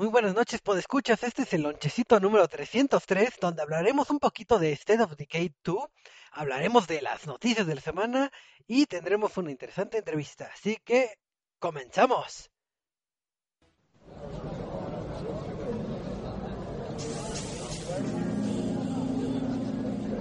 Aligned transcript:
Muy 0.00 0.08
buenas 0.08 0.34
noches, 0.34 0.62
escuchas. 0.78 1.22
Este 1.24 1.42
es 1.42 1.52
el 1.52 1.60
lonchecito 1.60 2.18
número 2.20 2.48
303, 2.48 3.34
donde 3.38 3.60
hablaremos 3.60 4.08
un 4.08 4.18
poquito 4.18 4.58
de 4.58 4.72
State 4.72 5.02
of 5.02 5.14
Decay 5.14 5.52
2, 5.62 5.76
hablaremos 6.32 6.86
de 6.86 7.02
las 7.02 7.26
noticias 7.26 7.66
de 7.66 7.74
la 7.74 7.82
semana 7.82 8.32
y 8.66 8.86
tendremos 8.86 9.36
una 9.36 9.50
interesante 9.50 9.98
entrevista. 9.98 10.50
Así 10.54 10.78
que, 10.82 11.18
comenzamos. 11.58 12.50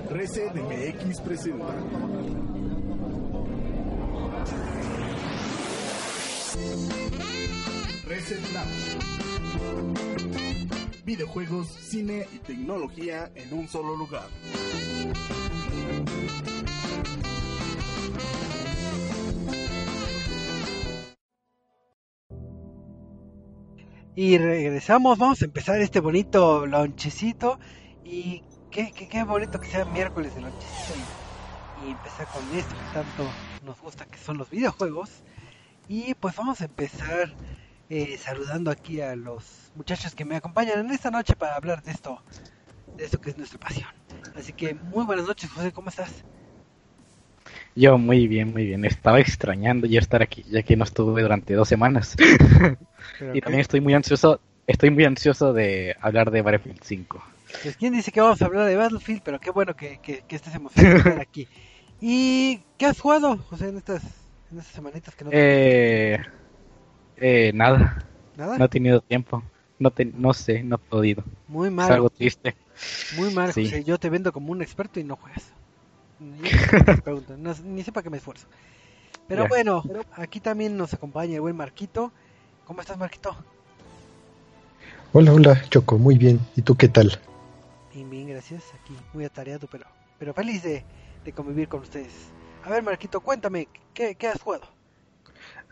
Reset 0.09 0.55
MX 0.55 1.21
presenta. 1.21 1.73
Reset 8.09 8.52
Lab. 8.52 9.39
Videojuegos, 11.06 11.68
cine 11.68 12.28
y 12.34 12.38
tecnología 12.38 13.32
en 13.36 13.54
un 13.54 13.68
solo 13.68 13.96
lugar. 13.96 14.28
Y 24.16 24.38
regresamos, 24.38 25.18
vamos 25.18 25.42
a 25.42 25.46
empezar 25.46 25.80
este 25.80 26.02
bonito 26.02 26.66
lonchecito 26.66 27.57
y 28.04 28.44
qué, 28.70 28.92
qué, 28.92 29.07
qué 29.07 29.24
bonito 29.24 29.62
que 29.62 29.68
sea 29.68 29.86
miércoles 29.86 30.36
de 30.36 30.42
lonchecito 30.42 30.94
y, 31.86 31.88
y 31.88 31.92
empezar 31.92 32.28
con 32.28 32.44
esto 32.58 32.76
que 32.76 32.94
tanto 32.94 33.32
nos 33.64 33.80
gusta 33.80 34.06
que 34.06 34.18
son 34.18 34.38
los 34.38 34.50
videojuegos. 34.50 35.10
Y 35.88 36.14
pues 36.16 36.36
vamos 36.36 36.60
a 36.62 36.66
empezar 36.66 37.34
eh, 37.89 38.17
saludando 38.17 38.70
aquí 38.70 39.02
a 39.02 39.16
los 39.16 39.72
muchachos 39.75 40.14
que 40.14 40.25
me 40.25 40.36
acompañan 40.36 40.80
en 40.80 40.92
esta 40.92 41.09
noche 41.09 41.36
para 41.36 41.56
hablar 41.56 41.82
de 41.82 41.92
esto, 41.92 42.22
de 42.95 43.06
esto 43.06 43.20
que 43.20 43.32
es 43.32 43.38
nuestra 43.38 43.59
pasión. 43.59 43.90
Así 44.36 44.54
que 44.54 44.76
muy 44.76 45.06
buenas 45.06 45.28
noches, 45.28 45.50
José, 45.50 45.72
¿cómo 45.72 45.90
estás? 45.90 46.23
Yo 47.76 47.98
muy 47.98 48.28
bien, 48.28 48.52
muy 48.52 48.66
bien. 48.66 48.86
Estaba 48.86 49.20
extrañando 49.20 49.88
ya 49.88 50.00
estar 50.00 50.22
aquí, 50.22 50.44
ya 50.50 50.64
que 50.64 50.76
no 50.76 50.84
estuve 50.84 51.22
durante 51.22 51.54
dos 51.54 51.67
semanas. 51.67 52.16
y 53.34 53.42
también 53.42 53.62
estoy 53.62 53.82
muy 53.82 53.94
ansioso, 53.94 54.40
estoy 54.67 54.92
muy 54.92 55.06
ansioso 55.06 55.54
de 55.54 55.95
hablar 56.00 56.30
de 56.32 56.42
Battlefield 56.42 56.82
5. 56.84 57.23
Pues 57.64 57.76
quién 57.78 57.94
dice 57.94 58.12
que 58.12 58.22
vamos 58.22 58.42
a 58.42 58.45
hablar 58.45 58.67
de 58.67 58.76
Battlefield, 58.76 59.22
pero 59.23 59.40
qué 59.40 59.50
bueno 59.50 59.76
que, 59.76 60.00
que, 60.00 60.23
que 60.28 60.36
estés 60.36 60.54
emocionado 60.54 60.94
de 60.94 61.00
estar 61.00 61.20
aquí. 61.22 61.48
¿Y 62.02 62.62
qué 62.78 62.86
has 62.86 63.00
jugado, 63.00 63.38
José, 63.38 63.70
en 63.70 63.78
estas, 63.78 64.04
en 64.52 64.60
estas 64.60 64.76
semanitas 64.76 65.16
que 65.16 65.26
no 65.26 65.32
Eh, 65.34 66.20
eh, 67.22 67.52
nada. 67.53 68.03
¿Nada? 68.36 68.58
No 68.58 68.66
he 68.66 68.70
tenido 68.70 69.02
tiempo. 69.02 69.44
No, 69.80 69.92
te, 69.92 70.06
no 70.06 70.34
sé, 70.34 70.64
no 70.64 70.75
he 70.75 70.80
podido. 70.80 71.23
Muy 71.48 71.67
Es 71.67 71.73
mal, 71.73 71.92
algo 71.92 72.09
triste. 72.09 72.56
muy 73.17 73.34
mal, 73.34 73.53
Sí. 73.53 73.66
José. 73.66 73.84
Yo 73.84 73.98
te 73.98 74.09
vendo 74.09 74.31
como 74.34 74.52
un 74.52 74.61
experto 74.61 75.00
y 75.00 75.03
no 75.03 75.16
juegas. 75.16 75.44
No- 77.38 77.56
ni 77.64 77.84
sepa 77.84 78.03
que 78.03 78.09
me 78.09 78.17
esfuerzo. 78.17 78.48
Pero 79.28 79.48
bueno, 79.48 79.84
aquí 80.14 80.39
también 80.39 80.76
nos 80.76 80.94
acompaña 80.94 81.36
el 81.36 81.42
buen 81.42 81.56
Marquito. 81.56 82.11
¿Cómo 82.66 82.81
estás, 82.81 82.98
Marquito? 82.98 83.36
Hola, 85.14 85.33
hola, 85.33 85.64
Choco, 85.70 85.98
muy 85.98 86.17
bien. 86.17 86.39
¿Y 86.56 86.61
tú 86.61 86.76
qué 86.76 86.88
tal? 86.88 87.20
Bien, 87.94 88.09
bien, 88.09 88.28
gracias. 88.28 88.64
Aquí 88.73 88.94
muy 89.14 89.26
atareado, 89.26 89.67
pero, 89.72 89.86
pero 90.20 90.33
feliz 90.33 90.64
de, 90.64 90.83
de 91.23 91.31
convivir 91.31 91.67
con 91.67 91.81
ustedes. 91.81 92.14
A 92.64 92.70
ver, 92.70 92.83
Marquito, 92.83 93.22
cuéntame, 93.22 93.67
¿qué, 93.94 94.16
qué 94.16 94.28
has 94.28 94.42
jugado? 94.42 94.67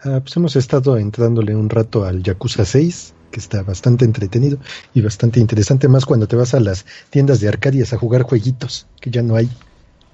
Ah, 0.03 0.20
pues 0.22 0.36
hemos 0.38 0.56
estado 0.56 0.98
entrándole 0.98 1.56
un 1.56 1.70
rato 1.70 2.06
al 2.06 2.22
Yakuza 2.23 2.66
6, 2.66 3.14
que 3.31 3.40
está 3.40 3.64
bastante 3.64 4.06
entretenido 4.06 4.58
y 4.94 5.02
bastante 5.02 5.39
interesante, 5.39 5.88
más 5.88 6.06
cuando 6.06 6.28
te 6.28 6.36
vas 6.36 6.54
a 6.54 6.59
las 6.59 6.86
tiendas 7.09 7.39
de 7.39 7.50
Arcadias 7.50 7.94
a 7.94 7.98
jugar 7.98 8.22
jueguitos, 8.23 8.86
que 9.02 9.10
ya 9.10 9.22
no 9.23 9.36
hay. 9.36 9.49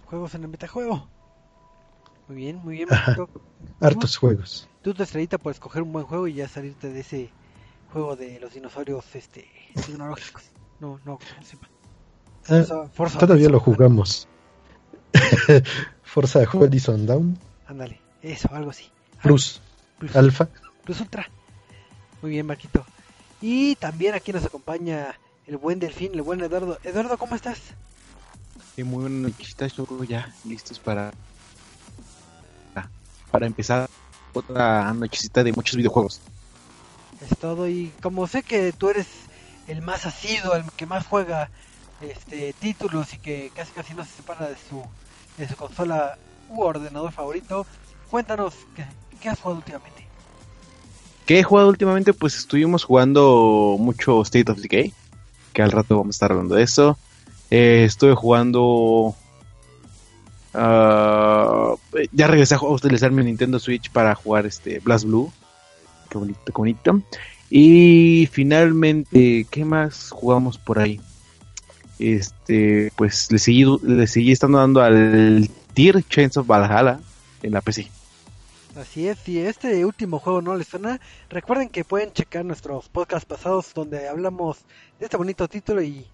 ¿Juegos 0.05 0.35
en 0.35 0.43
el 0.43 0.47
metajuego? 0.49 1.07
Muy 2.27 2.37
bien, 2.37 2.61
muy 2.63 2.75
bien. 2.77 2.89
Hartos 3.81 4.17
juegos. 4.17 4.67
Tú 4.81 4.93
tu 4.93 5.03
estrellita 5.03 5.37
por 5.37 5.51
escoger 5.51 5.81
un 5.81 5.91
buen 5.91 6.05
juego 6.05 6.27
y 6.27 6.35
ya 6.35 6.47
salirte 6.47 6.89
de 6.89 7.01
ese 7.01 7.29
juego 7.91 8.15
de 8.15 8.39
los 8.39 8.53
dinosaurios 8.53 9.03
este 9.13 9.45
tecnológicos. 9.75 10.43
No, 10.79 10.99
no, 11.05 11.17
¿cómo 11.19 11.43
se 11.45 11.55
llama? 11.57 11.67
Ah, 12.47 12.63
Forza- 12.63 12.89
Forza 12.93 13.19
todavía 13.19 13.49
lo 13.49 13.59
jugamos. 13.59 14.27
Forza 16.03 16.39
Horizon 16.51 17.05
Down, 17.05 17.37
Ándale, 17.67 17.99
eso, 18.21 18.49
algo 18.51 18.71
así. 18.71 18.85
Plus, 19.21 19.61
Plus, 20.03 20.17
Alpha. 20.17 20.49
Plus 20.83 20.99
Ultra. 20.99 21.29
Muy 22.21 22.31
bien, 22.31 22.45
Marquito. 22.45 22.85
Y 23.41 23.75
también 23.77 24.13
aquí 24.15 24.33
nos 24.33 24.43
acompaña 24.43 25.17
el 25.47 25.55
buen 25.55 25.79
Delfín, 25.79 26.13
el 26.13 26.21
buen 26.21 26.41
Eduardo. 26.41 26.77
Eduardo, 26.83 27.17
¿cómo 27.17 27.35
estás? 27.35 27.57
Sí, 28.75 28.83
muy 28.83 29.03
buenas 29.03 29.31
noches, 29.31 29.73
Choco, 29.73 30.03
ya 30.03 30.33
listos 30.43 30.77
para 30.79 31.13
para 33.31 33.45
empezar 33.47 33.89
otra 34.33 34.93
nochecita 34.93 35.41
de 35.41 35.53
muchos 35.53 35.77
videojuegos. 35.77 36.19
Es 37.21 37.37
todo 37.37 37.69
y 37.69 37.93
como 38.01 38.27
sé 38.27 38.43
que 38.43 38.73
tú 38.73 38.89
eres 38.89 39.07
el 39.67 39.81
más 39.81 40.05
asiduo, 40.05 40.55
el 40.55 40.69
que 40.71 40.85
más 40.85 41.07
juega 41.07 41.49
este 42.01 42.51
títulos 42.53 43.13
y 43.13 43.19
que 43.19 43.51
casi 43.55 43.71
casi 43.71 43.93
no 43.93 44.03
se 44.03 44.11
separa 44.17 44.49
de 44.49 44.55
su 44.57 44.83
de 45.37 45.47
su 45.47 45.55
consola 45.55 46.17
u 46.49 46.61
ordenador 46.61 47.13
favorito, 47.13 47.65
cuéntanos 48.11 48.53
qué, 48.75 48.85
qué 49.23 49.29
has 49.29 49.39
jugado 49.39 49.59
últimamente. 49.59 50.05
¿Qué 51.25 51.39
he 51.39 51.43
jugado 51.43 51.69
últimamente? 51.69 52.11
Pues 52.13 52.35
estuvimos 52.35 52.83
jugando 52.83 53.77
mucho 53.79 54.21
State 54.21 54.51
of 54.51 54.59
Decay, 54.59 54.93
que 55.53 55.61
al 55.61 55.71
rato 55.71 55.97
vamos 55.97 56.15
a 56.15 56.17
estar 56.17 56.31
hablando 56.31 56.55
de 56.55 56.63
eso. 56.63 56.97
Eh, 57.49 57.85
estuve 57.85 58.15
jugando... 58.15 59.15
ah, 60.53 61.75
ya 62.11 62.27
regresé 62.27 62.55
a 62.55 62.61
utilizar 62.61 63.11
mi 63.11 63.23
Nintendo 63.23 63.59
Switch 63.59 63.89
para 63.89 64.13
jugar 64.13 64.45
este 64.45 64.79
Blast 64.79 65.05
Blue. 65.05 65.31
Qué 66.09 66.17
bonito, 66.17 66.51
bonito. 66.53 67.01
Y 67.49 68.27
finalmente, 68.29 69.47
¿qué 69.49 69.63
más 69.63 70.09
jugamos 70.09 70.57
por 70.57 70.79
ahí? 70.79 70.99
Este, 71.97 72.91
pues 72.97 73.31
le 73.31 73.39
seguí, 73.39 73.65
le 73.83 74.05
seguí 74.07 74.33
estando 74.33 74.57
dando 74.57 74.81
al 74.81 75.49
Tier 75.73 76.03
Chains 76.09 76.35
of 76.35 76.47
Valhalla 76.47 76.99
en 77.41 77.53
la 77.53 77.61
PC. 77.61 77.89
Así 78.75 79.07
es, 79.07 79.19
si 79.19 79.39
este 79.39 79.85
último 79.85 80.17
juego 80.17 80.41
no 80.41 80.55
les 80.55 80.67
suena, 80.67 80.99
recuerden 81.29 81.69
que 81.69 81.85
pueden 81.85 82.11
checar 82.11 82.43
nuestros 82.43 82.89
podcasts 82.89 83.27
pasados 83.27 83.71
donde 83.75 84.07
hablamos 84.07 84.65
de 84.97 85.05
este 85.05 85.15
bonito 85.15 85.47
título 85.47 85.83
y, 85.83 86.07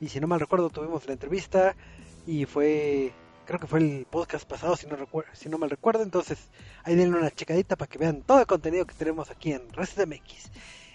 y 0.00 0.08
si 0.08 0.18
no 0.18 0.26
mal 0.26 0.40
recuerdo 0.40 0.70
tuvimos 0.70 1.06
la 1.06 1.12
entrevista 1.12 1.76
y 2.26 2.46
fue, 2.46 3.12
creo 3.44 3.60
que 3.60 3.66
fue 3.66 3.80
el 3.80 4.06
podcast 4.08 4.48
pasado 4.48 4.76
si 4.76 4.86
no, 4.86 4.96
si 5.34 5.50
no 5.50 5.58
mal 5.58 5.68
recuerdo, 5.68 6.02
entonces 6.02 6.38
ahí 6.84 6.94
denle 6.94 7.18
una 7.18 7.30
checadita 7.30 7.76
para 7.76 7.88
que 7.90 7.98
vean 7.98 8.22
todo 8.22 8.40
el 8.40 8.46
contenido 8.46 8.86
que 8.86 8.94
tenemos 8.94 9.30
aquí 9.30 9.52
en 9.52 9.70
Resident 9.74 10.14
MX. 10.14 10.50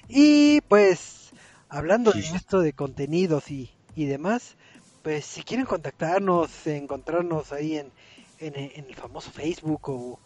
Y 0.09 0.61
pues, 0.61 1.33
hablando 1.69 2.13
de 2.13 2.21
esto 2.21 2.61
de 2.61 2.73
contenidos 2.73 3.51
y, 3.51 3.69
y 3.95 4.05
demás, 4.05 4.55
pues 5.03 5.23
si 5.25 5.43
quieren 5.43 5.67
contactarnos, 5.67 6.65
encontrarnos 6.65 7.51
ahí 7.51 7.77
en, 7.77 7.91
en 8.39 8.55
el 8.85 8.95
famoso 8.95 9.29
Facebook 9.29 9.87
o 9.87 10.19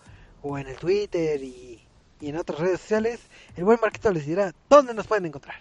o 0.47 0.57
en 0.59 0.67
el 0.67 0.75
Twitter 0.75 1.41
y, 1.41 1.79
y 2.21 2.29
en 2.29 2.37
otras 2.37 2.59
redes 2.59 2.79
sociales, 2.79 3.19
el 3.57 3.63
buen 3.63 3.79
Marquito 3.81 4.11
les 4.11 4.27
dirá 4.27 4.53
dónde 4.69 4.93
nos 4.93 5.07
pueden 5.07 5.25
encontrar. 5.25 5.55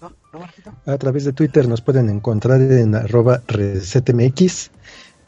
¿No? 0.00 0.12
¿No, 0.32 0.38
Marquito? 0.40 0.72
A 0.86 0.96
través 0.98 1.24
de 1.24 1.32
Twitter 1.32 1.66
nos 1.66 1.80
pueden 1.80 2.08
encontrar 2.08 2.60
en 2.60 2.94
arroba 2.94 3.42
resetmx, 3.48 4.70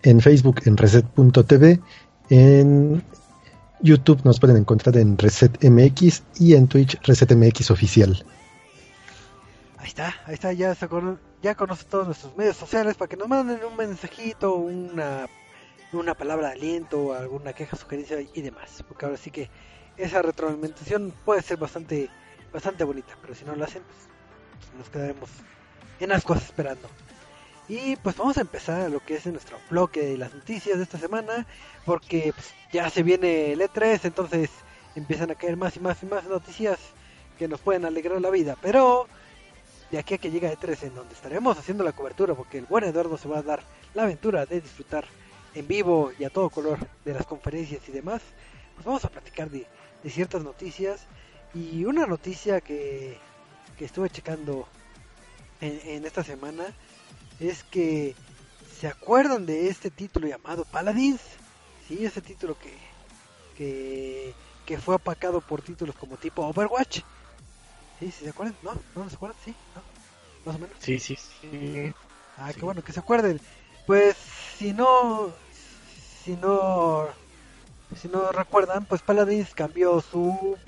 en 0.02 0.20
Facebook 0.20 0.60
en 0.66 0.76
reset.tv, 0.76 1.80
en 2.30 3.02
YouTube 3.80 4.20
nos 4.24 4.38
pueden 4.38 4.58
encontrar 4.58 4.96
en 4.98 5.19
resetmx 5.19 6.22
y 6.38 6.54
en 6.54 6.69
Twitch 6.69 6.96
resetmx 7.02 7.70
oficial. 7.72 8.24
Ahí 9.78 9.88
está, 9.88 10.14
ahí 10.26 10.34
está, 10.34 10.52
ya, 10.52 10.74
se 10.76 10.86
cono- 10.88 11.19
ya 11.42 11.54
conoce 11.56 11.84
todos 11.84 12.06
nuestros 12.06 12.36
medios 12.36 12.56
sociales 12.56 12.94
para 12.96 13.08
que 13.08 13.16
nos 13.16 13.26
manden 13.28 13.58
un 13.69 13.76
mensajito, 13.76 14.54
una, 14.54 15.26
una 15.93 16.14
palabra 16.14 16.49
de 16.49 16.55
aliento, 16.55 17.14
alguna 17.14 17.52
queja, 17.52 17.76
sugerencia 17.76 18.19
y 18.20 18.43
demás. 18.43 18.85
Porque 18.87 19.06
ahora 19.06 19.17
sí 19.17 19.31
que 19.31 19.49
esa 19.96 20.23
retroalimentación 20.23 21.12
puede 21.25 21.43
ser 21.43 21.58
bastante, 21.58 22.08
bastante 22.52 22.85
bonita, 22.85 23.17
pero 23.20 23.35
si 23.35 23.44
no 23.44 23.55
lo 23.56 23.64
hacen, 23.64 23.82
pues 23.82 24.76
nos 24.76 24.88
quedaremos 24.90 25.31
en 26.00 26.12
ascuas 26.12 26.44
esperando. 26.44 26.88
Y 27.69 27.96
pues 27.96 28.17
vamos 28.17 28.38
a 28.38 28.40
empezar 28.40 28.90
lo 28.90 29.00
que 29.00 29.17
es 29.17 29.26
nuestro 29.26 29.58
bloque 29.69 30.00
de 30.00 30.17
las 30.17 30.32
noticias 30.32 30.79
de 30.79 30.85
esta 30.85 30.99
semana, 30.99 31.46
porque 31.85 32.32
pues, 32.34 32.55
ya 32.73 32.88
se 32.88 33.02
viene 33.02 33.52
el 33.52 33.61
E3, 33.61 34.00
entonces 34.05 34.50
empiezan 34.94 35.31
a 35.31 35.34
caer 35.34 35.56
más 35.56 35.76
y 35.76 35.81
más 35.81 36.02
y 36.02 36.06
más 36.06 36.25
noticias 36.25 36.79
que 37.38 37.46
nos 37.46 37.61
pueden 37.61 37.84
alegrar 37.84 38.20
la 38.20 38.31
vida. 38.31 38.56
Pero 38.62 39.06
de 39.91 39.99
aquí 39.99 40.14
a 40.14 40.19
que 40.19 40.31
llega 40.31 40.52
E3, 40.52 40.84
en 40.84 40.94
donde 40.94 41.14
estaremos 41.14 41.58
haciendo 41.58 41.84
la 41.84 41.93
cobertura, 41.93 42.34
porque 42.34 42.58
el 42.58 42.67
buen 42.67 42.84
Eduardo 42.84 43.19
se 43.19 43.29
va 43.29 43.38
a 43.38 43.43
dar 43.43 43.62
la 43.94 44.05
aventura 44.05 44.46
de 44.46 44.61
disfrutar 44.61 45.05
en 45.54 45.66
vivo 45.68 46.12
y 46.18 46.24
a 46.24 46.30
todo 46.30 46.50
color 46.50 46.78
de 47.04 47.14
las 47.14 47.26
conferencias 47.26 47.88
y 47.88 47.92
demás, 47.92 48.22
pues 48.74 48.84
vamos 48.86 49.04
a 49.04 49.10
platicar 49.10 49.50
de, 49.50 49.66
de 50.02 50.10
ciertas 50.10 50.42
noticias 50.42 51.08
Y 51.54 51.84
una 51.84 52.06
noticia 52.06 52.60
que, 52.60 53.24
que 53.76 53.84
estuve 53.86 54.10
checando 54.10 54.68
en, 55.60 55.80
en 55.84 56.06
esta 56.06 56.24
semana 56.24 56.76
es 57.38 57.64
que 57.64 58.16
se 58.78 58.88
acuerdan 58.88 59.46
de 59.46 59.68
este 59.68 59.90
título 59.90 60.28
llamado 60.28 60.64
Paladins, 60.66 61.22
sí, 61.86 62.04
ese 62.04 62.22
título 62.22 62.58
que, 62.58 62.94
que, 63.54 64.36
que 64.64 64.78
fue 64.78 64.94
apacado 64.96 65.40
por 65.42 65.62
títulos 65.62 65.96
como 65.96 66.18
tipo 66.18 66.46
Overwatch. 66.46 67.02
Sí, 67.98 68.12
¿sí 68.12 68.24
se 68.24 68.30
acuerdan? 68.30 68.58
¿No? 68.62 68.84
¿No 68.94 69.08
se 69.08 69.16
acuerdan? 69.16 69.38
Sí, 69.44 69.56
¿no? 69.74 69.82
Más 70.44 70.56
o 70.56 70.58
menos. 70.58 70.76
Sí, 70.78 70.98
sí, 71.00 71.16
sí. 71.16 71.92
Ah, 72.36 72.52
Sí. 72.52 72.60
qué 72.60 72.64
bueno 72.64 72.82
que 72.82 72.92
se 72.92 73.00
acuerden. 73.00 73.40
Pues 73.86 74.16
si 74.58 74.72
no, 74.72 75.31
si 76.25 76.32
no, 76.37 77.06
si 77.96 78.08
no 78.08 78.32
recuerdan, 78.32 78.84
pues 78.84 79.02
Paladins 79.02 79.55
cambió 79.55 80.00
su 80.00 80.58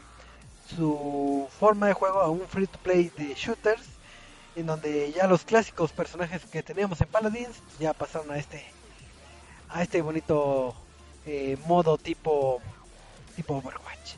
su 0.77 1.49
forma 1.59 1.89
de 1.89 1.95
juego 1.95 2.21
a 2.21 2.29
un 2.29 2.47
free 2.47 2.69
to 2.69 2.79
play 2.79 3.11
de 3.17 3.35
shooters, 3.35 3.83
en 4.55 4.67
donde 4.67 5.11
ya 5.13 5.27
los 5.27 5.45
clásicos 5.45 5.91
personajes 5.91 6.45
que 6.45 6.63
teníamos 6.63 7.01
en 7.01 7.09
Paladins 7.09 7.61
ya 7.81 7.93
pasaron 7.93 8.31
a 8.31 8.39
este 8.39 8.65
a 9.69 9.83
este 9.83 10.01
bonito 10.03 10.75
eh, 11.27 11.57
modo 11.67 11.99
tipo 11.99 12.61
tipo 13.35 13.57
Overwatch. 13.57 14.15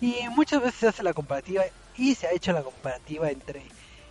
Y 0.00 0.28
muchas 0.30 0.62
veces 0.62 0.78
se 0.78 0.88
hace 0.88 1.02
la 1.02 1.12
comparativa 1.12 1.64
y 1.96 2.14
se 2.14 2.28
ha 2.28 2.32
hecho 2.32 2.52
la 2.52 2.62
comparativa 2.62 3.30
entre 3.30 3.62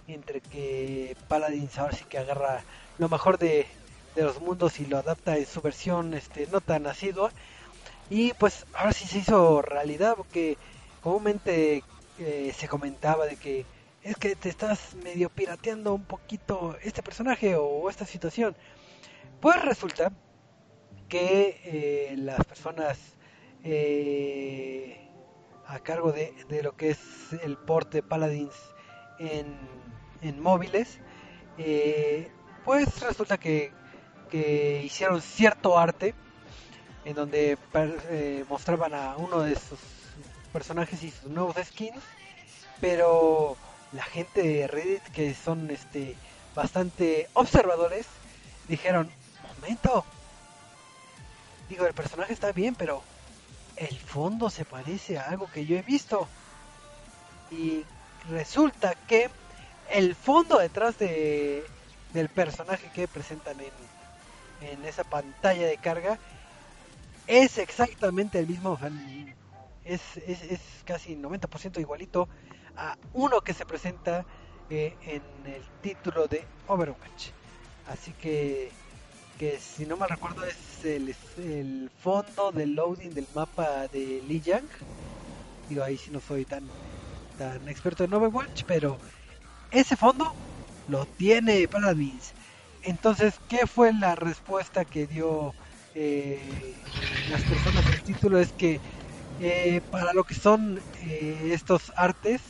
entre 0.08 0.42
que 0.42 1.16
Paladins 1.30 1.78
ahora 1.78 1.96
sí 1.96 2.04
que 2.10 2.18
agarra 2.18 2.62
lo 2.98 3.08
mejor 3.10 3.38
de, 3.38 3.68
de 4.18 4.24
los 4.24 4.42
mundos 4.42 4.80
y 4.80 4.86
lo 4.88 4.98
adapta 4.98 5.38
en 5.38 5.46
su 5.46 5.62
versión 5.62 6.16
este 6.16 6.48
no 6.48 6.60
tan 6.60 6.88
asidua. 6.88 7.32
Y 8.10 8.34
pues 8.34 8.66
ahora 8.74 8.92
sí 8.92 9.06
se 9.06 9.20
hizo 9.20 9.62
realidad 9.62 10.16
porque 10.18 10.58
comúnmente 11.02 11.84
eh, 12.20 12.54
se 12.58 12.68
comentaba 12.68 13.28
de 13.28 13.36
que 13.36 13.66
es 14.02 14.16
que 14.18 14.36
te 14.36 14.50
estás 14.50 14.96
medio 15.04 15.30
pirateando 15.30 15.94
un 15.94 16.04
poquito 16.04 16.76
este 16.82 17.04
personaje 17.04 17.56
o 17.56 17.90
esta 17.90 18.06
situación 18.06 18.56
pues 19.40 19.62
resulta 19.62 20.12
que 21.10 21.62
eh, 21.64 22.16
las 22.18 22.44
personas 22.46 22.98
eh, 23.64 25.08
a 25.68 25.80
cargo 25.80 26.12
de, 26.12 26.34
de 26.50 26.64
lo 26.64 26.76
que 26.76 26.90
es 26.90 27.00
el 27.44 27.58
porte 27.58 28.02
Paladins 28.02 28.56
en, 29.20 29.58
en 30.22 30.40
móviles, 30.40 31.00
pues 32.64 33.02
resulta 33.02 33.38
que, 33.38 33.72
que 34.28 34.84
hicieron 34.84 35.22
cierto 35.22 35.78
arte 35.78 36.14
en 37.06 37.16
donde 37.16 37.58
eh, 37.74 38.46
mostraban 38.50 38.94
a 38.94 39.16
uno 39.18 39.40
de 39.42 39.56
sus 39.56 39.80
personajes 40.52 41.02
y 41.04 41.12
sus 41.12 41.30
nuevos 41.32 41.56
skins, 41.64 42.02
pero 42.82 43.56
la 43.94 44.04
gente 44.04 44.42
de 44.42 44.68
Reddit 44.68 45.04
que 45.14 45.34
son 45.34 45.70
este 45.72 46.16
bastante 46.54 47.30
observadores 47.34 48.08
dijeron, 48.68 49.10
momento, 49.62 50.04
digo 51.70 51.86
el 51.86 51.94
personaje 51.94 52.34
está 52.34 52.52
bien, 52.52 52.76
pero 52.76 53.02
el 53.78 53.98
fondo 53.98 54.50
se 54.50 54.66
parece 54.66 55.18
a 55.18 55.30
algo 55.30 55.50
que 55.52 55.66
yo 55.66 55.78
he 55.78 55.82
visto. 55.82 56.28
Y 57.52 57.86
resulta 58.30 58.96
que 59.08 59.30
el 59.92 60.16
fondo 60.16 60.58
detrás 60.58 60.98
de 60.98 61.66
del 62.14 62.30
personaje 62.30 62.90
que 62.94 63.08
presentan 63.08 63.60
en, 63.60 63.72
en 64.62 64.86
esa 64.86 65.04
pantalla 65.04 65.68
de 65.68 65.78
carga 65.78 66.20
es 67.28 67.58
exactamente 67.58 68.40
el 68.40 68.48
mismo 68.48 68.78
es, 69.84 70.02
es, 70.18 70.44
es 70.44 70.62
casi 70.86 71.16
90% 71.16 71.80
igualito 71.80 72.28
a 72.76 72.98
uno 73.14 73.42
que 73.42 73.54
se 73.54 73.66
presenta 73.66 74.26
eh, 74.70 74.96
en 75.02 75.54
el 75.54 75.64
título 75.82 76.28
de 76.28 76.46
Overwatch 76.68 77.30
así 77.90 78.12
que 78.14 78.72
que 79.38 79.60
si 79.60 79.86
no 79.86 79.98
mal 79.98 80.10
recuerdo 80.10 80.44
es 80.46 80.84
el, 80.84 81.16
el 81.38 81.92
fondo 82.00 82.52
del 82.52 82.74
loading 82.74 83.14
del 83.14 83.28
mapa 83.36 83.88
de 83.88 84.22
Lijiang 84.28 84.68
digo 85.70 85.84
ahí 85.84 85.98
sí 85.98 86.10
no 86.12 86.20
soy 86.20 86.46
tan 86.46 86.68
tan 87.38 87.68
experto 87.68 88.04
en 88.04 88.14
Overwatch, 88.14 88.64
pero 88.66 88.98
ese 89.72 89.96
fondo 89.96 90.34
lo 90.88 91.06
tiene 91.06 91.68
Paladins. 91.68 92.34
Entonces, 92.88 93.42
¿qué 93.48 93.68
fue 93.68 93.92
la 93.94 94.16
respuesta 94.16 94.86
que 94.86 95.08
dio 95.08 95.56
eh, 95.94 96.88
las 97.26 97.44
personas 97.46 97.86
del 97.86 98.02
título? 98.04 98.40
Es 98.40 98.54
que 98.54 98.82
eh, 99.38 99.82
para 99.90 100.14
lo 100.14 100.24
que 100.26 100.36
son 100.36 100.86
eh, 100.94 101.52
estos 101.54 101.92
artes, 101.98 102.42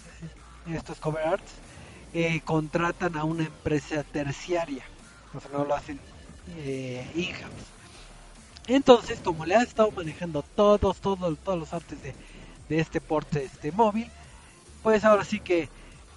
estos 0.66 1.00
cover 1.00 1.26
arts, 1.28 1.64
eh, 2.12 2.42
contratan 2.44 3.18
a 3.18 3.24
una 3.26 3.46
empresa 3.46 4.04
terciaria, 4.04 4.86
o 5.32 5.40
sea, 5.42 5.52
no 5.52 5.66
lo 5.66 5.76
hacen 5.76 6.06
eh, 6.46 7.12
in-house. 7.16 7.76
Entonces, 8.66 9.22
como 9.22 9.46
le 9.46 9.56
han 9.56 9.64
estado 9.64 9.92
manejando 9.92 10.44
todos, 10.44 11.02
todos, 11.02 11.40
todos 11.42 11.60
los 11.60 11.74
artes 11.74 12.02
de, 12.02 12.18
de 12.68 12.80
este 12.80 13.02
porte 13.02 13.44
este 13.46 13.72
móvil, 13.72 14.14
pues 14.82 15.04
ahora 15.06 15.26
sí 15.26 15.42
que 15.42 15.72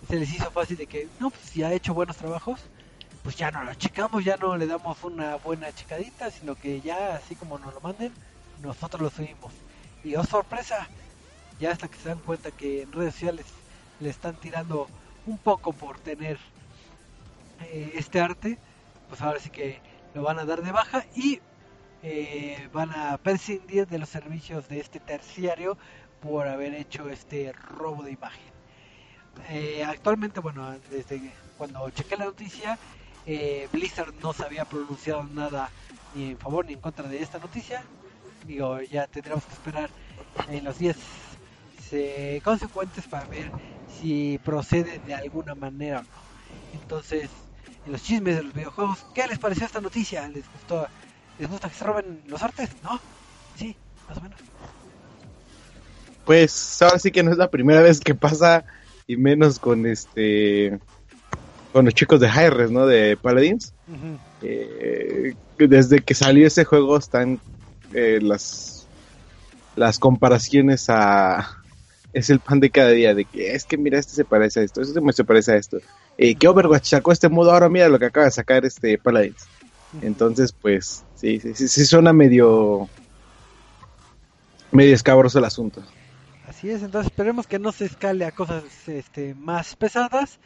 se 0.08 0.16
les 0.18 0.32
hizo 0.34 0.50
fácil 0.52 0.76
de 0.78 0.86
que, 0.88 1.10
no, 1.18 1.30
pues 1.30 1.46
si 1.48 1.62
ha 1.62 1.72
hecho 1.74 1.94
buenos 1.94 2.16
trabajos, 2.18 2.70
pues 3.30 3.38
ya 3.38 3.52
no 3.52 3.62
lo 3.62 3.72
checamos, 3.74 4.24
ya 4.24 4.36
no 4.38 4.56
le 4.56 4.66
damos 4.66 5.04
una 5.04 5.36
buena 5.36 5.72
checadita, 5.72 6.32
sino 6.32 6.56
que 6.56 6.80
ya 6.80 7.14
así 7.14 7.36
como 7.36 7.60
nos 7.60 7.72
lo 7.72 7.80
manden, 7.80 8.12
nosotros 8.60 9.00
lo 9.02 9.08
subimos. 9.08 9.52
Y 10.02 10.16
oh 10.16 10.24
sorpresa, 10.24 10.88
ya 11.60 11.70
hasta 11.70 11.86
que 11.86 11.96
se 11.96 12.08
dan 12.08 12.18
cuenta 12.18 12.50
que 12.50 12.82
en 12.82 12.90
redes 12.90 13.14
sociales 13.14 13.46
le 14.00 14.10
están 14.10 14.34
tirando 14.34 14.88
un 15.26 15.38
poco 15.38 15.72
por 15.72 16.00
tener 16.00 16.38
eh, 17.60 17.92
este 17.94 18.20
arte, 18.20 18.58
pues 19.08 19.20
ahora 19.20 19.38
sí 19.38 19.48
que 19.48 19.78
lo 20.12 20.24
van 20.24 20.40
a 20.40 20.44
dar 20.44 20.62
de 20.62 20.72
baja 20.72 21.04
y 21.14 21.38
eh, 22.02 22.68
van 22.72 22.90
a 22.90 23.16
prescindir 23.18 23.86
de 23.86 24.00
los 24.00 24.08
servicios 24.08 24.68
de 24.68 24.80
este 24.80 24.98
terciario 24.98 25.78
por 26.20 26.48
haber 26.48 26.74
hecho 26.74 27.08
este 27.08 27.52
robo 27.52 28.02
de 28.02 28.10
imagen. 28.10 28.50
Eh, 29.50 29.84
actualmente, 29.86 30.40
bueno, 30.40 30.74
desde 30.90 31.30
cuando 31.56 31.88
chequé 31.90 32.16
la 32.16 32.24
noticia, 32.24 32.76
eh, 33.26 33.68
Blizzard 33.72 34.14
no 34.22 34.32
se 34.32 34.44
había 34.44 34.64
pronunciado 34.64 35.24
nada 35.24 35.70
ni 36.14 36.30
en 36.30 36.38
favor 36.38 36.66
ni 36.66 36.74
en 36.74 36.80
contra 36.80 37.08
de 37.08 37.22
esta 37.22 37.38
noticia. 37.38 37.82
Digo, 38.46 38.80
ya 38.80 39.06
tendremos 39.06 39.44
que 39.44 39.52
esperar 39.52 39.90
en 40.48 40.64
los 40.64 40.78
días 40.78 40.96
eh, 41.92 42.40
consecuentes 42.44 43.06
para 43.06 43.24
ver 43.26 43.50
si 44.00 44.38
procede 44.44 45.00
de 45.00 45.14
alguna 45.14 45.54
manera 45.54 46.00
o 46.00 46.02
no. 46.02 46.80
Entonces, 46.80 47.28
en 47.86 47.92
los 47.92 48.02
chismes 48.02 48.36
de 48.36 48.42
los 48.42 48.54
videojuegos, 48.54 49.04
¿qué 49.14 49.26
les 49.26 49.38
pareció 49.38 49.66
esta 49.66 49.80
noticia? 49.80 50.26
¿Les 50.28 50.44
gustó? 50.52 50.86
¿Les 51.38 51.48
gusta 51.48 51.68
que 51.68 51.74
se 51.74 51.84
roben 51.84 52.22
los 52.26 52.42
artes? 52.42 52.70
¿No? 52.82 53.00
Sí, 53.56 53.76
más 54.08 54.18
o 54.18 54.20
menos. 54.20 54.38
Pues 56.24 56.80
ahora 56.82 56.98
sí 56.98 57.10
que 57.10 57.22
no 57.22 57.32
es 57.32 57.38
la 57.38 57.50
primera 57.50 57.80
vez 57.80 58.00
que 58.00 58.14
pasa 58.14 58.64
y 59.06 59.16
menos 59.16 59.58
con 59.58 59.86
este 59.86 60.78
con 61.72 61.84
los 61.84 61.94
chicos 61.94 62.20
de 62.20 62.28
Hi-Res, 62.28 62.70
¿no? 62.70 62.86
De 62.86 63.16
Paladins. 63.16 63.72
Eh, 64.42 65.34
desde 65.58 66.00
que 66.00 66.14
salió 66.14 66.46
ese 66.46 66.64
juego 66.64 66.96
están 66.96 67.40
eh, 67.92 68.18
las 68.22 68.86
las 69.76 69.98
comparaciones 69.98 70.86
a 70.88 71.56
es 72.12 72.30
el 72.30 72.40
pan 72.40 72.60
de 72.60 72.70
cada 72.70 72.90
día 72.90 73.14
de 73.14 73.24
que 73.24 73.54
es 73.54 73.64
que 73.64 73.76
mira 73.76 73.98
este 73.98 74.14
se 74.14 74.24
parece 74.24 74.60
a 74.60 74.62
esto, 74.64 74.82
este 74.82 75.00
se 75.12 75.24
parece 75.24 75.52
a 75.52 75.56
esto. 75.56 75.78
Eh, 76.18 76.34
que 76.34 76.48
Overwatch 76.48 76.88
sacó 76.88 77.12
este 77.12 77.28
modo, 77.28 77.52
ahora 77.52 77.68
mira 77.68 77.88
lo 77.88 77.98
que 77.98 78.06
acaba 78.06 78.26
de 78.26 78.32
sacar 78.32 78.64
este 78.64 78.98
Paladins. 78.98 79.46
Entonces, 80.02 80.52
pues, 80.52 81.04
sí, 81.16 81.40
sí, 81.40 81.52
sí, 81.54 81.66
sí 81.66 81.84
suena 81.84 82.12
medio 82.12 82.88
medio 84.70 84.94
escabroso 84.94 85.38
el 85.38 85.44
asunto. 85.44 85.82
Así 86.46 86.70
es, 86.70 86.82
entonces 86.82 87.10
esperemos 87.10 87.46
que 87.46 87.58
no 87.58 87.72
se 87.72 87.86
escale 87.86 88.24
a 88.24 88.32
cosas 88.32 88.64
este, 88.86 89.34
más 89.34 89.76
pesadas 89.76 90.38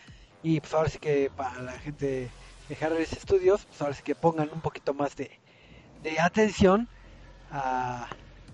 y 0.45 0.61
pues 0.61 0.75
ahora 0.75 0.91
sí 0.91 0.99
que 0.99 1.31
para 1.35 1.63
la 1.63 1.73
gente 1.73 2.31
de 2.69 2.77
Harris 2.79 3.09
Studios, 3.11 3.65
pues 3.65 3.81
ahora 3.81 3.95
sí 3.95 4.03
que 4.03 4.15
pongan 4.15 4.51
un 4.53 4.61
poquito 4.61 4.93
más 4.93 5.17
de, 5.17 5.31
de 6.03 6.21
atención 6.21 6.87
a, 7.51 8.09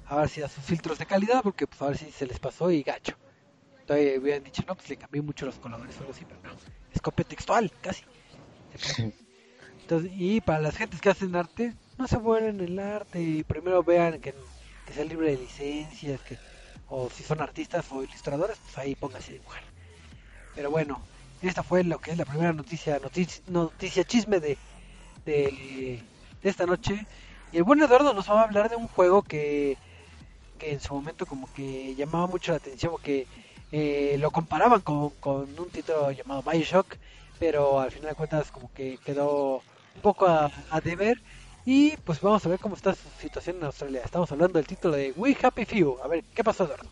a 0.07 0.17
ver 0.17 0.29
si 0.29 0.41
a 0.41 0.49
sus 0.49 0.65
filtros 0.65 0.99
de 0.99 1.07
calidad, 1.07 1.43
porque 1.43 1.67
pues 1.67 1.83
ahora 1.83 1.97
sí 1.97 2.11
se 2.13 2.27
les 2.27 2.39
pasó 2.39 2.71
y 2.71 2.85
gacho. 2.85 3.17
Todavía 3.87 4.21
hubieran 4.21 4.45
dicho, 4.45 4.63
no, 4.69 4.77
pues 4.77 4.89
le 4.89 4.97
cambié 4.97 5.21
mucho 5.21 5.47
los 5.47 5.57
colores 5.57 5.97
o 5.97 6.01
algo 6.01 6.13
así, 6.13 6.25
pero 6.25 6.41
no, 6.45 6.57
es 6.95 7.03
copia 7.03 7.25
textual, 7.25 7.73
casi. 7.83 8.05
Entonces, 9.83 10.13
y 10.15 10.41
para 10.41 10.61
las 10.61 10.77
gentes 10.77 11.01
que 11.01 11.11
hacen 11.11 11.35
arte, 11.35 11.75
no 11.99 12.07
se 12.07 12.19
vuelven 12.19 12.61
el 12.61 12.79
arte 12.79 13.21
y 13.21 13.43
primero 13.43 13.83
vean 13.83 14.21
que, 14.21 14.33
que 14.87 14.93
sea 14.93 15.05
libre 15.05 15.33
de 15.33 15.39
licencias, 15.39 16.21
que 16.21 16.39
o 16.89 17.11
si 17.11 17.25
son 17.25 17.41
artistas 17.41 17.87
o 17.91 18.05
ilustradores, 18.05 18.59
pues 18.59 18.79
ahí 18.79 18.95
pónganse 18.95 19.33
a 19.33 19.35
dibujar. 19.35 19.63
Pero 20.55 20.71
bueno, 20.71 21.01
esta 21.49 21.63
fue 21.63 21.85
lo 21.85 21.99
que 21.99 22.11
es 22.13 22.19
la 22.19 22.25
primera 22.25 22.53
noticia, 22.53 23.01
noticia, 23.49 24.05
chisme 24.05 24.41
de, 24.41 24.59
de, 25.25 26.03
de 26.43 26.49
esta 26.51 26.67
noche. 26.67 27.07
Y 27.53 27.57
el 27.57 27.65
buen 27.65 27.83
Eduardo 27.83 28.13
nos 28.15 28.29
va 28.31 28.41
a 28.41 28.45
hablar 28.45 28.69
de 28.71 28.77
un 28.77 28.89
juego 28.89 29.23
que, 29.23 29.77
que 30.59 30.73
en 30.73 30.81
su 30.81 30.95
momento 30.95 31.27
como 31.27 31.53
que 31.53 31.95
llamaba 31.95 32.27
mucho 32.27 32.53
la 32.53 32.59
atención 32.59 32.93
porque 32.93 33.27
eh, 33.73 34.17
lo 34.19 34.31
comparaban 34.31 34.81
con, 34.81 35.11
con 35.21 35.59
un 35.59 35.69
título 35.71 36.11
llamado 36.13 36.43
Bioshock, 36.43 36.97
pero 37.39 37.81
al 37.81 37.91
final 37.91 38.11
de 38.11 38.15
cuentas 38.17 38.51
como 38.51 38.73
que 38.73 38.99
quedó 39.05 39.63
un 39.95 40.03
poco 40.03 40.27
a, 40.27 40.51
a 40.71 40.81
deber. 40.81 41.21
Y 41.65 41.97
pues 41.99 42.21
vamos 42.21 42.45
a 42.47 42.49
ver 42.49 42.59
cómo 42.59 42.75
está 42.75 42.95
su 42.95 43.09
situación 43.21 43.57
en 43.57 43.65
Australia. 43.65 44.03
Estamos 44.05 44.31
hablando 44.33 44.59
del 44.59 44.67
título 44.67 44.97
de 44.97 45.13
We 45.13 45.37
Happy 45.43 45.65
Few. 45.67 45.99
A 46.03 46.09
ver, 46.09 46.25
¿qué 46.35 46.43
pasó, 46.43 46.65
Eduardo? 46.65 46.89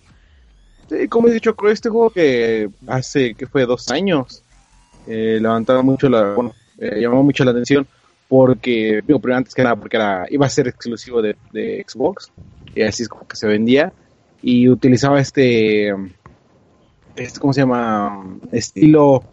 Sí, 0.88 1.08
como 1.08 1.28
he 1.28 1.32
dicho, 1.32 1.54
este 1.68 1.88
juego 1.88 2.10
que 2.10 2.70
hace, 2.86 3.34
que 3.34 3.46
fue 3.46 3.66
dos 3.66 3.90
años, 3.90 4.42
eh, 5.06 5.38
levantaba 5.40 5.82
mucho 5.82 6.08
la, 6.08 6.34
bueno, 6.34 6.54
eh, 6.78 7.00
llamaba 7.00 7.22
mucho 7.22 7.44
la 7.44 7.50
atención 7.50 7.86
porque, 8.28 9.00
digo, 9.06 9.20
primero 9.20 9.38
antes 9.38 9.54
que 9.54 9.62
nada, 9.62 9.76
porque 9.76 9.96
era, 9.96 10.26
iba 10.30 10.46
a 10.46 10.50
ser 10.50 10.68
exclusivo 10.68 11.22
de, 11.22 11.36
de 11.52 11.84
Xbox, 11.86 12.30
y 12.74 12.82
así 12.82 13.02
es 13.02 13.08
como 13.08 13.26
que 13.26 13.36
se 13.36 13.46
vendía, 13.46 13.92
y 14.42 14.68
utilizaba 14.68 15.18
este, 15.20 15.94
este 17.16 17.40
¿cómo 17.40 17.52
se 17.52 17.62
llama? 17.62 18.38
Estilo 18.52 19.24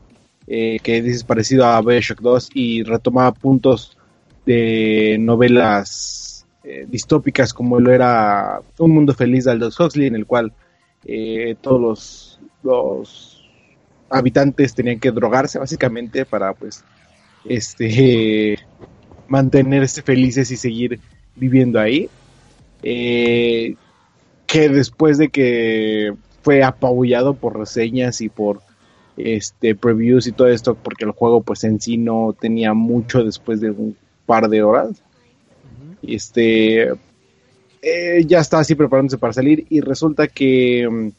eh, 0.47 0.79
que 0.81 1.01
dices 1.01 1.23
parecido 1.23 1.65
a 1.65 1.81
Bioshock 1.81 2.21
2 2.21 2.49
y 2.53 2.83
retomaba 2.83 3.33
puntos 3.33 3.97
de 4.45 5.17
novelas 5.19 6.45
eh, 6.63 6.85
distópicas 6.87 7.53
como 7.53 7.79
lo 7.79 7.91
era 7.91 8.59
Un 8.77 8.91
Mundo 8.91 9.13
Feliz 9.13 9.45
de 9.45 9.51
Aldous 9.51 9.79
Huxley, 9.79 10.07
en 10.07 10.15
el 10.15 10.25
cual 10.25 10.53
eh, 11.05 11.55
todos 11.61 11.81
los, 11.81 12.39
los 12.63 13.49
habitantes 14.09 14.73
tenían 14.73 14.99
que 14.99 15.11
drogarse 15.11 15.59
básicamente 15.59 16.25
para 16.25 16.53
pues 16.53 16.83
este 17.45 18.59
mantenerse 19.27 20.01
felices 20.01 20.51
y 20.51 20.57
seguir 20.57 20.99
viviendo 21.35 21.79
ahí. 21.79 22.09
Eh, 22.83 23.75
que 24.45 24.69
después 24.69 25.17
de 25.17 25.29
que 25.29 26.13
fue 26.43 26.63
apabullado 26.63 27.33
por 27.33 27.57
reseñas 27.57 28.21
y 28.21 28.29
por 28.29 28.61
este 29.17 29.75
previews 29.75 30.27
y 30.27 30.31
todo 30.31 30.47
esto, 30.47 30.75
porque 30.75 31.05
el 31.05 31.11
juego 31.11 31.41
pues 31.41 31.63
en 31.63 31.81
sí 31.81 31.97
no 31.97 32.35
tenía 32.39 32.73
mucho 32.73 33.23
después 33.23 33.61
de 33.61 33.71
un 33.71 33.97
par 34.25 34.49
de 34.49 34.61
horas. 34.63 35.01
Este 36.03 36.91
eh, 37.87 38.25
ya 38.25 38.39
está 38.39 38.57
así 38.57 38.73
preparándose 38.73 39.19
para 39.19 39.31
salir 39.31 39.67
y 39.69 39.79
resulta 39.79 40.27
que 40.27 40.89
mm, 40.89 41.09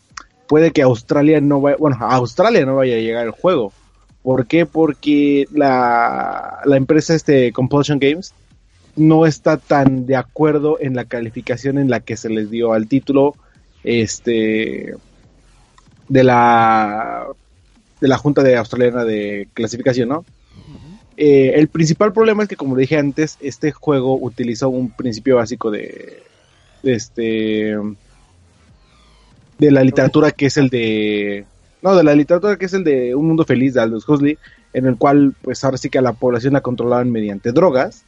puede 0.48 0.72
que 0.72 0.82
Australia 0.82 1.40
no 1.40 1.60
vaya, 1.60 1.76
bueno, 1.76 1.96
a 2.00 2.16
Australia 2.16 2.66
no 2.66 2.74
vaya 2.74 2.96
a 2.96 2.98
llegar 2.98 3.24
el 3.24 3.30
juego. 3.30 3.72
¿Por 4.24 4.48
qué? 4.48 4.66
Porque 4.66 5.46
la, 5.52 6.58
la 6.64 6.76
empresa 6.76 7.14
este 7.14 7.52
Compulsion 7.52 8.00
Games 8.00 8.34
no 8.96 9.26
está 9.26 9.58
tan 9.58 10.06
de 10.06 10.16
acuerdo 10.16 10.78
en 10.80 10.96
la 10.96 11.04
calificación 11.04 11.78
en 11.78 11.88
la 11.88 12.00
que 12.00 12.16
se 12.16 12.30
les 12.30 12.50
dio 12.50 12.72
al 12.72 12.88
título 12.88 13.36
este 13.84 14.96
de 16.08 16.24
la 16.24 17.26
de 18.00 18.08
la 18.08 18.18
Junta 18.18 18.42
de 18.42 18.56
Australiana 18.56 19.04
de 19.04 19.46
Clasificación, 19.54 20.08
¿no? 20.08 20.24
Eh, 21.16 21.52
el 21.54 21.68
principal 21.68 22.12
problema 22.12 22.42
es 22.42 22.48
que, 22.48 22.56
como 22.56 22.74
dije 22.74 22.98
antes, 22.98 23.38
este 23.40 23.70
juego 23.70 24.18
utilizó 24.20 24.68
un 24.68 24.90
principio 24.90 25.36
básico 25.36 25.70
de, 25.70 25.80
de 25.80 26.22
este 26.94 27.76
de 29.58 29.70
la 29.70 29.82
literatura 29.82 30.30
que 30.30 30.46
es 30.46 30.56
el 30.56 30.68
de 30.68 31.44
no 31.82 31.94
de 31.96 32.04
la 32.04 32.14
literatura 32.14 32.56
que 32.56 32.66
es 32.66 32.74
el 32.74 32.84
de 32.84 33.14
un 33.14 33.26
mundo 33.26 33.44
feliz 33.44 33.74
de 33.74 33.80
Aldous 33.80 34.08
Huxley 34.08 34.38
en 34.72 34.86
el 34.86 34.96
cual 34.96 35.34
pues 35.42 35.64
ahora 35.64 35.78
sí 35.78 35.88
que 35.88 35.98
a 35.98 36.02
la 36.02 36.12
población 36.12 36.52
la 36.52 36.60
controlaban 36.60 37.10
mediante 37.10 37.52
drogas 37.52 38.04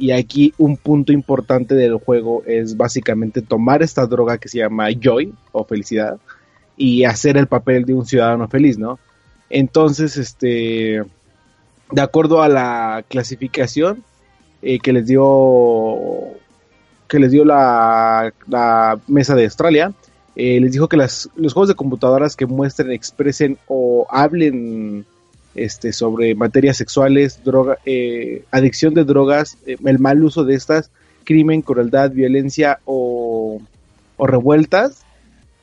y 0.00 0.12
aquí 0.12 0.54
un 0.56 0.78
punto 0.78 1.12
importante 1.12 1.74
del 1.74 1.96
juego 1.96 2.42
es 2.46 2.76
básicamente 2.76 3.42
tomar 3.42 3.82
esta 3.82 4.06
droga 4.06 4.38
que 4.38 4.48
se 4.48 4.58
llama 4.58 4.88
joy 4.98 5.34
o 5.52 5.64
felicidad 5.64 6.18
y 6.76 7.04
hacer 7.04 7.36
el 7.36 7.46
papel 7.46 7.84
de 7.84 7.92
un 7.92 8.06
ciudadano 8.06 8.48
feliz, 8.48 8.78
¿no? 8.78 8.98
Entonces, 9.50 10.16
este, 10.16 11.02
de 11.92 12.00
acuerdo 12.00 12.42
a 12.42 12.48
la 12.48 13.04
clasificación 13.06 14.02
eh, 14.62 14.78
que 14.78 14.94
les 14.94 15.06
dio 15.06 15.22
que 17.10 17.18
les 17.18 17.32
dio 17.32 17.44
la, 17.44 18.32
mesa 19.08 19.34
de 19.34 19.44
Australia, 19.44 19.92
eh, 20.36 20.60
les 20.60 20.70
dijo 20.70 20.88
que 20.88 20.96
las, 20.96 21.28
los 21.34 21.52
juegos 21.52 21.68
de 21.68 21.74
computadoras 21.74 22.36
que 22.36 22.46
muestren, 22.46 22.92
expresen 22.92 23.58
o 23.66 24.06
hablen 24.08 25.04
este, 25.56 25.92
sobre 25.92 26.36
materias 26.36 26.76
sexuales, 26.76 27.42
droga, 27.42 27.78
eh, 27.84 28.44
adicción 28.52 28.94
de 28.94 29.04
drogas, 29.04 29.58
eh, 29.66 29.76
el 29.84 29.98
mal 29.98 30.22
uso 30.22 30.44
de 30.44 30.54
estas, 30.54 30.92
crimen, 31.24 31.62
crueldad, 31.62 32.12
violencia 32.12 32.78
o, 32.84 33.60
revueltas, 34.16 35.02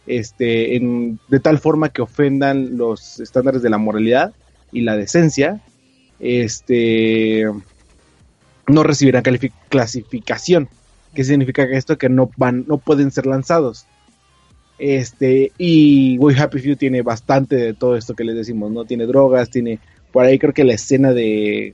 este, 0.06 0.82
de 1.30 1.40
tal 1.40 1.60
forma 1.60 1.90
que 1.90 2.02
ofendan 2.02 2.78
los 2.78 3.22
estándares 3.22 3.62
de 3.62 3.70
la 3.70 3.78
moralidad 3.78 4.34
y 4.74 4.82
la 4.82 4.98
decencia, 4.98 5.62
este, 6.20 7.46
no 8.68 8.84
recibirán 8.84 9.24
clasificación. 9.70 10.68
¿Qué 11.18 11.24
significa 11.24 11.64
esto? 11.64 11.98
Que 11.98 12.10
no 12.10 12.30
van, 12.38 12.66
no 12.68 12.78
pueden 12.78 13.10
ser 13.10 13.26
lanzados. 13.26 13.88
Este, 14.78 15.52
y 15.58 16.16
We 16.20 16.40
Happy 16.40 16.60
Few 16.60 16.76
tiene 16.76 17.02
bastante 17.02 17.56
de 17.56 17.74
todo 17.74 17.96
esto 17.96 18.14
que 18.14 18.24
les 18.24 18.36
decimos, 18.36 18.70
¿no? 18.70 18.86
Tiene 18.86 19.08
drogas, 19.08 19.50
tiene 19.50 19.80
por 20.12 20.26
ahí 20.26 20.38
creo 20.38 20.54
que 20.54 20.64
la 20.64 20.76
escena 20.76 21.14
de 21.14 21.74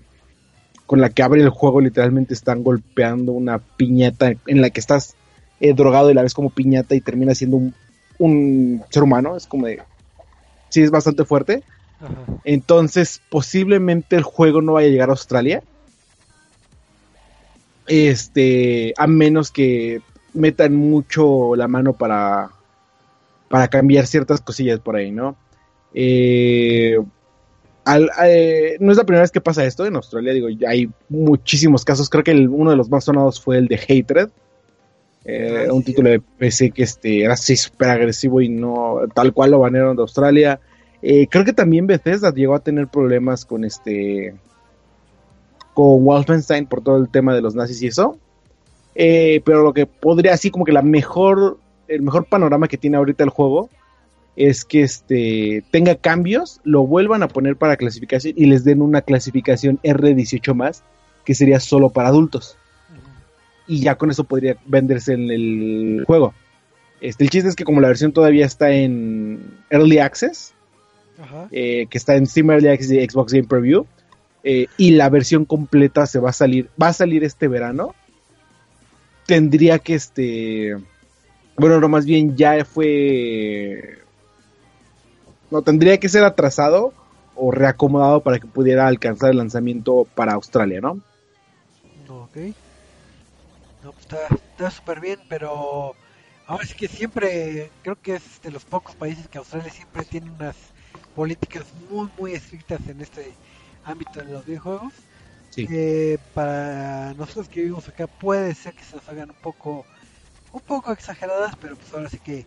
con 0.85 1.01
la 1.01 1.09
que 1.09 1.23
abre 1.23 1.41
el 1.41 1.49
juego 1.49 1.81
literalmente 1.81 2.33
están 2.33 2.63
golpeando 2.63 3.33
una 3.33 3.59
piñata 3.59 4.31
en 4.47 4.61
la 4.61 4.69
que 4.69 4.79
estás 4.79 5.17
eh, 5.59 5.73
drogado 5.73 6.09
y 6.09 6.13
la 6.13 6.21
ves 6.21 6.33
como 6.33 6.49
piñata 6.49 6.95
y 6.95 7.01
termina 7.01 7.35
siendo 7.35 7.57
un, 7.57 7.75
un 8.19 8.81
ser 8.91 9.03
humano, 9.03 9.35
es 9.35 9.45
como 9.45 9.65
de 9.65 9.81
sí 10.69 10.83
es 10.83 10.89
bastante 10.89 11.25
fuerte. 11.25 11.63
Ajá. 11.99 12.15
Entonces, 12.45 13.19
posiblemente 13.29 14.15
el 14.15 14.23
juego 14.23 14.61
no 14.61 14.71
vaya 14.71 14.87
a 14.87 14.91
llegar 14.91 15.09
a 15.09 15.11
Australia. 15.11 15.63
Este, 17.87 18.93
a 18.97 19.07
menos 19.07 19.51
que 19.51 20.01
metan 20.33 20.75
mucho 20.75 21.55
la 21.55 21.67
mano 21.67 21.93
para 21.93 22.49
para 23.49 23.67
cambiar 23.67 24.07
ciertas 24.07 24.41
cosillas 24.41 24.79
por 24.79 24.95
ahí, 24.95 25.11
¿no? 25.11 25.35
Eh, 25.93 26.97
al, 27.85 28.09
eh, 28.25 28.77
no 28.79 28.91
es 28.91 28.97
la 28.97 29.03
primera 29.03 29.21
vez 29.21 29.31
que 29.31 29.41
pasa 29.41 29.63
esto 29.63 29.85
en 29.85 29.95
Australia, 29.95 30.33
digo, 30.33 30.47
hay 30.67 30.89
muchísimos 31.09 31.85
casos, 31.85 32.09
creo 32.09 32.23
que 32.23 32.31
el, 32.31 32.49
uno 32.49 32.71
de 32.71 32.77
los 32.77 32.89
más 32.89 33.03
sonados 33.03 33.39
fue 33.39 33.59
el 33.59 33.67
de 33.67 33.75
Hatred, 33.75 34.29
eh, 35.25 35.67
un 35.71 35.83
título 35.83 36.09
de 36.09 36.19
PC 36.19 36.71
que 36.71 36.83
este, 36.83 37.23
era 37.23 37.33
así 37.33 37.55
súper 37.55 37.89
agresivo 37.89 38.41
y 38.41 38.49
no 38.49 39.01
tal 39.13 39.33
cual 39.33 39.51
lo 39.51 39.59
banearon 39.59 39.95
de 39.95 40.01
Australia. 40.01 40.59
Eh, 41.01 41.27
creo 41.29 41.45
que 41.45 41.53
también 41.53 41.87
Bethesda 41.87 42.33
llegó 42.33 42.55
a 42.55 42.63
tener 42.63 42.87
problemas 42.87 43.45
con 43.45 43.63
este 43.63 44.33
con 45.73 46.03
Wolfenstein 46.03 46.67
por 46.67 46.83
todo 46.83 46.97
el 46.97 47.09
tema 47.09 47.33
de 47.33 47.41
los 47.41 47.55
nazis 47.55 47.81
y 47.81 47.87
eso. 47.87 48.17
Eh, 48.95 49.41
pero 49.45 49.63
lo 49.63 49.73
que 49.73 49.85
podría, 49.85 50.33
así 50.33 50.51
como 50.51 50.65
que 50.65 50.71
la 50.71 50.81
mejor, 50.81 51.57
el 51.87 52.01
mejor 52.01 52.25
panorama 52.25 52.67
que 52.67 52.77
tiene 52.77 52.97
ahorita 52.97 53.23
el 53.23 53.29
juego 53.29 53.69
es 54.35 54.65
que 54.65 54.81
este 54.81 55.63
tenga 55.71 55.95
cambios, 55.95 56.59
lo 56.63 56.85
vuelvan 56.85 57.23
a 57.23 57.27
poner 57.27 57.55
para 57.55 57.77
clasificación 57.77 58.33
y 58.35 58.45
les 58.47 58.63
den 58.63 58.81
una 58.81 59.01
clasificación 59.01 59.79
R18 59.83 60.53
más, 60.53 60.83
que 61.23 61.35
sería 61.35 61.59
solo 61.59 61.89
para 61.89 62.09
adultos. 62.09 62.57
Y 63.67 63.79
ya 63.79 63.95
con 63.95 64.11
eso 64.11 64.23
podría 64.25 64.57
venderse 64.65 65.13
en 65.13 65.31
el 65.31 66.03
juego. 66.05 66.33
Este, 66.99 67.23
el 67.23 67.29
chiste 67.29 67.49
es 67.49 67.55
que 67.55 67.63
como 67.63 67.81
la 67.81 67.87
versión 67.87 68.11
todavía 68.11 68.45
está 68.45 68.71
en 68.71 69.57
Early 69.69 69.99
Access, 69.99 70.53
eh, 71.51 71.87
que 71.89 71.97
está 71.97 72.15
en 72.15 72.25
Steam 72.25 72.51
Early 72.51 72.69
Access 72.69 72.91
y 72.91 73.05
Xbox 73.05 73.33
Game 73.33 73.47
Preview, 73.47 73.85
eh, 74.43 74.67
y 74.77 74.91
la 74.91 75.09
versión 75.09 75.45
completa 75.45 76.05
se 76.05 76.19
va 76.19 76.31
a 76.31 76.33
salir, 76.33 76.69
va 76.81 76.89
a 76.89 76.93
salir 76.93 77.23
este 77.23 77.47
verano, 77.47 77.95
tendría 79.25 79.79
que 79.79 79.95
este, 79.95 80.77
bueno, 81.57 81.79
no 81.79 81.87
más 81.87 82.05
bien 82.05 82.35
ya 82.35 82.65
fue 82.65 83.99
no 85.49 85.61
tendría 85.61 85.99
que 85.99 86.09
ser 86.09 86.23
atrasado 86.23 86.93
o 87.35 87.51
reacomodado 87.51 88.21
para 88.21 88.39
que 88.39 88.47
pudiera 88.47 88.87
alcanzar 88.87 89.29
el 89.31 89.37
lanzamiento 89.37 90.07
para 90.15 90.33
Australia, 90.33 90.81
¿no? 90.81 90.99
Ok. 92.09 92.37
No, 93.83 93.91
pues 93.91 94.07
está 94.49 94.71
súper 94.71 94.99
bien, 94.99 95.19
pero 95.29 95.93
ahora 96.47 96.65
sí 96.65 96.73
que 96.73 96.87
siempre, 96.87 97.69
creo 97.81 97.95
que 98.01 98.15
es 98.15 98.41
de 98.41 98.51
los 98.51 98.63
pocos 98.65 98.95
países 98.95 99.27
que 99.27 99.37
Australia 99.37 99.71
siempre 99.71 100.03
tiene 100.05 100.31
unas 100.31 100.55
políticas 101.15 101.65
muy, 101.89 102.09
muy 102.17 102.33
estrictas 102.33 102.79
en 102.87 103.01
este 103.01 103.31
ámbito 103.85 104.19
de 104.19 104.31
los 104.31 104.45
videojuegos. 104.45 104.93
Sí. 105.49 105.67
Eh, 105.69 106.17
para 106.33 107.13
nosotros 107.13 107.47
que 107.47 107.61
vivimos 107.61 107.87
acá 107.87 108.07
puede 108.07 108.55
ser 108.55 108.73
que 108.73 108.83
se 108.83 108.95
nos 108.95 109.07
hagan 109.07 109.29
un 109.29 109.35
poco, 109.35 109.85
un 110.51 110.61
poco 110.61 110.91
exageradas, 110.91 111.55
pero 111.61 111.75
pues 111.75 111.93
ahora 111.93 112.09
sí 112.09 112.17
que 112.19 112.45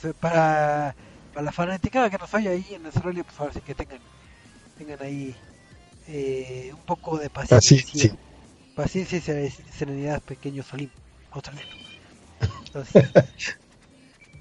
pues, 0.00 0.14
para 0.14 0.94
para 1.32 1.44
la 1.44 1.52
fanática 1.52 2.10
que 2.10 2.18
nos 2.18 2.34
haya 2.34 2.50
ahí 2.50 2.66
en 2.70 2.86
Australia, 2.86 3.22
pues 3.22 3.38
ahora 3.38 3.52
sí 3.52 3.60
que 3.60 3.74
tengan, 3.74 4.00
tengan 4.76 5.00
ahí 5.02 5.36
eh, 6.08 6.70
un 6.72 6.80
poco 6.80 7.18
de 7.18 7.30
paciencia. 7.30 8.16
Paciencia 8.74 9.18
y 9.18 9.50
serenidad, 9.50 10.22
pequeños 10.22 10.72
Olim 10.72 10.90
australianos. 11.30 11.76
Entonces, 12.66 13.10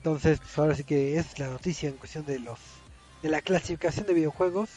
Entonces, 0.07 0.39
pues 0.39 0.57
ahora 0.57 0.75
sí 0.75 0.83
que 0.83 1.17
es 1.17 1.37
la 1.37 1.49
noticia 1.49 1.89
en 1.89 1.97
cuestión 1.97 2.25
de 2.25 2.39
los 2.39 2.59
de 3.21 3.29
la 3.29 3.41
clasificación 3.41 4.05
de 4.05 4.13
videojuegos. 4.13 4.69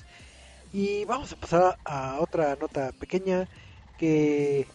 Y 0.73 1.05
vamos 1.05 1.33
a 1.33 1.37
pasar 1.37 1.79
a 1.85 2.19
otra 2.21 2.57
nota 2.61 2.93
pequeña 2.93 3.49
que 3.99 4.67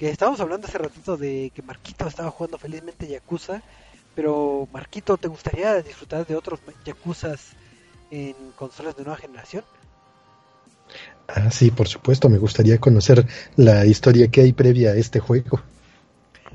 que 0.00 0.08
estábamos 0.08 0.40
hablando 0.40 0.66
hace 0.66 0.78
ratito 0.78 1.18
de 1.18 1.52
que 1.54 1.60
Marquito 1.60 2.08
estaba 2.08 2.30
jugando 2.30 2.56
felizmente 2.56 3.06
Yakuza, 3.06 3.60
pero 4.14 4.66
Marquito, 4.72 5.18
¿te 5.18 5.28
gustaría 5.28 5.82
disfrutar 5.82 6.26
de 6.26 6.36
otros 6.36 6.58
Yakuzas 6.86 7.50
en 8.10 8.34
consolas 8.56 8.96
de 8.96 9.02
nueva 9.02 9.18
generación? 9.18 9.62
Ah, 11.28 11.50
sí, 11.50 11.70
por 11.70 11.86
supuesto, 11.86 12.30
me 12.30 12.38
gustaría 12.38 12.78
conocer 12.78 13.26
la 13.56 13.84
historia 13.84 14.28
que 14.28 14.40
hay 14.40 14.54
previa 14.54 14.92
a 14.92 14.96
este 14.96 15.20
juego. 15.20 15.60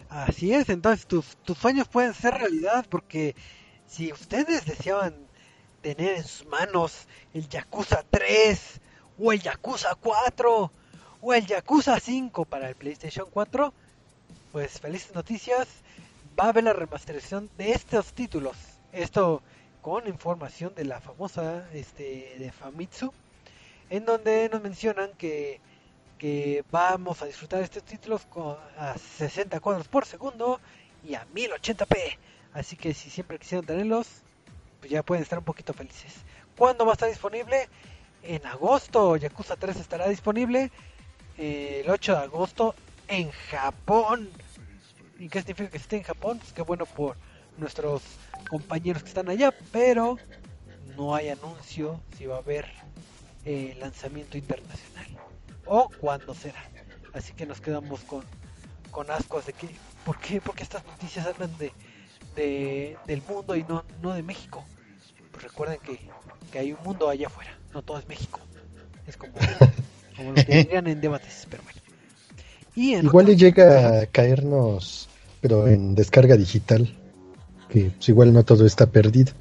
Así 0.10 0.52
es, 0.52 0.70
entonces 0.70 1.06
tus, 1.06 1.38
tus 1.46 1.60
sueños 1.60 1.88
pueden 1.88 2.16
ser 2.16 2.34
realidad 2.34 2.88
porque 2.90 3.36
si 3.86 4.12
ustedes 4.12 4.66
deseaban 4.66 5.28
tener 5.94 6.16
en 6.16 6.24
sus 6.24 6.48
manos 6.48 7.06
el 7.36 7.48
Yakuza 7.48 8.04
3 8.10 8.82
o 9.20 9.32
el 9.32 9.40
Yakuza 9.40 9.94
4 9.94 10.72
o 11.22 11.34
el 11.36 11.46
Yakuza 11.46 12.00
5 12.00 12.44
para 12.46 12.70
el 12.70 12.76
PlayStation 12.76 13.28
4, 13.30 13.72
pues 14.52 14.80
felices 14.80 15.14
noticias, 15.14 15.68
va 16.40 16.46
a 16.46 16.50
haber 16.50 16.64
la 16.64 16.74
remasterización 16.74 17.52
de 17.60 17.74
estos 17.74 18.14
títulos. 18.14 18.58
Esto 18.94 19.44
con 19.84 20.08
información 20.08 20.74
de 20.74 20.86
la 20.86 21.00
famosa 21.00 21.70
este, 21.72 22.36
de 22.40 22.52
Famitsu, 22.52 23.14
en 23.92 24.06
donde 24.06 24.50
nos 24.52 24.64
mencionan 24.64 25.12
que, 25.20 25.62
que 26.18 26.64
vamos 26.72 27.22
a 27.22 27.28
disfrutar 27.28 27.62
estos 27.62 27.84
títulos 27.84 28.26
con, 28.26 28.58
a 28.80 28.98
60 28.98 29.60
cuadros 29.60 29.88
por 29.88 30.08
segundo 30.08 30.60
y 31.08 31.14
a 31.14 31.28
1080p. 31.28 32.18
Así 32.54 32.76
que 32.76 32.96
si 32.96 33.12
siempre 33.12 33.38
quisieron 33.38 33.68
tenerlos, 33.68 34.25
pues 34.86 34.92
ya 34.92 35.02
pueden 35.02 35.24
estar 35.24 35.40
un 35.40 35.46
poquito 35.46 35.74
felices. 35.74 36.14
¿Cuándo 36.56 36.86
va 36.86 36.92
a 36.92 36.94
estar 36.94 37.10
disponible? 37.10 37.70
En 38.22 38.46
agosto 38.46 39.18
Yakuza 39.18 39.56
3 39.56 39.78
estará 39.78 40.08
disponible 40.08 40.70
el 41.40 41.90
8 41.90 42.12
de 42.12 42.18
agosto 42.20 42.76
en 43.08 43.32
Japón. 43.32 44.30
¿Y 45.18 45.28
qué 45.28 45.40
significa 45.40 45.72
que 45.72 45.78
esté 45.78 45.98
en 45.98 46.04
Japón? 46.04 46.38
Pues 46.38 46.54
qué 46.54 46.62
bueno 46.62 46.86
por 46.86 47.18
nuestros 47.58 48.04
compañeros 48.48 49.02
que 49.02 49.10
están 49.10 49.28
allá, 49.28 49.52
pero 49.72 50.20
no 50.96 51.16
hay 51.16 51.30
anuncio 51.30 52.00
si 52.16 52.28
va 52.28 52.36
a 52.36 52.40
haber 52.40 52.72
eh, 53.44 53.76
lanzamiento 53.80 54.38
internacional 54.38 55.08
o 55.66 55.90
cuándo 56.00 56.36
será. 56.36 56.64
Así 57.12 57.34
que 57.34 57.48
nos 57.48 57.60
quedamos 57.60 58.02
con, 58.02 58.24
con 58.92 59.10
ascos 59.10 59.48
de 59.48 59.54
que, 59.54 59.68
¿por 60.06 60.20
qué? 60.20 60.40
Porque 60.42 60.62
estas 60.62 60.86
noticias 60.86 61.26
hablan 61.26 61.58
de, 61.58 61.72
de, 62.36 63.00
del 63.08 63.24
mundo 63.24 63.56
y 63.56 63.64
no, 63.64 63.84
no 64.04 64.14
de 64.14 64.22
México. 64.22 64.64
Pues 65.36 65.52
recuerden 65.52 65.80
que, 65.86 66.00
que 66.50 66.60
hay 66.60 66.72
un 66.72 66.82
mundo 66.82 67.10
allá 67.10 67.28
afuera, 67.28 67.52
no 67.74 67.82
todo 67.82 68.00
es 68.00 68.08
México. 68.08 68.40
Es 69.06 69.18
como 69.18 69.34
como 70.16 70.30
lo 70.32 70.36
que 70.36 70.64
dirían 70.64 70.88
en 70.88 71.02
debates, 71.02 71.46
pero 71.50 71.62
bueno. 71.64 73.02
igual 73.04 73.26
le 73.26 73.36
llega 73.36 74.00
a 74.00 74.06
caernos, 74.06 75.10
pero 75.42 75.68
en 75.68 75.94
descarga 75.94 76.38
digital, 76.38 76.90
que 77.70 77.92
pues, 77.96 78.08
igual 78.08 78.32
no 78.32 78.44
todo 78.46 78.66
está 78.66 78.86
perdido. 78.86 79.34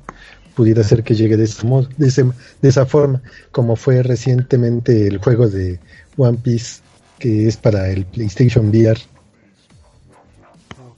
Pudiera 0.57 0.83
ser 0.83 1.05
que 1.05 1.15
llegue 1.15 1.37
de, 1.37 1.45
ese, 1.45 1.65
de, 1.97 2.09
ese, 2.09 2.25
de 2.25 2.69
esa 2.69 2.87
forma, 2.87 3.23
como 3.53 3.77
fue 3.77 4.03
recientemente 4.03 5.07
el 5.07 5.19
juego 5.19 5.49
de 5.49 5.79
One 6.17 6.39
Piece, 6.39 6.81
que 7.21 7.47
es 7.47 7.57
para 7.57 7.89
el 7.89 8.05
PlayStation 8.05 8.69
VR. 8.69 9.01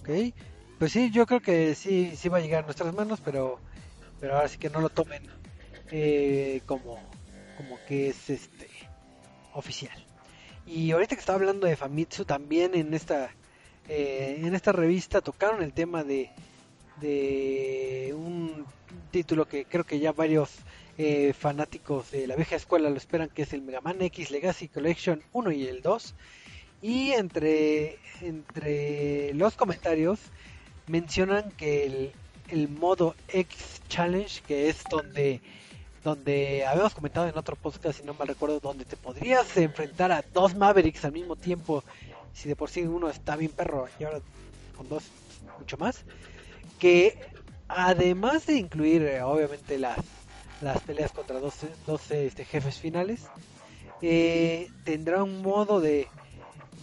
Ok, 0.00 0.35
pues 0.79 0.93
sí, 0.93 1.11
yo 1.11 1.26
creo 1.26 1.41
que 1.41 1.75
sí, 1.75 2.12
sí 2.17 2.31
va 2.31 2.38
a 2.38 2.41
llegar 2.41 2.62
a 2.62 2.67
nuestras 2.67 2.95
manos, 2.95 3.21
pero, 3.23 3.59
pero 4.21 4.37
ahora 4.37 4.49
sí 4.49 4.59
que 4.59 4.71
no 4.71 4.81
lo 4.81 4.89
tomen 4.89 5.23
eh, 5.91 6.63
como, 6.67 6.99
como 7.57 7.79
que 7.87 8.09
es 8.09 8.31
este 8.31 8.69
oficial. 9.55 10.05
Y 10.67 10.91
ahorita 10.91 11.15
que 11.15 11.21
estaba 11.21 11.39
hablando 11.39 11.67
de 11.67 11.76
Famitsu, 11.76 12.25
también 12.25 12.75
en 12.75 12.93
esta, 12.93 13.31
eh, 13.89 14.41
en 14.43 14.55
esta 14.55 14.73
revista 14.73 15.21
tocaron 15.21 15.63
el 15.63 15.73
tema 15.73 16.02
de, 16.02 16.31
de 17.00 18.13
un 18.17 18.67
título 19.11 19.47
que 19.47 19.65
creo 19.65 19.85
que 19.85 19.99
ya 19.99 20.13
varios 20.13 20.50
eh, 20.99 21.35
fanáticos 21.35 22.11
de 22.11 22.26
la 22.26 22.37
vieja 22.37 22.57
escuela 22.57 22.91
lo 22.91 22.97
esperan, 22.97 23.29
que 23.29 23.43
es 23.43 23.52
el 23.52 23.63
Mega 23.63 23.81
Man 23.81 24.00
X 24.00 24.31
Legacy 24.31 24.69
Collection 24.69 25.23
1 25.33 25.52
y 25.52 25.67
el 25.67 25.83
2. 25.83 26.15
Y 26.83 27.13
entre, 27.13 27.99
entre 28.21 29.35
los 29.35 29.55
comentarios 29.55 30.19
mencionan 30.87 31.50
que 31.52 31.87
el, 31.87 32.13
el 32.50 32.69
modo 32.69 33.15
X 33.28 33.80
Challenge, 33.89 34.43
que 34.47 34.69
es 34.69 34.85
donde 34.91 35.41
donde 36.06 36.65
habíamos 36.65 36.95
comentado 36.95 37.26
en 37.26 37.37
otro 37.37 37.56
podcast, 37.56 37.99
si 37.99 38.06
no 38.06 38.15
mal 38.15 38.28
recuerdo, 38.28 38.61
donde 38.61 38.85
te 38.85 38.97
podrías 38.97 39.56
enfrentar 39.56 40.13
a 40.13 40.25
dos 40.32 40.54
Mavericks 40.54 41.04
al 41.04 41.11
mismo 41.11 41.35
tiempo, 41.35 41.82
si 42.32 42.49
de 42.49 42.54
por 42.54 42.71
sí 42.71 42.82
uno 42.82 43.11
está 43.11 43.35
bien 43.35 43.50
perro 43.50 43.89
y 43.99 44.04
ahora 44.04 44.21
con 44.76 44.89
dos 44.89 45.02
mucho 45.59 45.76
más, 45.78 46.04
que 46.78 47.19
además 47.67 48.47
de 48.47 48.54
incluir 48.54 49.02
eh, 49.02 49.21
obviamente 49.21 49.80
las, 49.80 49.99
las 50.61 50.80
peleas 50.82 51.11
contra 51.11 51.41
12, 51.41 51.67
12 51.89 52.26
este, 52.26 52.45
jefes 52.45 52.78
finales, 52.78 53.23
eh, 54.00 54.71
tendrá 54.85 55.25
un 55.25 55.43
modo 55.43 55.80
de, 55.80 56.06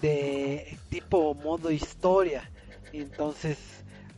de 0.01 0.77
tipo 0.89 1.33
modo 1.33 1.71
historia, 1.71 2.51
entonces 2.91 3.57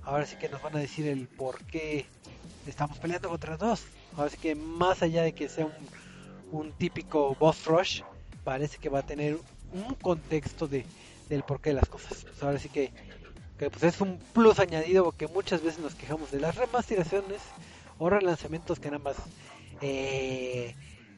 ahora 0.06 0.26
sí 0.26 0.36
que 0.38 0.50
nos 0.50 0.62
van 0.62 0.76
a 0.76 0.80
decir 0.80 1.08
el 1.08 1.28
por 1.28 1.64
qué 1.66 2.06
estamos 2.68 2.98
peleando 2.98 3.30
contra 3.30 3.58
dos 3.58 3.84
Así 4.18 4.38
que 4.38 4.56
más 4.56 5.02
allá 5.02 5.24
de 5.24 5.34
que 5.34 5.50
sea 5.50 5.68
un, 6.52 6.72
típico 6.74 7.36
boss 7.36 7.66
rush, 7.66 8.02
parece 8.44 8.78
que 8.78 8.88
va 8.90 9.00
a 9.00 9.06
tener 9.06 9.38
un 9.74 9.94
contexto 9.96 10.68
de, 10.68 10.86
del 11.28 11.44
porqué 11.44 11.72
de 11.72 11.76
las 11.76 11.90
cosas. 11.90 12.24
Pues 12.24 12.42
ahora 12.44 12.60
sí 12.60 12.70
que, 12.70 12.92
pues 13.58 13.84
es 13.84 14.00
un 14.00 14.18
plus 14.34 14.60
añadido 14.60 15.04
porque 15.04 15.28
muchas 15.28 15.62
veces 15.62 15.80
nos 15.80 15.96
quejamos 15.96 16.32
de 16.32 16.40
las 16.40 16.56
remasterizaciones 16.56 17.42
o 17.98 18.10
relanzamientos 18.10 18.80
que 18.80 18.90
nada 18.90 19.04
más 19.04 19.18
eh, 19.82 20.76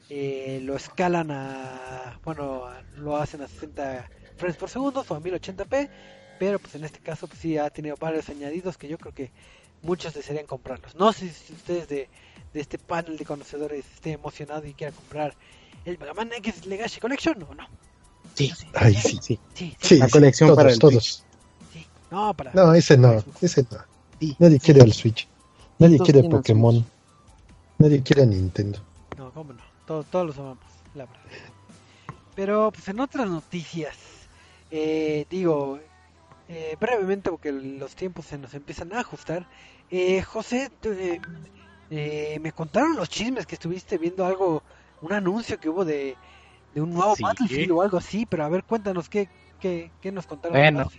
eh, 0.09 0.59
lo 0.63 0.75
escalan 0.75 1.29
a, 1.29 2.19
bueno, 2.23 2.63
lo 2.97 3.17
hacen 3.17 3.41
a 3.41 3.47
60 3.47 4.09
frames 4.37 4.57
por 4.57 4.69
segundo 4.69 5.05
o 5.07 5.13
a 5.13 5.19
1080p, 5.19 5.89
pero 6.39 6.59
pues 6.59 6.75
en 6.75 6.83
este 6.83 6.99
caso 6.99 7.27
pues 7.27 7.39
sí 7.39 7.57
ha 7.57 7.69
tenido 7.69 7.95
varios 7.97 8.29
añadidos 8.29 8.77
que 8.77 8.87
yo 8.87 8.97
creo 8.97 9.13
que 9.13 9.31
muchos 9.81 10.13
desearían 10.13 10.47
comprarlos. 10.47 10.95
No 10.95 11.13
sé 11.13 11.29
si 11.29 11.53
ustedes 11.53 11.87
de 11.87 12.09
de 12.53 12.61
este 12.61 12.77
panel 12.77 13.17
de 13.17 13.25
conocedores 13.25 13.85
esté 13.93 14.13
emocionado 14.13 14.65
y 14.65 14.73
quiera 14.73 14.91
comprar 14.93 15.35
el 15.85 15.97
Mega 15.99 16.13
Man 16.13 16.31
X 16.33 16.65
Legacy 16.65 16.99
Collection 16.99 17.43
o 17.43 17.55
no. 17.55 17.67
Sí, 18.33 18.51
sí, 19.21 19.39
sí. 19.53 19.75
sí, 19.79 19.97
la 19.97 20.09
colección 20.09 20.47
todos, 20.47 20.57
para 20.57 20.71
el 20.71 20.79
todos. 20.79 21.23
Sí. 21.73 21.85
No, 22.11 22.33
para 22.33 22.53
no, 22.53 22.73
ese 22.73 22.97
no, 22.97 23.23
ese 23.41 23.65
no. 23.69 23.77
Nadie 24.39 24.59
quiere 24.59 24.81
el 24.81 24.93
Switch. 24.93 25.27
Nadie 25.79 25.99
quiere 25.99 26.23
Pokémon. 26.23 26.85
Nadie 27.77 28.01
quiere 28.03 28.25
Nintendo. 28.25 28.79
No, 29.17 29.31
cómo 29.31 29.53
no. 29.53 29.61
Todos, 29.85 30.05
todos 30.07 30.27
los 30.27 30.37
amamos, 30.37 30.63
la 30.95 31.05
verdad. 31.05 31.21
Pero 32.35 32.71
pues 32.71 32.87
en 32.87 32.99
otras 32.99 33.27
noticias, 33.27 33.95
eh, 34.69 35.25
digo, 35.29 35.79
eh, 36.49 36.75
brevemente 36.79 37.29
porque 37.29 37.51
los 37.51 37.95
tiempos 37.95 38.25
se 38.25 38.37
nos 38.37 38.53
empiezan 38.53 38.93
a 38.93 38.99
ajustar. 38.99 39.47
Eh, 39.89 40.21
José, 40.21 40.71
eh, 40.83 41.19
eh, 41.89 42.39
me 42.41 42.51
contaron 42.51 42.95
los 42.95 43.09
chismes 43.09 43.45
que 43.45 43.55
estuviste 43.55 43.97
viendo 43.97 44.25
algo, 44.25 44.63
un 45.01 45.13
anuncio 45.13 45.59
que 45.59 45.69
hubo 45.69 45.85
de, 45.85 46.15
de 46.73 46.81
un 46.81 46.93
nuevo 46.93 47.15
Battlefield 47.19 47.71
o 47.71 47.81
algo 47.81 47.97
así, 47.97 48.25
pero 48.25 48.43
a 48.43 48.49
ver, 48.49 48.63
cuéntanos 48.63 49.09
qué, 49.09 49.29
qué, 49.59 49.91
qué 50.01 50.11
nos 50.11 50.25
contaron. 50.25 50.57
Bueno, 50.57 50.89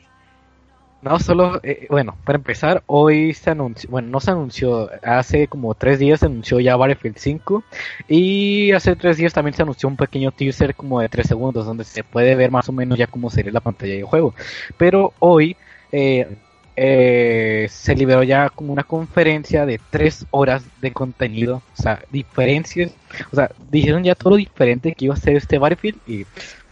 no 1.01 1.19
solo, 1.21 1.61
eh, 1.63 1.87
bueno, 1.91 2.17
para 2.25 2.39
empezar, 2.39 2.83
hoy 2.87 3.33
se 3.35 3.51
anunció, 3.51 3.89
bueno, 3.91 4.09
no 4.09 4.21
se 4.21 4.33
anunció, 4.33 4.91
hace 5.03 5.47
como 5.47 5.75
tres 5.75 5.99
días 5.99 6.21
se 6.21 6.27
anunció 6.27 6.59
ya 6.59 6.77
Battlefield 6.77 7.17
5 7.19 7.63
y 8.09 8.73
hace 8.73 8.97
tres 8.97 9.17
días 9.17 9.33
también 9.33 9.55
se 9.55 9.63
anunció 9.63 9.89
un 9.89 9.97
pequeño 9.97 10.33
teaser 10.33 10.75
como 10.75 11.01
de 11.01 11.09
tres 11.09 11.29
segundos 11.29 11.67
donde 11.67 11.85
se 11.85 12.03
puede 12.03 12.35
ver 12.35 12.51
más 12.51 12.69
o 12.69 12.73
menos 12.73 12.99
ya 12.99 13.07
cómo 13.07 13.31
sería 13.31 13.53
la 13.53 13.61
pantalla 13.61 13.95
de 13.95 14.03
juego. 14.03 14.35
Pero 14.77 15.13
hoy 15.21 15.57
eh, 15.93 16.37
eh, 16.77 17.67
se 17.71 17.95
liberó 17.95 18.23
ya 18.25 18.51
como 18.51 18.73
una 18.73 18.85
conferencia 18.85 19.67
de 19.67 19.81
tres 19.91 20.27
horas 20.31 20.65
de 20.81 20.93
contenido, 20.93 21.63
o 21.77 21.83
sea, 21.83 22.03
diferencias, 22.11 22.93
o 23.33 23.37
sea, 23.37 23.51
dijeron 23.71 24.05
ya 24.05 24.15
todo 24.15 24.31
lo 24.31 24.37
diferente 24.37 24.95
que 24.95 25.07
iba 25.07 25.15
a 25.15 25.19
ser 25.19 25.37
este 25.37 25.59
Battlefield 25.59 25.99
y 26.07 26.27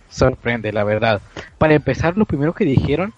sorprende, 0.08 0.72
la 0.72 0.84
verdad. 0.84 1.20
Para 1.58 1.74
empezar, 1.74 2.16
lo 2.16 2.24
primero 2.24 2.54
que 2.54 2.64
dijeron 2.64 3.12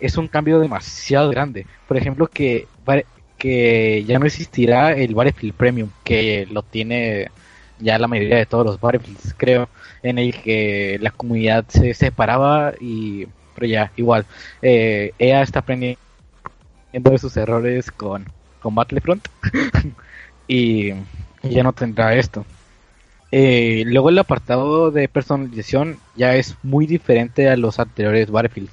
es 0.00 0.16
un 0.16 0.28
cambio 0.28 0.60
demasiado 0.60 1.30
grande. 1.30 1.66
Por 1.86 1.96
ejemplo, 1.96 2.26
que, 2.26 2.66
que 3.36 4.04
ya 4.06 4.18
no 4.18 4.26
existirá 4.26 4.92
el 4.92 5.14
Battlefield 5.14 5.54
Premium, 5.54 5.90
que 6.04 6.46
lo 6.50 6.62
tiene 6.62 7.30
ya 7.78 7.98
la 7.98 8.08
mayoría 8.08 8.36
de 8.36 8.46
todos 8.46 8.66
los 8.66 8.80
Battlefields, 8.80 9.34
creo, 9.36 9.68
en 10.02 10.18
el 10.18 10.34
que 10.34 10.98
la 11.00 11.10
comunidad 11.10 11.64
se 11.68 11.94
separaba 11.94 12.72
y 12.80 13.26
pero 13.54 13.66
ya 13.66 13.92
igual 13.96 14.24
eh, 14.62 15.12
EA 15.18 15.42
está 15.42 15.60
aprendiendo 15.60 15.98
de 16.92 17.18
sus 17.18 17.36
errores 17.36 17.90
con 17.90 18.24
con 18.60 18.74
Battlefront. 18.74 19.26
y, 20.48 20.92
ya 21.42 21.62
no 21.62 21.72
tendrá 21.72 22.14
esto. 22.14 22.44
Eh, 23.30 23.84
luego 23.86 24.08
el 24.08 24.18
apartado 24.18 24.90
de 24.90 25.08
personalización 25.08 25.98
ya 26.16 26.34
es 26.34 26.56
muy 26.62 26.86
diferente 26.86 27.48
a 27.48 27.56
los 27.56 27.78
anteriores 27.78 28.30
Battlefield. 28.30 28.70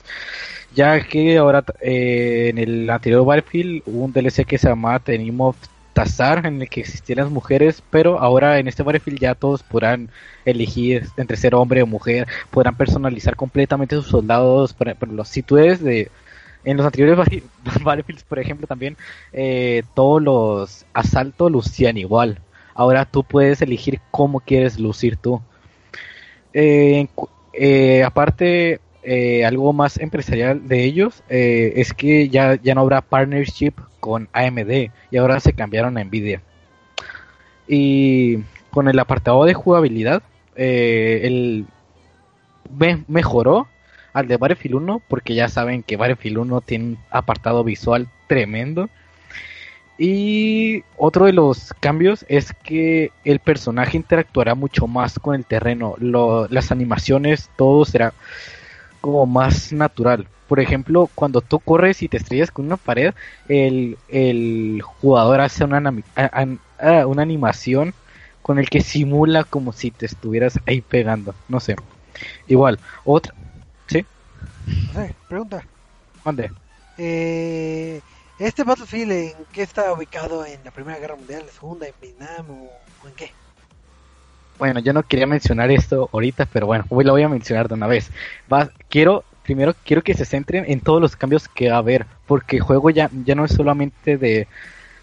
Ya 0.76 1.00
que 1.08 1.38
ahora 1.38 1.64
eh, 1.82 2.50
en 2.50 2.58
el 2.58 2.90
anterior 2.90 3.26
Battlefield 3.26 3.84
hubo 3.86 4.04
un 4.04 4.12
DLC 4.12 4.46
que 4.46 4.58
se 4.58 4.68
llamaba 4.68 5.00
Tenimos 5.00 5.56
Tazar 5.94 6.46
en 6.46 6.62
el 6.62 6.68
que 6.68 6.82
existían 6.82 7.20
las 7.20 7.30
mujeres, 7.30 7.82
pero 7.90 8.20
ahora 8.20 8.60
en 8.60 8.68
este 8.68 8.84
Battlefield 8.84 9.18
ya 9.18 9.36
todos 9.36 9.64
podrán 9.64 10.10
elegir 10.44 11.08
entre 11.16 11.38
ser 11.38 11.56
hombre 11.56 11.82
o 11.82 11.88
mujer, 11.88 12.28
podrán 12.52 12.76
personalizar 12.76 13.38
completamente 13.38 13.96
sus 13.96 14.08
soldados. 14.08 14.74
Por 14.74 14.90
ejemplo, 14.90 15.24
si 15.24 15.42
tú 15.42 15.58
eres 15.58 15.82
de. 15.82 16.12
En 16.66 16.76
los 16.76 16.86
anteriores 16.86 17.18
Battlefields, 17.84 18.24
por 18.24 18.40
ejemplo, 18.40 18.68
también 18.68 18.98
eh, 19.32 19.84
todos 19.94 20.22
los 20.22 20.86
asaltos 20.94 21.50
lucían 21.50 21.98
igual. 21.98 22.40
Ahora 22.74 23.06
tú 23.06 23.24
puedes 23.24 23.62
elegir 23.62 24.02
cómo 24.12 24.42
quieres 24.42 24.78
lucir 24.78 25.16
tú. 25.16 25.42
Eh, 26.54 27.08
eh, 27.54 28.04
aparte, 28.04 28.82
algo 29.46 29.74
más 29.74 30.00
empresarial 30.00 30.68
de 30.68 30.84
ellos 30.84 31.24
es 31.30 31.94
que 31.94 32.30
ya, 32.30 32.56
ya 32.56 32.76
no 32.76 32.82
habrá 32.82 33.02
partnership 33.02 33.74
con 34.00 34.30
AMD 34.34 34.90
y 35.12 35.18
ahora 35.18 35.40
se 35.40 35.54
cambiaron 35.54 35.98
a 35.98 36.04
Nvidia. 36.04 36.42
Y 37.68 38.40
con 38.72 38.88
el 38.88 39.00
apartado 39.00 39.46
de 39.46 39.54
jugabilidad, 39.54 40.24
el 40.56 41.66
mejoró 43.08 43.68
al 44.14 44.28
de 44.28 44.38
Battlefield 44.38 44.76
1 44.76 45.02
porque 45.08 45.36
ya 45.36 45.50
saben 45.50 45.84
que 45.84 45.98
Battlefield 45.98 46.38
1 46.38 46.62
tiene 46.62 46.86
un 46.86 46.98
apartado 47.10 47.64
visual 47.64 48.08
tremendo. 48.28 48.90
Y 49.98 50.84
otro 50.98 51.26
de 51.26 51.32
los 51.32 51.74
cambios 51.80 52.26
es 52.28 52.52
que 52.52 53.12
el 53.24 53.40
personaje 53.40 53.96
interactuará 53.96 54.54
mucho 54.54 54.88
más 54.88 55.20
con 55.20 55.36
el 55.36 55.46
terreno. 55.46 55.96
las 56.00 56.72
animaciones, 56.72 57.50
todo 57.56 57.86
será 57.86 58.14
como 59.06 59.28
más 59.28 59.72
natural. 59.72 60.28
Por 60.48 60.60
ejemplo, 60.60 61.12
cuando 61.14 61.42
tú 61.42 61.60
corres 61.60 62.02
y 62.02 62.10
te 62.10 62.18
estrellas 62.18 62.50
con 62.50 62.66
una 62.66 62.76
pared, 62.76 63.14
el, 63.48 64.00
el 64.08 64.82
jugador 64.82 65.42
hace 65.42 65.64
una, 65.64 65.94
una 67.06 67.22
animación 67.22 67.94
con 68.42 68.58
el 68.58 68.68
que 68.68 68.82
simula 68.82 69.44
como 69.44 69.74
si 69.74 69.92
te 69.92 70.08
estuvieras 70.08 70.60
ahí 70.66 70.82
pegando. 70.82 71.36
No 71.50 71.60
sé. 71.60 71.76
Igual, 72.48 72.80
otra, 73.04 73.32
pregunta. 75.28 75.64
¿Dónde? 76.24 76.52
Eh, 76.98 78.02
¿Este 78.40 78.64
Battlefield 78.64 79.12
en 79.12 79.34
qué 79.54 79.62
está 79.62 79.94
ubicado? 79.94 80.48
¿En 80.48 80.64
la 80.64 80.72
Primera 80.72 80.98
Guerra 80.98 81.16
Mundial, 81.16 81.44
la 81.46 81.52
Segunda, 81.52 81.88
en 81.88 81.94
Vietnam 82.02 82.50
o, 82.50 83.08
en 83.08 83.14
qué? 83.14 83.32
Bueno, 84.58 84.80
yo 84.80 84.94
no 84.94 85.04
quería 85.04 85.28
mencionar 85.28 85.72
esto 85.72 86.10
ahorita, 86.12 86.46
pero 86.46 86.68
bueno, 86.68 86.86
hoy 86.90 87.04
lo 87.04 87.12
voy 87.12 87.24
a 87.24 87.30
mencionar 87.30 87.68
de 87.68 87.74
una 87.74 87.88
vez. 87.88 88.10
Va, 88.52 88.70
quiero, 88.90 89.24
primero 89.44 89.76
quiero 89.84 90.02
que 90.02 90.14
se 90.14 90.26
centren 90.26 90.66
en 90.68 90.80
todos 90.80 91.02
los 91.02 91.16
cambios 91.16 91.48
que 91.48 91.70
va 91.70 91.76
a 91.76 91.80
haber, 91.80 92.06
porque 92.26 92.58
el 92.58 92.64
juego 92.64 92.90
ya, 92.90 93.10
ya 93.26 93.36
no 93.36 93.46
es 93.46 93.52
solamente 93.52 94.18
de, 94.18 94.48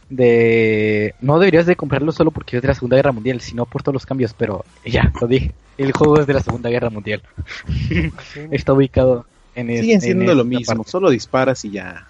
de... 0.09 1.15
No 1.21 1.39
deberías 1.39 1.67
de 1.67 1.77
comprarlo 1.77 2.13
solo 2.13 2.31
porque 2.31 2.57
es 2.57 2.63
de 2.63 2.69
la 2.69 2.75
Segunda 2.75 2.97
Guerra 2.97 3.13
Mundial, 3.13 3.41
sino 3.41 3.67
por 3.67 3.83
todos 3.83 3.95
los 3.95 4.07
cambios, 4.07 4.35
pero 4.35 4.65
ya, 4.85 5.13
lo 5.21 5.27
dije. 5.27 5.53
El 5.79 5.93
juego 5.93 6.21
es 6.21 6.27
de 6.27 6.35
la 6.35 6.41
Segunda 6.41 6.71
Guerra 6.71 6.91
Mundial. 6.91 7.23
Está 8.51 8.73
ubicado 8.73 9.27
Siguen 9.55 10.01
siendo 10.01 10.35
lo 10.35 10.45
mismo, 10.45 10.85
solo 10.85 11.11
disparas 11.11 11.65
y 11.65 11.73
ya. 11.73 12.07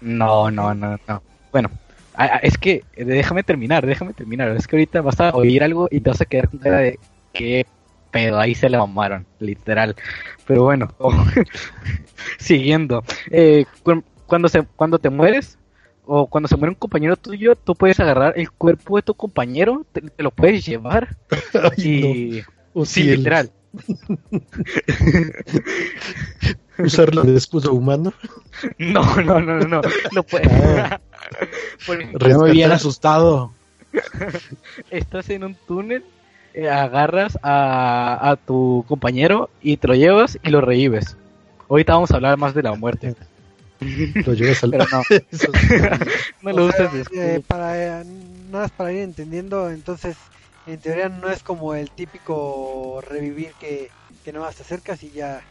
No, 0.00 0.50
no, 0.50 0.74
no, 0.74 0.98
no. 1.08 1.22
Bueno, 1.50 1.70
es 2.42 2.58
que 2.58 2.84
déjame 2.96 3.42
terminar, 3.42 3.86
déjame 3.86 4.12
terminar. 4.12 4.48
Es 4.56 4.66
que 4.66 4.76
ahorita 4.76 5.00
vas 5.02 5.20
a 5.20 5.34
oír 5.34 5.62
algo 5.62 5.88
y 5.90 6.00
te 6.00 6.10
vas 6.10 6.20
a 6.20 6.24
quedar 6.24 6.48
con 6.48 6.60
cara 6.60 6.78
de 6.78 6.98
que 7.32 7.66
pedo, 8.10 8.38
ahí 8.38 8.54
se 8.54 8.70
le 8.70 8.78
mamaron, 8.78 9.26
literal. 9.38 9.96
Pero 10.46 10.64
bueno, 10.64 10.94
siguiendo. 12.38 13.04
Eh, 13.30 13.66
cuando, 14.26 14.48
se, 14.48 14.62
cuando 14.62 14.98
te 14.98 15.10
mueres, 15.10 15.58
o 16.06 16.26
cuando 16.28 16.48
se 16.48 16.56
muere 16.56 16.70
un 16.70 16.78
compañero 16.78 17.16
tuyo, 17.16 17.56
tú 17.56 17.74
puedes 17.74 18.00
agarrar 18.00 18.34
el 18.36 18.50
cuerpo 18.50 18.96
de 18.96 19.02
tu 19.02 19.14
compañero, 19.14 19.84
te, 19.92 20.02
lo 20.18 20.30
puedes 20.30 20.64
llevar. 20.64 21.16
y. 21.76 22.42
sí, 22.84 23.02
literal. 23.04 23.50
¿Usarlo 26.78 27.22
de 27.22 27.36
escudo 27.36 27.72
humano? 27.72 28.12
No, 28.78 29.02
no, 29.22 29.40
no, 29.40 29.58
no, 29.60 29.80
no. 30.12 30.22
puedes. 30.22 30.48
Ah. 30.50 31.00
Me 31.88 32.50
bien 32.52 32.72
asustado. 32.72 33.52
Estás 34.90 35.30
en 35.30 35.44
un 35.44 35.54
túnel, 35.54 36.04
eh, 36.54 36.68
agarras 36.68 37.38
a, 37.42 38.30
a 38.30 38.36
tu 38.36 38.84
compañero 38.88 39.50
y 39.62 39.76
te 39.76 39.88
lo 39.88 39.94
llevas 39.94 40.38
y 40.42 40.50
lo 40.50 40.60
revives. 40.60 41.16
Ahorita 41.68 41.94
vamos 41.94 42.10
a 42.10 42.16
hablar 42.16 42.36
más 42.38 42.54
de 42.54 42.62
la 42.62 42.74
muerte. 42.74 43.14
Lo 43.80 44.32
llevas 44.32 44.62
al... 44.64 44.70
Pero 44.70 44.86
no. 44.90 45.02
no 46.42 46.52
lo 46.52 46.66
uses 46.66 46.90
eh, 47.12 47.42
para, 47.46 48.00
eh, 48.00 48.04
nada 48.50 48.64
más 48.64 48.70
para 48.70 48.92
ir 48.92 49.00
entendiendo, 49.00 49.70
entonces 49.70 50.16
en 50.66 50.78
teoría 50.78 51.08
no 51.08 51.30
es 51.30 51.42
como 51.42 51.74
el 51.74 51.90
típico 51.90 53.02
revivir 53.08 53.52
que, 53.60 53.90
que 54.24 54.32
no 54.32 54.42
te 54.42 54.62
acercas 54.62 55.02
y 55.02 55.10
ya, 55.10 55.42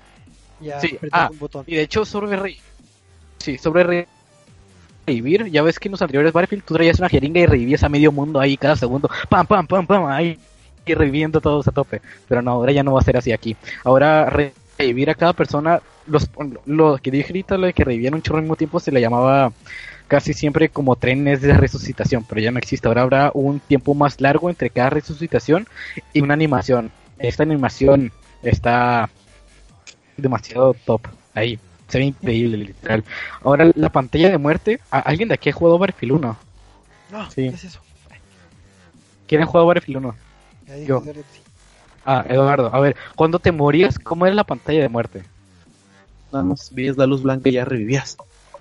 ya 0.59 0.79
sí. 0.79 0.97
ah, 1.11 1.29
un 1.31 1.39
botón. 1.39 1.63
Y 1.67 1.75
de 1.75 1.81
hecho 1.83 2.05
sobre 2.05 2.35
re... 2.37 2.57
sí, 3.37 3.57
sobre 3.57 4.07
revivir, 5.05 5.45
ya 5.51 5.61
ves 5.61 5.79
que 5.79 5.87
en 5.87 5.93
los 5.93 6.01
anteriores 6.01 6.33
Battlefield 6.33 6.63
tú 6.63 6.73
traías 6.73 6.99
una 6.99 7.09
jeringa 7.09 7.39
y 7.39 7.45
revivías 7.45 7.83
a 7.83 7.89
medio 7.89 8.11
mundo 8.11 8.39
ahí 8.39 8.57
cada 8.57 8.75
segundo, 8.75 9.09
pam 9.29 9.45
pam 9.45 9.67
pam 9.67 9.85
pam 9.85 10.05
ahí 10.05 10.39
y 10.85 10.93
reviviendo 10.93 11.41
todos 11.41 11.67
a 11.67 11.71
tope. 11.71 12.01
Pero 12.27 12.41
no, 12.41 12.51
ahora 12.51 12.71
ya 12.71 12.83
no 12.83 12.93
va 12.93 12.99
a 12.99 13.03
ser 13.03 13.17
así 13.17 13.31
aquí. 13.31 13.55
Ahora 13.83 14.29
revivir 14.77 15.09
a 15.09 15.15
cada 15.15 15.33
persona, 15.33 15.81
los 16.07 16.29
lo 16.65 16.97
que 16.97 17.11
dije 17.11 17.29
ahorita, 17.29 17.57
lo 17.57 17.67
de 17.67 17.73
que 17.73 17.83
revivían 17.83 18.13
un 18.13 18.21
chorro 18.21 18.37
al 18.37 18.43
mismo 18.43 18.55
tiempo 18.55 18.79
se 18.79 18.91
le 18.91 19.01
llamaba 19.01 19.51
casi 20.07 20.33
siempre 20.33 20.69
como 20.69 20.95
trenes 20.95 21.41
de 21.41 21.53
resucitación, 21.53 22.23
pero 22.27 22.41
ya 22.41 22.51
no 22.51 22.59
existe. 22.59 22.87
Ahora 22.87 23.01
habrá 23.01 23.31
un 23.33 23.59
tiempo 23.59 23.93
más 23.93 24.21
largo 24.21 24.49
entre 24.49 24.69
cada 24.69 24.91
resucitación 24.91 25.67
y 26.13 26.21
una 26.21 26.33
animación. 26.33 26.91
Esta 27.17 27.43
animación 27.43 28.11
está 28.43 29.09
demasiado 30.17 30.75
top 30.85 31.01
ahí. 31.33 31.59
Se 31.87 31.99
ve 31.99 32.05
increíble, 32.05 32.57
literal. 32.57 33.03
Ahora, 33.43 33.71
la 33.75 33.89
pantalla 33.89 34.29
de 34.29 34.37
muerte. 34.37 34.79
¿Alguien 34.89 35.29
de 35.29 35.35
aquí 35.35 35.49
ha 35.49 35.53
jugado 35.53 35.77
Battlefield 35.77 36.13
1? 36.13 36.37
No, 37.11 37.29
¿qué 37.33 37.47
es 37.47 37.63
eso? 37.63 37.79
¿Quién 39.27 39.41
ha 39.41 39.45
jugado 39.45 39.67
Battlefield 39.67 39.97
1? 39.97 40.15
Yo. 40.85 41.03
Ah, 42.05 42.25
Eduardo. 42.27 42.73
A 42.73 42.79
ver, 42.79 42.95
cuando 43.15 43.39
te 43.39 43.51
morías, 43.51 43.97
¿cómo 43.99 44.25
era 44.25 44.35
la 44.35 44.43
pantalla 44.43 44.81
de 44.81 44.89
muerte? 44.89 45.23
Nada 46.31 46.43
más 46.43 46.73
veías 46.73 46.97
la 46.97 47.05
luz 47.05 47.23
blanca 47.23 47.49
y 47.49 47.53
ya 47.53 47.65
revivías. 47.65 48.17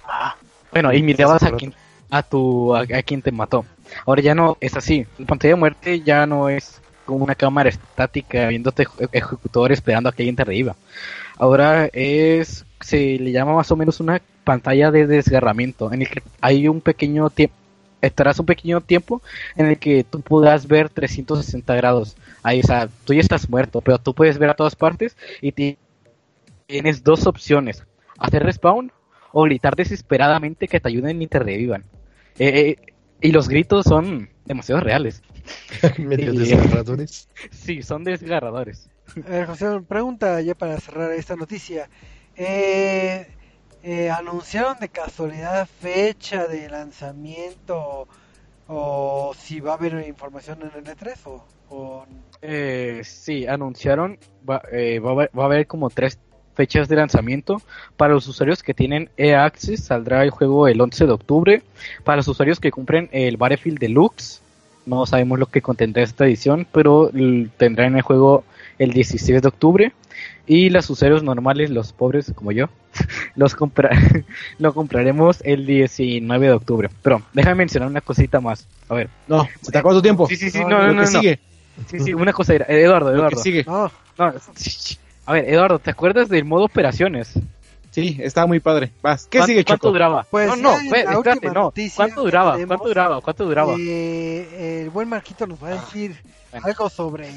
Ah. 0.07 0.37
Bueno, 0.71 0.93
y 0.93 1.03
mirabas 1.03 1.43
a 1.43 1.53
quien, 1.53 1.75
a 2.11 2.23
tu, 2.23 2.75
a, 2.75 2.85
quien 3.03 3.23
te 3.23 3.33
mató. 3.33 3.65
Ahora 4.07 4.23
ya 4.23 4.35
no 4.35 4.57
es 4.61 4.77
así. 4.77 5.07
La 5.19 5.27
pantalla 5.27 5.55
de 5.55 5.61
muerte 5.61 6.01
ya 6.01 6.27
no 6.27 6.49
es 6.49 6.81
como 7.05 7.25
una 7.25 7.35
cámara 7.35 7.69
estática 7.69 8.49
viéndote 8.49 8.87
ejecutor 9.13 9.73
esperando 9.73 10.09
a 10.09 10.13
que 10.13 10.23
alguien 10.23 10.37
te 10.37 10.45
reviva. 10.45 10.75
Ahora 11.37 11.89
es, 11.93 12.65
se 12.85 13.19
le 13.19 13.33
llama 13.33 13.55
más 13.55 13.71
o 13.71 13.77
menos 13.77 13.99
una 14.01 14.21
pantalla 14.45 14.91
de 14.91 15.07
desgarramiento, 15.07 15.91
en 15.91 16.03
el 16.03 16.09
que 16.09 16.23
hay 16.43 16.69
un 16.69 16.83
pequeño 16.83 17.31
tiempo, 17.31 17.57
estarás 18.03 18.39
un 18.39 18.45
pequeño 18.45 18.83
tiempo 18.83 19.23
en 19.57 19.67
el 19.67 19.79
que 19.79 20.05
tú 20.05 20.21
puedas 20.21 20.69
ver 20.69 20.91
360 20.91 21.75
grados. 21.77 22.15
Ahí, 22.43 22.61
o 22.61 22.63
sea, 22.63 22.91
tú 23.07 23.15
ya 23.15 23.21
estás 23.21 23.49
muerto, 23.49 23.81
pero 23.81 23.99
tú 23.99 24.15
puedes 24.15 24.37
ver 24.37 24.51
a 24.51 24.55
todas 24.55 24.77
partes 24.77 25.17
y 25.41 25.79
tienes 26.67 27.03
dos 27.03 27.27
opciones. 27.27 27.83
Hacer 28.19 28.43
respawn 28.43 28.93
o 29.33 29.45
gritar 29.45 29.77
desesperadamente 29.77 30.69
que 30.69 30.79
te 30.79 30.89
ayuden 30.89 31.23
y 31.23 31.27
te 31.27 31.39
revivan. 31.39 31.85
Eh, 32.39 32.77
eh, 32.79 32.93
y 33.23 33.33
los 33.33 33.49
gritos 33.49 33.87
son 33.87 34.29
demasiado 34.45 34.83
reales. 34.83 35.23
Medio 35.99 36.35
desgarradores. 36.35 37.31
Sí, 37.51 37.83
son 37.83 38.05
desgarradores. 38.05 38.91
José, 39.47 39.81
pregunta 39.89 40.41
ya 40.43 40.55
para 40.55 40.79
cerrar 40.81 41.13
esta 41.13 41.35
noticia. 41.35 41.89
Eh, 42.37 43.27
¿Anunciaron 44.11 44.79
de 44.81 44.89
casualidad 44.89 45.69
fecha 45.81 46.47
de 46.47 46.69
lanzamiento 46.69 48.09
o 48.67 49.35
si 49.39 49.61
va 49.61 49.73
a 49.73 49.75
haber 49.75 50.07
información 50.07 50.59
en 50.63 50.79
el 50.79 50.97
E3 50.97 51.15
o, 51.71 52.07
sí, 53.03 53.47
anunciaron 53.47 54.19
va, 54.49 54.63
va, 55.01 55.43
a 55.43 55.47
haber 55.47 55.67
como 55.67 55.91
tres 55.91 56.19
fechas 56.55 56.89
de 56.89 56.97
lanzamiento. 56.97 57.61
Para 57.97 58.15
los 58.15 58.27
usuarios 58.29 58.63
que 58.63 58.75
tienen 58.75 59.11
E-Access 59.17 59.85
saldrá 59.85 60.23
el 60.23 60.31
juego 60.31 60.69
el 60.69 60.81
11 60.81 61.07
de 61.07 61.13
octubre. 61.13 61.63
Para 62.05 62.17
los 62.17 62.29
usuarios 62.29 62.61
que 62.61 62.71
cumplen 62.71 63.09
el 63.13 63.37
Battlefield 63.37 63.79
Deluxe, 63.79 64.41
no 64.87 65.07
sabemos 65.07 65.39
lo 65.39 65.47
que 65.47 65.63
contendrá 65.63 66.03
esta 66.03 66.27
edición, 66.27 66.67
pero 66.71 67.11
tendrán 67.57 67.97
el 67.97 68.03
juego 68.03 68.45
el 68.79 68.93
16 68.93 69.43
de 69.43 69.49
octubre. 69.49 69.93
Y 70.47 70.69
los 70.71 70.91
usuarios 70.91 71.23
normales, 71.23 71.71
los 71.71 71.93
pobres 71.93 72.33
como 72.35 72.53
yo, 72.53 72.67
los 73.35 73.55
compra 73.55 73.91
lo 74.59 74.75
compraremos 74.75 75.41
el 75.45 75.65
19 75.67 76.47
de 76.47 76.53
octubre. 76.53 76.91
Pero 77.03 77.23
déjame 77.33 77.57
mencionar 77.57 77.89
una 77.89 78.01
cosita 78.03 78.41
más. 78.41 78.67
A 78.89 78.95
ver. 78.95 79.09
No, 79.27 79.49
se 79.63 79.73
te 79.73 79.79
acabó 79.79 79.95
tu 79.95 80.03
tiempo. 80.03 80.27
Sí, 80.29 80.37
sí, 80.37 80.51
sí, 80.51 80.61
No, 80.61 80.69
no, 80.69 80.87
no, 80.89 80.93
no, 80.95 81.07
sigue. 81.07 81.41
Sí, 81.87 81.99
sí, 82.01 82.15
una 82.15 82.33
cosa 82.33 82.55
era. 82.55 82.67
Eduardo, 82.69 83.13
Eduardo. 83.13 83.41
sigue. 83.43 83.65
No, 83.65 83.91
No, 84.19 84.33
a 85.27 85.33
ver, 85.33 85.49
Eduardo, 85.49 85.79
¿te 85.79 85.91
acuerdas 85.91 86.29
del 86.29 86.45
modo 86.45 86.65
operaciones? 86.65 87.33
Sí, 87.91 88.19
estaba 88.21 88.47
muy 88.47 88.61
padre. 88.61 88.91
Vas. 89.03 89.27
¿Qué 89.27 89.39
¿Cuán- 89.39 89.47
sigue, 89.49 89.65
¿Cuánto 89.65 89.87
Choco? 89.87 89.93
duraba? 89.93 90.27
Pues 90.31 90.49
no, 90.49 90.57
no, 90.57 90.79
en 90.79 90.87
espérate, 90.87 91.51
no. 91.51 91.73
¿Cuánto 91.97 92.23
duraba? 92.23 92.53
tenemos, 92.55 92.69
¿Cuánto 92.77 92.89
duraba? 92.89 93.21
¿Cuánto 93.23 93.45
duraba? 93.47 93.75
eh, 93.79 94.83
el 94.83 94.91
buen 94.91 95.09
Marquito 95.09 95.47
nos 95.47 95.63
va 95.63 95.69
a 95.69 95.81
decir 95.81 96.15
bueno. 96.51 96.67
algo 96.67 96.91
sobre, 96.91 97.29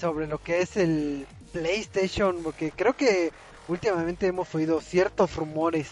sobre 0.00 0.26
lo 0.28 0.38
que 0.38 0.60
es 0.62 0.76
el 0.76 1.26
PlayStation, 1.54 2.42
porque 2.42 2.72
creo 2.74 2.96
que 2.96 3.30
últimamente 3.68 4.26
hemos 4.26 4.52
oído 4.56 4.80
ciertos 4.80 5.36
rumores 5.36 5.86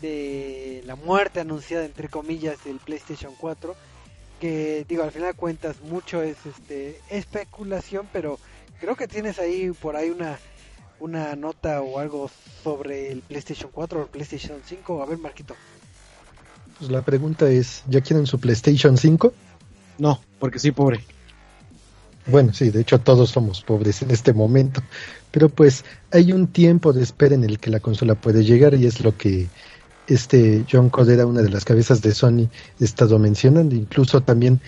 de 0.00 0.82
la 0.86 0.94
muerte 0.94 1.40
anunciada 1.40 1.84
entre 1.84 2.08
comillas 2.08 2.62
del 2.64 2.76
PlayStation 2.76 3.34
4 3.36 3.74
que 4.40 4.86
digo 4.88 5.02
al 5.02 5.10
final 5.10 5.32
de 5.32 5.34
cuentas 5.34 5.80
mucho 5.82 6.22
es 6.22 6.36
este 6.46 7.00
especulación 7.10 8.08
pero 8.12 8.38
creo 8.80 8.96
que 8.96 9.06
tienes 9.06 9.38
ahí 9.38 9.70
por 9.70 9.96
ahí 9.96 10.10
una 10.10 10.38
una 11.00 11.36
nota 11.36 11.82
o 11.82 11.98
algo 11.98 12.30
sobre 12.62 13.12
el 13.12 13.20
PlayStation 13.20 13.70
4 13.72 13.98
o 13.98 14.02
el 14.04 14.08
PlayStation 14.08 14.60
5 14.64 15.02
a 15.02 15.06
ver 15.06 15.18
Marquito 15.18 15.54
Pues 16.78 16.90
la 16.90 17.02
pregunta 17.02 17.50
es, 17.50 17.82
¿ya 17.88 18.00
quieren 18.00 18.26
su 18.26 18.40
PlayStation 18.40 18.96
5? 18.96 19.32
No, 19.98 20.20
porque 20.38 20.58
soy 20.58 20.72
pobre. 20.72 21.04
Bueno, 22.26 22.54
sí, 22.54 22.70
de 22.70 22.80
hecho 22.80 23.00
todos 23.00 23.30
somos 23.30 23.62
pobres 23.62 24.00
en 24.02 24.10
este 24.10 24.32
momento, 24.32 24.82
pero 25.30 25.48
pues 25.48 25.84
hay 26.10 26.32
un 26.32 26.46
tiempo 26.46 26.92
de 26.92 27.02
espera 27.02 27.34
en 27.34 27.44
el 27.44 27.58
que 27.58 27.70
la 27.70 27.80
consola 27.80 28.14
puede 28.14 28.44
llegar 28.44 28.74
y 28.74 28.86
es 28.86 29.00
lo 29.00 29.16
que 29.16 29.48
este 30.06 30.64
John 30.70 30.90
Codera, 30.90 31.26
una 31.26 31.42
de 31.42 31.50
las 31.50 31.64
cabezas 31.64 32.00
de 32.00 32.14
Sony, 32.14 32.48
ha 32.80 32.84
estado 32.84 33.18
mencionando, 33.18 33.74
incluso 33.74 34.22
también 34.22 34.60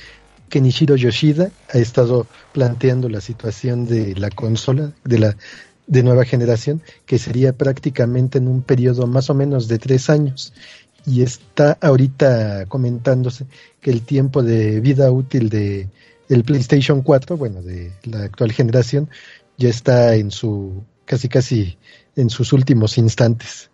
Kenichiro 0.49 0.97
Yoshida 0.97 1.51
ha 1.73 1.79
estado 1.79 2.27
planteando 2.53 3.09
la 3.09 3.21
situación 3.21 3.87
de 3.87 4.14
la 4.14 4.31
consola 4.31 4.92
de 5.05 5.19
la 5.19 5.37
de 5.87 6.03
nueva 6.03 6.25
generación, 6.25 6.83
que 7.05 7.19
sería 7.19 7.53
prácticamente 7.53 8.38
en 8.38 8.49
un 8.49 8.62
periodo 8.62 9.07
más 9.07 9.31
o 9.31 9.35
menos 9.35 9.69
de 9.69 9.79
tres 9.79 10.11
años. 10.11 10.53
Y 11.07 11.23
está 11.23 11.79
ahorita 11.81 12.66
comentándose 12.66 13.47
que 13.81 13.92
el 13.92 14.03
tiempo 14.03 14.42
de 14.42 14.81
vida 14.81 15.11
útil 15.12 15.49
de 15.49 15.88
el 16.28 16.44
PlayStation 16.44 17.02
4, 17.02 17.36
bueno, 17.36 17.62
de 17.62 17.92
la 18.04 18.24
actual 18.24 18.52
generación, 18.52 19.08
ya 19.56 19.68
está 19.68 20.14
en 20.14 20.30
su 20.30 20.84
casi 21.04 21.28
casi 21.28 21.78
en 22.16 22.30
sus 22.30 22.52
últimos 22.52 22.98
instantes. 22.98 23.70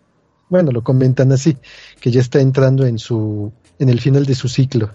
Bueno, 0.49 0.71
lo 0.71 0.83
comentan 0.83 1.31
así, 1.31 1.57
que 1.99 2.11
ya 2.11 2.21
está 2.21 2.39
entrando 2.39 2.85
en 2.85 2.99
su 2.99 3.51
en 3.79 3.89
el 3.89 3.99
final 3.99 4.25
de 4.25 4.35
su 4.35 4.47
ciclo. 4.47 4.91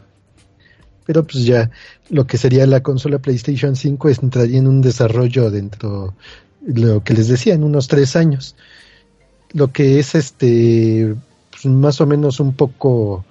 Pero 1.05 1.25
pues 1.25 1.45
ya 1.45 1.71
lo 2.11 2.27
que 2.27 2.37
sería 2.37 2.67
la 2.67 2.83
consola 2.83 3.19
PlayStation 3.19 3.75
5 3.75 4.09
entraría 4.11 4.59
en 4.59 4.69
un 4.69 4.83
desarrollo 4.83 5.51
dentro 5.51 6.15
lo 6.67 7.03
que 7.03 7.15
les 7.15 7.29
decía 7.29 7.55
en 7.55 7.65
unos 7.65 7.89
tres 7.89 8.15
años. 8.15 8.57
Lo 9.53 9.73
que 9.73 9.99
es 9.99 10.15
este 10.15 11.15
pues, 11.51 11.65
más 11.65 12.01
o 12.01 12.07
menos 12.07 12.41
un 12.41 12.53
poco 12.55 13.25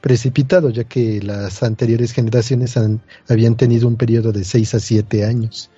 precipitado, 0.00 0.70
ya 0.70 0.84
que 0.84 1.20
las 1.22 1.62
anteriores 1.62 2.12
generaciones 2.12 2.76
han, 2.76 3.00
habían 3.28 3.56
tenido 3.56 3.88
un 3.88 3.96
periodo 3.96 4.32
de 4.32 4.44
6 4.44 4.74
a 4.74 4.80
7 4.80 5.24
años. 5.24 5.70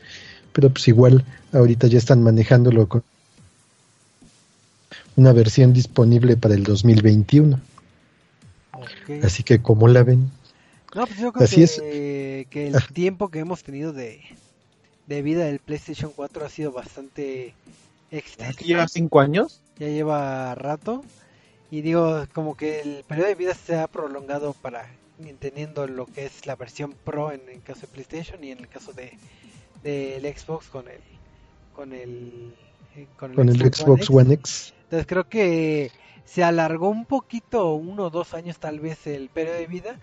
Pero 0.53 0.71
pues 0.71 0.89
igual 0.89 1.25
ahorita 1.53 1.87
ya 1.87 1.99
están 1.99 2.23
manejándolo 2.23 2.89
con 2.89 3.03
una 5.17 5.33
versión 5.33 5.73
disponible 5.73 6.37
para 6.37 6.55
el 6.55 6.65
2021. 6.65 7.61
Ok. 8.73 9.25
Así 9.25 9.43
que 9.43 9.61
como 9.61 9.89
la 9.89 10.03
ven, 10.05 10.31
No, 10.95 11.07
pues 11.07 11.19
yo 11.19 11.33
creo 11.33 11.45
Así 11.45 11.57
que, 11.57 11.63
es. 11.65 12.47
que 12.49 12.69
el 12.69 12.83
tiempo 12.93 13.29
que 13.29 13.41
hemos 13.41 13.63
tenido 13.63 13.93
de, 13.93 14.21
de 15.07 15.23
vida 15.23 15.45
del 15.47 15.59
PlayStation 15.59 16.13
4 16.15 16.47
ha 16.47 16.49
sido 16.49 16.73
bastante 16.73 17.55
extenso. 18.11 18.53
¿Aquí 18.53 18.65
lleva 18.67 18.87
cinco 18.89 19.21
años? 19.21 19.61
Ya 19.79 19.89
lleva 19.89 20.55
rato. 20.55 21.05
Y 21.71 21.83
digo, 21.83 22.25
como 22.33 22.57
que 22.57 22.81
el 22.81 23.05
periodo 23.05 23.29
de 23.29 23.35
vida 23.35 23.55
se 23.55 23.77
ha 23.77 23.87
prolongado 23.87 24.55
para 24.55 24.89
entendiendo 25.27 25.87
lo 25.87 26.07
que 26.07 26.27
es 26.27 26.47
la 26.47 26.57
versión 26.57 26.93
Pro 27.05 27.33
en 27.33 27.43
el 27.49 27.63
caso 27.63 27.83
de 27.83 27.89
PlayStation 27.89 28.43
y 28.45 28.53
en 28.53 28.59
el 28.59 28.69
caso 28.69 28.93
de 28.93 29.13
del 29.83 30.23
Xbox 30.23 30.67
con 30.69 30.89
el 30.89 31.01
con 31.75 31.93
el 31.93 32.55
eh, 32.97 33.07
con 33.17 33.49
el 33.49 33.75
Xbox 33.75 34.11
One 34.11 34.35
X, 34.35 34.75
entonces 34.85 35.07
creo 35.07 35.29
que 35.29 35.91
se 36.25 36.45
alargó 36.45 36.89
un 36.89 37.05
poquito, 37.05 37.75
uno 37.75 38.05
o 38.05 38.11
dos 38.11 38.35
años 38.35 38.59
tal 38.59 38.81
vez 38.81 39.07
el 39.07 39.29
periodo 39.29 39.57
de 39.57 39.67
vida 39.67 39.99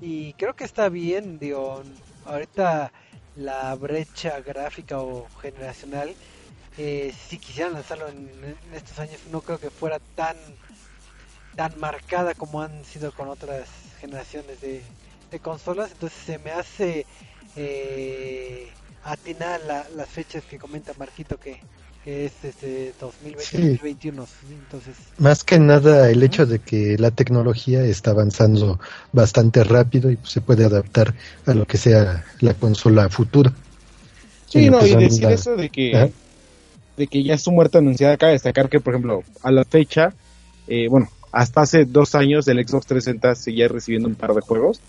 y 0.00 0.32
creo 0.34 0.54
que 0.54 0.64
está 0.64 0.88
bien, 0.88 1.38
digo, 1.38 1.82
ahorita 2.24 2.92
la 3.36 3.74
brecha 3.74 4.40
gráfica 4.40 5.00
o 5.00 5.26
generacional, 5.40 6.14
eh, 6.76 7.12
si 7.28 7.38
quisieran 7.38 7.72
lanzarlo 7.72 8.08
en, 8.08 8.30
en 8.42 8.74
estos 8.74 8.98
años 8.98 9.20
no 9.32 9.40
creo 9.40 9.58
que 9.58 9.70
fuera 9.70 9.98
tan 10.14 10.36
tan 11.58 11.72
marcada 11.86 12.34
como 12.34 12.62
han 12.62 12.84
sido 12.84 13.12
con 13.12 13.28
otras 13.28 13.68
generaciones 14.00 14.60
de, 14.60 14.86
de 15.30 15.40
consolas, 15.40 15.90
entonces 15.92 16.18
se 16.24 16.38
me 16.38 16.52
hace 16.52 17.06
eh, 17.56 18.70
atinar 19.02 19.60
la- 19.62 19.88
las 19.90 20.08
fechas 20.10 20.46
que 20.46 20.58
comenta 20.58 20.94
Marquito 20.94 21.36
que, 21.38 21.54
que 22.04 22.26
es 22.26 22.44
este 22.44 22.94
2020-2021, 23.00 24.28
entonces 24.50 24.96
más 25.18 25.44
que 25.44 25.58
nada 25.58 26.10
el 26.10 26.22
hecho 26.22 26.46
de 26.46 26.60
que 26.60 26.96
la 26.98 27.10
tecnología 27.10 27.82
está 27.84 28.12
avanzando 28.12 28.78
bastante 29.12 29.64
rápido 29.64 30.10
y 30.10 30.16
pues, 30.16 30.32
se 30.32 30.40
puede 30.40 30.64
adaptar 30.64 31.14
a 31.46 31.54
lo 31.54 31.66
que 31.66 31.76
sea 31.76 32.24
la 32.40 32.54
consola 32.54 33.08
futura. 33.08 33.52
Sí, 34.46 34.68
no, 34.70 34.86
y 34.86 34.94
decir 34.96 35.24
la- 35.28 35.34
eso 35.34 35.56
de 35.56 35.68
que, 35.70 36.14
de 36.96 37.06
que 37.08 37.22
ya 37.24 37.34
es 37.34 37.42
su 37.42 37.52
muerte 37.52 37.78
anunciada, 37.78 38.16
cabe 38.16 38.32
destacar 38.32 38.68
que, 38.70 38.80
por 38.80 38.94
ejemplo, 38.94 39.24
a 39.42 39.50
la 39.52 39.64
fecha, 39.64 40.14
eh, 40.66 40.88
bueno, 40.88 41.08
hasta 41.32 41.62
hace 41.62 41.84
dos 41.84 42.14
años 42.14 42.46
el 42.48 42.58
Xbox 42.66 42.86
360 42.86 43.34
seguía 43.34 43.68
recibiendo 43.68 44.08
un 44.08 44.14
par 44.14 44.34
de 44.34 44.40
juegos 44.40 44.80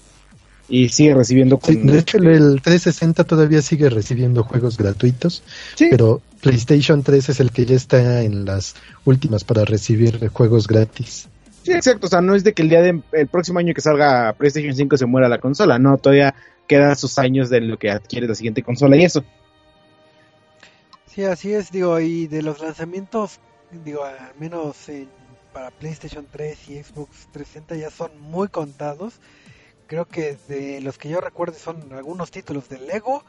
y 0.68 0.90
sigue 0.90 1.16
recibiendo 1.16 1.60
Sí, 1.64 1.76
de 1.76 1.98
hecho, 2.00 2.18
el- 2.18 2.28
el 2.28 2.62
360 2.62 3.24
todavía 3.24 3.62
sigue 3.62 3.90
recibiendo 3.90 4.44
juegos 4.44 4.78
gratuitos, 4.78 5.42
Sí, 5.76 5.88
pero 5.90 6.22
PlayStation 6.42 7.02
3 7.04 7.30
es 7.30 7.40
el 7.40 7.52
que 7.52 7.66
ya 7.66 7.76
está 7.76 8.22
en 8.24 8.46
las 8.46 8.76
últimas 9.06 9.44
para 9.44 9.66
recibir 9.66 10.30
juegos 10.30 10.68
gratis. 10.68 11.28
sí, 11.64 11.72
exacto, 11.74 12.06
o 12.08 12.10
sea, 12.10 12.22
no 12.22 12.36
es 12.36 12.44
de 12.44 12.54
que 12.54 12.62
el 12.62 12.70
día 12.70 12.82
de, 12.82 13.02
el 13.14 13.28
próximo 13.28 13.60
año 13.60 13.74
que 13.74 13.82
salga 13.82 14.34
PlayStation 14.34 14.76
5 14.76 14.96
se 14.96 15.06
muera 15.08 15.28
la 15.28 15.40
consola, 15.40 15.80
no, 15.80 15.98
todavía 15.98 16.36
quedan 16.68 16.96
sus 16.96 17.18
años 17.18 17.50
de 17.50 17.62
lo 17.62 17.78
que 17.78 17.90
adquiere 17.90 18.28
la 18.28 18.36
siguiente 18.36 18.62
consola 18.62 18.96
y 18.96 19.04
eso. 19.04 19.24
Sí, 21.08 21.24
así 21.24 21.52
es, 21.54 21.72
digo, 21.72 22.00
y 22.00 22.28
de 22.28 22.44
los 22.44 22.62
lanzamientos, 22.62 23.40
digo, 23.84 24.04
al 24.06 24.16
menos 24.40 24.88
en- 24.90 25.10
para 25.54 25.72
PlayStation 25.72 26.26
3 26.32 26.70
y 26.70 26.84
Xbox 26.84 27.28
360 27.32 27.76
ya 27.76 27.90
son 27.90 28.20
muy 28.20 28.48
contados. 28.48 29.20
Creo 29.88 30.06
que 30.06 30.38
de 30.48 30.82
los 30.82 30.98
que 30.98 31.10
yo 31.10 31.20
recuerdo 31.22 31.58
son 31.58 31.94
algunos 31.94 32.32
títulos 32.32 32.70
de 32.70 32.80
Lego, 32.80 33.24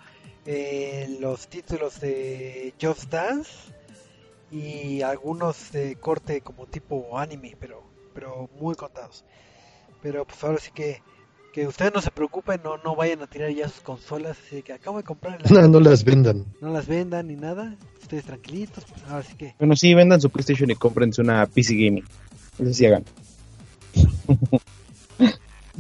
eh, 0.47 1.17
los 1.21 1.49
títulos 1.49 2.01
de 2.01 2.75
Just 2.81 3.05
Dance 3.05 3.51
y 4.51 5.03
algunos 5.03 5.73
de 5.73 5.97
corte 5.97 6.41
como 6.43 6.67
tipo 6.67 7.19
anime, 7.19 7.57
pero 7.59 7.91
pero 8.15 8.49
muy 8.59 8.75
contados. 8.75 9.25
Pero 10.03 10.27
pues 10.27 10.43
ahora 10.45 10.59
sí 10.59 10.71
que 10.73 11.03
que 11.53 11.67
ustedes 11.67 11.93
no 11.95 12.01
se 12.01 12.11
preocupen, 12.11 12.61
no 12.63 12.79
no 12.79 12.95
vayan 12.95 13.23
a 13.23 13.27
tirar 13.27 13.51
ya 13.51 13.69
sus 13.69 13.81
consolas, 13.81 14.37
así 14.47 14.63
que 14.63 14.73
acabo 14.73 14.99
de 14.99 15.05
comprar 15.05 15.41
la 15.43 15.49
No, 15.63 15.69
no 15.69 15.81
las 15.81 16.05
vendan. 16.05 16.45
no 16.61 16.71
las 16.73 16.87
vendan 16.87 17.27
ni 17.29 17.37
nada, 17.37 17.77
ustedes 18.01 18.25
tranquilitos, 18.25 18.85
pues 18.85 19.03
ahora 19.09 19.23
sí 19.23 19.35
que 19.35 19.55
Bueno, 19.59 19.77
sí, 19.77 19.95
vendan 19.95 20.21
su 20.21 20.31
PlayStation 20.31 20.71
y 20.71 20.75
cómprense 20.75 21.21
una 21.21 21.47
PC 21.47 21.75
Gaming. 21.75 22.05
Eso 22.59 22.73
sí 22.75 22.87
hagan. 22.87 23.05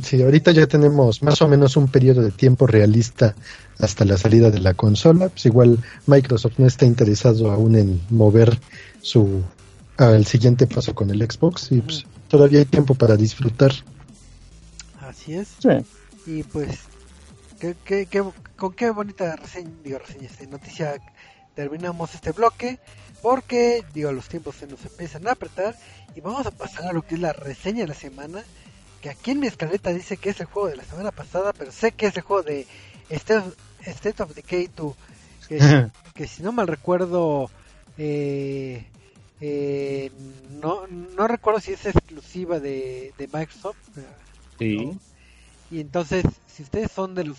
Sí, 0.02 0.22
ahorita 0.22 0.52
ya 0.52 0.66
tenemos 0.66 1.22
más 1.22 1.42
o 1.42 1.48
menos 1.48 1.76
un 1.76 1.88
periodo 1.88 2.22
de 2.22 2.30
tiempo 2.30 2.66
realista 2.66 3.35
hasta 3.78 4.04
la 4.04 4.16
salida 4.16 4.50
de 4.50 4.61
la 4.61 4.72
consola. 4.72 5.28
Pues 5.28 5.44
igual 5.46 5.78
Microsoft 6.06 6.54
no 6.59 6.66
está 6.66 6.87
interesado 6.87 7.50
aún 7.50 7.76
en 7.76 8.00
mover 8.09 8.59
su 9.02 9.42
al 9.98 10.24
siguiente 10.24 10.66
paso 10.66 10.94
con 10.94 11.11
el 11.11 11.20
Xbox 11.28 11.72
y 11.72 11.83
pues, 11.83 12.06
todavía 12.28 12.61
hay 12.61 12.64
tiempo 12.64 12.94
para 12.94 13.16
disfrutar. 13.16 13.72
Así 15.20 15.35
es. 15.35 15.48
Sí. 15.61 15.85
Y 16.30 16.42
pues, 16.44 16.78
¿qué, 17.61 17.74
qué, 17.85 18.06
qué- 18.06 18.24
con 18.56 18.72
qué 18.74 18.90
bonita 18.90 19.37
reseña, 19.37 19.70
digo, 19.85 19.98
reseña, 19.98 20.26
este, 20.26 20.46
noticia 20.46 20.96
terminamos 21.54 22.14
este 22.14 22.33
bloque, 22.33 22.78
porque, 23.22 23.85
digo, 23.94 24.12
los 24.12 24.28
tiempos 24.28 24.56
se 24.56 24.66
nos 24.66 24.85
empiezan 24.85 25.26
a 25.28 25.33
apretar, 25.33 25.76
y 26.14 26.20
vamos 26.20 26.46
a 26.46 26.50
pasar 26.50 26.87
a 26.87 26.92
lo 26.92 27.02
que 27.02 27.14
es 27.16 27.20
la 27.20 27.33
reseña 27.33 27.80
de 27.83 27.88
la 27.88 27.94
semana, 27.94 28.42
que 29.00 29.11
aquí 29.11 29.30
en 29.33 29.40
mi 29.40 29.46
escaleta 29.46 29.92
dice 29.92 30.16
que 30.16 30.30
es 30.30 30.40
el 30.40 30.46
juego 30.46 30.68
de 30.68 30.76
la 30.76 30.85
semana 30.85 31.11
pasada, 31.11 31.52
pero 31.52 31.72
sé 31.72 31.92
que 31.92 32.06
es 32.06 32.16
el 32.16 32.22
juego 32.22 32.42
de 32.42 32.66
State 33.09 33.38
of, 33.38 33.54
State 33.87 34.22
of 34.22 34.35
Decay 34.35 34.70
2, 34.76 34.94
que, 35.48 35.59
que 36.14 36.26
si 36.28 36.42
no 36.42 36.52
mal 36.52 36.66
recuerdo, 36.66 37.50
Eh, 37.98 38.85
eh, 39.42 40.11
no, 40.62 40.87
no 40.87 41.26
recuerdo 41.28 41.61
si 41.61 41.72
es 41.72 41.85
exclusiva 41.87 42.61
de, 42.61 43.12
de 43.18 43.26
Microsoft. 43.26 43.76
Sí. 44.59 44.76
¿no? 44.87 44.98
Y 45.70 45.80
entonces, 45.80 46.24
si 46.46 46.62
ustedes 46.62 46.90
son 46.90 47.14
de 47.14 47.24
los 47.24 47.38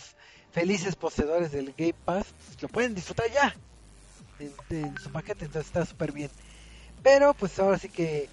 felices 0.52 0.96
poseedores 0.96 1.52
del 1.52 1.74
Game 1.78 1.96
Pass, 2.06 2.28
pues 2.46 2.62
lo 2.62 2.70
pueden 2.70 2.96
disfrutar 2.96 3.32
ya 3.32 3.56
en, 4.39 4.98
su 4.98 5.12
paquete, 5.12 5.46
entonces 5.46 5.67
está 5.67 5.86
súper 5.86 6.12
bien. 6.12 6.30
Pero 7.04 7.34
pues 7.34 7.58
ahora 7.60 7.78
sí 7.78 7.89
que 7.89 8.30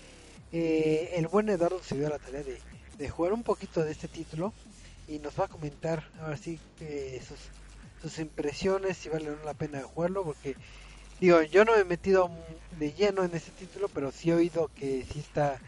eh, 0.53 1.13
el 1.17 1.29
buen 1.29 1.49
Eduardo 1.49 1.81
se 1.83 1.97
dio 1.97 2.07
a 2.07 2.11
la 2.11 2.19
tarea 2.19 2.43
de, 2.43 2.59
de 2.99 3.09
jugar 3.09 3.33
un 3.33 3.43
poquito 3.43 3.85
de 3.85 3.93
este 3.93 4.09
título 4.09 4.53
y 5.07 5.19
nos 5.21 5.39
va 5.39 5.47
a 5.47 5.49
comentar 5.49 6.05
ahora 6.21 6.37
sí 6.37 6.59
sus, 8.03 8.19
impresiones, 8.19 8.97
si 8.97 9.09
vale 9.09 9.31
la 9.45 9.55
pena 9.55 9.83
jugarlo, 9.83 10.25
porque 10.25 10.55
digo, 11.21 11.43
yo 11.43 11.65
no 11.65 11.73
me 11.73 11.81
he 11.81 11.85
metido 11.85 12.31
de 12.79 12.93
lleno 12.93 13.25
en 13.25 13.35
este 13.35 13.51
título, 13.53 13.89
pero 13.89 14.13
sí 14.13 14.31
he 14.31 14.35
oído 14.35 14.71
que 14.75 15.07
sí 15.11 15.21
está 15.21 15.59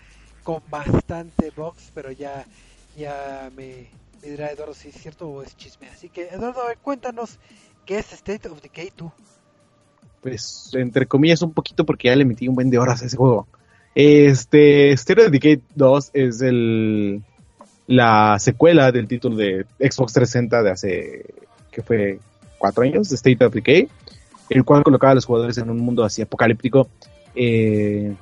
con 0.43 0.63
bastante 0.69 1.51
box, 1.51 1.91
pero 1.95 2.13
ya, 2.13 2.45
ya 2.97 3.51
me, 3.57 3.89
me 4.23 4.31
dirá 4.31 4.51
Eduardo 4.51 4.75
si 4.75 4.89
es 4.89 4.95
cierto 4.97 5.29
o 5.29 5.43
es 5.43 5.57
chisme. 5.57 5.89
Así 5.89 6.09
que 6.09 6.29
Eduardo, 6.29 6.61
cuéntanos 6.83 7.39
qué 7.87 7.99
es 7.99 8.13
State 8.13 8.49
of 8.49 8.61
Decay 8.61 8.93
2. 8.97 9.11
Pues, 10.21 10.71
entre 10.75 11.07
comillas, 11.07 11.43
un 11.43 11.53
poquito 11.53 11.85
porque 11.85 12.09
ya 12.09 12.17
le 12.17 12.25
metí 12.25 12.47
un 12.47 12.55
buen 12.55 12.71
de 12.71 12.79
horas 12.79 13.03
a 13.03 13.07
ese 13.07 13.17
juego. 13.17 13.47
Este, 13.95 14.93
State 14.93 15.25
of 15.25 15.31
Decay 15.31 15.63
2 15.75 16.11
es 16.13 16.43
el, 16.43 17.23
la 17.87 18.39
secuela 18.39 18.93
del 18.93 19.09
título 19.09 19.37
de 19.37 19.67
Xbox 19.79 20.13
360 20.13 20.63
de 20.63 20.71
hace, 20.71 21.25
que 21.71 21.83
fue 21.83 22.19
cuatro 22.59 22.85
años, 22.85 23.11
State 23.11 23.45
of 23.45 23.55
Decay, 23.55 23.89
el 24.51 24.65
cual 24.65 24.83
colocaba 24.83 25.13
a 25.13 25.15
los 25.15 25.25
jugadores 25.25 25.57
en 25.59 25.71
un 25.71 25.79
mundo 25.79 26.05
así 26.05 26.23
apocalíptico, 26.23 26.89
eh, 27.35 28.15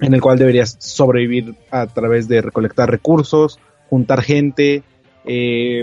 en 0.00 0.14
el 0.14 0.20
cual 0.20 0.38
deberías 0.38 0.76
sobrevivir 0.78 1.54
a 1.70 1.86
través 1.86 2.28
de 2.28 2.40
recolectar 2.40 2.90
recursos, 2.90 3.58
juntar 3.90 4.22
gente, 4.22 4.82
eh, 5.26 5.82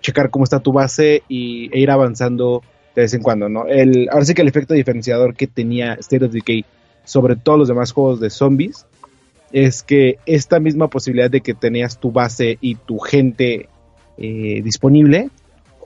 checar 0.00 0.30
cómo 0.30 0.44
está 0.44 0.60
tu 0.60 0.72
base 0.72 1.22
y, 1.28 1.70
e 1.72 1.80
ir 1.80 1.90
avanzando 1.90 2.62
de 2.94 3.02
vez 3.02 3.14
en 3.14 3.22
cuando, 3.22 3.48
¿no? 3.48 3.66
El, 3.66 4.08
ahora 4.10 4.24
sí 4.24 4.34
que 4.34 4.42
el 4.42 4.48
efecto 4.48 4.74
diferenciador 4.74 5.34
que 5.34 5.46
tenía 5.46 5.94
State 5.94 6.28
Decay 6.28 6.64
sobre 7.04 7.36
todos 7.36 7.58
los 7.58 7.68
demás 7.68 7.92
juegos 7.92 8.20
de 8.20 8.30
zombies 8.30 8.86
es 9.52 9.82
que 9.82 10.18
esta 10.26 10.60
misma 10.60 10.88
posibilidad 10.88 11.30
de 11.30 11.40
que 11.40 11.54
tenías 11.54 11.98
tu 11.98 12.12
base 12.12 12.58
y 12.60 12.76
tu 12.76 12.98
gente 12.98 13.68
eh, 14.16 14.60
disponible 14.62 15.30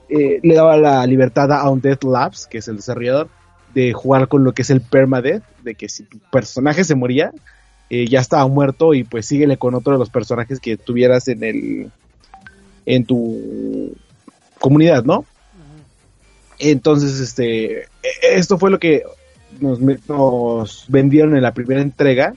eh, 0.09 0.39
le 0.41 0.55
daba 0.55 0.75
la 0.75 1.05
libertad 1.05 1.51
a 1.51 1.69
Undead 1.69 2.01
Labs, 2.01 2.47
que 2.47 2.57
es 2.57 2.67
el 2.67 2.77
desarrollador, 2.77 3.29
de 3.75 3.93
jugar 3.93 4.27
con 4.27 4.43
lo 4.43 4.53
que 4.53 4.63
es 4.63 4.71
el 4.71 4.81
permadeath, 4.81 5.43
de 5.61 5.75
que 5.75 5.87
si 5.87 6.03
tu 6.03 6.17
personaje 6.31 6.83
se 6.83 6.95
moría, 6.95 7.31
eh, 7.91 8.07
ya 8.07 8.19
estaba 8.19 8.47
muerto 8.47 8.95
y 8.95 9.03
pues 9.03 9.27
síguele 9.27 9.57
con 9.57 9.75
otro 9.75 9.93
de 9.93 9.99
los 9.99 10.09
personajes 10.09 10.59
que 10.59 10.77
tuvieras 10.77 11.27
en 11.27 11.43
el 11.43 11.91
en 12.89 13.05
tu 13.05 13.95
comunidad, 14.59 15.03
¿no? 15.03 15.23
Entonces, 16.57 17.19
este, 17.19 17.83
esto 18.33 18.57
fue 18.57 18.71
lo 18.71 18.79
que 18.79 19.03
nos, 19.59 19.79
nos, 19.79 20.85
vendieron 20.87 21.35
en 21.35 21.43
la 21.43 21.53
primera 21.53 21.81
entrega 21.81 22.33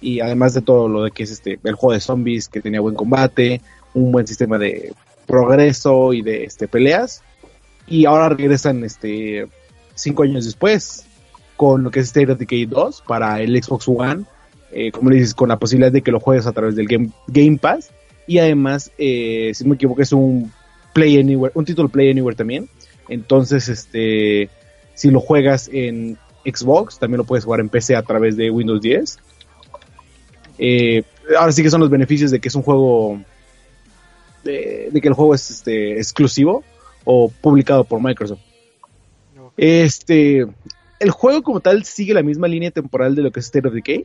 y 0.00 0.18
además 0.18 0.54
de 0.54 0.62
todo 0.62 0.88
lo 0.88 1.04
de 1.04 1.12
que 1.12 1.22
es 1.22 1.30
este 1.30 1.60
el 1.62 1.74
juego 1.74 1.92
de 1.92 2.00
zombies 2.00 2.48
que 2.48 2.60
tenía 2.60 2.80
buen 2.80 2.96
combate, 2.96 3.60
un 3.94 4.10
buen 4.10 4.26
sistema 4.26 4.58
de 4.58 4.92
progreso 5.26 6.12
y 6.12 6.22
de 6.22 6.42
este 6.44 6.66
peleas 6.66 7.22
y 7.86 8.04
ahora 8.04 8.30
regresan 8.30 8.84
este 8.84 9.46
cinco 9.94 10.24
años 10.24 10.44
después 10.44 11.06
con 11.56 11.84
lo 11.84 11.92
que 11.92 12.00
es 12.00 12.06
State 12.06 12.32
of 12.32 12.38
Decay 12.38 12.66
2 12.66 13.04
para 13.06 13.40
el 13.40 13.62
Xbox 13.62 13.86
One, 13.86 14.24
eh, 14.72 14.90
como 14.90 15.10
le 15.10 15.16
dices, 15.16 15.34
con 15.34 15.48
la 15.48 15.58
posibilidad 15.58 15.92
de 15.92 16.02
que 16.02 16.10
lo 16.10 16.20
juegues 16.20 16.46
a 16.46 16.52
través 16.52 16.74
del 16.74 16.86
Game, 16.86 17.10
Game 17.28 17.58
Pass 17.58 17.90
y 18.28 18.38
además, 18.38 18.92
eh, 18.98 19.52
si 19.54 19.64
no 19.64 19.70
me 19.70 19.76
equivoco, 19.76 20.02
es 20.02 20.12
un 20.12 20.52
Play 20.92 21.18
Anywhere, 21.18 21.52
un 21.54 21.64
título 21.64 21.88
Play 21.88 22.10
Anywhere 22.10 22.36
también. 22.36 22.68
Entonces, 23.08 23.68
este, 23.68 24.50
si 24.94 25.10
lo 25.10 25.18
juegas 25.18 25.70
en 25.72 26.18
Xbox, 26.44 26.98
también 26.98 27.18
lo 27.18 27.24
puedes 27.24 27.44
jugar 27.44 27.60
en 27.60 27.70
PC 27.70 27.96
a 27.96 28.02
través 28.02 28.36
de 28.36 28.50
Windows 28.50 28.82
10. 28.82 29.18
Eh, 30.58 31.02
ahora 31.38 31.52
sí 31.52 31.62
que 31.62 31.70
son 31.70 31.80
los 31.80 31.88
beneficios 31.88 32.30
de 32.30 32.38
que 32.38 32.48
es 32.48 32.54
un 32.54 32.62
juego, 32.62 33.18
de, 34.44 34.90
de 34.92 35.00
que 35.00 35.08
el 35.08 35.14
juego 35.14 35.34
es 35.34 35.50
este, 35.50 35.96
exclusivo 35.96 36.62
o 37.04 37.32
publicado 37.40 37.84
por 37.84 38.02
Microsoft. 38.02 38.40
Este, 39.56 40.46
el 41.00 41.10
juego 41.10 41.42
como 41.42 41.60
tal 41.60 41.82
sigue 41.84 42.12
la 42.12 42.22
misma 42.22 42.46
línea 42.46 42.70
temporal 42.70 43.14
de 43.14 43.22
lo 43.22 43.30
que 43.30 43.40
es 43.40 43.46
State 43.46 43.66
of 43.66 43.72
Decay, 43.72 44.04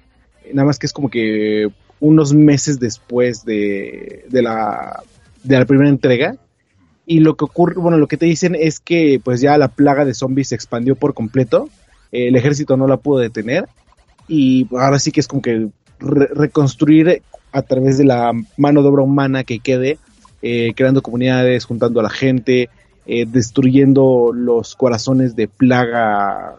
nada 0.53 0.65
más 0.65 0.79
que 0.79 0.85
es 0.85 0.93
como 0.93 1.09
que 1.09 1.69
unos 1.99 2.33
meses 2.33 2.79
después 2.79 3.45
de, 3.45 4.25
de, 4.29 4.41
la, 4.41 5.03
de 5.43 5.59
la 5.59 5.65
primera 5.65 5.89
entrega. 5.89 6.35
Y 7.05 7.19
lo 7.19 7.35
que 7.35 7.45
ocurre, 7.45 7.75
bueno, 7.75 7.97
lo 7.97 8.07
que 8.07 8.17
te 8.17 8.25
dicen 8.25 8.55
es 8.55 8.79
que 8.79 9.19
pues 9.23 9.41
ya 9.41 9.57
la 9.57 9.69
plaga 9.69 10.05
de 10.05 10.13
zombies 10.13 10.49
se 10.49 10.55
expandió 10.55 10.95
por 10.95 11.13
completo. 11.13 11.69
El 12.11 12.35
ejército 12.35 12.77
no 12.77 12.87
la 12.87 12.97
pudo 12.97 13.19
detener. 13.19 13.67
Y 14.27 14.67
ahora 14.71 14.99
sí 14.99 15.11
que 15.11 15.19
es 15.19 15.27
como 15.27 15.41
que 15.41 15.69
re 15.99 16.27
reconstruir 16.33 17.21
a 17.51 17.61
través 17.61 17.97
de 17.97 18.05
la 18.05 18.31
mano 18.57 18.81
de 18.81 18.87
obra 18.87 19.03
humana 19.03 19.43
que 19.43 19.59
quede, 19.59 19.97
eh, 20.41 20.73
creando 20.75 21.01
comunidades, 21.01 21.65
juntando 21.65 21.99
a 21.99 22.03
la 22.03 22.09
gente, 22.09 22.69
eh, 23.05 23.25
destruyendo 23.27 24.31
los 24.33 24.75
corazones 24.75 25.35
de 25.35 25.47
plaga 25.47 26.55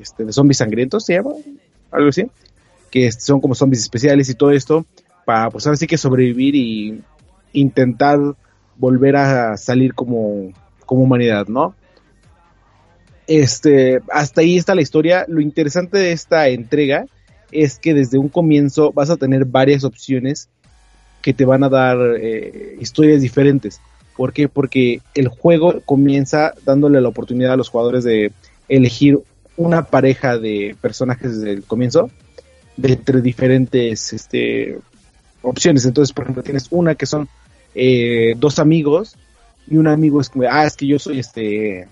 este, 0.00 0.24
de 0.24 0.32
zombies 0.32 0.58
sangrientos, 0.58 1.04
se 1.04 1.14
llama, 1.14 1.30
algo 1.90 2.08
así 2.08 2.26
que 2.90 3.10
son 3.12 3.40
como 3.40 3.54
zombies 3.54 3.82
especiales 3.82 4.28
y 4.28 4.34
todo 4.34 4.50
esto, 4.50 4.86
para 5.24 5.50
pues 5.50 5.66
ahora 5.66 5.76
sí 5.76 5.86
que 5.86 5.98
sobrevivir 5.98 6.54
y 6.54 7.02
intentar 7.52 8.18
volver 8.76 9.16
a 9.16 9.56
salir 9.56 9.94
como, 9.94 10.52
como 10.84 11.02
humanidad, 11.02 11.46
¿no? 11.48 11.74
Este, 13.26 14.00
hasta 14.10 14.42
ahí 14.42 14.56
está 14.56 14.74
la 14.74 14.82
historia. 14.82 15.24
Lo 15.28 15.40
interesante 15.40 15.98
de 15.98 16.12
esta 16.12 16.48
entrega 16.48 17.06
es 17.50 17.78
que 17.78 17.94
desde 17.94 18.18
un 18.18 18.28
comienzo 18.28 18.92
vas 18.92 19.10
a 19.10 19.16
tener 19.16 19.44
varias 19.44 19.84
opciones 19.84 20.48
que 21.22 21.34
te 21.34 21.44
van 21.44 21.64
a 21.64 21.68
dar 21.68 21.98
eh, 22.20 22.76
historias 22.80 23.20
diferentes. 23.20 23.80
¿Por 24.16 24.32
qué? 24.32 24.48
Porque 24.48 25.00
el 25.14 25.28
juego 25.28 25.80
comienza 25.84 26.54
dándole 26.64 27.00
la 27.00 27.08
oportunidad 27.08 27.54
a 27.54 27.56
los 27.56 27.68
jugadores 27.68 28.04
de 28.04 28.32
elegir 28.68 29.18
una 29.56 29.86
pareja 29.86 30.38
de 30.38 30.76
personajes 30.80 31.38
desde 31.38 31.52
el 31.52 31.62
comienzo 31.64 32.10
de 32.76 32.92
entre 32.92 33.20
diferentes 33.20 34.12
este, 34.12 34.78
opciones. 35.42 35.84
Entonces, 35.84 36.12
por 36.12 36.24
ejemplo, 36.24 36.42
tienes 36.42 36.66
una 36.70 36.94
que 36.94 37.06
son 37.06 37.28
eh, 37.74 38.34
dos 38.36 38.58
amigos 38.58 39.16
y 39.68 39.76
un 39.76 39.86
amigo 39.86 40.20
es 40.20 40.28
como, 40.28 40.44
ah, 40.50 40.64
es 40.64 40.76
que 40.76 40.86
yo 40.86 40.98
soy 40.98 41.18
este, 41.18 41.88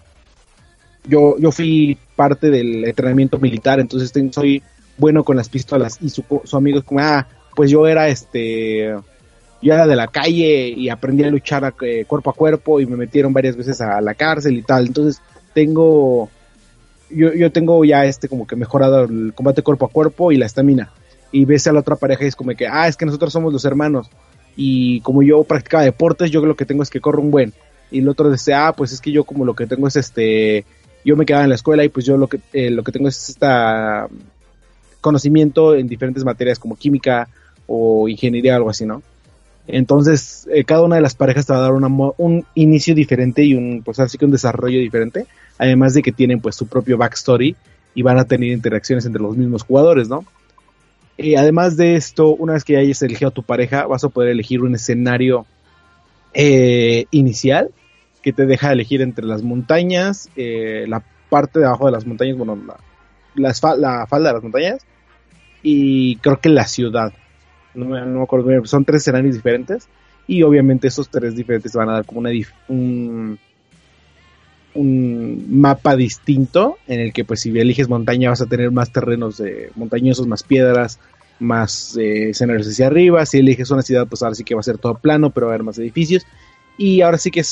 yo, 1.06 1.36
yo 1.38 1.50
fui 1.50 1.98
parte 2.16 2.50
del 2.50 2.84
entrenamiento 2.84 3.38
militar, 3.38 3.80
entonces 3.80 4.12
soy 4.32 4.62
bueno 4.96 5.24
con 5.24 5.36
las 5.36 5.48
pistolas 5.48 5.98
y 6.00 6.08
su, 6.10 6.24
su 6.44 6.56
amigo 6.56 6.78
es 6.78 6.84
como, 6.84 7.00
ah, 7.00 7.26
pues 7.54 7.70
yo 7.70 7.86
era 7.86 8.08
este, 8.08 8.94
yo 9.60 9.72
era 9.72 9.86
de 9.86 9.96
la 9.96 10.08
calle 10.08 10.68
y 10.68 10.88
aprendí 10.88 11.24
a 11.24 11.30
luchar 11.30 11.74
eh, 11.82 12.04
cuerpo 12.06 12.30
a 12.30 12.34
cuerpo 12.34 12.80
y 12.80 12.86
me 12.86 12.96
metieron 12.96 13.32
varias 13.32 13.56
veces 13.56 13.80
a 13.80 14.00
la 14.00 14.14
cárcel 14.14 14.56
y 14.56 14.62
tal, 14.62 14.86
entonces 14.86 15.20
tengo 15.52 16.30
yo, 17.10 17.32
yo 17.32 17.50
tengo 17.52 17.84
ya 17.84 18.04
este 18.04 18.28
como 18.28 18.46
que 18.46 18.56
mejorado 18.56 19.04
el 19.04 19.32
combate 19.34 19.62
cuerpo 19.62 19.86
a 19.86 19.90
cuerpo 19.90 20.32
y 20.32 20.36
la 20.36 20.46
estamina. 20.46 20.90
Y 21.32 21.44
ves 21.44 21.66
a 21.66 21.72
la 21.72 21.80
otra 21.80 21.96
pareja 21.96 22.24
y 22.24 22.28
es 22.28 22.36
como 22.36 22.52
que, 22.52 22.68
ah, 22.68 22.86
es 22.86 22.96
que 22.96 23.06
nosotros 23.06 23.32
somos 23.32 23.52
los 23.52 23.64
hermanos. 23.64 24.08
Y 24.56 25.00
como 25.00 25.22
yo 25.22 25.42
practicaba 25.42 25.82
deportes, 25.82 26.30
yo 26.30 26.44
lo 26.44 26.56
que 26.56 26.64
tengo 26.64 26.82
es 26.82 26.90
que 26.90 27.00
corro 27.00 27.20
un 27.20 27.30
buen. 27.30 27.52
Y 27.90 27.98
el 27.98 28.08
otro 28.08 28.30
dice, 28.30 28.54
ah, 28.54 28.72
pues 28.76 28.92
es 28.92 29.00
que 29.00 29.10
yo 29.10 29.24
como 29.24 29.44
lo 29.44 29.54
que 29.54 29.66
tengo 29.66 29.88
es 29.88 29.96
este, 29.96 30.64
yo 31.04 31.16
me 31.16 31.26
quedaba 31.26 31.44
en 31.44 31.50
la 31.50 31.56
escuela 31.56 31.84
y 31.84 31.88
pues 31.88 32.06
yo 32.06 32.16
lo 32.16 32.28
que, 32.28 32.40
eh, 32.52 32.70
lo 32.70 32.82
que 32.82 32.92
tengo 32.92 33.08
es 33.08 33.28
esta 33.28 34.08
conocimiento 35.00 35.74
en 35.74 35.86
diferentes 35.86 36.24
materias 36.24 36.58
como 36.58 36.76
química 36.76 37.28
o 37.66 38.08
ingeniería, 38.08 38.56
algo 38.56 38.70
así, 38.70 38.86
¿no? 38.86 39.02
Entonces, 39.66 40.48
eh, 40.50 40.64
cada 40.64 40.82
una 40.82 40.96
de 40.96 41.02
las 41.02 41.14
parejas 41.14 41.46
te 41.46 41.52
va 41.52 41.58
a 41.58 41.62
dar 41.62 41.72
un 41.72 42.46
inicio 42.54 42.94
diferente 42.94 43.42
y 43.42 43.54
un, 43.54 43.82
pues 43.84 43.98
así 44.00 44.18
que 44.18 44.24
un 44.24 44.30
desarrollo 44.30 44.78
diferente 44.78 45.26
además 45.58 45.94
de 45.94 46.02
que 46.02 46.12
tienen 46.12 46.40
pues 46.40 46.56
su 46.56 46.66
propio 46.66 46.96
backstory 46.98 47.56
y 47.94 48.02
van 48.02 48.18
a 48.18 48.24
tener 48.24 48.50
interacciones 48.50 49.06
entre 49.06 49.22
los 49.22 49.36
mismos 49.36 49.62
jugadores, 49.62 50.08
¿no? 50.08 50.24
Y 51.16 51.36
además 51.36 51.76
de 51.76 51.94
esto, 51.94 52.34
una 52.34 52.54
vez 52.54 52.64
que 52.64 52.76
hayas 52.76 53.02
elegido 53.02 53.28
a 53.28 53.34
tu 53.34 53.44
pareja, 53.44 53.86
vas 53.86 54.02
a 54.02 54.08
poder 54.08 54.30
elegir 54.30 54.62
un 54.62 54.74
escenario 54.74 55.46
eh, 56.32 57.06
inicial 57.12 57.70
que 58.20 58.32
te 58.32 58.46
deja 58.46 58.72
elegir 58.72 59.02
entre 59.02 59.24
las 59.24 59.42
montañas, 59.42 60.28
eh, 60.34 60.86
la 60.88 61.04
parte 61.28 61.60
de 61.60 61.66
abajo 61.66 61.86
de 61.86 61.92
las 61.92 62.06
montañas, 62.06 62.36
bueno, 62.36 62.58
la, 63.36 63.54
falda 63.54 64.06
de 64.08 64.32
las 64.32 64.42
montañas, 64.42 64.86
y 65.62 66.16
creo 66.16 66.40
que 66.40 66.48
la 66.48 66.66
ciudad. 66.66 67.12
No 67.74 67.86
me, 67.86 68.00
no 68.00 68.18
me 68.18 68.22
acuerdo 68.22 68.64
son 68.64 68.84
tres 68.84 69.02
escenarios 69.02 69.34
diferentes, 69.34 69.88
y 70.26 70.42
obviamente 70.42 70.88
esos 70.88 71.08
tres 71.10 71.36
diferentes 71.36 71.72
van 71.74 71.90
a 71.90 71.94
dar 71.94 72.06
como 72.06 72.20
una, 72.20 72.30
un, 72.68 73.38
un 74.74 75.46
mapa 75.60 75.96
distinto 75.96 76.78
en 76.86 77.00
el 77.00 77.12
que 77.12 77.24
pues 77.24 77.40
si 77.40 77.50
eliges 77.58 77.88
montaña 77.88 78.30
vas 78.30 78.40
a 78.40 78.46
tener 78.46 78.70
más 78.70 78.90
terrenos 78.90 79.38
de 79.38 79.70
montañosos, 79.76 80.26
más 80.26 80.42
piedras, 80.42 80.98
más 81.38 81.96
eh, 81.96 82.30
escenarios 82.30 82.68
hacia 82.68 82.86
arriba. 82.86 83.24
Si 83.26 83.38
eliges 83.38 83.70
una 83.70 83.82
ciudad, 83.82 84.06
pues 84.06 84.22
ahora 84.22 84.34
sí 84.34 84.44
que 84.44 84.54
va 84.54 84.60
a 84.60 84.64
ser 84.64 84.78
todo 84.78 84.96
plano, 84.96 85.30
pero 85.30 85.46
va 85.46 85.52
a 85.52 85.54
haber 85.54 85.64
más 85.64 85.78
edificios. 85.78 86.26
Y 86.76 87.00
ahora 87.02 87.18
sí 87.18 87.30
que 87.30 87.42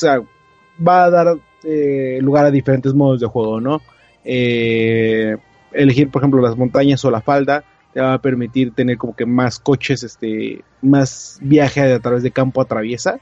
va 0.86 1.04
a 1.04 1.10
dar 1.10 1.38
eh, 1.64 2.18
lugar 2.20 2.44
a 2.44 2.50
diferentes 2.50 2.94
modos 2.94 3.20
de 3.20 3.26
juego, 3.26 3.60
¿no? 3.60 3.80
Eh, 4.24 5.36
elegir, 5.72 6.10
por 6.10 6.22
ejemplo, 6.22 6.40
las 6.40 6.56
montañas 6.56 7.04
o 7.04 7.10
la 7.10 7.20
falda 7.20 7.64
te 7.92 8.00
va 8.00 8.14
a 8.14 8.22
permitir 8.22 8.72
tener 8.72 8.96
como 8.96 9.14
que 9.14 9.26
más 9.26 9.58
coches, 9.58 10.02
este, 10.02 10.62
más 10.80 11.38
viaje 11.42 11.80
a 11.92 12.00
través 12.00 12.22
de 12.22 12.30
campo 12.30 12.60
atraviesa. 12.60 13.20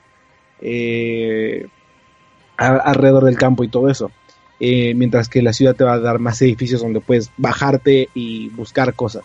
Eh, 0.61 1.66
alrededor 2.61 3.24
del 3.24 3.38
campo 3.38 3.64
y 3.64 3.68
todo 3.68 3.88
eso. 3.88 4.11
Eh, 4.62 4.92
mientras 4.94 5.30
que 5.30 5.40
la 5.40 5.54
ciudad 5.54 5.74
te 5.74 5.84
va 5.84 5.94
a 5.94 5.98
dar 5.98 6.18
más 6.18 6.40
edificios 6.42 6.82
donde 6.82 7.00
puedes 7.00 7.30
bajarte 7.38 8.11
y 8.14 8.50
buscar 8.50 8.92
cosas. 8.94 9.24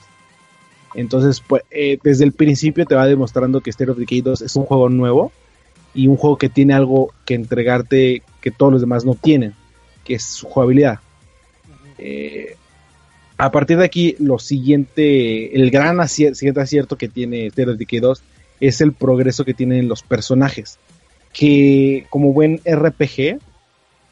Entonces, 0.94 1.44
pues, 1.46 1.64
eh, 1.72 1.98
desde 2.02 2.24
el 2.24 2.32
principio 2.32 2.86
te 2.86 2.96
va 2.96 3.06
demostrando 3.06 3.60
que 3.60 3.72
Stereo 3.72 3.94
of 3.94 4.00
Decay 4.00 4.22
2 4.22 4.42
es 4.42 4.56
un 4.56 4.64
juego 4.64 4.88
nuevo 4.88 5.34
y 5.94 6.08
un 6.08 6.16
juego 6.16 6.38
que 6.38 6.48
tiene 6.48 6.74
algo 6.74 7.14
que 7.26 7.34
entregarte 7.34 8.22
que 8.40 8.52
todos 8.52 8.72
los 8.72 8.82
demás 8.82 9.04
no 9.04 9.16
tienen, 9.16 9.54
que 10.06 10.16
es 10.16 10.24
su 10.24 10.48
jugabilidad. 10.48 11.00
Eh, 11.98 12.56
a 13.38 13.52
partir 13.52 13.78
de 13.78 13.84
aquí, 13.84 14.16
lo 14.20 14.40
siguiente, 14.40 15.54
el 15.54 15.70
gran 15.70 16.08
siguiente 16.08 16.62
acierto 16.62 16.98
que 16.98 17.10
tiene 17.10 17.50
Stereo 17.50 17.74
of 17.74 17.80
Decay 17.80 18.00
2 18.00 18.24
es 18.62 18.80
el 18.80 18.94
progreso 18.94 19.44
que 19.44 19.54
tienen 19.54 19.90
los 19.90 20.02
personajes 20.02 20.80
que 21.36 22.08
como 22.10 22.32
buen 22.32 22.62
RPG 22.66 23.40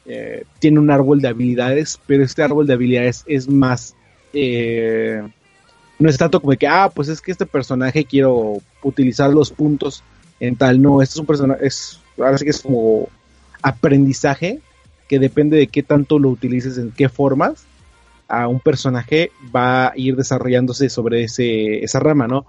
eh, 0.04 0.44
tiene 0.58 0.78
un 0.78 0.90
árbol 0.90 1.22
de 1.22 1.28
habilidades, 1.28 1.98
pero 2.06 2.22
este 2.22 2.42
árbol 2.42 2.66
de 2.66 2.74
habilidades 2.74 3.24
es 3.26 3.48
más... 3.48 3.96
Eh, 4.34 5.22
no 5.98 6.10
es 6.10 6.18
tanto 6.18 6.40
como 6.40 6.52
que, 6.54 6.66
ah, 6.66 6.92
pues 6.94 7.08
es 7.08 7.22
que 7.22 7.32
este 7.32 7.46
personaje 7.46 8.04
quiero 8.04 8.58
utilizar 8.82 9.30
los 9.30 9.50
puntos 9.50 10.02
en 10.38 10.56
tal. 10.56 10.82
No, 10.82 11.00
este 11.00 11.14
es 11.14 11.18
un 11.20 11.26
personaje, 11.26 11.66
es, 11.66 11.98
ahora 12.18 12.36
sí 12.36 12.44
que 12.44 12.50
es 12.50 12.60
como 12.60 13.08
aprendizaje 13.62 14.60
que 15.08 15.18
depende 15.18 15.56
de 15.56 15.68
qué 15.68 15.82
tanto 15.82 16.18
lo 16.18 16.28
utilices, 16.28 16.76
en 16.76 16.90
qué 16.90 17.08
formas, 17.08 17.64
a 18.28 18.48
un 18.48 18.60
personaje 18.60 19.30
va 19.54 19.88
a 19.88 19.92
ir 19.96 20.16
desarrollándose 20.16 20.90
sobre 20.90 21.24
ese, 21.24 21.82
esa 21.84 22.00
rama, 22.00 22.26
¿no? 22.26 22.44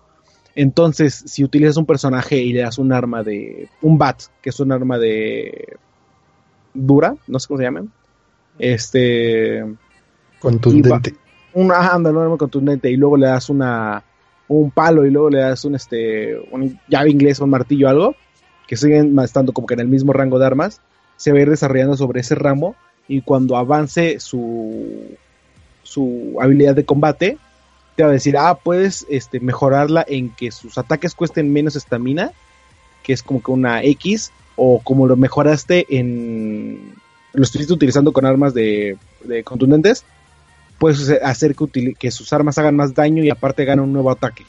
Entonces, 0.56 1.24
si 1.26 1.44
utilizas 1.44 1.76
un 1.76 1.86
personaje 1.86 2.38
y 2.38 2.54
le 2.54 2.62
das 2.62 2.78
un 2.78 2.94
arma 2.94 3.24
de. 3.24 3.68
un 3.82 3.98
bat, 3.98 4.22
que 4.42 4.50
es 4.50 4.60
un 4.62 4.72
arma 4.72 4.98
de. 4.98 5.78
dura, 6.74 7.16
no 7.28 7.40
sé 7.40 7.48
cómo 7.48 7.58
se 7.58 7.66
llaman. 7.66 7.92
Este. 8.58 9.66
Contundente. 10.40 11.14
Un, 11.54 11.66
un 11.66 11.72
arma 11.72 12.38
contundente. 12.38 12.90
Y 12.90 12.96
luego 12.96 13.18
le 13.18 13.28
das 13.28 13.50
una. 13.50 14.02
un 14.48 14.72
palo 14.72 15.06
y 15.06 15.12
luego 15.12 15.30
le 15.30 15.40
das 15.40 15.66
un 15.66 15.76
este. 15.76 16.38
un 16.52 16.80
llave 16.88 17.10
inglés, 17.10 17.42
un 17.42 17.50
martillo, 17.50 17.90
algo. 17.90 18.16
Que 18.66 18.78
siguen 18.78 19.18
estando 19.20 19.52
como 19.52 19.68
que 19.68 19.74
en 19.74 19.82
el 19.82 19.90
mismo 19.90 20.14
rango 20.14 20.40
de 20.40 20.46
armas. 20.46 20.80
Se 21.18 21.34
va 21.34 21.40
a 21.40 21.42
ir 21.42 21.50
desarrollando 21.50 21.98
sobre 21.98 22.22
ese 22.22 22.36
ramo. 22.36 22.76
Y 23.10 23.22
cuando 23.22 23.58
avance 23.58 24.22
su. 24.22 25.18
su 25.84 26.38
habilidad 26.40 26.76
de 26.76 26.86
combate 26.86 27.38
te 27.96 28.04
va 28.04 28.10
a 28.10 28.14
decir, 28.14 28.38
ah, 28.38 28.56
puedes 28.56 29.06
este, 29.10 29.40
mejorarla 29.40 30.06
en 30.08 30.30
que 30.30 30.52
sus 30.52 30.78
ataques 30.78 31.16
cuesten 31.16 31.52
menos 31.52 31.76
estamina, 31.76 32.32
que 33.04 33.14
es 33.14 33.24
como 33.24 33.42
que 33.42 33.52
una 33.52 33.84
X, 33.84 34.32
o 34.56 34.80
como 34.84 35.08
lo 35.08 35.16
mejoraste 35.16 35.86
en... 35.90 36.94
lo 37.34 37.44
estuviste 37.44 37.74
utilizando 37.74 38.12
con 38.12 38.26
armas 38.26 38.54
de, 38.54 38.98
contundentes, 39.44 40.04
puedes 40.78 41.10
hacer 41.10 41.56
que, 41.56 41.94
que, 41.94 42.12
sus 42.12 42.32
armas 42.34 42.58
hagan 42.58 42.76
más 42.76 42.94
daño 42.94 43.24
y 43.24 43.30
aparte 43.30 43.66
gana 43.66 43.82
un 43.82 43.94
nuevo 43.94 44.12
ataque. 44.12 44.46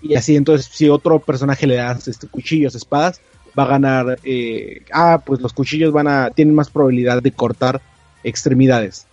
Y 0.00 0.14
así 0.14 0.36
entonces 0.36 0.70
si 0.72 0.88
otro 0.88 1.18
personaje 1.18 1.66
le 1.66 1.76
das 1.76 2.06
este, 2.06 2.28
cuchillos, 2.28 2.74
espadas, 2.74 3.20
va 3.58 3.64
a 3.64 3.68
ganar... 3.68 4.18
Eh, 4.24 4.82
ah, 4.92 5.22
pues 5.24 5.40
los 5.40 5.52
cuchillos 5.52 5.92
van 5.92 6.08
a... 6.08 6.30
tienen 6.30 6.54
más 6.54 6.70
probabilidad 6.70 7.20
de 7.22 7.32
cortar 7.32 7.80
extremidades. 8.22 9.07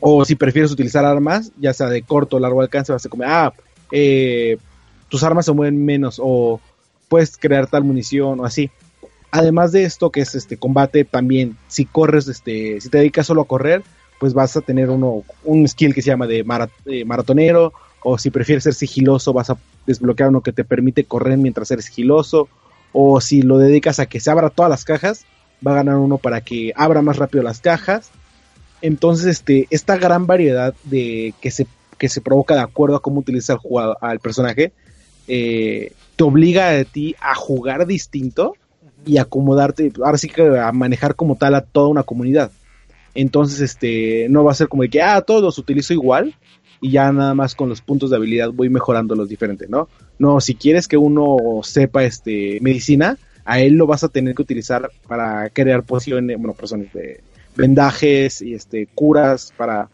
O 0.00 0.24
si 0.24 0.34
prefieres 0.36 0.70
utilizar 0.70 1.04
armas, 1.04 1.52
ya 1.58 1.72
sea 1.72 1.88
de 1.88 2.02
corto 2.02 2.36
o 2.36 2.40
largo 2.40 2.60
alcance, 2.60 2.92
vas 2.92 3.04
a 3.04 3.08
comer, 3.08 3.28
ah, 3.28 3.52
eh, 3.90 4.58
tus 5.08 5.22
armas 5.22 5.46
se 5.46 5.52
mueven 5.52 5.84
menos 5.84 6.20
o 6.22 6.60
puedes 7.08 7.36
crear 7.36 7.66
tal 7.66 7.84
munición 7.84 8.40
o 8.40 8.44
así. 8.44 8.70
Además 9.30 9.72
de 9.72 9.84
esto, 9.84 10.10
que 10.10 10.20
es 10.20 10.34
este 10.34 10.56
combate, 10.56 11.04
también 11.04 11.56
si 11.66 11.84
corres, 11.84 12.28
este, 12.28 12.80
si 12.80 12.88
te 12.88 12.98
dedicas 12.98 13.26
solo 13.26 13.42
a 13.42 13.46
correr, 13.46 13.82
pues 14.18 14.34
vas 14.34 14.56
a 14.56 14.60
tener 14.60 14.90
uno, 14.90 15.22
un 15.44 15.66
skill 15.68 15.94
que 15.94 16.02
se 16.02 16.10
llama 16.10 16.26
de 16.26 16.44
maratonero, 16.44 17.72
o 18.02 18.18
si 18.18 18.30
prefieres 18.30 18.64
ser 18.64 18.74
sigiloso, 18.74 19.32
vas 19.32 19.50
a 19.50 19.58
desbloquear 19.86 20.30
uno 20.30 20.40
que 20.40 20.52
te 20.52 20.64
permite 20.64 21.04
correr 21.04 21.38
mientras 21.38 21.70
eres 21.70 21.86
sigiloso, 21.86 22.48
o 22.92 23.20
si 23.20 23.42
lo 23.42 23.58
dedicas 23.58 23.98
a 23.98 24.06
que 24.06 24.20
se 24.20 24.30
abra 24.30 24.50
todas 24.50 24.70
las 24.70 24.84
cajas, 24.84 25.26
va 25.66 25.72
a 25.72 25.76
ganar 25.76 25.96
uno 25.96 26.18
para 26.18 26.40
que 26.40 26.72
abra 26.76 27.02
más 27.02 27.16
rápido 27.16 27.42
las 27.42 27.60
cajas, 27.60 28.10
entonces, 28.82 29.26
este, 29.26 29.66
esta 29.70 29.96
gran 29.96 30.26
variedad 30.26 30.74
de 30.84 31.34
que 31.40 31.50
se, 31.50 31.66
que 31.98 32.08
se 32.08 32.20
provoca 32.20 32.54
de 32.54 32.60
acuerdo 32.60 32.96
a 32.96 33.02
cómo 33.02 33.20
utiliza 33.20 33.54
el 33.54 33.58
jugador, 33.58 33.96
al 34.00 34.20
personaje, 34.20 34.72
eh, 35.26 35.92
te 36.16 36.24
obliga 36.24 36.70
a 36.70 36.84
ti 36.84 37.14
a 37.20 37.34
jugar 37.34 37.86
distinto 37.86 38.54
y 39.04 39.18
acomodarte, 39.18 39.92
ahora 40.04 40.18
sí 40.18 40.28
que 40.28 40.58
a 40.58 40.72
manejar 40.72 41.14
como 41.14 41.36
tal 41.36 41.54
a 41.54 41.60
toda 41.60 41.88
una 41.88 42.02
comunidad. 42.02 42.50
Entonces, 43.14 43.60
este, 43.60 44.28
no 44.28 44.44
va 44.44 44.52
a 44.52 44.54
ser 44.54 44.68
como 44.68 44.82
de 44.82 44.90
que, 44.90 45.02
ah, 45.02 45.20
todos 45.22 45.42
los 45.42 45.58
utilizo 45.58 45.92
igual 45.92 46.34
y 46.80 46.92
ya 46.92 47.12
nada 47.12 47.34
más 47.34 47.54
con 47.54 47.68
los 47.68 47.80
puntos 47.80 48.10
de 48.10 48.16
habilidad 48.16 48.50
voy 48.52 48.68
mejorando 48.68 49.14
los 49.14 49.28
diferentes, 49.28 49.68
¿no? 49.68 49.88
No, 50.18 50.40
si 50.40 50.54
quieres 50.54 50.86
que 50.86 50.96
uno 50.96 51.36
sepa, 51.62 52.04
este, 52.04 52.58
medicina, 52.60 53.18
a 53.44 53.60
él 53.60 53.74
lo 53.74 53.86
vas 53.86 54.04
a 54.04 54.08
tener 54.08 54.34
que 54.34 54.42
utilizar 54.42 54.90
para 55.06 55.48
crear 55.50 55.82
pociones, 55.82 56.36
bueno, 56.36 56.54
pociones 56.54 56.92
de 56.92 57.20
vendajes 57.58 58.40
y 58.40 58.54
este, 58.54 58.86
curas 58.94 59.52
para 59.56 59.90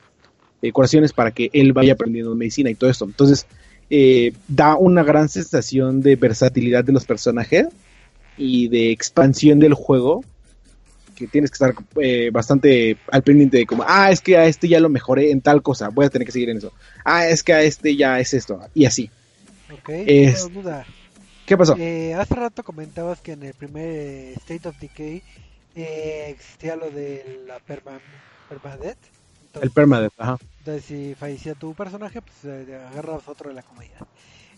eh, 0.62 0.71
curaciones 0.71 1.12
para 1.12 1.31
que 1.33 1.51
él 1.53 1.73
vaya 1.73 1.95
aprendiendo 1.95 2.35
medicina 2.37 2.71
y 2.71 2.75
todo 2.75 2.91
esto. 2.91 3.07
Entonces, 3.07 3.47
eh, 3.91 4.33
da 4.47 4.77
una 4.77 5.03
gran 5.03 5.29
sensación 5.29 6.01
de 6.01 6.17
versatilidad 6.17 6.85
de 6.85 6.93
los 6.93 7.07
personajes 7.07 7.67
y 8.37 8.69
de 8.69 8.93
expansión 8.93 9.59
del 9.59 9.75
juego 9.75 10.23
que 11.17 11.27
tienes 11.29 11.51
que 11.51 11.55
estar 11.55 11.75
eh, 12.01 12.31
bastante 12.33 12.99
al 13.11 13.23
pendiente 13.23 13.59
de 13.59 13.67
como, 13.67 13.85
ah, 13.87 14.11
es 14.11 14.21
que 14.21 14.37
a 14.37 14.47
este 14.47 14.69
ya 14.69 14.81
lo 14.81 14.89
mejoré 14.89 15.31
en 15.31 15.41
tal 15.41 15.62
cosa, 15.62 15.89
voy 15.89 16.07
a 16.07 16.11
tener 16.11 16.27
que 16.27 16.33
seguir 16.33 16.51
en 16.51 16.59
eso. 16.59 16.73
Ah, 17.05 17.29
es 17.29 17.43
que 17.43 17.53
a 17.53 17.62
este 17.62 17.97
ya 17.97 18.19
es 18.19 18.35
esto, 18.35 18.61
y 18.75 18.85
así. 18.85 19.11
Ok, 19.73 19.89
es... 19.91 20.53
duda. 20.53 20.85
¿Qué 21.47 21.57
pasó? 21.57 21.75
hace 21.75 22.35
rato 22.35 22.65
comentabas 22.65 23.21
que 23.21 23.33
en 23.33 23.43
el 23.43 23.55
primer 23.55 24.33
State 24.39 24.67
of 24.67 24.79
Decay 24.81 25.23
eh, 25.75 26.27
existía 26.29 26.77
lo 26.77 26.91
de 26.91 27.43
la 27.47 27.59
perma, 27.59 28.01
permadeath. 28.49 28.99
el 29.61 29.70
permadeath, 29.70 30.12
ajá. 30.18 30.39
Entonces, 30.59 30.85
si 30.85 31.14
fallecía 31.14 31.55
tu 31.55 31.75
personaje, 31.75 32.22
pues 32.22 32.45
eh, 32.45 32.77
agarras 32.91 33.29
otro 33.29 33.49
de 33.49 33.55
la 33.55 33.62
comunidad. 33.62 34.07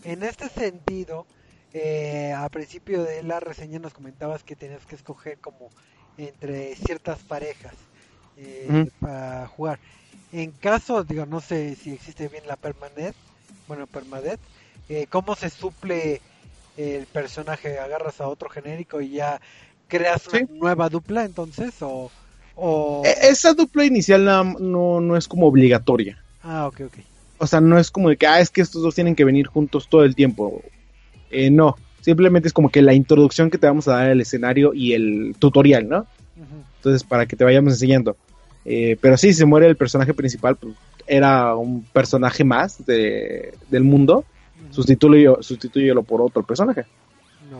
En 0.03 0.23
este 0.23 0.47
sentido, 0.49 1.25
eh, 1.73 2.33
al 2.35 2.49
principio 2.49 3.03
de 3.03 3.23
la 3.23 3.39
reseña 3.39 3.79
nos 3.79 3.93
comentabas 3.93 4.43
que 4.43 4.55
tenías 4.55 4.85
que 4.85 4.95
escoger 4.95 5.37
como 5.39 5.69
entre 6.17 6.75
ciertas 6.75 7.19
parejas 7.19 7.73
eh, 8.37 8.89
para 8.99 9.47
jugar. 9.47 9.79
En 10.31 10.51
caso, 10.51 11.03
digo, 11.03 11.25
no 11.25 11.41
sé 11.41 11.75
si 11.75 11.93
existe 11.93 12.27
bien 12.29 12.47
la 12.47 12.55
permadeath, 12.55 13.15
bueno, 13.67 13.85
permadeath, 13.87 14.39
eh, 14.89 15.07
¿cómo 15.09 15.35
se 15.35 15.49
suple 15.49 16.21
el 16.77 17.05
personaje? 17.07 17.79
¿Agarras 17.79 18.21
a 18.21 18.27
otro 18.27 18.49
genérico 18.49 19.01
y 19.01 19.09
ya 19.11 19.41
creas 19.87 20.27
una 20.27 20.47
nueva 20.49 20.89
dupla 20.89 21.25
entonces 21.25 21.73
o, 21.81 22.11
e, 23.05 23.29
esa 23.29 23.53
dupla 23.53 23.85
inicial 23.85 24.25
no, 24.25 24.99
no 24.99 25.17
es 25.17 25.27
como 25.27 25.47
obligatoria. 25.47 26.17
Ah 26.41 26.67
ok 26.67 26.81
ok. 26.87 26.97
O 27.39 27.47
sea 27.47 27.61
no 27.61 27.77
es 27.77 27.91
como 27.91 28.09
de 28.09 28.17
que 28.17 28.27
ah 28.27 28.39
es 28.39 28.49
que 28.49 28.61
estos 28.61 28.81
dos 28.81 28.95
tienen 28.95 29.15
que 29.15 29.25
venir 29.25 29.47
juntos 29.47 29.87
todo 29.89 30.03
el 30.03 30.15
tiempo. 30.15 30.61
Eh, 31.29 31.49
no. 31.49 31.75
Simplemente 32.01 32.47
es 32.47 32.53
como 32.53 32.69
que 32.69 32.81
la 32.81 32.93
introducción 32.93 33.49
que 33.49 33.57
te 33.57 33.67
vamos 33.67 33.87
a 33.87 33.97
dar 33.97 34.09
al 34.09 34.21
escenario 34.21 34.73
y 34.73 34.93
el 34.93 35.35
tutorial 35.39 35.87
no 35.87 36.07
entonces 36.77 37.03
para 37.03 37.25
que 37.25 37.35
te 37.35 37.43
vayamos 37.43 37.73
enseñando. 37.73 38.15
Eh, 38.63 38.97
pero 39.01 39.17
sí 39.17 39.33
se 39.33 39.45
muere 39.45 39.67
el 39.67 39.75
personaje 39.75 40.13
principal 40.13 40.55
pues, 40.55 40.75
era 41.05 41.55
un 41.55 41.83
personaje 41.83 42.43
más 42.43 42.85
de, 42.85 43.53
del 43.69 43.83
mundo 43.83 44.25
sustituyelo 44.71 46.03
por 46.03 46.21
otro 46.21 46.43
personaje 46.43 46.85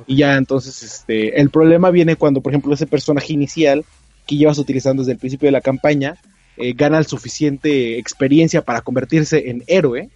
y 0.06 0.18
ya 0.18 0.36
entonces, 0.36 0.84
este, 0.84 1.40
el 1.40 1.50
problema 1.50 1.92
viene 1.92 2.16
cuando, 2.16 2.42
por 2.42 2.52
ejemplo, 2.52 2.74
ese 2.74 2.88
personaje 2.88 3.34
inicial 3.34 3.86
que 4.26 4.36
llevas 4.36 4.58
utilizando 4.58 5.02
desde 5.02 5.14
el 5.14 5.20
principio 5.20 5.48
de 5.48 5.54
la 5.54 5.62
campaña, 5.62 6.18
eh, 6.58 6.74
gana 6.74 6.98
el 6.98 7.06
suficiente 7.06 7.98
experiencia 7.98 8.62
para 8.62 8.82
convertirse 8.82 9.50
en 9.50 9.64
héroe, 9.68 10.10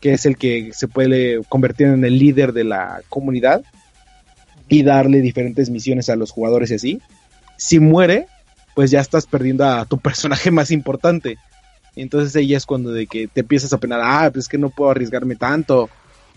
que 0.00 0.12
es 0.12 0.26
el 0.26 0.36
que 0.36 0.70
se 0.72 0.88
puede 0.88 1.42
convertir 1.48 1.88
en 1.88 2.04
el 2.04 2.18
líder 2.18 2.52
de 2.52 2.64
la 2.64 3.02
comunidad 3.08 3.62
y 4.68 4.82
darle 4.82 5.20
diferentes 5.20 5.70
misiones 5.70 6.08
a 6.08 6.16
los 6.16 6.30
jugadores 6.30 6.70
y 6.70 6.74
así. 6.74 7.02
Si 7.56 7.80
muere, 7.80 8.26
pues 8.74 8.90
ya 8.90 9.00
estás 9.00 9.26
perdiendo 9.26 9.64
a 9.64 9.84
tu 9.86 9.98
personaje 10.00 10.50
más 10.50 10.70
importante. 10.70 11.38
Entonces 11.96 12.36
ahí 12.36 12.54
es 12.54 12.66
cuando 12.66 12.92
de 12.92 13.06
que 13.06 13.26
te 13.26 13.40
empiezas 13.40 13.72
a 13.72 13.78
penar, 13.78 14.00
ah, 14.02 14.30
pues 14.32 14.44
es 14.44 14.48
que 14.48 14.58
no 14.58 14.70
puedo 14.70 14.90
arriesgarme 14.90 15.34
tanto. 15.34 15.88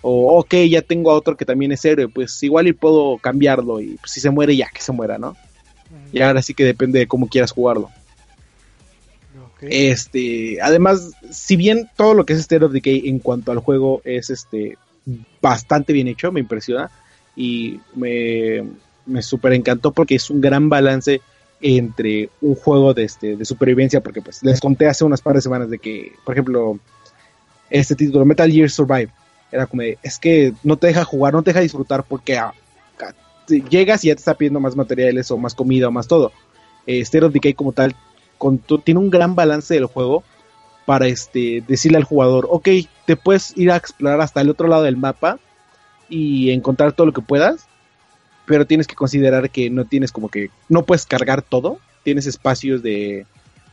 O, 0.02 0.40
ok, 0.40 0.54
ya 0.70 0.82
tengo 0.82 1.12
a 1.12 1.16
otro 1.16 1.36
que 1.36 1.46
también 1.46 1.72
es 1.72 1.84
héroe, 1.84 2.08
pues 2.08 2.42
igual 2.44 2.68
y 2.68 2.74
puedo 2.74 3.18
cambiarlo 3.18 3.82
y 3.82 3.98
pues, 4.00 4.12
si 4.12 4.22
se 4.22 4.30
muere 4.30 4.56
ya 4.56 4.70
que 4.74 4.82
se 4.82 4.92
muera, 4.92 5.18
¿no? 5.18 5.36
Y 6.14 6.22
ahora 6.22 6.42
sí 6.42 6.54
que 6.54 6.64
depende 6.64 7.00
de 7.00 7.08
cómo 7.08 7.28
quieras 7.28 7.52
jugarlo. 7.52 7.90
Este, 9.62 10.62
además, 10.62 11.12
si 11.32 11.56
bien 11.58 11.90
todo 11.98 12.14
lo 12.14 12.26
que 12.26 12.34
es 12.34 12.40
State 12.40 12.64
of 12.64 12.72
Decay 12.72 13.10
en 13.10 13.20
cuanto 13.20 13.52
al 13.52 13.60
juego 13.60 14.02
es 14.06 14.30
este 14.30 14.78
bastante 15.42 15.92
bien 15.92 16.08
hecho, 16.08 16.32
me 16.32 16.40
impresiona 16.40 16.90
y 17.36 17.80
me, 17.96 18.64
me 19.06 19.22
super 19.22 19.54
encantó 19.54 19.92
porque 19.92 20.16
es 20.16 20.30
un 20.30 20.40
gran 20.40 20.70
balance 20.70 21.22
entre 21.62 22.30
un 22.42 22.56
juego 22.56 22.94
de, 22.94 23.04
este, 23.04 23.36
de 23.36 23.46
supervivencia, 23.46 24.02
porque 24.02 24.22
pues 24.22 24.42
les 24.44 24.62
conté 24.62 24.88
hace 24.88 25.04
unas 25.04 25.22
par 25.22 25.36
de 25.36 25.42
semanas 25.42 25.70
de 25.70 25.80
que, 25.80 26.14
por 26.24 26.36
ejemplo, 26.36 26.80
este 27.70 27.96
título, 27.96 28.26
Metal 28.26 28.50
Gear 28.50 28.70
Survive, 28.70 29.10
era 29.52 29.66
como, 29.66 29.82
es 29.82 30.20
que 30.20 30.54
no 30.64 30.78
te 30.78 30.88
deja 30.88 31.04
jugar, 31.04 31.34
no 31.34 31.42
te 31.42 31.52
deja 31.52 31.62
disfrutar 31.62 32.04
porque 32.04 32.38
ah, 32.38 32.54
llegas 33.48 34.04
y 34.04 34.08
ya 34.08 34.16
te 34.16 34.20
está 34.20 34.36
pidiendo 34.36 34.60
más 34.60 34.76
materiales 34.76 35.32
o 35.32 35.38
más 35.38 35.56
comida 35.56 35.88
o 35.88 35.92
más 35.92 36.08
todo. 36.08 36.32
Eh, 36.86 37.00
State 37.02 37.26
of 37.26 37.34
Decay 37.34 37.54
como 37.54 37.72
tal 37.72 37.96
tiene 38.84 39.00
un 39.00 39.10
gran 39.10 39.36
balance 39.36 39.74
del 39.74 39.86
juego 39.86 40.24
para 40.86 41.08
este 41.08 41.64
decirle 41.68 41.98
al 41.98 42.04
jugador, 42.04 42.48
ok, 42.50 42.68
te 43.06 43.16
puedes 43.16 43.56
ir 43.58 43.72
a 43.72 43.76
explorar 43.76 44.22
hasta 44.22 44.42
el 44.42 44.50
otro 44.50 44.68
lado 44.68 44.84
del 44.84 44.98
mapa 44.98 45.40
y 46.08 46.52
encontrar 46.52 46.94
todo 46.94 47.08
lo 47.08 47.14
que 47.14 47.22
puedas, 47.22 47.68
pero 48.46 48.66
tienes 48.66 48.88
que 48.88 48.96
considerar 48.96 49.50
que 49.52 49.70
no 49.70 49.86
tienes 49.86 50.12
como 50.12 50.30
que, 50.30 50.50
no 50.68 50.84
puedes 50.86 51.06
cargar 51.06 51.42
todo, 51.42 51.80
tienes 52.04 52.26
espacios 52.26 52.82
de, 52.82 53.28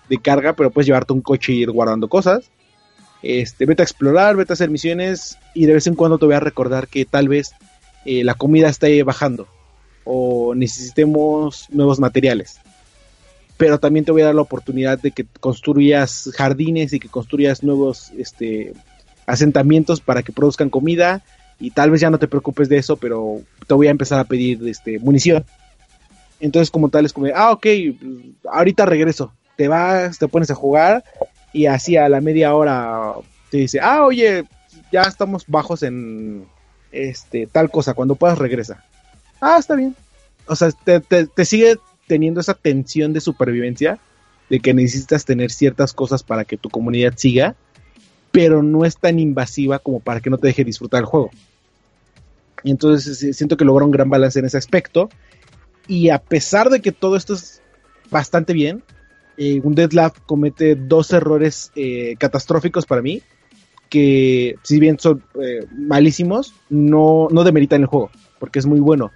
de 0.08 0.18
carga, 0.18 0.52
pero 0.54 0.70
puedes 0.70 0.86
llevarte 0.86 1.14
un 1.14 1.22
coche 1.22 1.52
y 1.52 1.62
ir 1.62 1.70
guardando 1.70 2.08
cosas. 2.08 2.50
Este, 3.28 3.66
vete 3.66 3.82
a 3.82 3.84
explorar, 3.84 4.36
vete 4.36 4.52
a 4.52 4.54
hacer 4.54 4.70
misiones 4.70 5.38
y 5.54 5.66
de 5.66 5.74
vez 5.74 5.86
en 5.86 5.94
cuando 5.94 6.18
te 6.18 6.26
voy 6.26 6.34
a 6.34 6.40
recordar 6.40 6.86
que 6.86 7.04
tal 7.04 7.28
vez 7.28 7.52
eh, 8.04 8.22
la 8.22 8.34
comida 8.34 8.68
esté 8.68 9.02
bajando 9.02 9.48
o 10.04 10.54
necesitemos 10.54 11.66
nuevos 11.70 11.98
materiales 11.98 12.60
pero 13.56 13.80
también 13.80 14.04
te 14.04 14.12
voy 14.12 14.22
a 14.22 14.26
dar 14.26 14.34
la 14.34 14.42
oportunidad 14.42 14.98
de 14.98 15.10
que 15.10 15.24
construyas 15.40 16.30
jardines 16.34 16.92
y 16.92 17.00
que 17.00 17.08
construyas 17.08 17.62
nuevos 17.62 18.12
este, 18.18 18.74
asentamientos 19.26 20.00
para 20.00 20.22
que 20.22 20.32
produzcan 20.32 20.70
comida 20.70 21.22
y 21.58 21.70
tal 21.70 21.90
vez 21.90 22.02
ya 22.02 22.10
no 22.10 22.18
te 22.18 22.28
preocupes 22.28 22.68
de 22.68 22.76
eso, 22.76 22.96
pero 22.96 23.40
te 23.66 23.74
voy 23.74 23.86
a 23.86 23.90
empezar 23.90 24.18
a 24.18 24.24
pedir 24.24 24.60
este, 24.68 24.98
munición. 24.98 25.44
Entonces 26.38 26.70
como 26.70 26.90
tal 26.90 27.06
es 27.06 27.14
como, 27.14 27.28
ah, 27.34 27.52
ok, 27.52 27.66
ahorita 28.52 28.84
regreso, 28.84 29.32
te 29.56 29.68
vas, 29.68 30.18
te 30.18 30.28
pones 30.28 30.50
a 30.50 30.54
jugar 30.54 31.02
y 31.56 31.66
así 31.66 31.96
a 31.96 32.08
la 32.10 32.20
media 32.20 32.54
hora 32.54 33.14
te 33.50 33.56
dice, 33.56 33.80
ah, 33.80 34.04
oye, 34.04 34.44
ya 34.92 35.02
estamos 35.02 35.44
bajos 35.46 35.82
en 35.82 36.44
este 36.92 37.46
tal 37.46 37.70
cosa, 37.70 37.94
cuando 37.94 38.14
puedas 38.14 38.36
regresa. 38.36 38.84
Ah, 39.40 39.56
está 39.58 39.74
bien. 39.74 39.96
O 40.46 40.54
sea, 40.54 40.70
te, 40.70 41.00
te, 41.00 41.44
sigue 41.46 41.78
teniendo 42.06 42.40
esa 42.40 42.52
tensión 42.52 43.14
de 43.14 43.22
supervivencia, 43.22 43.98
de 44.50 44.60
que 44.60 44.74
necesitas 44.74 45.24
tener 45.24 45.50
ciertas 45.50 45.94
cosas 45.94 46.22
para 46.22 46.44
que 46.44 46.58
tu 46.58 46.68
comunidad 46.68 47.14
siga, 47.16 47.56
pero 48.32 48.62
no 48.62 48.84
es 48.84 48.98
tan 48.98 49.18
invasiva 49.18 49.78
como 49.78 50.00
para 50.00 50.20
que 50.20 50.28
no 50.28 50.36
te 50.36 50.48
deje 50.48 50.62
disfrutar 50.62 51.00
el 51.00 51.06
juego. 51.06 51.30
Y 52.64 52.70
entonces 52.70 53.34
siento 53.34 53.56
que 53.56 53.64
logra 53.64 53.86
un 53.86 53.92
gran 53.92 54.10
balance 54.10 54.38
en 54.38 54.44
ese 54.44 54.58
aspecto. 54.58 55.08
Y 55.88 56.10
a 56.10 56.18
pesar 56.18 56.68
de 56.68 56.82
que 56.82 56.92
todo 56.92 57.16
esto 57.16 57.32
es 57.32 57.62
bastante 58.10 58.52
bien, 58.52 58.82
eh, 59.38 59.60
un 59.62 59.74
Deadlab 59.74 60.12
comete 60.26 60.74
dos 60.74 61.12
errores 61.12 61.72
eh, 61.76 62.16
catastróficos 62.18 62.86
para 62.86 63.02
mí, 63.02 63.22
que 63.88 64.56
si 64.62 64.80
bien 64.80 64.98
son 64.98 65.22
eh, 65.42 65.66
malísimos, 65.76 66.54
no, 66.68 67.28
no 67.30 67.44
demeritan 67.44 67.82
el 67.82 67.86
juego, 67.86 68.10
porque 68.38 68.58
es 68.58 68.66
muy 68.66 68.80
bueno. 68.80 69.12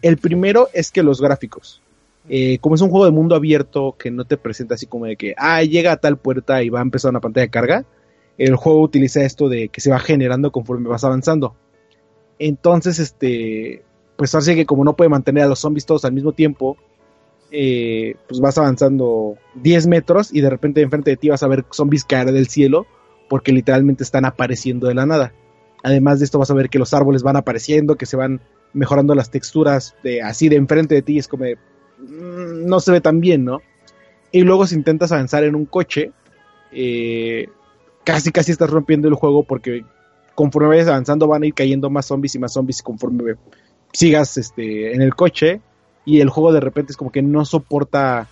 El 0.00 0.18
primero 0.18 0.68
es 0.72 0.90
que 0.90 1.02
los 1.02 1.20
gráficos. 1.20 1.82
Eh, 2.28 2.58
como 2.60 2.76
es 2.76 2.80
un 2.80 2.90
juego 2.90 3.04
de 3.04 3.10
mundo 3.10 3.34
abierto 3.34 3.96
que 3.98 4.10
no 4.10 4.24
te 4.24 4.36
presenta 4.36 4.74
así 4.74 4.86
como 4.86 5.06
de 5.06 5.16
que, 5.16 5.34
ah, 5.36 5.62
llega 5.62 5.92
a 5.92 5.96
tal 5.96 6.18
puerta 6.18 6.62
y 6.62 6.68
va 6.68 6.78
a 6.78 6.82
empezar 6.82 7.10
una 7.10 7.20
pantalla 7.20 7.46
de 7.46 7.50
carga, 7.50 7.84
el 8.38 8.56
juego 8.56 8.80
utiliza 8.80 9.24
esto 9.24 9.48
de 9.48 9.68
que 9.68 9.80
se 9.80 9.90
va 9.90 9.98
generando 9.98 10.52
conforme 10.52 10.88
vas 10.88 11.04
avanzando. 11.04 11.56
Entonces, 12.38 12.98
este, 12.98 13.82
pues 14.16 14.34
hace 14.34 14.54
que 14.54 14.66
como 14.66 14.84
no 14.84 14.96
puede 14.96 15.10
mantener 15.10 15.44
a 15.44 15.48
los 15.48 15.58
zombies 15.58 15.86
todos 15.86 16.04
al 16.04 16.12
mismo 16.12 16.32
tiempo, 16.32 16.76
eh, 17.52 18.16
pues 18.26 18.40
vas 18.40 18.58
avanzando 18.58 19.36
10 19.54 19.86
metros 19.86 20.32
y 20.32 20.40
de 20.40 20.50
repente 20.50 20.80
enfrente 20.80 21.10
de 21.10 21.16
ti 21.16 21.28
vas 21.28 21.42
a 21.42 21.48
ver 21.48 21.64
zombies 21.70 22.04
caer 22.04 22.32
del 22.32 22.48
cielo 22.48 22.86
porque 23.28 23.52
literalmente 23.52 24.02
están 24.02 24.24
apareciendo 24.24 24.88
de 24.88 24.94
la 24.94 25.06
nada. 25.06 25.32
Además 25.84 26.18
de 26.18 26.24
esto 26.24 26.38
vas 26.38 26.50
a 26.50 26.54
ver 26.54 26.68
que 26.68 26.78
los 26.78 26.94
árboles 26.94 27.22
van 27.22 27.36
apareciendo, 27.36 27.96
que 27.96 28.06
se 28.06 28.16
van 28.16 28.40
mejorando 28.72 29.14
las 29.14 29.30
texturas 29.30 29.94
de 30.02 30.22
así 30.22 30.48
de 30.48 30.56
enfrente 30.56 30.94
de 30.94 31.02
ti, 31.02 31.18
es 31.18 31.28
como 31.28 31.44
Mm, 32.02 32.66
no 32.66 32.80
se 32.80 32.92
ve 32.92 33.00
tan 33.00 33.20
bien, 33.20 33.44
¿no? 33.44 33.60
Y 34.32 34.42
luego 34.42 34.66
si 34.66 34.74
intentas 34.74 35.12
avanzar 35.12 35.44
en 35.44 35.54
un 35.54 35.66
coche, 35.66 36.12
eh, 36.72 37.48
casi 38.04 38.32
casi 38.32 38.52
estás 38.52 38.70
rompiendo 38.70 39.08
el 39.08 39.14
juego 39.14 39.44
porque 39.44 39.84
conforme 40.34 40.68
vayas 40.68 40.88
avanzando 40.88 41.28
van 41.28 41.42
a 41.42 41.46
ir 41.46 41.54
cayendo 41.54 41.90
más 41.90 42.06
zombies 42.06 42.34
y 42.34 42.38
más 42.38 42.52
zombies 42.52 42.82
conforme 42.82 43.34
sigas 43.92 44.36
este, 44.38 44.94
en 44.94 45.02
el 45.02 45.14
coche 45.14 45.60
y 46.04 46.20
el 46.20 46.30
juego 46.30 46.52
de 46.52 46.60
repente 46.60 46.92
es 46.92 46.96
como 46.96 47.12
que 47.12 47.22
no 47.22 47.44
soporta 47.44 48.28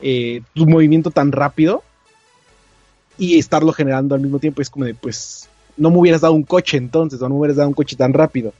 eh, 0.00 0.42
tu 0.54 0.66
movimiento 0.66 1.10
tan 1.10 1.32
rápido 1.32 1.82
y 3.18 3.38
estarlo 3.38 3.72
generando 3.72 4.14
al 4.14 4.20
mismo 4.20 4.38
tiempo 4.38 4.62
es 4.62 4.70
como 4.70 4.84
de 4.84 4.94
pues 4.94 5.48
no 5.76 5.90
me 5.90 5.98
hubieras 5.98 6.20
dado 6.20 6.34
un 6.34 6.42
coche 6.42 6.76
entonces 6.76 7.20
o 7.20 7.28
no 7.28 7.34
me 7.34 7.40
hubieras 7.40 7.56
dado 7.56 7.68
un 7.68 7.74
coche 7.74 7.96
tan 7.96 8.12
rápido 8.12 8.52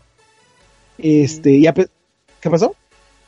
este 0.99 1.61
ya 1.61 1.73
¿qué 1.73 2.51
pasó? 2.51 2.75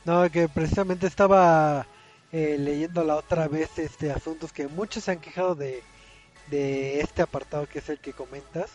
No, 0.04 0.30
que 0.30 0.48
precisamente 0.48 1.06
estaba 1.06 1.86
eh, 2.30 2.56
leyendo 2.60 3.02
la 3.02 3.16
otra 3.16 3.48
vez 3.48 3.78
este 3.78 4.12
asuntos 4.12 4.52
que 4.52 4.68
muchos 4.68 5.04
se 5.04 5.12
han 5.12 5.20
quejado 5.20 5.54
de, 5.54 5.82
de 6.50 7.00
este 7.00 7.22
apartado 7.22 7.66
que 7.66 7.80
es 7.80 7.88
el 7.88 7.98
que 7.98 8.12
comentas. 8.12 8.70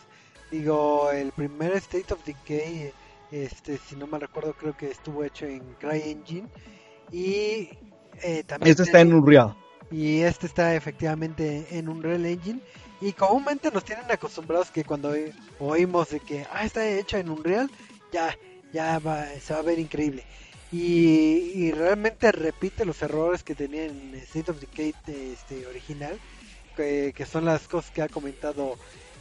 Digo, 0.50 1.10
el 1.10 1.32
primer 1.32 1.72
State 1.74 2.12
of 2.12 2.24
Decay, 2.26 2.92
este, 3.32 3.78
si 3.78 3.96
no 3.96 4.06
me 4.06 4.18
recuerdo, 4.18 4.54
creo 4.54 4.76
que 4.76 4.90
estuvo 4.90 5.24
hecho 5.24 5.46
en 5.46 5.62
CryEngine. 5.80 6.48
Y 7.10 7.70
eh, 8.22 8.44
también 8.46 8.70
este 8.70 8.84
está 8.84 9.00
en 9.00 9.12
Unreal. 9.12 9.56
y 9.90 10.20
este 10.20 10.46
está 10.46 10.74
efectivamente 10.74 11.66
en 11.70 11.88
Unreal 11.88 12.24
Engine. 12.24 12.60
Y 13.00 13.12
comúnmente 13.12 13.70
nos 13.72 13.84
tienen 13.84 14.10
acostumbrados 14.10 14.70
que 14.70 14.84
cuando 14.84 15.12
oímos 15.58 16.10
de 16.10 16.20
que 16.20 16.46
ah 16.52 16.64
está 16.64 16.88
hecho 16.88 17.16
en 17.16 17.30
Unreal 17.30 17.68
ya 18.12 18.36
ya 18.72 18.98
va, 18.98 19.26
se 19.40 19.52
va 19.52 19.60
a 19.60 19.62
ver 19.62 19.78
increíble. 19.78 20.24
Y, 20.72 21.70
realmente 21.72 22.32
repite 22.32 22.86
los 22.86 23.02
errores 23.02 23.42
que 23.42 23.54
tenía 23.54 23.84
en 23.84 24.14
State 24.14 24.50
of 24.50 24.58
Decay 24.58 24.94
este, 25.06 25.66
original, 25.66 26.18
que, 26.74 27.26
son 27.30 27.44
las 27.44 27.68
cosas 27.68 27.90
que 27.90 28.00
ha 28.00 28.08
comentado 28.08 28.78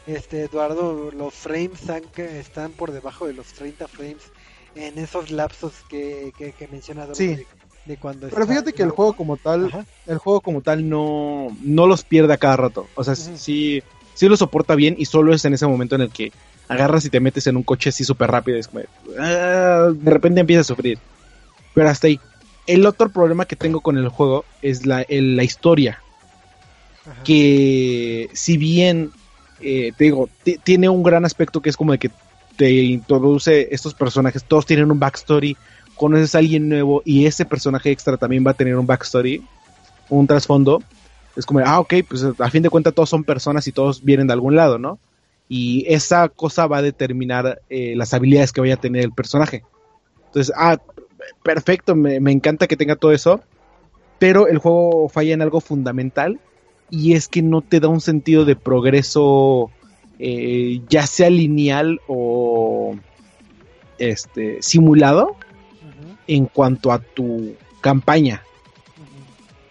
este 0.08 0.44
Eduardo, 0.44 1.12
los 1.12 1.34
frames 1.34 1.82
están, 2.18 2.72
por 2.72 2.92
debajo 2.92 3.28
de 3.28 3.34
los 3.34 3.48
30 3.54 3.88
frames 3.88 4.32
en 4.76 4.98
esos 4.98 5.32
lapsos 5.32 5.74
que, 5.90 6.34
que, 6.38 6.54
que 6.54 6.68
menciona 6.68 7.08
sí. 7.14 7.38
de, 7.86 7.98
cuando 7.98 8.30
Pero 8.30 8.48
fíjate 8.48 8.74
que 8.74 8.84
el 8.84 8.92
juego 8.92 9.14
como 9.14 9.38
tal, 9.38 9.86
el 10.08 10.18
juego 10.18 10.42
como 10.42 10.62
tal 10.62 10.88
no, 10.88 11.56
no 11.62 11.88
los 11.88 12.04
pierde 12.04 12.34
a 12.34 12.38
cada 12.38 12.58
rato. 12.58 12.88
O 12.96 13.04
sea, 13.04 13.16
sí, 13.16 13.84
sí 14.14 14.28
lo 14.28 14.38
soporta 14.38 14.76
bien 14.76 14.96
y 14.98 15.06
solo 15.06 15.34
es 15.34 15.44
en 15.46 15.54
ese 15.54 15.68
momento 15.68 15.96
en 15.96 16.02
el 16.02 16.12
que 16.12 16.32
agarras 16.68 17.06
y 17.06 17.10
te 17.10 17.20
metes 17.20 17.48
en 17.48 17.58
un 17.58 17.64
coche 17.64 17.90
así 17.90 18.06
súper 18.06 18.32
rápido 18.32 18.58
y 18.58 18.62
es 18.62 18.68
como, 18.70 18.84
ah, 19.20 19.90
de 19.94 20.12
repente 20.12 20.40
empieza 20.40 20.62
a 20.62 20.66
sufrir. 20.66 21.00
Pero 21.74 21.90
hasta 21.90 22.08
ahí. 22.08 22.20
El 22.68 22.86
otro 22.86 23.10
problema 23.10 23.46
que 23.46 23.56
tengo 23.56 23.82
con 23.82 23.98
el 23.98 24.08
juego 24.08 24.46
es 24.62 24.86
la, 24.86 25.06
la 25.10 25.44
historia. 25.44 26.02
Que 27.24 28.30
si 28.34 28.58
bien, 28.58 29.12
eh, 29.62 29.94
te 29.98 30.06
digo, 30.06 30.30
tiene 30.64 30.90
un 30.90 31.04
gran 31.04 31.26
aspecto 31.26 31.62
que 31.62 31.70
es 31.70 31.78
como 31.78 31.92
de 31.92 32.00
que 32.00 32.12
te 32.58 32.72
introduce 32.72 33.74
estos 33.74 33.94
personajes, 33.94 34.44
todos 34.44 34.66
tienen 34.66 34.92
un 34.92 35.00
backstory, 35.00 35.58
conoces 35.96 36.36
a 36.36 36.40
alguien 36.40 36.70
nuevo 36.70 37.02
y 37.06 37.26
ese 37.26 37.46
personaje 37.46 37.92
extra 37.92 38.18
también 38.18 38.46
va 38.46 38.52
a 38.52 38.56
tener 38.56 38.76
un 38.76 38.88
backstory, 38.88 39.44
un 40.10 40.28
trasfondo. 40.28 40.82
Es 41.36 41.46
como, 41.46 41.60
ah, 41.60 41.80
ok, 41.80 41.94
pues 42.08 42.26
a 42.40 42.50
fin 42.50 42.62
de 42.62 42.70
cuentas 42.70 42.94
todos 42.94 43.10
son 43.10 43.24
personas 43.24 43.68
y 43.68 43.72
todos 43.72 44.04
vienen 44.04 44.28
de 44.28 44.34
algún 44.34 44.56
lado, 44.56 44.78
¿no? 44.78 45.00
Y 45.48 45.86
esa 45.88 46.28
cosa 46.30 46.68
va 46.68 46.78
a 46.78 46.82
determinar 46.82 47.62
eh, 47.70 47.94
las 47.96 48.14
habilidades 48.14 48.52
que 48.52 48.62
vaya 48.62 48.76
a 48.76 48.82
tener 48.82 49.04
el 49.04 49.12
personaje. 49.12 49.64
Entonces, 50.28 50.54
ah, 50.58 50.80
perfecto, 51.44 51.96
me, 51.96 52.16
encanta 52.32 52.68
que 52.68 52.78
tenga 52.78 52.96
todo 52.96 53.12
eso, 53.12 53.42
pero 54.20 54.48
el 54.48 54.58
juego 54.58 55.10
falla 55.10 55.34
en 55.34 55.42
algo 55.42 55.62
fundamental 55.62 56.40
y 56.92 57.14
es 57.14 57.28
que 57.28 57.42
no 57.42 57.62
te 57.62 57.80
da 57.80 57.88
un 57.88 58.02
sentido 58.02 58.46
de 58.46 58.56
progreso 58.56 59.72
eh, 60.20 60.82
ya 60.90 61.08
sea 61.08 61.30
lineal 61.32 62.00
o 62.08 62.96
este 63.98 64.62
simulado 64.62 65.36
en 66.28 66.46
cuanto 66.46 66.92
a 66.92 67.00
tu 67.00 67.56
campaña. 67.82 68.44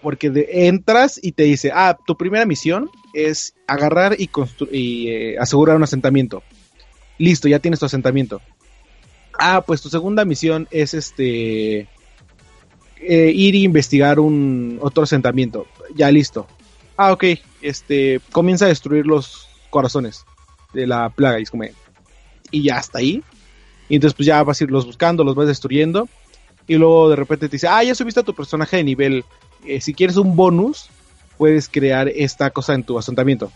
Porque 0.03 0.31
de- 0.31 0.49
entras 0.67 1.21
y 1.23 1.33
te 1.33 1.43
dice, 1.45 1.71
ah, 1.75 1.97
tu 2.07 2.17
primera 2.17 2.47
misión 2.47 2.91
es 3.13 3.55
agarrar 3.67 4.17
y, 4.19 4.31
y 4.73 5.09
eh, 5.09 5.39
asegurar 5.39 5.77
un 5.77 5.83
asentamiento. 5.83 6.43
Listo, 7.19 7.49
ya 7.49 7.59
tienes 7.59 7.79
tu 7.81 7.87
asentamiento. 7.87 8.41
Ah, 9.39 9.63
pues 9.67 9.83
tu 9.83 9.89
segunda 9.89 10.25
misión 10.25 10.67
es 10.71 10.95
este 10.95 11.87
eh, 13.03 13.33
ir 13.35 13.55
e 13.55 13.59
investigar 13.59 14.21
un 14.21 14.79
otro 14.81 15.03
asentamiento. 15.05 15.67
Ya 15.95 16.11
listo. 16.11 16.47
Ah, 17.03 17.13
ok. 17.13 17.25
Este 17.63 18.21
comienza 18.31 18.67
a 18.67 18.69
destruir 18.69 19.07
los 19.07 19.49
corazones 19.71 20.27
de 20.75 20.87
la 20.87 21.09
plaga 21.09 21.41
y 21.41 21.45
es 21.45 21.51
como 21.51 21.65
y 22.51 22.63
ya 22.63 22.77
hasta 22.77 22.99
ahí. 22.99 23.23
Y 23.89 23.95
entonces 23.95 24.15
pues 24.15 24.27
ya 24.27 24.43
vas 24.43 24.61
a 24.61 24.65
irlos 24.65 24.85
buscando, 24.85 25.25
los 25.25 25.35
vas 25.35 25.47
destruyendo 25.47 26.11
y 26.67 26.75
luego 26.75 27.09
de 27.09 27.17
repente 27.17 27.49
te 27.49 27.53
dice, 27.53 27.69
"Ah, 27.69 27.83
ya 27.83 27.95
subiste 27.95 28.21
a 28.21 28.23
tu 28.23 28.35
personaje 28.35 28.77
de 28.77 28.85
nivel. 28.85 29.25
Eh, 29.65 29.81
si 29.81 29.95
quieres 29.95 30.19
un 30.19 30.37
bonus, 30.37 30.91
puedes 31.39 31.71
crear 31.71 32.07
esta 32.09 32.51
cosa 32.51 32.75
en 32.75 32.85
tu 32.85 32.99
asentamiento." 32.99 33.51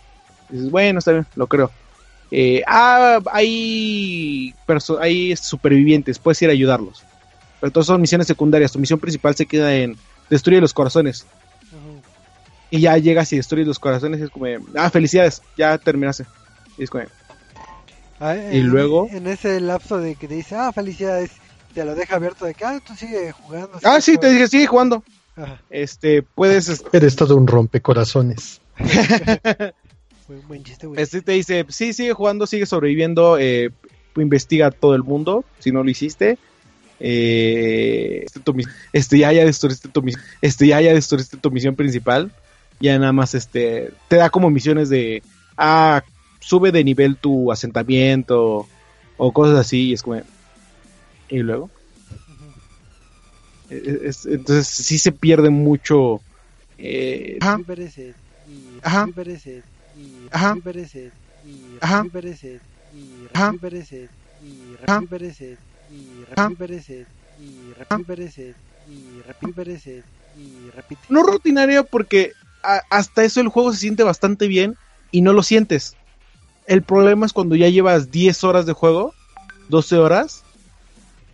Dices, 0.48 0.70
"Bueno, 0.70 1.00
está 1.00 1.12
bien, 1.12 1.26
lo 1.36 1.46
creo." 1.46 1.70
Eh, 2.30 2.62
ah, 2.66 3.20
hay, 3.30 4.54
hay 5.00 5.36
supervivientes, 5.36 6.18
puedes 6.18 6.40
ir 6.40 6.48
a 6.48 6.52
ayudarlos. 6.52 7.04
Pero 7.60 7.70
todas 7.70 7.88
son 7.88 8.00
misiones 8.00 8.26
secundarias. 8.26 8.72
Tu 8.72 8.78
misión 8.78 8.98
principal 9.00 9.34
se 9.34 9.44
queda 9.44 9.76
en 9.76 9.98
destruir 10.30 10.62
los 10.62 10.72
corazones. 10.72 11.26
Y 12.74 12.80
ya 12.80 12.98
llegas 12.98 13.32
y 13.32 13.36
destruyes 13.36 13.68
los 13.68 13.78
corazones 13.78 14.18
y 14.18 14.24
es 14.24 14.30
como, 14.30 14.46
ah, 14.76 14.90
felicidades, 14.90 15.40
ya 15.56 15.78
terminaste. 15.78 16.24
Y 16.76 16.82
es 16.82 16.90
como, 16.90 17.04
Ah, 18.18 18.34
Y 18.36 18.58
en- 18.58 18.66
luego- 18.68 19.06
En 19.12 19.28
ese 19.28 19.60
lapso 19.60 19.98
de 19.98 20.16
que 20.16 20.26
te 20.26 20.34
dice, 20.34 20.56
ah, 20.56 20.72
felicidades, 20.72 21.30
te 21.72 21.84
lo 21.84 21.94
deja 21.94 22.16
abierto 22.16 22.44
de 22.46 22.54
que, 22.54 22.64
ah, 22.64 22.80
tú 22.84 22.94
sigue 22.96 23.30
jugando. 23.30 23.70
ah, 23.84 24.00
sí, 24.00 24.12
te 24.12 24.16
jugando". 24.16 24.32
dije, 24.34 24.48
sigue 24.48 24.66
jugando. 24.66 25.04
Ajá, 25.36 25.60
Este, 25.70 26.22
puedes, 26.22 26.68
es- 26.68 26.84
Eres 26.92 27.14
todo 27.14 27.36
un 27.36 27.46
rompecorazones. 27.46 28.60
buen, 30.28 30.48
buen 30.48 30.64
chiste, 30.64 30.86
güey. 30.88 31.00
este 31.00 31.22
te 31.22 31.32
dice, 31.32 31.64
sí, 31.68 31.92
sigue 31.92 32.12
jugando, 32.12 32.46
sigue 32.48 32.66
sobreviviendo, 32.66 33.38
eh, 33.38 33.70
investiga 34.16 34.66
a 34.68 34.70
todo 34.72 34.96
el 34.96 35.04
mundo, 35.04 35.44
si 35.60 35.70
no 35.70 35.84
lo 35.84 35.90
hiciste. 35.90 36.38
Eh, 37.00 38.22
este, 38.24 38.40
tu 38.40 38.54
este, 38.92 39.18
ya, 39.18 39.32
ya 39.32 39.44
destruiste 39.44 39.88
tu 39.88 40.02
este, 40.40 40.66
ya, 40.66 40.80
ya 40.80 40.92
destruiste 40.94 41.36
tu 41.36 41.50
misión 41.50 41.74
principal. 41.76 42.32
Ya 42.80 42.98
nada 42.98 43.12
más, 43.12 43.34
este, 43.34 43.90
te 44.08 44.16
da 44.16 44.30
como 44.30 44.50
misiones 44.50 44.88
de, 44.88 45.22
ah, 45.56 46.02
sube 46.40 46.72
de 46.72 46.84
nivel 46.84 47.16
tu 47.16 47.50
asentamiento 47.52 48.66
o 49.16 49.32
cosas 49.32 49.58
así, 49.58 49.88
y 49.90 49.92
es 49.94 50.02
como, 50.02 50.20
y 51.28 51.38
luego. 51.38 51.70
Eh, 53.70 54.00
es- 54.04 54.26
entonces 54.26 54.66
sí 54.66 54.98
se 54.98 55.12
pierde 55.12 55.50
mucho. 55.50 56.20
eh, 56.76 57.38
ajá, 57.40 57.56
Ajá. 58.82 59.04
Ajá. 60.30 60.54
Ajá. 61.80 63.50
Ajá. 66.26 66.48
no 71.08 71.22
rutinario 71.22 71.86
porque 71.86 72.32
hasta 72.90 73.24
eso 73.24 73.40
el 73.40 73.48
juego 73.48 73.72
se 73.72 73.78
siente 73.78 74.02
bastante 74.02 74.46
bien 74.48 74.76
y 75.10 75.22
no 75.22 75.32
lo 75.32 75.42
sientes. 75.42 75.96
El 76.66 76.82
problema 76.82 77.26
es 77.26 77.32
cuando 77.32 77.56
ya 77.56 77.68
llevas 77.68 78.10
10 78.10 78.44
horas 78.44 78.66
de 78.66 78.72
juego, 78.72 79.14
12 79.68 79.98
horas, 79.98 80.42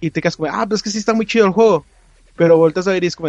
y 0.01 0.11
te 0.11 0.21
quedas 0.21 0.37
como, 0.37 0.51
ah, 0.53 0.67
pues 0.67 0.79
es 0.79 0.83
que 0.83 0.91
sí 0.91 0.99
está 0.99 1.15
muy 1.15 1.27
chido 1.27 1.47
el 1.47 1.53
juego. 1.53 1.85
Pero 2.37 2.57
volteas 2.57 2.89
a 2.89 2.93
ver 2.93 3.05
y 3.05 3.07
es 3.07 3.17
como, 3.17 3.29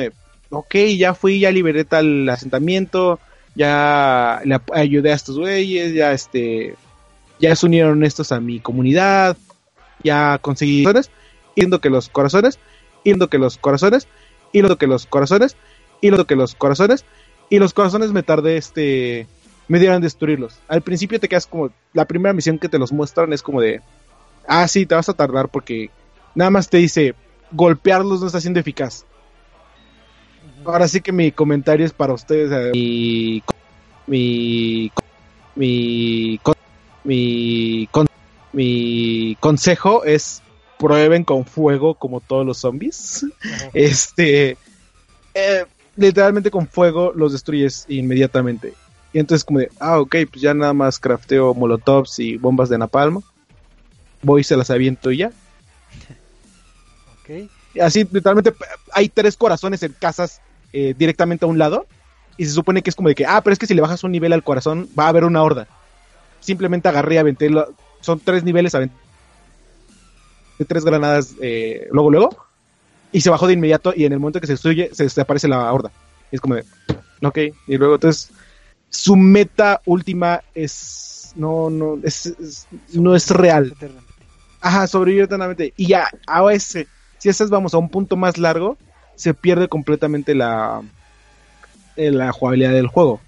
ok, 0.49 0.75
ya 0.97 1.13
fui, 1.13 1.39
ya 1.39 1.51
liberé 1.51 1.85
tal 1.85 2.27
asentamiento, 2.29 3.19
ya 3.55 4.41
le 4.45 4.59
ayudé 4.73 5.11
a 5.11 5.15
estos 5.15 5.37
güeyes, 5.37 5.93
ya 5.93 6.13
este, 6.13 6.75
ya 7.39 7.55
se 7.55 7.65
unieron 7.65 8.03
estos 8.03 8.31
a 8.31 8.39
mi 8.39 8.59
comunidad, 8.59 9.37
ya 10.03 10.39
conseguí 10.39 10.83
corazones, 10.83 11.11
yendo 11.55 11.81
que 11.81 11.89
los 11.89 12.09
corazones, 12.09 12.57
yendo 13.03 13.29
que 13.29 13.37
los 13.37 13.57
corazones, 13.57 14.07
yendo 14.53 14.77
que 14.77 14.87
los 14.87 15.05
corazones, 15.05 15.55
y 16.01 16.09
lo 16.09 16.25
que 16.25 16.35
los 16.35 16.55
corazones 16.55 17.05
y 17.51 17.59
los 17.59 17.73
corazones 17.73 18.11
me 18.11 18.23
tardé 18.23 18.57
este 18.57 19.27
me 19.67 19.79
dieron 19.79 20.01
destruirlos. 20.01 20.57
Al 20.67 20.81
principio 20.81 21.19
te 21.19 21.29
quedas 21.29 21.45
como 21.45 21.69
la 21.93 22.05
primera 22.05 22.33
misión 22.33 22.57
que 22.57 22.67
te 22.69 22.79
los 22.79 22.91
muestran 22.91 23.31
es 23.33 23.43
como 23.43 23.61
de 23.61 23.81
ah 24.47 24.67
sí 24.67 24.85
te 24.87 24.95
vas 24.95 25.07
a 25.09 25.13
tardar 25.13 25.49
porque 25.49 25.91
nada 26.33 26.49
más 26.49 26.67
te 26.69 26.77
dice 26.77 27.13
golpearlos 27.51 28.21
no 28.21 28.27
está 28.27 28.41
siendo 28.41 28.59
eficaz. 28.59 29.05
Ahora 30.65 30.87
sí 30.87 31.01
que 31.01 31.11
mi 31.11 31.31
comentario 31.31 31.85
es 31.85 31.93
para 31.93 32.13
ustedes 32.13 32.51
eh, 32.51 32.71
mi 32.73 33.43
mi 34.07 34.91
mi 35.55 36.39
con- 36.43 36.55
mi 37.03 37.87
con- 37.91 38.07
mi 38.53 39.35
consejo 39.39 40.03
es 40.03 40.41
prueben 40.77 41.23
con 41.23 41.45
fuego 41.45 41.95
como 41.95 42.19
todos 42.21 42.45
los 42.45 42.57
zombies. 42.59 43.25
Ajá. 43.43 43.69
este 43.73 44.57
eh, 45.33 45.65
literalmente 46.01 46.51
con 46.51 46.67
fuego 46.67 47.13
los 47.15 47.31
destruyes 47.31 47.85
inmediatamente. 47.87 48.73
Y 49.13 49.19
entonces 49.19 49.43
como 49.43 49.59
de 49.59 49.69
ah 49.79 49.99
ok 49.99 50.15
pues 50.29 50.41
ya 50.41 50.53
nada 50.53 50.73
más 50.73 50.99
crafteo 50.99 51.53
molotovs 51.53 52.19
y 52.19 52.37
bombas 52.37 52.69
de 52.69 52.77
napalm. 52.77 53.21
Voy 54.21 54.41
y 54.41 54.43
se 54.43 54.57
las 54.57 54.69
aviento 54.69 55.11
y 55.11 55.17
ya. 55.17 55.31
Ok. 57.21 57.49
Así 57.81 58.07
literalmente 58.11 58.53
hay 58.93 59.09
tres 59.09 59.37
corazones 59.37 59.81
en 59.83 59.93
casas 59.93 60.41
eh, 60.73 60.93
directamente 60.97 61.45
a 61.45 61.47
un 61.47 61.57
lado. 61.57 61.85
Y 62.37 62.45
se 62.45 62.51
supone 62.51 62.81
que 62.81 62.89
es 62.89 62.95
como 62.95 63.09
de 63.09 63.15
que 63.15 63.25
ah 63.25 63.41
pero 63.41 63.53
es 63.53 63.59
que 63.59 63.67
si 63.67 63.73
le 63.73 63.81
bajas 63.81 64.03
un 64.03 64.11
nivel 64.11 64.33
al 64.33 64.43
corazón 64.43 64.89
va 64.97 65.05
a 65.05 65.09
haber 65.09 65.23
una 65.23 65.43
horda. 65.43 65.67
Simplemente 66.39 66.87
agarré 66.87 67.15
y 67.15 67.19
aventé 67.19 67.49
son 68.01 68.19
tres 68.19 68.43
niveles 68.43 68.73
aventé 68.73 68.95
tres 70.67 70.85
granadas 70.85 71.35
eh, 71.41 71.87
luego 71.91 72.11
luego 72.11 72.50
y 73.11 73.21
se 73.21 73.29
bajó 73.29 73.47
de 73.47 73.53
inmediato 73.53 73.93
y 73.95 74.05
en 74.05 74.13
el 74.13 74.19
momento 74.19 74.39
que 74.39 74.47
se 74.47 74.53
destruye 74.53 74.89
se 74.93 75.03
desaparece 75.03 75.47
la 75.47 75.71
horda 75.71 75.91
Y 76.31 76.35
es 76.35 76.41
como 76.41 76.55
de 76.55 76.65
ok 77.23 77.37
y 77.67 77.77
luego 77.77 77.95
entonces 77.95 78.31
su 78.89 79.15
meta 79.15 79.81
última 79.85 80.41
es 80.53 81.33
no 81.35 81.69
no 81.69 81.99
es, 82.03 82.25
es- 82.25 82.67
no 82.93 83.15
es 83.15 83.29
real. 83.29 83.73
Ajá, 84.59 84.85
sobrevivir 84.87 85.23
eternamente. 85.23 85.73
Y 85.75 85.87
ya, 85.87 86.07
a 86.27 86.53
ese, 86.53 86.87
si 87.17 87.29
esas 87.29 87.49
vamos 87.49 87.73
a 87.73 87.77
un 87.79 87.89
punto 87.89 88.15
más 88.15 88.37
largo, 88.37 88.77
se 89.15 89.33
pierde 89.33 89.67
completamente 89.67 90.35
la, 90.35 90.83
eh, 91.95 92.11
la 92.11 92.31
jugabilidad 92.31 92.71
del 92.73 92.87
juego. 92.87 93.21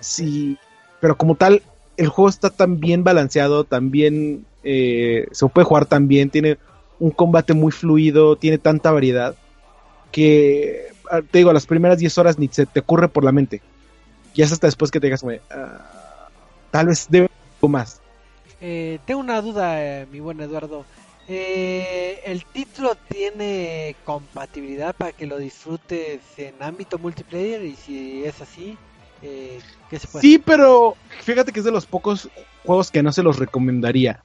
Sí, 0.00 0.58
pero 1.00 1.16
como 1.16 1.34
tal, 1.36 1.62
el 1.96 2.08
juego 2.08 2.28
está 2.28 2.50
tan 2.50 2.80
bien 2.80 3.04
balanceado, 3.04 3.64
tan 3.64 3.90
bien, 3.90 4.46
eh, 4.62 5.26
se 5.32 5.46
puede 5.48 5.66
jugar 5.66 5.86
tan 5.86 6.08
bien, 6.08 6.30
tiene 6.30 6.58
un 7.00 7.10
combate 7.10 7.54
muy 7.54 7.72
fluido, 7.72 8.36
tiene 8.36 8.58
tanta 8.58 8.92
variedad, 8.92 9.34
que, 10.12 10.88
ah, 11.10 11.22
te 11.28 11.38
digo, 11.38 11.52
las 11.52 11.66
primeras 11.66 11.98
10 11.98 12.16
horas 12.18 12.38
ni 12.38 12.48
se 12.48 12.66
te 12.66 12.80
ocurre 12.80 13.08
por 13.08 13.24
la 13.24 13.32
mente. 13.32 13.60
Y 14.34 14.42
es 14.42 14.52
hasta 14.52 14.68
después 14.68 14.90
que 14.90 15.00
te 15.00 15.08
digas, 15.08 15.24
"Ah, 15.50 16.28
tal 16.70 16.86
vez 16.86 17.06
debe 17.08 17.28
algo 17.56 17.68
más. 17.68 18.00
Eh, 18.60 18.98
tengo 19.06 19.20
una 19.20 19.40
duda, 19.40 19.82
eh, 19.82 20.06
mi 20.12 20.20
buen 20.20 20.40
Eduardo. 20.40 20.84
Eh, 21.26 22.20
¿El 22.24 22.44
título 22.44 22.96
tiene 23.08 23.94
compatibilidad 24.04 24.94
para 24.94 25.12
que 25.12 25.26
lo 25.26 25.38
disfrutes 25.38 26.20
en 26.36 26.54
ámbito 26.60 26.98
multiplayer? 26.98 27.62
Y 27.64 27.76
si 27.76 28.24
es 28.24 28.40
así, 28.40 28.76
eh, 29.22 29.60
¿qué 29.88 29.98
se 29.98 30.06
puede 30.08 30.22
Sí, 30.22 30.38
pero 30.38 30.96
fíjate 31.22 31.52
que 31.52 31.60
es 31.60 31.64
de 31.64 31.70
los 31.70 31.86
pocos 31.86 32.28
juegos 32.64 32.90
que 32.90 33.02
no 33.02 33.12
se 33.12 33.22
los 33.22 33.38
recomendaría. 33.38 34.24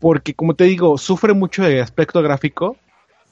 Porque, 0.00 0.34
como 0.34 0.54
te 0.54 0.64
digo, 0.64 0.96
sufre 0.98 1.32
mucho 1.34 1.62
de 1.62 1.80
aspecto 1.80 2.22
gráfico. 2.22 2.76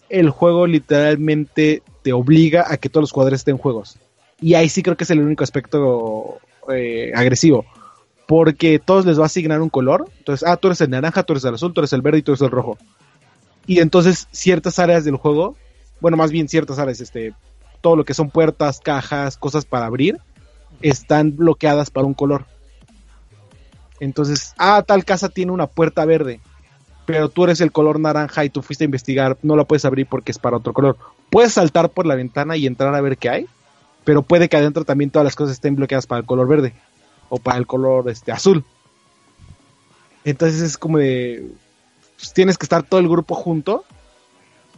El 0.08 0.30
juego 0.30 0.66
literalmente 0.66 1.82
te 2.02 2.12
obliga 2.12 2.64
a 2.68 2.76
que 2.76 2.88
todos 2.88 3.02
los 3.02 3.12
jugadores 3.12 3.40
estén 3.40 3.58
juegos. 3.58 3.98
Y 4.40 4.54
ahí 4.54 4.68
sí 4.68 4.82
creo 4.82 4.96
que 4.96 5.04
es 5.04 5.10
el 5.10 5.20
único 5.20 5.44
aspecto 5.44 6.38
eh, 6.72 7.12
agresivo. 7.14 7.64
Porque 8.26 8.78
todos 8.78 9.06
les 9.06 9.18
va 9.18 9.24
a 9.24 9.26
asignar 9.26 9.60
un 9.60 9.68
color. 9.68 10.08
Entonces, 10.18 10.46
ah, 10.48 10.56
tú 10.56 10.68
eres 10.68 10.80
el 10.80 10.90
naranja, 10.90 11.22
tú 11.22 11.32
eres 11.32 11.44
el 11.44 11.54
azul, 11.54 11.72
tú 11.72 11.80
eres 11.80 11.92
el 11.92 12.02
verde 12.02 12.18
y 12.18 12.22
tú 12.22 12.32
eres 12.32 12.42
el 12.42 12.50
rojo. 12.50 12.76
Y 13.66 13.80
entonces 13.80 14.28
ciertas 14.30 14.78
áreas 14.78 15.04
del 15.04 15.16
juego, 15.16 15.56
bueno, 16.00 16.16
más 16.16 16.30
bien 16.30 16.48
ciertas 16.48 16.78
áreas, 16.78 17.00
este, 17.00 17.34
todo 17.80 17.96
lo 17.96 18.04
que 18.04 18.14
son 18.14 18.30
puertas, 18.30 18.80
cajas, 18.80 19.36
cosas 19.36 19.64
para 19.64 19.86
abrir, 19.86 20.18
están 20.82 21.36
bloqueadas 21.36 21.90
para 21.90 22.06
un 22.06 22.14
color. 22.14 22.46
Entonces, 23.98 24.54
ah, 24.58 24.82
tal 24.86 25.04
casa 25.04 25.28
tiene 25.28 25.52
una 25.52 25.66
puerta 25.66 26.04
verde, 26.04 26.40
pero 27.06 27.28
tú 27.28 27.44
eres 27.44 27.60
el 27.60 27.72
color 27.72 28.00
naranja 28.00 28.44
y 28.44 28.50
tú 28.50 28.62
fuiste 28.62 28.84
a 28.84 28.86
investigar, 28.86 29.38
no 29.42 29.56
la 29.56 29.64
puedes 29.64 29.84
abrir 29.84 30.06
porque 30.06 30.32
es 30.32 30.38
para 30.38 30.56
otro 30.56 30.72
color. 30.72 30.98
Puedes 31.30 31.52
saltar 31.52 31.88
por 31.90 32.04
la 32.04 32.16
ventana 32.16 32.56
y 32.56 32.66
entrar 32.66 32.94
a 32.94 33.00
ver 33.00 33.16
qué 33.16 33.30
hay, 33.30 33.46
pero 34.04 34.22
puede 34.22 34.48
que 34.48 34.56
adentro 34.56 34.84
también 34.84 35.10
todas 35.10 35.24
las 35.24 35.36
cosas 35.36 35.54
estén 35.54 35.76
bloqueadas 35.76 36.06
para 36.06 36.20
el 36.20 36.26
color 36.26 36.48
verde 36.48 36.74
o 37.28 37.38
para 37.38 37.58
el 37.58 37.66
color 37.66 38.10
este 38.10 38.32
azul. 38.32 38.64
Entonces 40.24 40.60
es 40.60 40.76
como 40.76 40.98
de 40.98 41.48
pues, 42.16 42.32
tienes 42.32 42.58
que 42.58 42.64
estar 42.64 42.82
todo 42.82 43.00
el 43.00 43.08
grupo 43.08 43.34
junto 43.34 43.84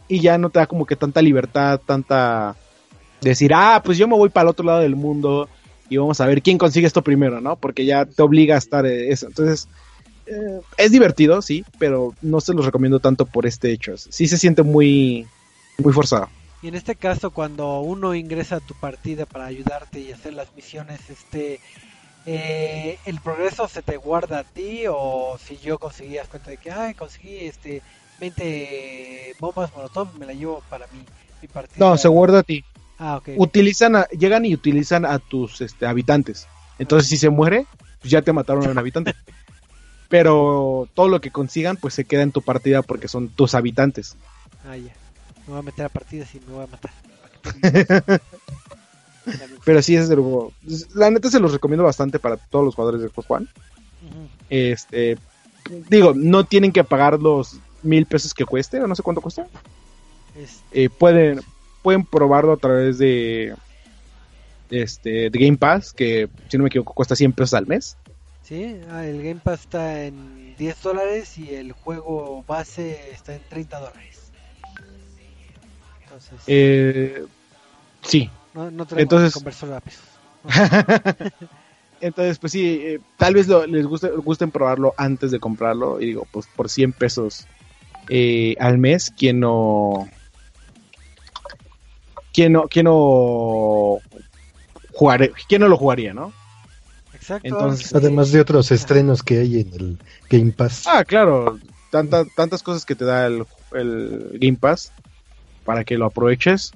y 0.07 0.19
ya 0.19 0.37
no 0.37 0.49
te 0.49 0.59
da 0.59 0.67
como 0.67 0.85
que 0.85 0.95
tanta 0.95 1.21
libertad, 1.21 1.81
tanta 1.83 2.55
decir, 3.21 3.53
ah, 3.53 3.81
pues 3.83 3.97
yo 3.97 4.07
me 4.07 4.15
voy 4.15 4.29
para 4.29 4.43
el 4.43 4.49
otro 4.49 4.65
lado 4.65 4.79
del 4.79 4.95
mundo 4.95 5.49
y 5.89 5.97
vamos 5.97 6.21
a 6.21 6.27
ver 6.27 6.41
quién 6.41 6.57
consigue 6.57 6.87
esto 6.87 7.03
primero, 7.03 7.41
¿no? 7.41 7.55
Porque 7.55 7.85
ya 7.85 8.05
te 8.05 8.21
obliga 8.21 8.55
a 8.55 8.59
estar 8.59 8.85
eh, 8.85 9.11
eso. 9.11 9.27
Entonces, 9.27 9.67
eh, 10.29 10.61
es 10.77 10.91
divertido, 10.91 11.41
sí, 11.41 11.65
pero 11.77 12.13
no 12.21 12.39
se 12.41 12.53
los 12.53 12.65
recomiendo 12.65 12.99
tanto 12.99 13.25
por 13.25 13.45
este 13.45 13.71
hecho. 13.71 13.97
Sí 13.97 14.27
se 14.27 14.37
siente 14.37 14.63
muy, 14.63 15.27
muy 15.77 15.93
forzado. 15.93 16.29
Y 16.61 16.67
en 16.67 16.75
este 16.75 16.95
caso, 16.95 17.31
cuando 17.31 17.79
uno 17.81 18.13
ingresa 18.15 18.57
a 18.57 18.59
tu 18.59 18.73
partida 18.73 19.25
para 19.25 19.45
ayudarte 19.45 19.99
y 19.99 20.11
hacer 20.11 20.33
las 20.33 20.53
misiones, 20.55 20.99
este, 21.09 21.59
eh, 22.25 22.97
el 23.05 23.19
progreso 23.21 23.67
se 23.67 23.81
te 23.81 23.97
guarda 23.97 24.39
a 24.39 24.43
ti 24.43 24.83
o 24.89 25.37
si 25.43 25.57
yo 25.57 25.77
conseguías 25.77 26.27
cuenta 26.27 26.51
de 26.51 26.57
que, 26.57 26.71
ay, 26.71 26.93
conseguí 26.93 27.37
este 27.45 27.81
20 28.19 29.35
bombas 29.39 29.71
molotov, 29.75 30.13
me 30.19 30.25
la 30.25 30.33
llevo 30.33 30.61
para 30.69 30.85
mi, 30.87 30.99
mi 31.41 31.47
partida. 31.47 31.77
No, 31.77 31.97
se 31.97 32.07
guarda 32.07 32.39
a 32.39 32.43
ti. 32.43 32.63
Ah, 32.97 33.17
ok. 33.17 33.29
Utilizan 33.37 33.95
a- 33.95 34.07
llegan 34.09 34.43
y 34.45 34.53
utilizan 34.53 35.05
a 35.05 35.19
tus 35.19 35.61
este, 35.61 35.85
habitantes. 35.85 36.45
Entonces, 36.77 37.09
si 37.09 37.17
se 37.17 37.29
muere, 37.29 37.65
pues 38.01 38.11
ya 38.11 38.21
te 38.21 38.33
mataron 38.33 38.67
a 38.67 38.71
un 38.71 38.77
habitante. 38.77 39.13
Pero 40.09 40.87
todo 40.95 41.07
lo 41.07 41.21
que 41.21 41.31
consigan, 41.31 41.77
pues 41.77 41.93
se 41.93 42.03
queda 42.05 42.23
en 42.23 42.31
tu 42.31 42.41
partida 42.41 42.81
porque 42.81 43.07
son 43.07 43.29
tus 43.29 43.53
habitantes. 43.55 44.15
Ah, 44.65 44.75
ya. 44.75 44.93
Me 45.45 45.53
voy 45.53 45.59
a 45.59 45.61
meter 45.61 45.85
a 45.85 45.89
partidas 45.89 46.33
y 46.35 46.39
me 46.41 46.53
voy 46.53 46.63
a 46.63 46.67
matar. 46.67 46.91
Pero 49.63 49.81
sí, 49.81 49.95
es 49.95 50.09
de 50.09 50.15
lo- 50.15 50.51
La 50.95 51.11
neta 51.11 51.29
se 51.29 51.39
los 51.39 51.51
recomiendo 51.53 51.83
bastante 51.83 52.17
para 52.19 52.37
todos 52.37 52.65
los 52.65 52.75
jugadores 52.75 53.01
de 53.01 53.09
Xbox 53.09 53.29
One. 53.29 53.47
Este, 54.49 55.17
digo, 55.89 56.13
no 56.15 56.43
tienen 56.45 56.71
que 56.71 56.83
pagar 56.83 57.19
los 57.19 57.59
mil 57.83 58.05
pesos 58.05 58.33
que 58.33 58.45
cueste, 58.45 58.81
o 58.81 58.87
no 58.87 58.95
sé 58.95 59.03
cuánto 59.03 59.21
cuesta. 59.21 59.45
Este, 60.35 60.83
Eh, 60.85 60.89
pueden, 60.89 61.41
pueden 61.83 62.03
probarlo 62.05 62.53
a 62.53 62.57
través 62.57 62.97
de 62.97 63.53
este 64.71 65.29
de 65.29 65.39
Game 65.39 65.57
Pass, 65.57 65.93
que 65.93 66.29
si 66.47 66.57
no 66.57 66.63
me 66.63 66.69
equivoco 66.69 66.93
cuesta 66.93 67.15
100 67.15 67.33
pesos 67.33 67.53
al 67.53 67.67
mes. 67.67 67.97
Sí, 68.49 68.81
ah, 68.91 69.05
el 69.05 69.21
Game 69.21 69.39
Pass 69.41 69.61
está 69.61 70.03
en 70.05 70.55
10 70.57 70.81
dólares 70.81 71.37
y 71.37 71.53
el 71.53 71.71
juego 71.71 72.43
base 72.47 73.11
está 73.11 73.35
en 73.35 73.41
30 73.47 73.79
dólares. 73.79 74.31
Entonces, 76.03 76.39
Eh, 76.47 77.23
sí, 78.01 78.29
no, 78.55 78.71
no 78.71 78.87
entonces- 82.01 82.39
pues 82.39 82.51
sí, 82.51 82.79
eh, 82.81 82.99
tal 83.17 83.35
vez 83.35 83.47
lo- 83.47 83.67
les 83.67 83.85
guste, 83.85 84.09
gusten 84.09 84.49
probarlo 84.51 84.93
antes 84.97 85.29
de 85.31 85.39
comprarlo. 85.39 86.01
Y 86.01 86.07
digo, 86.07 86.27
pues 86.31 86.47
por 86.55 86.69
100 86.69 86.91
pesos 86.93 87.45
eh, 88.09 88.55
al 88.59 88.79
mes, 88.79 89.13
¿quién 89.15 89.39
no... 89.39 90.09
¿Quién 92.33 92.53
no, 92.53 92.67
quién 92.67 92.85
no 92.85 93.99
jugaré, 94.93 95.31
quién 95.47 95.61
no 95.61 95.67
lo 95.67 95.77
jugaría, 95.77 96.13
no? 96.13 96.31
Exacto. 97.29 97.47
Entonces- 97.47 97.93
Además 97.93 98.31
de 98.31 98.41
otros 98.41 98.71
estrenos 98.71 99.21
que 99.23 99.39
hay 99.39 99.59
en 99.61 99.73
el 99.73 99.99
Game 100.29 100.51
Pass. 100.51 100.85
Ah, 100.87 101.03
claro. 101.05 101.59
Tanta- 101.91 102.25
tantas 102.35 102.63
cosas 102.63 102.85
que 102.85 102.95
te 102.95 103.05
da 103.05 103.27
el, 103.27 103.45
el 103.73 104.37
Game 104.39 104.57
Pass 104.57 104.91
para 105.65 105.83
que 105.83 105.97
lo 105.97 106.05
aproveches. 106.07 106.71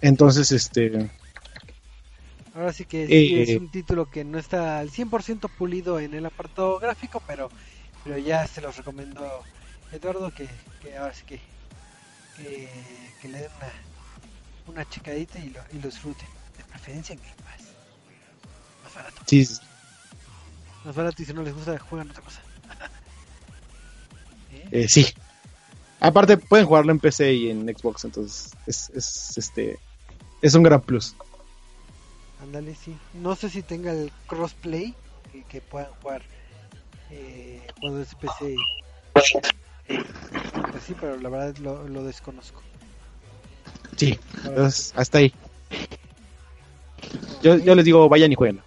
Entonces, 0.00 0.52
este. 0.52 1.10
Ahora 2.54 2.72
sí 2.72 2.84
que 2.84 3.06
sí, 3.06 3.12
Eh, 3.12 3.42
es 3.42 3.60
un 3.60 3.68
título 3.70 4.08
que 4.10 4.24
no 4.24 4.38
está 4.38 4.78
al 4.78 4.90
100% 4.90 5.48
pulido 5.58 5.98
en 5.98 6.14
el 6.14 6.26
apartado 6.26 6.78
gráfico, 6.78 7.22
pero 7.26 7.48
pero 8.04 8.18
ya 8.18 8.46
se 8.46 8.60
los 8.60 8.76
recomiendo 8.76 9.26
Eduardo 9.90 10.30
que, 10.30 10.46
que 10.82 10.94
ahora 10.96 11.14
sí 11.14 11.24
que, 11.26 11.40
que, 12.36 12.68
que 13.22 13.28
le 13.28 13.38
den 13.38 13.48
una, 13.56 14.74
una 14.74 14.88
checadita 14.88 15.38
y 15.38 15.48
lo, 15.50 15.60
y 15.72 15.76
lo 15.78 15.88
disfruten. 15.88 16.28
Preferencia 16.84 17.14
en 17.14 17.20
Game 17.20 17.34
Pass. 17.36 17.64
Más 18.84 18.94
barato. 18.94 19.22
Sí, 19.26 19.48
Más 20.84 20.94
barato 20.94 21.22
y 21.22 21.24
si 21.24 21.32
no 21.32 21.42
les 21.42 21.54
gusta 21.54 21.78
juegan 21.78 22.10
otra 22.10 22.22
cosa. 22.22 22.40
¿Eh? 24.52 24.68
eh, 24.70 24.88
sí. 24.88 25.06
Aparte, 26.00 26.36
pueden 26.36 26.66
jugarlo 26.66 26.92
en 26.92 27.00
PC 27.00 27.32
y 27.32 27.50
en 27.50 27.66
Xbox, 27.66 28.04
entonces 28.04 28.52
es, 28.66 28.90
es, 28.90 29.38
este. 29.38 29.78
Es 30.42 30.54
un 30.54 30.62
gran 30.62 30.82
plus. 30.82 31.14
Ándale, 32.42 32.74
sí. 32.74 32.94
No 33.14 33.34
sé 33.34 33.48
si 33.48 33.62
tenga 33.62 33.90
el 33.92 34.12
crossplay 34.26 34.94
que, 35.32 35.42
que 35.44 35.62
puedan 35.62 35.90
jugar 36.02 36.20
eh, 37.10 37.66
juegos 37.80 38.10
de 38.10 38.16
PC. 38.16 38.54
y- 39.88 39.96
Pues 40.70 40.82
sí, 40.86 40.94
pero 41.00 41.16
la 41.18 41.30
verdad 41.30 41.56
lo, 41.58 41.88
lo 41.88 42.04
desconozco. 42.04 42.60
Sí, 43.96 44.18
entonces 44.44 44.92
hasta 44.96 45.18
ahí. 45.18 45.32
Yo, 47.44 47.58
yo 47.58 47.74
les 47.74 47.84
digo, 47.84 48.08
vayan 48.08 48.32
y 48.32 48.34
jueguen. 48.34 48.62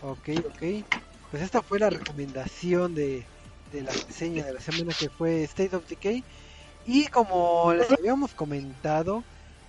Ok, 0.00 0.28
ok. 0.46 0.62
Pues 1.30 1.42
esta 1.42 1.60
fue 1.60 1.78
la 1.78 1.90
recomendación 1.90 2.94
de, 2.94 3.26
de 3.70 3.82
la 3.82 3.92
reseña 3.92 4.46
de 4.46 4.54
la 4.54 4.60
semana 4.60 4.94
que 4.98 5.10
fue 5.10 5.44
State 5.44 5.76
of 5.76 5.86
Decay. 5.86 6.24
Y 6.86 7.08
como 7.08 7.74
les 7.74 7.90
habíamos 7.90 8.32
comentado, 8.32 9.22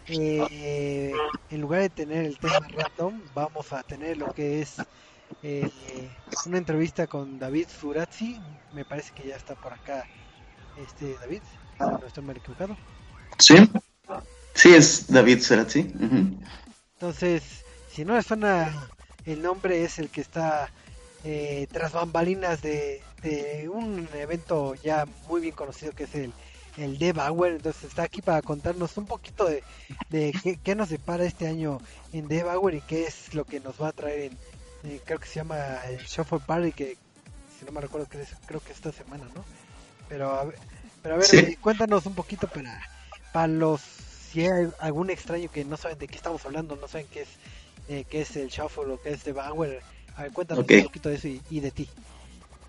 eh, 0.08 1.12
en 1.50 1.62
lugar 1.62 1.82
de 1.82 1.90
tener 1.90 2.26
el 2.26 2.40
tema 2.40 2.66
random, 2.74 3.22
vamos 3.34 3.74
a 3.74 3.84
tener 3.84 4.16
lo 4.16 4.34
que 4.34 4.62
es 4.62 4.78
eh, 5.44 6.10
una 6.46 6.60
entrevista 6.60 7.06
con 7.06 7.38
David 7.38 7.68
Surazzi. 7.68 8.40
Me 8.72 8.86
parece 8.86 9.12
que 9.14 9.28
ya 9.28 9.36
está 9.36 9.56
por 9.56 9.74
acá 9.74 10.06
este 10.78 11.16
David, 11.16 11.42
no 11.80 12.08
estoy 12.08 12.24
mal 12.24 12.38
equivocado. 12.38 12.78
Sí, 13.40 13.56
sí, 14.54 14.74
es 14.74 15.08
David 15.08 15.40
Serazzi. 15.40 15.82
Ujú. 15.82 16.40
Entonces, 17.00 17.44
si 17.92 18.06
no 18.06 18.16
les 18.16 18.26
suena 18.26 18.90
el 19.26 19.42
nombre, 19.42 19.84
es 19.84 20.00
el 20.00 20.10
que 20.10 20.22
está 20.22 20.72
eh, 21.24 21.68
tras 21.72 21.92
bambalinas 21.94 22.62
de, 22.62 23.04
de 23.22 23.70
un 23.70 24.08
evento 24.16 24.74
ya 24.76 25.06
muy 25.28 25.42
bien 25.42 25.54
conocido 25.56 25.92
que 25.94 26.06
es 26.06 26.16
el, 26.16 26.34
el 26.78 26.98
Dev 26.98 27.20
Hour. 27.20 27.50
Entonces, 27.50 27.84
está 27.84 28.04
aquí 28.04 28.22
para 28.22 28.42
contarnos 28.42 28.98
un 28.98 29.06
poquito 29.06 29.46
de, 29.46 29.64
de 30.10 30.36
qué, 30.42 30.58
qué 30.58 30.76
nos 30.76 30.90
depara 30.90 31.26
este 31.26 31.48
año 31.48 31.80
en 32.14 32.28
Dev 32.28 32.48
Hour 32.48 32.74
y 32.76 32.82
qué 32.82 33.06
es 33.06 33.34
lo 33.34 33.46
que 33.46 33.60
nos 33.60 33.80
va 33.82 33.90
a 33.90 33.94
traer 33.94 34.32
en, 34.32 34.38
eh, 34.92 35.02
creo 35.06 35.20
que 35.20 35.28
se 35.28 35.36
llama 35.36 35.58
el 35.88 36.00
Shuffle 36.00 36.40
Party, 36.40 36.72
que 36.74 36.98
si 37.60 37.66
no 37.66 37.72
me 37.72 37.82
recuerdo, 37.82 38.08
creo, 38.08 38.26
creo 38.48 38.60
que 38.62 38.72
esta 38.72 38.92
semana, 38.92 39.26
¿no? 39.36 39.46
Pero 40.10 40.32
a 40.32 40.46
ver, 40.46 40.56
pero 41.02 41.16
a 41.16 41.18
ver 41.20 41.28
Sí. 41.28 41.38
eh, 41.38 41.58
cuéntanos 41.62 42.06
un 42.08 42.16
poquito 42.16 42.48
para, 42.48 42.82
para 43.32 43.48
los 43.48 43.82
si 44.32 44.42
hay 44.42 44.68
algún 44.80 45.10
extraño 45.10 45.50
que 45.52 45.64
no 45.66 45.78
saben 45.78 45.98
de 45.98 46.08
qué 46.08 46.16
estamos 46.16 46.46
hablando, 46.46 46.76
no 46.76 46.88
saben 46.88 47.08
qué 47.12 47.22
es 47.22 47.28
eh, 47.90 48.06
qué 48.10 48.22
es 48.22 48.36
el 48.36 48.50
shuffle 48.50 48.92
o 48.94 49.02
qué 49.02 49.12
es 49.12 49.22
The 49.24 49.32
Bauer, 49.32 49.80
a 50.16 50.24
ver, 50.24 50.32
cuéntanos 50.34 50.66
un 50.70 50.84
poquito 50.84 51.10
de 51.10 51.16
eso 51.16 51.28
y, 51.30 51.42
y 51.50 51.60
de 51.62 51.72
ti. 51.72 51.88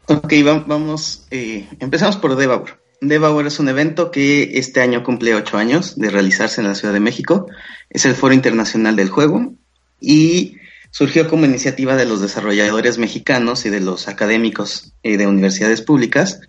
Ok, 0.06 0.32
va- 0.46 0.64
vamos. 0.66 1.26
eh, 1.30 1.66
empezamos 1.80 2.16
por 2.16 2.36
Devour. 2.36 2.80
Devour 3.00 3.46
es 3.46 3.58
un 3.58 3.68
evento 3.68 4.10
que 4.10 4.58
este 4.58 4.80
año 4.80 5.02
cumple 5.04 5.34
ocho 5.34 5.56
años 5.58 5.96
de 5.98 6.10
realizarse 6.10 6.60
en 6.60 6.68
la 6.68 6.74
Ciudad 6.74 6.94
de 6.94 7.00
México. 7.00 7.46
Es 7.90 8.04
el 8.06 8.14
Foro 8.14 8.32
Internacional 8.34 8.96
del 8.96 9.08
Juego 9.10 9.52
y 10.00 10.56
surgió 10.90 11.28
como 11.28 11.44
iniciativa 11.44 11.96
de 11.96 12.06
los 12.06 12.20
desarrolladores 12.20 12.98
mexicanos 12.98 13.66
y 13.66 13.70
de 13.70 13.80
los 13.80 14.08
académicos 14.08 14.92
eh, 15.02 15.16
de 15.16 15.26
universidades 15.26 15.82
públicas 15.82 16.40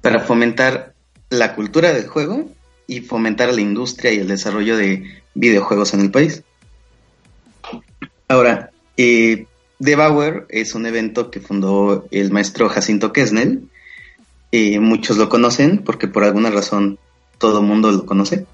para 0.00 0.20
fomentar 0.20 0.94
la 1.30 1.54
cultura 1.54 1.92
del 1.92 2.06
juego 2.08 2.48
y 2.86 3.00
fomentar 3.00 3.52
la 3.52 3.60
industria 3.60 4.12
y 4.12 4.18
el 4.18 4.28
desarrollo 4.28 4.76
de 4.76 5.22
videojuegos 5.34 5.94
en 5.94 6.00
el 6.00 6.10
país. 6.10 6.42
Ahora, 8.28 8.70
eh, 8.96 9.46
Devour 9.78 10.46
es 10.48 10.74
un 10.74 10.86
evento 10.86 11.30
que 11.30 11.40
fundó 11.40 12.06
el 12.10 12.30
maestro 12.30 12.68
Jacinto 12.68 13.12
Kesnel. 13.12 13.68
Eh, 14.52 14.78
muchos 14.80 15.16
lo 15.16 15.28
conocen 15.28 15.78
porque 15.78 16.08
por 16.08 16.24
alguna 16.24 16.50
razón 16.50 16.98
todo 17.38 17.60
el 17.60 17.66
mundo 17.66 17.90
lo 17.90 18.06
conoce. 18.06 18.46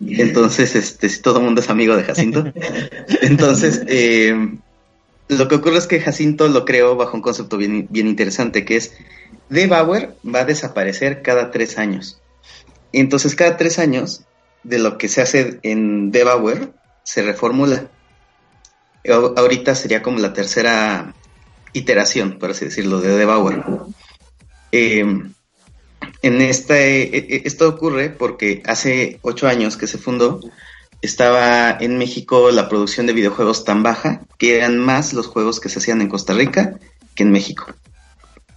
Entonces, 0.00 0.74
este, 0.74 1.08
si 1.08 1.22
todo 1.22 1.38
el 1.38 1.44
mundo 1.44 1.60
es 1.60 1.70
amigo 1.70 1.96
de 1.96 2.04
Jacinto. 2.04 2.44
Entonces, 3.22 3.82
eh, 3.86 4.56
lo 5.28 5.48
que 5.48 5.54
ocurre 5.56 5.78
es 5.78 5.86
que 5.86 6.00
Jacinto 6.00 6.48
lo 6.48 6.64
creó 6.64 6.96
bajo 6.96 7.16
un 7.16 7.22
concepto 7.22 7.56
bien, 7.56 7.86
bien 7.90 8.06
interesante, 8.06 8.64
que 8.64 8.76
es 8.76 8.92
Devour 9.48 10.16
va 10.24 10.40
a 10.40 10.44
desaparecer 10.44 11.22
cada 11.22 11.50
tres 11.50 11.78
años. 11.78 12.20
Entonces, 13.00 13.34
cada 13.34 13.56
tres 13.56 13.78
años, 13.78 14.24
de 14.62 14.78
lo 14.78 14.98
que 14.98 15.08
se 15.08 15.22
hace 15.22 15.58
en 15.62 16.10
Devour, 16.10 16.72
se 17.02 17.22
reformula. 17.22 17.90
Ahorita 19.36 19.74
sería 19.74 20.02
como 20.02 20.18
la 20.18 20.32
tercera 20.32 21.14
iteración, 21.72 22.38
por 22.38 22.50
así 22.50 22.66
decirlo, 22.66 23.00
de 23.00 23.16
Devour. 23.16 23.86
Eh, 24.72 25.04
en 26.24 26.40
eh, 26.40 26.50
eh, 26.70 27.42
esto 27.44 27.68
ocurre 27.68 28.10
porque 28.10 28.62
hace 28.64 29.18
ocho 29.22 29.46
años 29.46 29.76
que 29.76 29.86
se 29.86 29.98
fundó, 29.98 30.40
estaba 31.02 31.76
en 31.78 31.98
México 31.98 32.50
la 32.50 32.68
producción 32.68 33.06
de 33.06 33.12
videojuegos 33.12 33.64
tan 33.64 33.82
baja 33.82 34.22
que 34.38 34.56
eran 34.56 34.78
más 34.78 35.12
los 35.12 35.26
juegos 35.26 35.60
que 35.60 35.68
se 35.68 35.80
hacían 35.80 36.00
en 36.00 36.08
Costa 36.08 36.32
Rica 36.32 36.78
que 37.14 37.24
en 37.24 37.30
México. 37.30 37.66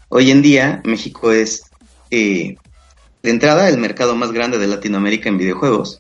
Hoy 0.07 0.31
en 0.31 0.41
día 0.41 0.81
México 0.85 1.33
es 1.33 1.63
eh, 2.09 2.55
de 3.23 3.31
entrada 3.31 3.69
el 3.69 3.77
mercado 3.77 4.15
más 4.15 4.31
grande 4.31 4.57
de 4.57 4.67
Latinoamérica 4.67 5.29
en 5.29 5.37
videojuegos. 5.37 5.99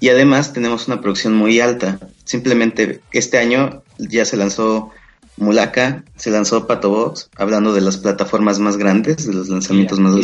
Y 0.00 0.08
además 0.08 0.52
tenemos 0.52 0.88
una 0.88 1.00
producción 1.00 1.34
muy 1.34 1.60
alta. 1.60 1.98
Simplemente 2.24 3.00
este 3.12 3.38
año 3.38 3.82
ya 3.98 4.24
se 4.24 4.36
lanzó 4.36 4.90
Mulaka, 5.36 6.04
se 6.16 6.30
lanzó 6.30 6.66
Patobox, 6.66 7.30
hablando 7.36 7.72
de 7.72 7.80
las 7.80 7.98
plataformas 7.98 8.58
más 8.58 8.76
grandes, 8.76 9.26
de 9.26 9.34
los 9.34 9.48
lanzamientos 9.48 9.98
más, 9.98 10.14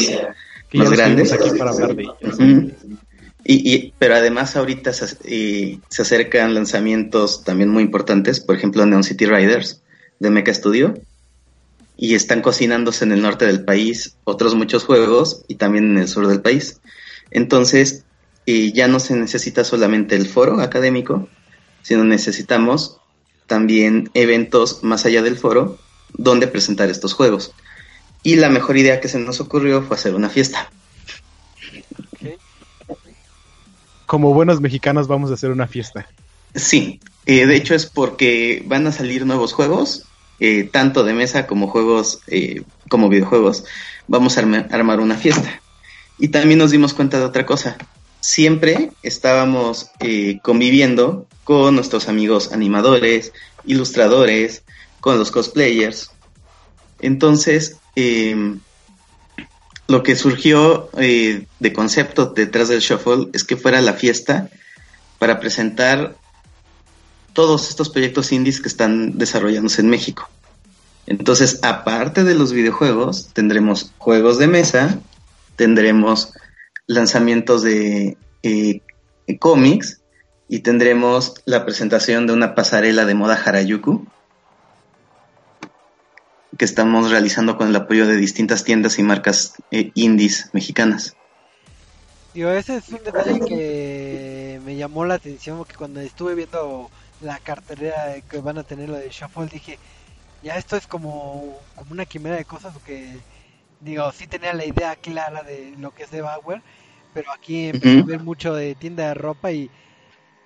más 0.72 0.90
grandes. 0.90 1.32
Aquí 1.32 1.50
para 1.58 1.70
hablar 1.70 1.94
de 1.94 2.06
y, 3.48 3.74
y, 3.74 3.94
pero 3.98 4.16
además 4.16 4.56
ahorita 4.56 4.92
se, 4.92 5.06
se, 5.88 6.02
acercan 6.02 6.52
lanzamientos 6.52 7.44
también 7.44 7.68
muy 7.68 7.84
importantes, 7.84 8.40
por 8.40 8.56
ejemplo 8.56 8.84
Neon 8.84 9.04
City 9.04 9.24
Riders 9.24 9.82
de 10.18 10.30
Mecha 10.30 10.52
Studio, 10.52 10.94
y 11.96 12.14
están 12.14 12.42
cocinándose 12.42 13.04
en 13.04 13.12
el 13.12 13.22
norte 13.22 13.46
del 13.46 13.64
país 13.64 14.16
otros 14.24 14.54
muchos 14.54 14.84
juegos 14.84 15.44
y 15.48 15.54
también 15.54 15.92
en 15.92 15.98
el 15.98 16.08
sur 16.08 16.26
del 16.26 16.42
país. 16.42 16.80
Entonces, 17.30 18.04
eh, 18.46 18.72
ya 18.72 18.86
no 18.86 19.00
se 19.00 19.16
necesita 19.16 19.64
solamente 19.64 20.14
el 20.14 20.26
foro 20.26 20.60
académico, 20.60 21.28
sino 21.82 22.04
necesitamos 22.04 22.98
también 23.46 24.10
eventos 24.14 24.82
más 24.82 25.06
allá 25.06 25.22
del 25.22 25.36
foro 25.36 25.78
donde 26.12 26.46
presentar 26.46 26.90
estos 26.90 27.14
juegos. 27.14 27.52
Y 28.22 28.36
la 28.36 28.50
mejor 28.50 28.76
idea 28.76 29.00
que 29.00 29.08
se 29.08 29.18
nos 29.18 29.40
ocurrió 29.40 29.82
fue 29.82 29.96
hacer 29.96 30.14
una 30.14 30.28
fiesta. 30.28 30.70
Como 34.06 34.34
buenos 34.34 34.60
mexicanos 34.60 35.08
vamos 35.08 35.30
a 35.30 35.34
hacer 35.34 35.50
una 35.50 35.66
fiesta. 35.66 36.06
Sí, 36.54 37.00
eh, 37.26 37.46
de 37.46 37.56
hecho 37.56 37.74
es 37.74 37.86
porque 37.86 38.62
van 38.66 38.86
a 38.86 38.92
salir 38.92 39.26
nuevos 39.26 39.52
juegos 39.52 40.06
eh, 40.38 40.64
tanto 40.64 41.02
de 41.04 41.14
mesa 41.14 41.46
como 41.46 41.68
juegos, 41.68 42.20
eh, 42.26 42.62
como 42.88 43.08
videojuegos, 43.08 43.64
vamos 44.06 44.36
a 44.36 44.40
armar 44.40 45.00
una 45.00 45.16
fiesta. 45.16 45.60
Y 46.18 46.28
también 46.28 46.58
nos 46.58 46.70
dimos 46.70 46.94
cuenta 46.94 47.18
de 47.18 47.24
otra 47.24 47.46
cosa. 47.46 47.76
Siempre 48.20 48.90
estábamos 49.02 49.90
eh, 50.00 50.38
conviviendo 50.42 51.26
con 51.44 51.74
nuestros 51.74 52.08
amigos 52.08 52.52
animadores, 52.52 53.32
ilustradores, 53.64 54.62
con 55.00 55.18
los 55.18 55.30
cosplayers. 55.30 56.10
Entonces, 57.00 57.76
em, 57.94 58.60
lo 59.88 60.02
que 60.02 60.16
surgió 60.16 60.90
de 60.92 61.72
concepto 61.72 62.26
detrás 62.26 62.68
del 62.68 62.80
shuffle 62.80 63.28
es 63.32 63.44
que 63.44 63.56
fuera 63.56 63.80
la 63.80 63.92
fiesta 63.92 64.50
para 65.18 65.38
presentar 65.38 66.16
todos 67.36 67.68
estos 67.68 67.90
proyectos 67.90 68.32
indies 68.32 68.62
que 68.62 68.68
están 68.68 69.18
desarrollándose 69.18 69.82
en 69.82 69.90
México. 69.90 70.26
Entonces, 71.06 71.60
aparte 71.62 72.24
de 72.24 72.34
los 72.34 72.50
videojuegos, 72.50 73.28
tendremos 73.34 73.92
juegos 73.98 74.38
de 74.38 74.46
mesa, 74.46 74.98
tendremos 75.54 76.32
lanzamientos 76.86 77.62
de 77.62 78.16
eh, 78.42 78.80
cómics 79.38 80.00
y 80.48 80.60
tendremos 80.60 81.34
la 81.44 81.66
presentación 81.66 82.26
de 82.26 82.32
una 82.32 82.54
pasarela 82.54 83.04
de 83.04 83.14
moda 83.14 83.34
Harajuku 83.34 84.06
que 86.56 86.64
estamos 86.64 87.10
realizando 87.10 87.58
con 87.58 87.68
el 87.68 87.76
apoyo 87.76 88.06
de 88.06 88.16
distintas 88.16 88.64
tiendas 88.64 88.98
y 88.98 89.02
marcas 89.02 89.52
eh, 89.70 89.90
indies 89.94 90.48
mexicanas. 90.54 91.14
Digo, 92.32 92.48
ese 92.50 92.76
es 92.76 92.88
un 92.88 93.04
detalle 93.04 93.40
que 93.40 94.60
me 94.64 94.76
llamó 94.76 95.04
la 95.04 95.14
atención 95.14 95.58
porque 95.58 95.74
cuando 95.74 96.00
estuve 96.00 96.34
viendo 96.34 96.90
la 97.20 97.38
cartelera 97.38 98.20
que 98.28 98.38
van 98.40 98.58
a 98.58 98.62
tener 98.64 98.88
lo 98.88 98.96
de 98.96 99.08
Shuffle, 99.10 99.46
dije, 99.46 99.78
ya 100.42 100.56
esto 100.56 100.76
es 100.76 100.86
como, 100.86 101.58
como 101.74 101.92
una 101.92 102.04
quimera 102.04 102.36
de 102.36 102.44
cosas 102.44 102.74
que, 102.84 103.18
digo, 103.80 104.10
sí 104.12 104.26
tenía 104.26 104.52
la 104.52 104.64
idea 104.64 104.96
clara 104.96 105.42
de 105.42 105.74
lo 105.78 105.92
que 105.92 106.04
es 106.04 106.10
de 106.10 106.22
Bauer, 106.22 106.62
pero 107.14 107.32
aquí 107.32 107.68
empecé 107.68 108.00
a 108.00 108.04
ver 108.04 108.20
mucho 108.20 108.54
de 108.54 108.74
tienda 108.74 109.08
de 109.08 109.14
ropa 109.14 109.50
y, 109.50 109.70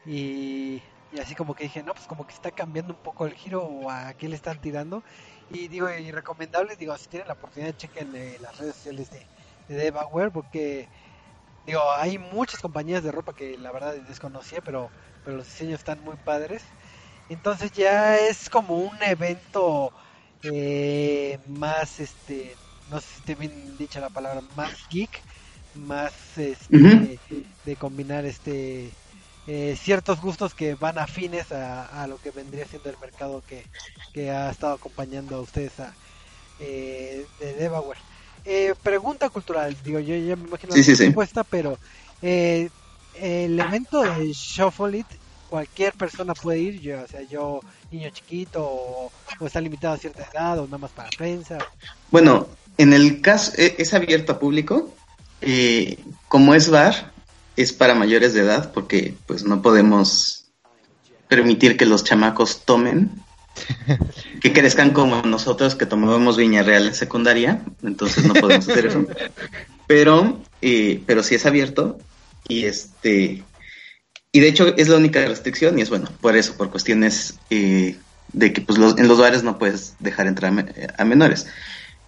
y, 0.06 0.80
así 1.20 1.34
como 1.34 1.54
que 1.54 1.64
dije, 1.64 1.82
no, 1.82 1.92
pues 1.94 2.06
como 2.06 2.26
que 2.26 2.32
está 2.32 2.50
cambiando 2.50 2.92
un 2.92 3.00
poco 3.00 3.26
el 3.26 3.34
giro 3.34 3.64
o 3.64 3.90
a 3.90 4.14
qué 4.14 4.28
le 4.28 4.36
están 4.36 4.60
tirando. 4.60 5.02
Y 5.52 5.66
digo, 5.66 5.90
y 5.90 6.12
recomendable, 6.12 6.76
digo, 6.76 6.96
si 6.96 7.08
tienen 7.08 7.26
la 7.26 7.34
oportunidad, 7.34 7.76
chequen 7.76 8.14
eh, 8.14 8.38
las 8.40 8.56
redes 8.58 8.76
sociales 8.76 9.10
de, 9.10 9.74
de 9.74 9.90
Bauer 9.90 10.30
porque 10.30 10.88
digo, 11.66 11.82
hay 11.96 12.18
muchas 12.18 12.60
compañías 12.60 13.02
de 13.02 13.12
ropa 13.12 13.34
que 13.34 13.58
la 13.58 13.72
verdad 13.72 13.94
desconocía, 14.08 14.60
pero 14.60 14.90
pero 15.24 15.36
los 15.36 15.46
diseños 15.46 15.80
están 15.80 16.02
muy 16.02 16.16
padres. 16.16 16.62
Entonces 17.28 17.72
ya 17.72 18.16
es 18.18 18.50
como 18.50 18.78
un 18.78 19.02
evento 19.02 19.92
eh, 20.42 21.38
más, 21.48 22.00
este, 22.00 22.56
no 22.90 23.00
sé 23.00 23.06
si 23.16 23.22
te 23.22 23.34
bien 23.34 23.76
dicha 23.78 24.00
la 24.00 24.10
palabra, 24.10 24.42
más 24.56 24.88
geek, 24.90 25.22
más 25.74 26.12
este, 26.36 27.18
de 27.64 27.76
combinar 27.76 28.24
este 28.24 28.90
eh, 29.46 29.76
ciertos 29.80 30.20
gustos 30.20 30.54
que 30.54 30.74
van 30.74 30.98
afines 30.98 31.50
a, 31.50 32.02
a, 32.02 32.06
lo 32.06 32.20
que 32.20 32.30
vendría 32.30 32.66
siendo 32.66 32.90
el 32.90 32.98
mercado 32.98 33.42
que, 33.48 33.64
que 34.12 34.30
ha 34.30 34.50
estado 34.50 34.74
acompañando 34.74 35.36
a 35.36 35.40
ustedes 35.40 35.80
a, 35.80 35.92
eh, 36.60 37.26
de 37.40 37.54
Devaware. 37.54 37.98
Eh, 38.44 38.74
pregunta 38.82 39.28
cultural, 39.28 39.76
digo, 39.84 39.98
yo 39.98 40.14
ya 40.14 40.36
me 40.36 40.46
imagino 40.46 40.74
la 40.74 40.82
respuesta, 40.82 41.44
pero 41.44 41.78
eh, 42.22 42.70
el 43.14 43.58
evento 43.58 44.02
de 44.02 44.32
Shuffle 44.32 44.98
It, 44.98 45.06
cualquier 45.48 45.92
persona 45.94 46.32
puede 46.34 46.60
ir, 46.60 46.80
yo, 46.80 47.02
o 47.02 47.06
sea, 47.08 47.22
yo, 47.22 47.60
niño 47.90 48.10
chiquito, 48.10 48.62
o, 48.62 49.12
está 49.44 49.60
limitado 49.60 49.94
a 49.94 49.98
cierta 49.98 50.28
edad, 50.32 50.58
o 50.60 50.64
nada 50.66 50.78
más 50.78 50.92
para 50.92 51.10
prensa. 51.10 51.58
Bueno, 52.10 52.46
en 52.78 52.92
el 52.92 53.20
caso, 53.20 53.52
e, 53.56 53.74
es 53.78 53.92
abierto 53.92 54.32
a 54.32 54.38
público, 54.38 54.94
eh, 55.40 55.98
como 56.28 56.54
es 56.54 56.70
bar, 56.70 57.12
es 57.56 57.72
para 57.72 57.94
mayores 57.94 58.32
de 58.32 58.40
edad, 58.40 58.72
porque 58.72 59.14
pues 59.26 59.44
no 59.44 59.60
podemos 59.60 60.46
permitir 61.28 61.76
que 61.76 61.86
los 61.86 62.04
chamacos 62.04 62.64
tomen, 62.64 63.10
que 64.40 64.52
crezcan 64.52 64.92
como 64.92 65.22
nosotros 65.22 65.74
que 65.74 65.86
tomábamos 65.86 66.36
Viña 66.36 66.62
Real 66.62 66.86
en 66.86 66.94
secundaria, 66.94 67.62
entonces 67.82 68.24
no 68.24 68.34
podemos 68.34 68.68
hacer 68.68 68.86
eso. 68.86 69.04
Pero, 69.86 70.40
eh, 70.62 71.02
pero 71.04 71.24
si 71.24 71.34
es 71.34 71.46
abierto, 71.46 71.98
y 72.48 72.64
este 72.64 73.42
y 74.32 74.40
de 74.40 74.48
hecho 74.48 74.74
es 74.76 74.88
la 74.88 74.96
única 74.96 75.24
restricción 75.26 75.78
y 75.78 75.82
es 75.82 75.90
bueno 75.90 76.08
por 76.20 76.36
eso 76.36 76.56
por 76.56 76.70
cuestiones 76.70 77.38
eh, 77.50 77.96
de 78.32 78.52
que 78.52 78.60
pues 78.60 78.78
en 78.78 79.08
los 79.08 79.18
bares 79.18 79.42
no 79.42 79.58
puedes 79.58 79.94
dejar 79.98 80.28
entrar 80.28 80.52
a, 80.96 81.04
menores. 81.04 81.48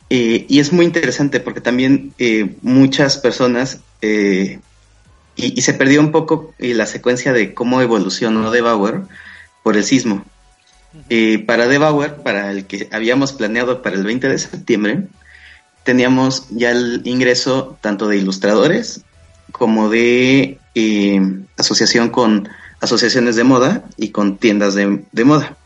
Eh, 0.09 0.47
y 0.49 0.61
es 0.61 0.73
muy 0.73 0.85
interesante 0.85 1.41
porque 1.41 1.61
también 1.61 2.13
eh, 2.19 2.55
muchas 2.63 3.19
personas 3.19 3.81
y, 4.01 5.61
se 5.63 5.75
perdió 5.75 6.01
un 6.01 6.13
poco 6.13 6.55
la 6.59 6.87
secuencia 6.87 7.33
de 7.33 7.55
cómo 7.55 7.81
evolucionó 7.81 8.51
Bauer 8.51 9.01
por 9.65 9.77
el 9.77 9.83
sismo. 9.83 10.25
Para 11.47 11.67
Bauer 11.79 12.17
para 12.17 12.53
el 12.53 12.67
que 12.67 12.89
habíamos 12.93 13.33
planeado 13.33 13.83
para 13.83 13.97
el 13.97 14.05
20 14.05 14.29
de 14.29 14.39
septiembre 14.39 15.09
teníamos 15.83 16.47
ya 16.51 16.71
el 16.71 17.03
ingreso 17.05 17.79
tanto 17.81 18.07
de 18.07 18.19
ilustradores 18.19 19.03
como 19.51 19.89
de 19.89 20.59
eh, 20.75 21.21
asociación 21.57 22.11
con 22.11 22.49
asociaciones 22.81 23.37
de 23.37 23.45
moda 23.45 23.85
y 23.97 24.11
con 24.11 24.39
tiendas 24.39 24.75
de, 24.75 25.25
moda. 25.25 25.57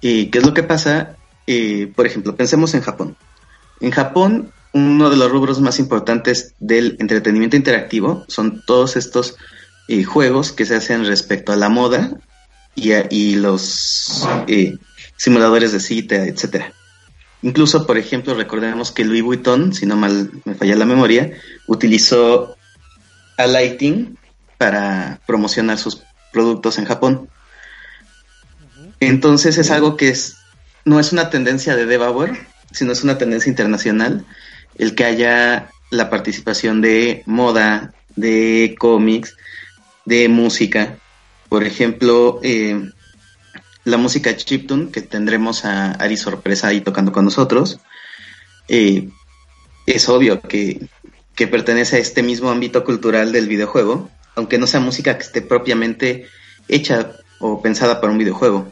¿Y 0.00 0.26
qué 0.26 0.38
es 0.38 0.46
lo 0.46 0.54
que 0.54 0.62
pasa? 0.62 1.16
Eh, 1.46 1.92
por 1.94 2.06
ejemplo, 2.06 2.36
pensemos 2.36 2.74
en 2.74 2.82
Japón. 2.82 3.16
En 3.80 3.90
Japón, 3.90 4.52
uno 4.72 5.10
de 5.10 5.16
los 5.16 5.30
rubros 5.30 5.60
más 5.60 5.78
importantes 5.78 6.54
del 6.58 6.96
entretenimiento 6.98 7.56
interactivo 7.56 8.24
son 8.28 8.62
todos 8.66 8.96
estos 8.96 9.36
eh, 9.88 10.04
juegos 10.04 10.52
que 10.52 10.66
se 10.66 10.76
hacen 10.76 11.06
respecto 11.06 11.52
a 11.52 11.56
la 11.56 11.68
moda 11.68 12.12
y, 12.74 12.92
y 13.10 13.36
los 13.36 14.26
simuladores 15.16 15.72
de 15.72 15.80
cita, 15.80 16.26
etcétera. 16.26 16.72
Incluso, 17.42 17.86
por 17.86 17.98
ejemplo, 17.98 18.34
recordemos 18.34 18.90
que 18.90 19.04
Louis 19.04 19.22
Vuitton, 19.22 19.72
si 19.72 19.86
no 19.86 19.96
mal 19.96 20.30
me 20.44 20.54
falla 20.54 20.74
la 20.74 20.84
memoria, 20.84 21.32
utilizó 21.68 22.57
a 23.38 23.46
Lighting 23.46 24.18
para 24.58 25.20
promocionar 25.26 25.78
sus 25.78 26.02
productos 26.32 26.78
en 26.78 26.84
Japón. 26.84 27.30
Entonces 29.00 29.56
es 29.56 29.70
algo 29.70 29.96
que 29.96 30.10
es 30.10 30.36
no 30.84 30.98
es 30.98 31.12
una 31.12 31.30
tendencia 31.30 31.76
de 31.76 31.86
Devouer, 31.86 32.46
sino 32.72 32.92
es 32.92 33.02
una 33.02 33.18
tendencia 33.18 33.50
internacional 33.50 34.24
el 34.76 34.94
que 34.94 35.04
haya 35.04 35.70
la 35.90 36.10
participación 36.10 36.80
de 36.80 37.22
moda, 37.26 37.92
de 38.16 38.76
cómics, 38.78 39.36
de 40.04 40.28
música. 40.28 40.96
Por 41.48 41.64
ejemplo, 41.64 42.40
eh, 42.42 42.90
la 43.84 43.96
música 43.96 44.36
chiptune, 44.36 44.90
que 44.90 45.02
tendremos 45.02 45.64
a 45.64 45.92
Ari 45.92 46.16
Sorpresa 46.16 46.68
ahí 46.68 46.80
tocando 46.80 47.12
con 47.12 47.24
nosotros. 47.24 47.80
Eh, 48.68 49.08
es 49.86 50.08
obvio 50.08 50.40
que 50.40 50.86
que 51.38 51.46
pertenece 51.46 51.94
a 51.94 51.98
este 52.00 52.24
mismo 52.24 52.50
ámbito 52.50 52.82
cultural 52.82 53.30
del 53.30 53.46
videojuego, 53.46 54.10
aunque 54.34 54.58
no 54.58 54.66
sea 54.66 54.80
música 54.80 55.16
que 55.16 55.22
esté 55.22 55.40
propiamente 55.40 56.26
hecha 56.66 57.12
o 57.38 57.62
pensada 57.62 58.00
para 58.00 58.12
un 58.12 58.18
videojuego. 58.18 58.66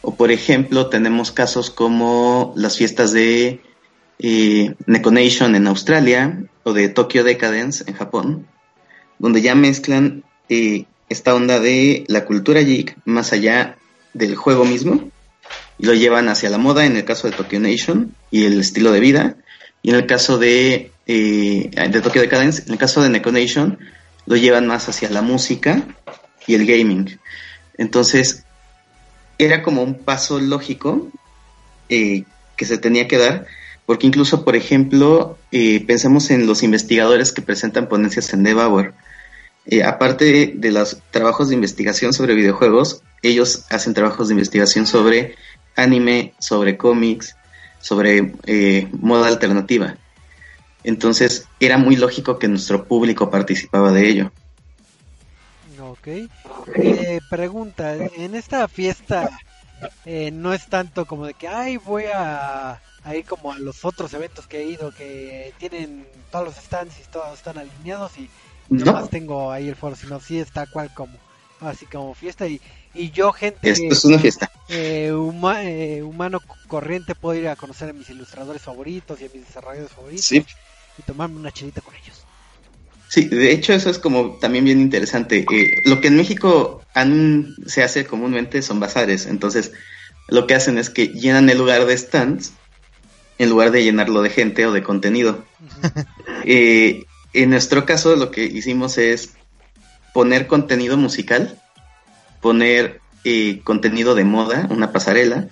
O 0.00 0.14
por 0.14 0.32
ejemplo, 0.32 0.86
tenemos 0.86 1.30
casos 1.30 1.68
como 1.68 2.54
las 2.56 2.78
fiestas 2.78 3.12
de 3.12 3.60
eh, 4.18 4.74
Neconation 4.86 5.54
en 5.54 5.66
Australia 5.66 6.42
o 6.62 6.72
de 6.72 6.88
Tokyo 6.88 7.22
Decadence 7.22 7.84
en 7.86 7.94
Japón, 7.94 8.46
donde 9.18 9.42
ya 9.42 9.54
mezclan 9.54 10.24
eh, 10.48 10.86
esta 11.10 11.34
onda 11.34 11.60
de 11.60 12.04
la 12.08 12.24
cultura 12.24 12.62
geek 12.62 12.96
más 13.04 13.34
allá 13.34 13.76
del 14.14 14.36
juego 14.36 14.64
mismo 14.64 15.10
y 15.76 15.84
lo 15.84 15.92
llevan 15.92 16.30
hacia 16.30 16.48
la 16.48 16.56
moda 16.56 16.86
en 16.86 16.96
el 16.96 17.04
caso 17.04 17.28
de 17.28 17.36
Tokyo 17.36 17.60
Nation 17.60 18.14
y 18.30 18.46
el 18.46 18.58
estilo 18.58 18.90
de 18.90 19.00
vida 19.00 19.36
y 19.82 19.90
en 19.90 19.96
el 19.96 20.06
caso 20.06 20.38
de, 20.38 20.92
eh, 21.12 21.88
de 21.90 22.00
Tokyo 22.00 22.20
Decadence, 22.20 22.62
en 22.66 22.72
el 22.72 22.78
caso 22.78 23.02
de 23.02 23.08
Neconation 23.08 23.78
lo 24.26 24.36
llevan 24.36 24.68
más 24.68 24.88
hacia 24.88 25.10
la 25.10 25.22
música 25.22 25.82
y 26.46 26.54
el 26.54 26.66
gaming. 26.66 27.18
Entonces, 27.76 28.44
era 29.38 29.62
como 29.62 29.82
un 29.82 29.94
paso 29.94 30.38
lógico 30.38 31.08
eh, 31.88 32.24
que 32.56 32.64
se 32.64 32.78
tenía 32.78 33.08
que 33.08 33.18
dar, 33.18 33.46
porque 33.86 34.06
incluso, 34.06 34.44
por 34.44 34.54
ejemplo, 34.54 35.36
eh, 35.50 35.84
pensamos 35.84 36.30
en 36.30 36.46
los 36.46 36.62
investigadores 36.62 37.32
que 37.32 37.42
presentan 37.42 37.88
ponencias 37.88 38.32
en 38.32 38.44
Devour. 38.44 38.94
Eh, 39.66 39.82
aparte 39.82 40.54
de, 40.54 40.70
los 40.70 40.98
trabajos 41.10 41.48
de 41.48 41.56
investigación 41.56 42.12
sobre 42.12 42.34
videojuegos, 42.34 43.02
ellos 43.22 43.64
hacen 43.68 43.94
trabajos 43.94 44.28
de 44.28 44.34
investigación 44.34 44.86
sobre 44.86 45.34
anime, 45.74 46.34
sobre 46.38 46.76
cómics, 46.76 47.34
sobre 47.80 48.32
eh, 48.46 48.86
moda 48.92 49.26
alternativa. 49.26 49.96
Entonces 50.84 51.46
era 51.58 51.78
muy 51.78 51.96
lógico 51.96 52.38
que 52.38 52.48
nuestro 52.48 52.84
público 52.84 53.30
participaba 53.30 53.92
de 53.92 54.08
ello. 54.08 54.32
Ok. 55.80 56.06
Eh, 56.76 57.20
pregunta, 57.28 57.94
en 57.96 58.34
esta 58.34 58.66
fiesta 58.68 59.30
eh, 60.04 60.30
no 60.30 60.52
es 60.52 60.66
tanto 60.66 61.06
como 61.06 61.26
de 61.26 61.34
que, 61.34 61.48
ay, 61.48 61.76
voy 61.78 62.04
a, 62.12 62.80
ir 63.14 63.24
como 63.24 63.52
a 63.52 63.58
los 63.58 63.84
otros 63.84 64.12
eventos 64.14 64.46
que 64.46 64.58
he 64.58 64.64
ido, 64.64 64.92
que 64.92 65.52
tienen 65.58 66.06
todos 66.30 66.46
los 66.46 66.56
stands 66.56 66.98
y 67.00 67.10
todos 67.10 67.36
están 67.36 67.58
alineados 67.58 68.12
y 68.18 68.28
no 68.68 68.92
más 68.92 69.10
tengo 69.10 69.50
ahí 69.50 69.68
el 69.68 69.76
foro, 69.76 69.96
sino 69.96 70.20
sí 70.20 70.38
está 70.38 70.66
cual 70.66 70.92
como, 70.94 71.14
así 71.60 71.86
como 71.86 72.14
fiesta 72.14 72.46
y, 72.46 72.60
y 72.94 73.10
yo 73.10 73.32
gente... 73.32 73.70
Esto 73.70 73.88
es 73.90 74.04
una 74.04 74.18
fiesta. 74.18 74.50
Eh, 74.68 75.08
eh, 75.08 76.02
humano 76.02 76.40
corriente 76.68 77.14
puedo 77.14 77.38
ir 77.38 77.48
a 77.48 77.56
conocer 77.56 77.90
a 77.90 77.92
mis 77.92 78.08
ilustradores 78.10 78.62
favoritos 78.62 79.20
y 79.20 79.24
a 79.24 79.28
mis 79.34 79.46
desarrolladores 79.46 79.92
favoritos 79.92 80.32
y 81.00 81.02
tomarme 81.02 81.40
una 81.40 81.50
chelita 81.50 81.80
con 81.80 81.94
ellos. 81.94 82.24
Sí, 83.08 83.24
de 83.24 83.50
hecho 83.50 83.72
eso 83.72 83.90
es 83.90 83.98
como 83.98 84.38
también 84.38 84.64
bien 84.64 84.80
interesante. 84.80 85.44
Eh, 85.50 85.82
lo 85.84 86.00
que 86.00 86.08
en 86.08 86.16
México 86.16 86.82
se 87.66 87.82
hace 87.82 88.06
comúnmente 88.06 88.62
son 88.62 88.78
bazares, 88.78 89.26
entonces 89.26 89.72
lo 90.28 90.46
que 90.46 90.54
hacen 90.54 90.78
es 90.78 90.90
que 90.90 91.08
llenan 91.08 91.50
el 91.50 91.58
lugar 91.58 91.86
de 91.86 91.96
stands 91.96 92.52
en 93.38 93.48
lugar 93.48 93.72
de 93.72 93.82
llenarlo 93.82 94.22
de 94.22 94.30
gente 94.30 94.66
o 94.66 94.72
de 94.72 94.82
contenido. 94.82 95.44
Eh, 96.46 97.04
en 97.34 97.50
nuestro 97.50 97.84
caso 97.84 98.16
lo 98.16 98.30
que 98.30 98.44
hicimos 98.44 98.96
es 98.96 99.34
poner 100.14 100.46
contenido 100.46 100.96
musical, 100.96 101.60
poner 102.40 103.02
eh, 103.24 103.60
contenido 103.62 104.14
de 104.14 104.24
moda, 104.24 104.66
una 104.70 104.90
pasarela, 104.90 105.50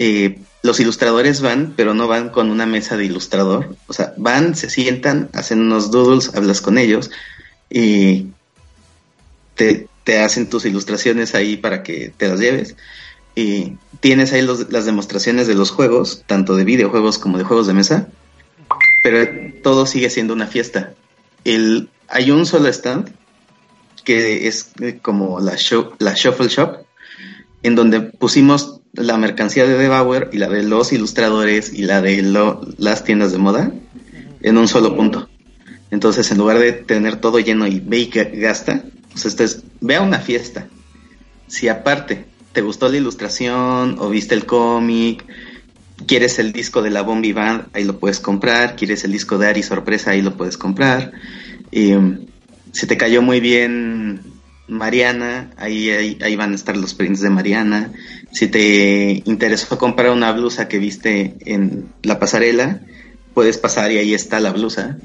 eh, 0.00 0.38
los 0.62 0.78
ilustradores 0.78 1.40
van, 1.40 1.74
pero 1.76 1.92
no 1.92 2.06
van 2.06 2.28
con 2.28 2.52
una 2.52 2.66
mesa 2.66 2.96
de 2.96 3.04
ilustrador. 3.04 3.74
O 3.88 3.92
sea, 3.92 4.14
van, 4.16 4.54
se 4.54 4.70
sientan, 4.70 5.28
hacen 5.32 5.60
unos 5.60 5.90
doodles, 5.90 6.36
hablas 6.36 6.60
con 6.60 6.78
ellos 6.78 7.10
y 7.68 8.28
te, 9.56 9.88
hacen 10.20 10.48
tus 10.48 10.64
ilustraciones 10.66 11.34
ahí 11.34 11.56
para 11.56 11.82
que 11.82 12.12
te 12.16 12.28
las 12.28 12.38
lleves. 12.38 12.76
Y 13.34 13.72
tienes 13.98 14.32
ahí 14.32 14.46
las 14.70 14.84
demostraciones 14.84 15.48
de 15.48 15.56
los 15.56 15.72
juegos, 15.72 16.22
tanto 16.26 16.54
de 16.54 16.64
videojuegos 16.64 17.18
como 17.18 17.36
de 17.36 17.44
juegos 17.44 17.66
de 17.66 17.74
mesa, 17.74 18.08
pero 19.02 19.28
todo 19.64 19.84
sigue 19.84 20.10
siendo 20.10 20.32
una 20.32 20.46
fiesta. 20.46 20.94
Hay 21.44 22.30
un 22.30 22.46
solo 22.46 22.68
stand 22.68 23.12
que 24.04 24.46
es 24.46 24.70
como 25.02 25.40
la, 25.40 25.56
show, 25.56 25.94
la 25.98 26.14
Shuffle 26.14 26.48
Shop, 26.48 26.84
en 27.64 27.74
donde 27.74 28.00
pusimos 28.00 28.77
la 28.92 29.16
mercancía 29.16 29.66
de 29.66 29.76
Debauer 29.76 30.30
y 30.32 30.38
la 30.38 30.48
de 30.48 30.62
los 30.62 30.92
ilustradores 30.92 31.72
y 31.72 31.82
la 31.82 32.00
de 32.02 32.22
las 32.78 33.04
tiendas 33.04 33.32
de 33.32 33.38
moda 33.38 33.72
en 34.40 34.56
un 34.56 34.68
solo 34.68 34.96
punto. 34.96 35.28
Entonces, 35.90 36.30
en 36.30 36.38
lugar 36.38 36.58
de 36.58 36.72
tener 36.72 37.16
todo 37.16 37.38
lleno 37.38 37.66
y 37.66 37.80
ve 37.80 37.98
y 37.98 38.10
gasta, 38.40 38.84
pues 39.12 39.26
esto 39.26 39.44
es, 39.44 39.62
ve 39.80 39.96
a 39.96 40.02
una 40.02 40.18
fiesta. 40.18 40.66
Si 41.46 41.68
aparte 41.68 42.26
te 42.52 42.60
gustó 42.60 42.88
la 42.88 42.98
ilustración 42.98 43.96
o 43.98 44.10
viste 44.10 44.34
el 44.34 44.44
cómic, 44.44 45.24
quieres 46.06 46.38
el 46.38 46.52
disco 46.52 46.82
de 46.82 46.90
la 46.90 47.02
Bombi 47.02 47.32
Band, 47.32 47.68
ahí 47.72 47.84
lo 47.84 47.98
puedes 47.98 48.20
comprar, 48.20 48.76
quieres 48.76 49.04
el 49.04 49.12
disco 49.12 49.38
de 49.38 49.48
Ari 49.48 49.62
Sorpresa, 49.62 50.10
ahí 50.10 50.22
lo 50.22 50.36
puedes 50.36 50.58
comprar. 50.58 51.12
Y, 51.70 51.92
um, 51.92 52.26
si 52.72 52.86
te 52.86 52.96
cayó 52.96 53.22
muy 53.22 53.40
bien 53.40 54.20
Mariana, 54.68 55.50
ahí, 55.56 55.90
ahí, 55.90 56.36
van 56.36 56.52
a 56.52 56.54
estar 56.54 56.76
los 56.76 56.94
prints 56.94 57.20
de 57.20 57.30
Mariana. 57.30 57.92
Si 58.30 58.48
te 58.48 59.22
interesó 59.24 59.78
comprar 59.78 60.10
una 60.10 60.30
blusa 60.32 60.68
que 60.68 60.78
viste 60.78 61.36
en 61.46 61.88
la 62.02 62.18
pasarela, 62.18 62.82
puedes 63.34 63.56
pasar 63.56 63.90
y 63.90 63.98
ahí 63.98 64.14
está 64.14 64.40
la 64.40 64.52
blusa. 64.52 64.98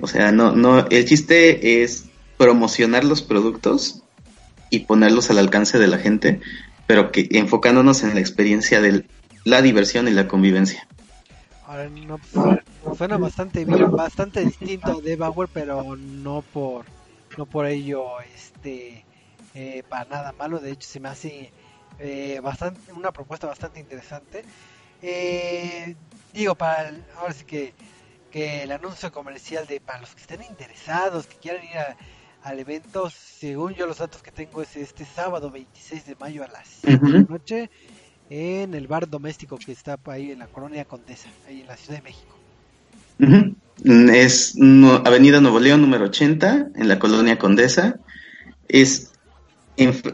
O 0.00 0.06
sea, 0.06 0.30
no, 0.30 0.52
no, 0.52 0.86
el 0.88 1.04
chiste 1.06 1.82
es 1.82 2.04
promocionar 2.36 3.04
los 3.04 3.22
productos 3.22 4.02
y 4.68 4.80
ponerlos 4.80 5.30
al 5.30 5.38
alcance 5.38 5.78
de 5.78 5.86
la 5.86 5.98
gente, 5.98 6.40
pero 6.86 7.10
que 7.12 7.28
enfocándonos 7.30 8.02
en 8.02 8.14
la 8.14 8.20
experiencia 8.20 8.82
de 8.82 9.06
la 9.44 9.62
diversión 9.62 10.06
y 10.06 10.10
la 10.10 10.28
convivencia. 10.28 10.86
Pues, 12.32 12.98
suena 12.98 13.16
bastante 13.16 13.64
bien, 13.64 13.90
bastante 13.90 14.44
distinto 14.44 15.00
de 15.00 15.16
Bauer, 15.16 15.48
pero 15.52 15.96
no 15.96 16.42
por 16.52 16.84
no 17.36 17.46
por 17.46 17.66
ello 17.66 18.20
este 18.20 19.04
eh, 19.54 19.82
para 19.88 20.04
nada 20.06 20.32
malo. 20.32 20.58
De 20.58 20.72
hecho 20.72 20.88
se 20.88 21.00
me 21.00 21.08
hace 21.08 21.52
eh, 21.98 22.40
bastante 22.42 22.92
una 22.92 23.12
propuesta 23.12 23.46
bastante 23.46 23.80
interesante. 23.80 24.44
Eh, 25.02 25.96
digo 26.32 26.54
para 26.54 26.92
ahora 27.18 27.32
sí 27.32 27.44
que, 27.44 27.74
que 28.30 28.62
el 28.62 28.72
anuncio 28.72 29.12
comercial 29.12 29.66
de 29.66 29.80
para 29.80 30.00
los 30.00 30.14
que 30.14 30.20
estén 30.20 30.42
interesados 30.42 31.26
que 31.26 31.36
quieran 31.36 31.64
ir 31.64 31.96
al 32.42 32.58
evento 32.58 33.10
según 33.10 33.74
yo 33.74 33.86
los 33.86 33.98
datos 33.98 34.22
que 34.22 34.30
tengo 34.30 34.62
es 34.62 34.76
este 34.76 35.04
sábado 35.04 35.50
26 35.50 36.06
de 36.06 36.14
mayo 36.16 36.44
a 36.44 36.48
las 36.48 36.66
7 36.80 37.04
de 37.04 37.12
la 37.12 37.20
noche 37.20 37.70
en 38.30 38.74
el 38.74 38.86
bar 38.86 39.08
doméstico 39.08 39.58
que 39.58 39.72
está 39.72 39.98
ahí 40.06 40.30
en 40.30 40.38
la 40.38 40.46
colonia 40.46 40.84
Condesa 40.84 41.28
ahí 41.46 41.60
en 41.60 41.66
la 41.66 41.76
Ciudad 41.76 41.98
de 41.98 42.02
México 42.02 42.36
es 43.84 44.56
Avenida 45.04 45.40
Nuevo 45.40 45.60
León 45.60 45.80
número 45.82 46.06
80, 46.06 46.68
en 46.74 46.88
la 46.88 46.98
colonia 46.98 47.38
Condesa. 47.38 47.98
Es 48.68 49.12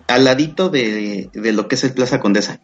al 0.09 0.25
ladito 0.25 0.69
de, 0.69 1.31
lo 1.33 1.69
que 1.69 1.77
es 1.77 1.85
el 1.85 1.93
Plaza 1.93 2.21
Condesa. 2.21 2.61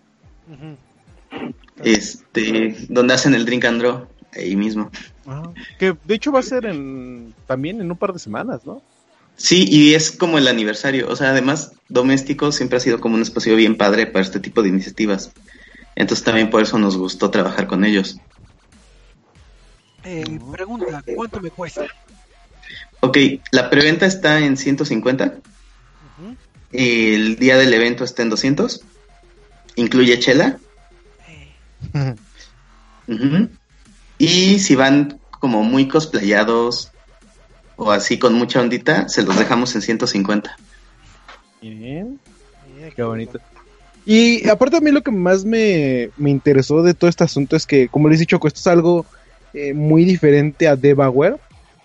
Este, 1.85 2.77
donde 2.89 3.15
hacen 3.15 3.35
el 3.35 3.45
Drink 3.45 3.65
and 3.65 3.81
Draw, 3.81 4.09
ahí 4.35 4.57
mismo. 4.57 4.91
Ah, 5.27 5.53
que 5.79 5.97
de 6.05 6.15
hecho 6.15 6.33
va 6.33 6.41
a 6.41 6.43
ser 6.43 6.67
en, 6.67 7.35
también 7.47 7.81
en 7.81 7.91
un 7.91 7.97
par 7.97 8.13
de 8.13 8.19
semanas, 8.19 8.67
¿no? 8.67 8.83
Sí, 9.37 9.67
y 9.69 9.95
es 9.95 10.11
como 10.11 10.37
el 10.39 10.49
aniversario. 10.49 11.09
O 11.09 11.15
sea, 11.15 11.31
además, 11.31 11.73
Doméstico 11.89 12.51
siempre 12.51 12.79
ha 12.79 12.81
sido 12.81 13.01
como 13.01 13.15
un 13.15 13.23
espacio 13.23 13.55
bien 13.55 13.77
padre 13.77 14.07
para 14.07 14.25
este 14.25 14.41
tipo 14.41 14.63
de 14.63 14.71
iniciativas. 14.71 15.31
Entonces 15.95 16.25
también 16.25 16.51
por 16.51 16.63
eso 16.63 16.79
nos 16.79 16.97
gustó 16.97 17.31
trabajar 17.31 17.69
con 17.69 17.85
ellos. 17.85 18.19
Eh, 20.11 20.41
pregunta, 20.51 21.05
¿cuánto 21.15 21.39
me 21.39 21.51
cuesta? 21.51 21.85
Ok, 23.01 23.19
la 23.51 23.69
preventa 23.69 24.07
está 24.07 24.39
en 24.39 24.57
150. 24.57 25.35
El 26.73 27.37
día 27.37 27.59
del 27.59 27.75
evento 27.75 28.05
está 28.05 28.23
en 28.23 28.31
200. 28.31 28.81
Incluye 29.77 30.19
chela. 30.19 30.59
Y 34.17 34.59
si 34.59 34.75
van 34.77 35.21
como 35.31 35.63
muy 35.63 35.89
cosplayados 35.89 36.91
o 37.77 37.93
así 37.93 38.19
con 38.19 38.33
mucha 38.33 38.63
ondita, 38.63 39.11
se 39.11 39.23
los 39.23 39.39
dejamos 39.39 39.75
en 39.75 39.83
150. 39.83 40.57
Bien. 41.61 42.19
Qué 42.97 43.03
bonito. 43.03 43.41
Y 44.07 44.49
aparte 44.49 44.79
a 44.79 44.81
mí 44.81 44.91
lo 44.91 45.03
que 45.03 45.11
más 45.11 45.45
me, 45.45 46.09
me 46.17 46.31
interesó 46.31 46.83
de 46.83 46.95
todo 46.95 47.11
este 47.11 47.25
asunto 47.25 47.57
es 47.57 47.67
que, 47.67 47.89
como 47.89 48.09
les 48.09 48.17
he 48.17 48.21
dicho, 48.21 48.37
esto 48.43 48.59
es 48.59 48.67
algo 48.67 49.05
eh, 49.55 49.75
muy 49.75 50.05
diferente 50.05 50.69
a 50.69 50.77
Debauer, 50.77 51.39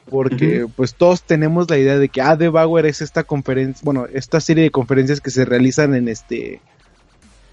porque 0.09 0.67
pues 0.75 0.95
todos 0.95 1.23
tenemos 1.23 1.69
la 1.69 1.77
idea 1.77 1.97
de 1.97 2.09
que 2.09 2.21
ah, 2.21 2.35
Debauer 2.35 2.85
es 2.85 3.01
esta 3.01 3.23
conferencia, 3.23 3.81
bueno, 3.83 4.07
esta 4.13 4.41
serie 4.41 4.63
de 4.65 4.71
conferencias 4.71 5.21
que 5.21 5.31
se 5.31 5.45
realizan 5.45 5.95
en 5.95 6.07
este, 6.07 6.59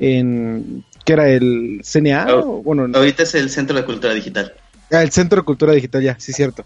en, 0.01 0.85
¿qué 1.05 1.13
era 1.13 1.29
el 1.29 1.83
CNA? 1.85 2.27
bueno, 2.65 2.89
ahorita 2.93 3.23
es 3.23 3.35
el 3.35 3.51
Centro 3.51 3.77
de 3.77 3.85
Cultura 3.85 4.15
Digital. 4.15 4.53
Ah, 4.91 5.03
el 5.03 5.13
Centro 5.13 5.43
de 5.43 5.45
Cultura 5.45 5.73
Digital, 5.73 6.03
ya, 6.03 6.17
sí, 6.19 6.33
cierto. 6.33 6.65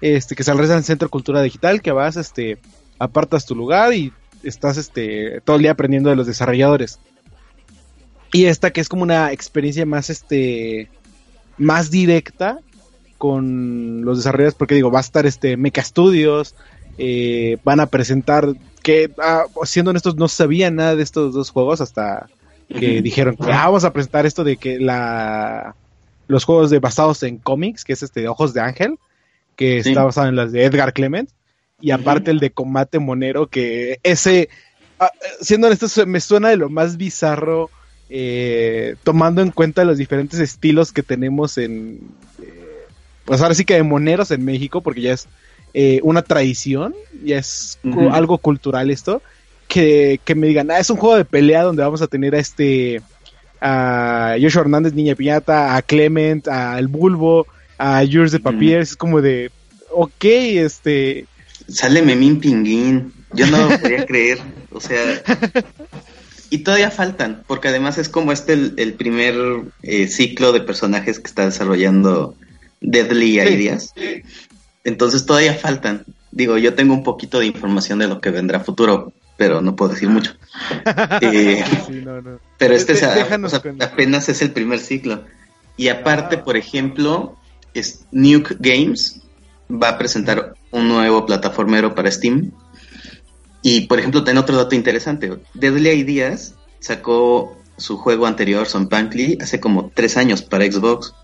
Este, 0.00 0.34
que 0.34 0.44
se 0.44 0.52
realiza 0.52 0.74
en 0.74 0.78
el 0.78 0.84
Centro 0.84 1.06
de 1.06 1.10
Cultura 1.10 1.42
Digital, 1.42 1.82
que 1.82 1.92
vas, 1.92 2.16
este, 2.16 2.58
apartas 2.98 3.44
tu 3.44 3.54
lugar 3.54 3.92
y 3.92 4.12
estás, 4.42 4.78
este, 4.78 5.40
todo 5.44 5.56
el 5.56 5.62
día 5.62 5.72
aprendiendo 5.72 6.10
de 6.10 6.16
los 6.16 6.26
desarrolladores. 6.26 6.98
Y 8.32 8.46
esta 8.46 8.70
que 8.70 8.80
es 8.80 8.88
como 8.88 9.02
una 9.02 9.32
experiencia 9.32 9.84
más, 9.86 10.10
este, 10.10 10.90
más 11.58 11.90
directa 11.90 12.60
con 13.18 14.04
los 14.04 14.18
desarrolladores, 14.18 14.54
porque 14.54 14.74
digo, 14.74 14.90
va 14.90 14.98
a 14.98 15.02
estar 15.02 15.26
este 15.26 15.56
Mecha 15.56 15.82
Studios, 15.82 16.54
eh, 16.98 17.58
van 17.64 17.80
a 17.80 17.86
presentar 17.86 18.54
que, 18.82 19.10
ah, 19.18 19.44
siendo 19.64 19.90
honestos, 19.90 20.16
no 20.16 20.28
sabía 20.28 20.70
nada 20.70 20.96
de 20.96 21.02
estos 21.02 21.34
dos 21.34 21.50
juegos 21.50 21.80
hasta 21.80 22.28
que 22.68 23.00
dijeron, 23.02 23.36
ah, 23.40 23.66
vamos 23.66 23.84
a 23.84 23.92
presentar 23.92 24.26
esto 24.26 24.44
de 24.44 24.56
que 24.56 24.78
la 24.78 25.74
los 26.28 26.44
juegos 26.44 26.70
de 26.70 26.80
basados 26.80 27.22
en 27.22 27.38
cómics, 27.38 27.84
que 27.84 27.92
es 27.92 28.02
este 28.02 28.20
de 28.20 28.28
Ojos 28.28 28.52
de 28.52 28.60
Ángel, 28.60 28.98
que 29.54 29.78
está 29.78 30.02
basado 30.02 30.28
en 30.28 30.36
las 30.36 30.52
de 30.52 30.64
Edgar 30.64 30.92
Clement, 30.92 31.30
y 31.80 31.92
aparte 31.92 32.30
el 32.30 32.40
de 32.40 32.50
Combate 32.50 32.98
Monero, 32.98 33.46
que 33.46 34.00
ese, 34.02 34.48
ah, 34.98 35.10
siendo 35.40 35.68
honesto, 35.68 36.06
me 36.06 36.20
suena 36.20 36.48
de 36.48 36.56
lo 36.56 36.68
más 36.68 36.96
bizarro, 36.96 37.70
eh, 38.08 38.96
tomando 39.02 39.42
en 39.42 39.50
cuenta 39.50 39.84
los 39.84 39.98
diferentes 39.98 40.40
estilos 40.40 40.92
que 40.92 41.02
tenemos 41.02 41.58
en, 41.58 42.00
pues 43.26 43.42
ahora 43.42 43.54
sí 43.54 43.64
que 43.64 43.74
de 43.74 43.82
moneros 43.82 44.30
en 44.30 44.44
México, 44.44 44.80
porque 44.80 45.02
ya 45.02 45.12
es 45.12 45.28
eh, 45.74 46.00
una 46.02 46.22
tradición, 46.22 46.94
ya 47.22 47.38
es 47.38 47.78
algo 48.10 48.38
cultural 48.38 48.90
esto, 48.90 49.20
que, 49.68 50.20
que 50.24 50.34
me 50.34 50.46
digan, 50.46 50.70
ah, 50.70 50.78
es 50.78 50.88
un 50.88 50.96
juego 50.96 51.16
de 51.16 51.24
pelea 51.24 51.64
donde 51.64 51.82
vamos 51.82 52.00
a 52.00 52.06
tener 52.06 52.34
a 52.34 52.38
este 52.38 53.02
a 53.60 54.36
Joshua 54.40 54.62
Hernández, 54.62 54.94
Niña 54.94 55.14
Piñata, 55.14 55.76
a 55.76 55.82
Clement, 55.82 56.46
a 56.48 56.78
El 56.78 56.88
Bulbo, 56.88 57.46
a 57.78 58.02
Yours 58.04 58.32
de 58.32 58.40
Papier, 58.40 58.80
es 58.80 58.96
como 58.96 59.20
de, 59.20 59.50
ok, 59.90 60.24
este... 60.24 61.26
Sale 61.68 62.02
Memín 62.02 62.38
Pinguín, 62.38 63.12
yo 63.32 63.46
no 63.46 63.68
lo 63.68 63.80
podía 63.80 64.06
creer, 64.06 64.38
o 64.70 64.80
sea... 64.80 65.22
Y 66.48 66.58
todavía 66.58 66.92
faltan, 66.92 67.42
porque 67.48 67.68
además 67.68 67.98
es 67.98 68.08
como 68.08 68.30
este 68.30 68.52
el, 68.52 68.94
primer 68.94 69.34
eh, 69.82 70.06
ciclo 70.06 70.52
de 70.52 70.60
personajes 70.60 71.18
que 71.18 71.26
está 71.26 71.44
desarrollando 71.44 72.36
Deadly 72.80 73.40
Ideas. 73.40 73.94
Entonces 74.84 75.26
todavía 75.26 75.54
faltan. 75.54 76.04
Digo, 76.30 76.58
yo 76.58 76.74
tengo 76.74 76.94
un 76.94 77.02
poquito 77.02 77.38
de 77.38 77.46
información 77.46 77.98
de 77.98 78.08
lo 78.08 78.20
que 78.20 78.30
vendrá 78.30 78.60
futuro, 78.60 79.12
pero 79.36 79.60
no 79.60 79.74
puedo 79.76 79.92
decir 79.92 80.08
mucho. 80.08 80.34
Eh, 81.20 81.64
pero 82.58 82.74
este 82.74 82.94
apenas 83.80 84.28
es 84.28 84.42
el 84.42 84.52
primer 84.52 84.80
ciclo. 84.80 85.24
Y 85.76 85.88
aparte, 85.88 86.38
por 86.38 86.56
ejemplo, 86.56 87.36
es 87.74 88.06
Nuke 88.12 88.56
Games 88.58 89.20
va 89.70 89.90
a 89.90 89.98
presentar 89.98 90.54
un 90.70 90.88
nuevo 90.88 91.26
plataformero 91.26 91.94
para 91.94 92.10
Steam. 92.10 92.52
Y 93.62 93.82
por 93.82 93.98
ejemplo, 93.98 94.24
tiene 94.24 94.40
otro 94.40 94.56
dato 94.56 94.74
interesante. 94.74 95.32
Deadly 95.54 95.90
Ideas 95.90 96.54
sacó 96.80 97.56
su 97.76 97.98
juego 97.98 98.26
anterior, 98.26 98.66
Son 98.66 98.88
Pankly, 98.88 99.38
hace 99.40 99.60
como 99.60 99.90
tres 99.92 100.16
años 100.16 100.42
para 100.42 100.70
Xbox. 100.70 101.14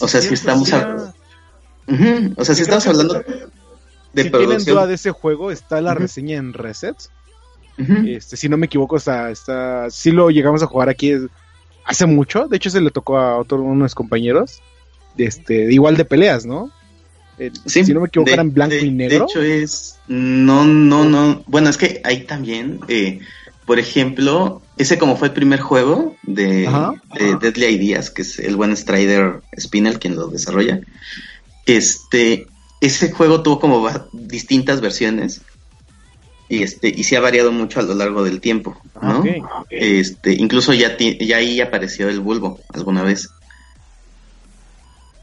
O 0.00 0.08
sea, 0.08 0.20
si 0.20 0.34
estamos 0.34 0.72
hablando. 0.72 1.14
O 2.36 2.44
sea, 2.44 2.54
si 2.54 2.62
estamos 2.62 2.86
hablando 2.86 3.24
si 4.14 4.30
tienen 4.30 4.64
duda 4.64 4.86
de 4.86 4.94
ese 4.94 5.10
juego, 5.10 5.50
está 5.50 5.80
la 5.80 5.94
reseña 5.94 6.36
en 6.36 6.52
Reset. 6.52 6.96
este, 8.06 8.36
si 8.36 8.48
no 8.48 8.56
me 8.56 8.66
equivoco, 8.66 8.96
está, 8.96 9.30
está, 9.30 9.90
sí 9.90 10.10
lo 10.10 10.30
llegamos 10.30 10.62
a 10.62 10.66
jugar 10.66 10.88
aquí 10.88 11.12
hace 11.84 12.06
mucho. 12.06 12.48
De 12.48 12.56
hecho, 12.56 12.70
se 12.70 12.80
le 12.80 12.90
tocó 12.90 13.18
a 13.18 13.38
otro, 13.38 13.62
unos 13.62 13.94
compañeros. 13.94 14.60
Este, 15.16 15.72
igual 15.72 15.96
de 15.96 16.04
peleas, 16.04 16.46
¿no? 16.46 16.70
si 17.66 17.94
no 17.94 18.00
me 18.00 18.08
equivoco, 18.08 18.32
eran 18.32 18.52
blanco 18.52 18.74
y 18.74 18.90
negro. 18.90 19.18
De 19.20 19.24
hecho, 19.24 19.42
es. 19.42 19.98
No, 20.08 20.64
no, 20.64 21.04
no. 21.04 21.44
Bueno, 21.46 21.70
es 21.70 21.76
que 21.76 22.00
ahí 22.04 22.24
también. 22.24 22.80
Eh, 22.88 23.20
por 23.68 23.78
ejemplo, 23.78 24.62
ese 24.78 24.96
como 24.96 25.18
fue 25.18 25.28
el 25.28 25.34
primer 25.34 25.60
juego 25.60 26.16
de, 26.22 26.66
Deadly 27.38 27.66
Ideas, 27.66 28.08
que 28.08 28.22
es 28.22 28.38
el 28.38 28.56
buen 28.56 28.74
Strider 28.74 29.42
Spinel 29.60 29.98
quien 29.98 30.16
lo 30.16 30.28
desarrolla. 30.28 30.80
Este, 31.66 32.46
ese 32.80 33.12
juego 33.12 33.42
tuvo 33.42 33.60
como 33.60 33.86
distintas 34.14 34.80
versiones 34.80 35.42
y 36.48 36.62
este 36.62 36.88
y 36.88 37.04
se 37.04 37.18
ha 37.18 37.20
variado 37.20 37.52
mucho 37.52 37.80
a 37.80 37.82
lo 37.82 37.94
largo 37.94 38.24
del 38.24 38.40
tiempo, 38.40 38.80
¿no? 39.02 39.22
Este, 39.68 40.32
incluso 40.32 40.72
ya 40.72 40.96
ya 40.96 41.36
ahí 41.36 41.60
apareció 41.60 42.08
el 42.08 42.20
bulbo 42.20 42.60
alguna 42.72 43.02
vez. 43.02 43.28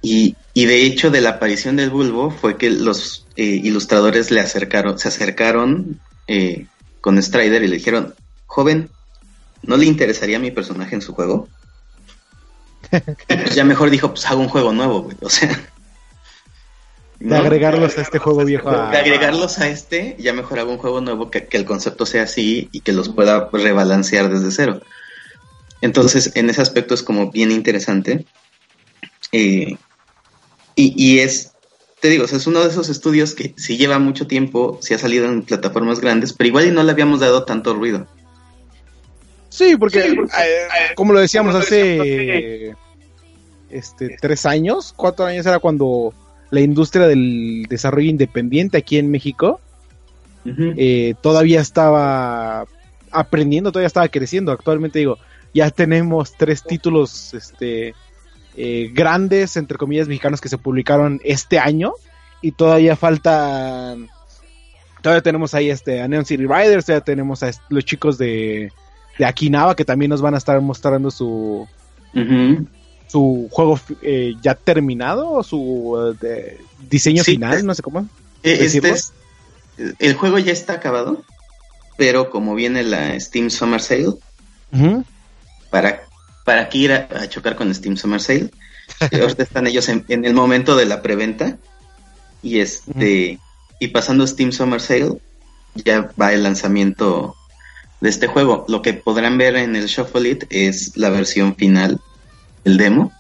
Y, 0.04 0.36
y, 0.54 0.66
de 0.66 0.84
hecho 0.84 1.10
de 1.10 1.22
la 1.22 1.32
aparición 1.32 1.78
del 1.78 1.90
bulbo 1.90 2.30
fue 2.30 2.58
que 2.58 2.70
los 2.70 3.26
eh, 3.38 3.60
ilustradores 3.64 4.30
le 4.30 4.40
acercaron, 4.40 5.00
se 5.00 5.08
acercaron 5.08 6.00
eh, 6.28 6.68
con 7.02 7.20
Strider 7.20 7.64
y 7.64 7.70
le 7.70 7.78
dijeron, 7.78 8.14
joven, 8.48 8.90
¿no 9.64 9.78
le 9.78 9.86
interesaría 9.86 10.40
mi 10.40 10.52
personaje 10.52 10.96
en 10.96 11.02
su 11.02 11.14
juego? 11.14 11.48
pues 13.28 13.56
ya 13.56 13.64
mejor 13.64 13.90
dijo, 13.90 14.10
pues 14.10 14.26
hago 14.26 14.42
un 14.42 14.50
juego 14.50 14.72
nuevo, 14.72 15.02
güey. 15.02 15.18
O 15.22 15.30
sea, 15.30 15.60
de 17.20 17.36
agregarlos 17.36 17.98
a 17.98 18.02
este 18.02 18.20
juego 18.20 18.44
viejo. 18.44 18.70
De 18.70 18.98
agregarlos 18.98 19.60
a 19.60 19.70
este, 19.70 20.16
ya 20.20 20.34
mejor 20.34 20.60
hago 20.60 20.72
un 20.72 20.78
juego 20.78 21.02
nuevo 21.02 21.32
que, 21.32 21.48
el 21.52 21.66
concepto 21.66 22.06
sea 22.06 22.24
así 22.24 22.70
y 22.72 22.82
que 22.82 22.92
los 22.92 23.10
pueda 23.10 23.50
rebalancear 23.52 24.30
desde 24.30 24.52
cero. 24.52 24.82
Entonces, 25.82 26.32
en 26.36 26.50
ese 26.50 26.62
aspecto 26.62 26.94
es 26.94 27.04
como 27.04 27.32
bien 27.32 27.52
interesante. 27.52 28.26
Eh, 29.32 29.78
y, 30.76 31.20
es, 31.20 31.54
te 32.02 32.10
digo, 32.10 32.26
es 32.26 32.48
uno 32.48 32.62
de 32.62 32.70
esos 32.70 32.90
estudios 32.90 33.34
que 33.34 33.54
si 33.58 33.78
lleva 33.78 33.98
mucho 33.98 34.28
tiempo, 34.28 34.78
si 34.82 34.94
ha 34.94 34.98
salido 34.98 35.26
en 35.26 35.44
plataformas 35.44 36.02
grandes, 36.02 36.34
pero 36.34 36.50
igual 36.50 36.68
y 36.68 36.72
no 36.72 36.84
le 36.84 36.92
habíamos 36.92 37.22
dado 37.22 37.46
tanto 37.46 37.74
ruido. 37.74 38.08
Sí, 39.56 39.78
porque, 39.78 40.00
eh, 40.00 40.68
como 40.96 41.14
lo 41.14 41.22
decíamos 41.22 41.56
hace 41.56 42.76
este 43.70 44.18
tres 44.20 44.46
años, 44.46 44.94
cuatro 44.94 45.24
años 45.24 45.46
era 45.46 45.60
cuando 45.60 46.14
la 46.52 46.60
industria 46.60 47.08
del 47.08 47.66
desarrollo 47.70 48.10
independiente 48.10 48.78
aquí 48.78 48.98
en 48.98 49.10
México 49.10 49.62
eh, 50.46 51.16
todavía 51.22 51.62
estaba 51.62 52.66
aprendiendo, 53.12 53.72
todavía 53.72 53.88
estaba 53.88 54.10
creciendo. 54.10 54.52
Actualmente 54.52 55.00
digo, 55.00 55.20
ya 55.54 55.72
tenemos 55.72 56.34
tres 56.34 56.62
títulos 56.62 57.34
este, 57.34 57.94
eh, 58.58 58.90
grandes, 58.94 59.56
entre 59.56 59.78
comillas, 59.78 60.10
mexicanos 60.10 60.42
que 60.42 60.50
se 60.50 60.58
publicaron 60.58 61.22
este 61.24 61.60
año 61.60 61.94
y 62.42 62.52
todavía 62.52 62.98
faltan... 62.98 64.10
Todavía 65.02 65.22
tenemos 65.22 65.54
ahí 65.54 65.70
este, 65.70 66.02
a 66.02 66.10
Neon 66.10 66.26
City 66.26 66.46
Riders, 66.46 66.88
ya 66.88 67.00
tenemos 67.00 67.42
a 67.42 67.52
los 67.70 67.86
chicos 67.86 68.18
de, 68.18 68.72
de 69.18 69.26
Akinaba 69.26 69.76
que 69.76 69.86
también 69.86 70.10
nos 70.10 70.22
van 70.22 70.36
a 70.36 70.38
estar 70.38 70.60
mostrando 70.62 71.12
su, 71.12 71.68
su 73.08 73.48
juego 73.52 73.80
eh, 74.02 74.34
ya 74.42 74.56
terminado 74.56 75.32
o 75.32 75.44
su 75.44 76.18
eh, 76.22 76.60
diseño 76.90 77.24
final, 77.24 77.66
no 77.66 77.74
sé 77.74 77.82
cómo. 77.82 78.08
Eh, 78.44 78.58
este 78.62 78.94
el 80.00 80.14
juego 80.14 80.40
ya 80.40 80.54
está 80.54 80.74
acabado, 80.74 81.24
pero 81.98 82.30
como 82.30 82.56
viene 82.56 82.84
la 82.84 83.20
Steam 83.20 83.50
Summer 83.50 83.82
Sale, 83.82 84.14
para, 85.70 86.04
para 86.46 86.70
que 86.70 86.78
ir 86.78 86.92
a, 86.94 87.28
chocar 87.28 87.56
con 87.56 87.74
Steam 87.74 87.98
Summer 87.98 88.22
Sale, 88.22 88.52
ahorita 89.12 89.44
están 89.44 89.68
ellos 89.68 89.90
en, 89.90 90.06
el 90.08 90.34
momento 90.34 90.76
de 90.76 90.86
la 90.86 91.02
preventa 91.02 91.58
y 92.42 92.60
este 92.60 93.40
y 93.80 93.88
pasando 93.90 94.26
Steam 94.26 94.52
Summer 94.52 94.80
Sale 94.80 95.18
ya 95.76 96.10
va 96.20 96.32
el 96.32 96.44
lanzamiento 96.44 97.36
de 98.02 98.10
este 98.10 98.28
juego. 98.28 98.66
Lo 98.68 98.82
que 98.82 98.94
podrán 98.94 99.38
ver 99.38 99.56
en 99.56 99.76
el 99.76 99.88
Shuffle 99.88 100.30
It 100.30 100.44
es 100.50 100.98
la 100.98 101.10
versión 101.10 101.56
final 101.56 102.00
el 102.64 102.78
demo. 102.78 103.12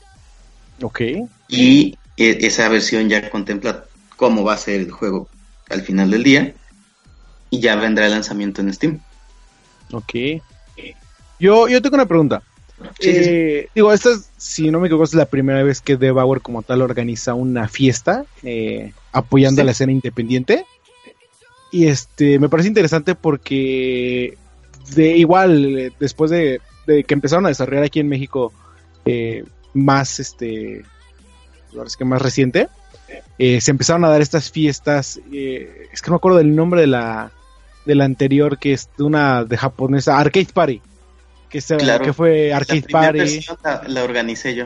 Ok. 0.82 1.02
Y 1.48 1.98
e, 2.18 2.38
esa 2.42 2.68
versión 2.70 3.10
ya 3.10 3.30
contempla 3.30 3.86
cómo 4.16 4.44
va 4.44 4.54
a 4.54 4.58
ser 4.58 4.82
el 4.82 4.92
juego 4.92 5.28
al 5.70 5.82
final 5.82 6.12
del 6.12 6.24
día. 6.24 6.54
Y 7.50 7.60
ya 7.60 7.76
vendrá 7.76 8.06
el 8.06 8.12
lanzamiento 8.12 8.62
en 8.62 8.74
Steam. 8.74 9.00
Ok. 9.92 10.42
Yo, 11.40 11.68
yo 11.68 11.82
tengo 11.82 11.96
una 11.96 12.06
pregunta. 12.06 12.42
Eh, 13.00 13.70
digo, 13.74 13.94
esta 13.94 14.12
es, 14.12 14.30
si 14.38 14.70
no 14.70 14.80
me 14.80 14.88
equivoco, 14.88 15.06
es 15.06 15.14
la 15.14 15.26
primera 15.26 15.64
vez 15.64 15.80
que 15.80 15.96
Devour 15.96 16.42
como 16.42 16.62
tal 16.62 16.82
organiza 16.82 17.34
una 17.34 17.68
fiesta 17.68 18.26
eh, 18.44 18.92
apoyando 19.12 19.62
a 19.62 19.66
la 19.66 19.72
escena 19.72 19.92
independiente. 19.92 20.66
Y 21.72 21.88
este 21.88 22.40
me 22.40 22.50
parece 22.50 22.70
interesante 22.70 23.16
porque 23.16 24.38
de 24.94 25.18
igual 25.18 25.78
eh, 25.78 25.92
después 26.00 26.32
de, 26.32 26.62
de, 26.88 27.04
que 27.04 27.14
empezaron 27.14 27.46
a 27.46 27.50
desarrollar 27.50 27.84
aquí 27.84 28.00
en 28.00 28.10
México 28.10 28.54
eh, 29.06 29.44
más, 29.74 30.20
este, 30.20 30.84
que 31.98 32.06
más 32.06 32.22
reciente, 32.22 32.70
eh, 33.38 33.62
se 33.62 33.72
empezaron 33.72 34.04
a 34.06 34.10
dar 34.10 34.22
estas 34.22 34.50
fiestas, 34.50 35.20
eh, 35.32 35.88
es 35.92 36.02
que 36.02 36.08
no 36.08 36.14
me 36.14 36.18
acuerdo 36.18 36.38
del 36.38 36.56
nombre 36.56 36.82
de 36.82 36.88
la, 36.88 37.32
de 37.86 37.96
la 37.96 38.06
anterior, 38.06 38.58
que 38.58 38.74
es 38.74 38.90
de 38.98 39.04
una 39.04 39.44
de 39.44 39.58
japonesa, 39.58 40.18
Arcade 40.18 40.48
Party, 40.54 40.82
que, 41.50 41.60
que 41.60 42.14
fue 42.14 42.54
Arcade 42.54 42.86
Party. 42.90 43.46
La, 43.88 44.04
organicé 44.04 44.56
yo. 44.56 44.66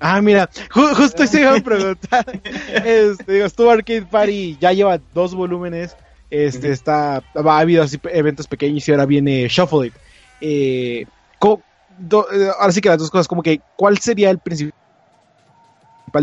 Ah, 0.00 0.20
mira, 0.22 0.48
justo 0.70 1.26
se 1.26 1.40
iba 1.40 1.56
a 1.56 1.60
preguntar. 1.60 2.24
este, 2.84 3.32
digo, 3.32 3.46
estuvo 3.46 3.70
Arcade 3.70 4.06
Party, 4.06 4.56
ya 4.60 4.72
lleva 4.72 5.00
dos 5.12 5.34
volúmenes. 5.34 5.96
Este 6.30 6.72
está, 6.72 7.22
ha 7.34 7.58
habido 7.58 7.82
así 7.82 7.98
eventos 8.12 8.46
pequeños 8.46 8.86
y 8.86 8.92
ahora 8.92 9.06
viene 9.06 9.48
Shuffle 9.48 9.88
It. 9.88 9.94
Eh, 10.40 11.06
eh, 11.40 12.50
ahora 12.58 12.72
sí 12.72 12.80
que 12.80 12.88
las 12.88 12.98
dos 12.98 13.10
cosas, 13.10 13.28
como 13.28 13.42
que, 13.42 13.60
¿cuál 13.76 13.98
sería 13.98 14.30
el 14.30 14.38
principal 14.38 14.74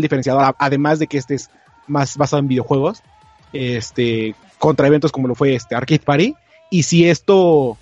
diferenciador, 0.00 0.54
además 0.58 0.98
de 0.98 1.06
que 1.06 1.18
este 1.18 1.34
es 1.34 1.50
más 1.86 2.16
basado 2.16 2.40
en 2.40 2.48
videojuegos, 2.48 3.02
este, 3.52 4.34
contra 4.58 4.86
eventos 4.86 5.12
como 5.12 5.28
lo 5.28 5.34
fue 5.34 5.54
este 5.54 5.74
Arcade 5.74 6.00
Party. 6.00 6.34
Y 6.70 6.82
si 6.82 7.08
esto, 7.08 7.78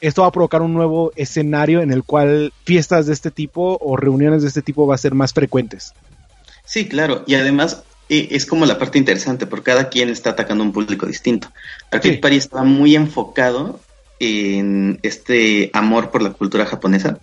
esto 0.00 0.22
va 0.22 0.28
a 0.28 0.32
provocar 0.32 0.62
un 0.62 0.74
nuevo 0.74 1.12
escenario 1.16 1.80
en 1.80 1.90
el 1.90 2.04
cual 2.04 2.52
fiestas 2.64 3.06
de 3.06 3.12
este 3.12 3.30
tipo 3.30 3.78
o 3.80 3.96
reuniones 3.96 4.42
de 4.42 4.48
este 4.48 4.62
tipo 4.62 4.86
va 4.86 4.94
a 4.94 4.98
ser 4.98 5.14
más 5.14 5.32
frecuentes. 5.32 5.94
Sí, 6.64 6.88
claro. 6.88 7.24
Y 7.26 7.34
además 7.34 7.84
es 8.08 8.46
como 8.46 8.66
la 8.66 8.78
parte 8.78 8.98
interesante, 8.98 9.46
porque 9.46 9.70
cada 9.70 9.88
quien 9.88 10.10
está 10.10 10.30
atacando 10.30 10.62
un 10.62 10.72
público 10.72 11.06
distinto. 11.06 11.50
Arcade 11.90 12.18
Party 12.18 12.36
está 12.36 12.62
muy 12.62 12.94
enfocado 12.94 13.80
en 14.18 14.98
este 15.02 15.70
amor 15.72 16.10
por 16.10 16.22
la 16.22 16.32
cultura 16.32 16.66
japonesa. 16.66 17.18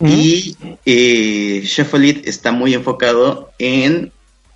Y 0.00 0.56
eh, 0.84 1.62
Chef 1.64 1.94
Elite 1.94 2.28
está 2.28 2.50
muy 2.50 2.74
enfocado 2.74 3.52
en, 3.58 4.12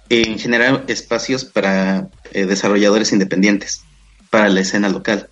en 0.09 0.39
generar 0.41 0.85
espacios 0.89 1.45
para 1.45 2.09
eh, 2.33 2.47
desarrolladores 2.47 3.13
independientes, 3.13 3.83
para 4.29 4.49
la 4.49 4.61
escena 4.61 4.89
local. 4.89 5.29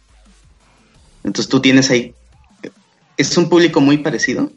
Entonces 1.25 1.51
tú 1.51 1.61
tienes 1.61 1.91
ahí, 1.91 2.15
es 3.16 3.37
un 3.37 3.49
público 3.49 3.81
muy 3.81 3.99
parecido, 3.99 4.53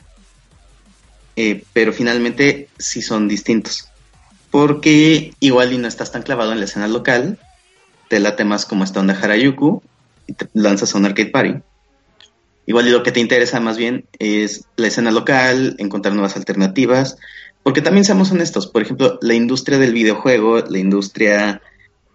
eh, 1.35 1.63
pero 1.73 1.91
finalmente 1.91 2.69
sí 2.77 3.01
son 3.01 3.27
distintos. 3.27 3.89
Porque 4.51 5.33
igual 5.39 5.73
y 5.73 5.77
no 5.77 5.87
estás 5.87 6.11
tan 6.11 6.23
clavado 6.23 6.51
en 6.51 6.59
la 6.59 6.65
escena 6.65 6.87
local, 6.87 7.37
te 8.07 8.19
late 8.19 8.45
más 8.45 8.65
como 8.65 8.83
esta 8.83 8.99
onda 8.99 9.17
Harajuku 9.19 9.81
y 10.25 10.33
te 10.33 10.47
lanzas 10.53 10.93
a 10.93 10.97
un 10.97 11.05
arcade 11.05 11.29
party. 11.29 11.55
Igual 12.65 12.87
y 12.87 12.91
lo 12.91 13.03
que 13.03 13.11
te 13.11 13.21
interesa 13.21 13.59
más 13.59 13.77
bien 13.77 14.05
es 14.19 14.65
la 14.75 14.87
escena 14.87 15.11
local, 15.11 15.75
encontrar 15.79 16.13
nuevas 16.13 16.35
alternativas, 16.35 17.17
porque 17.63 17.81
también 17.81 18.03
seamos 18.03 18.31
honestos, 18.31 18.67
por 18.67 18.81
ejemplo, 18.81 19.17
la 19.21 19.33
industria 19.33 19.77
del 19.77 19.93
videojuego, 19.93 20.59
la 20.59 20.77
industria 20.77 21.61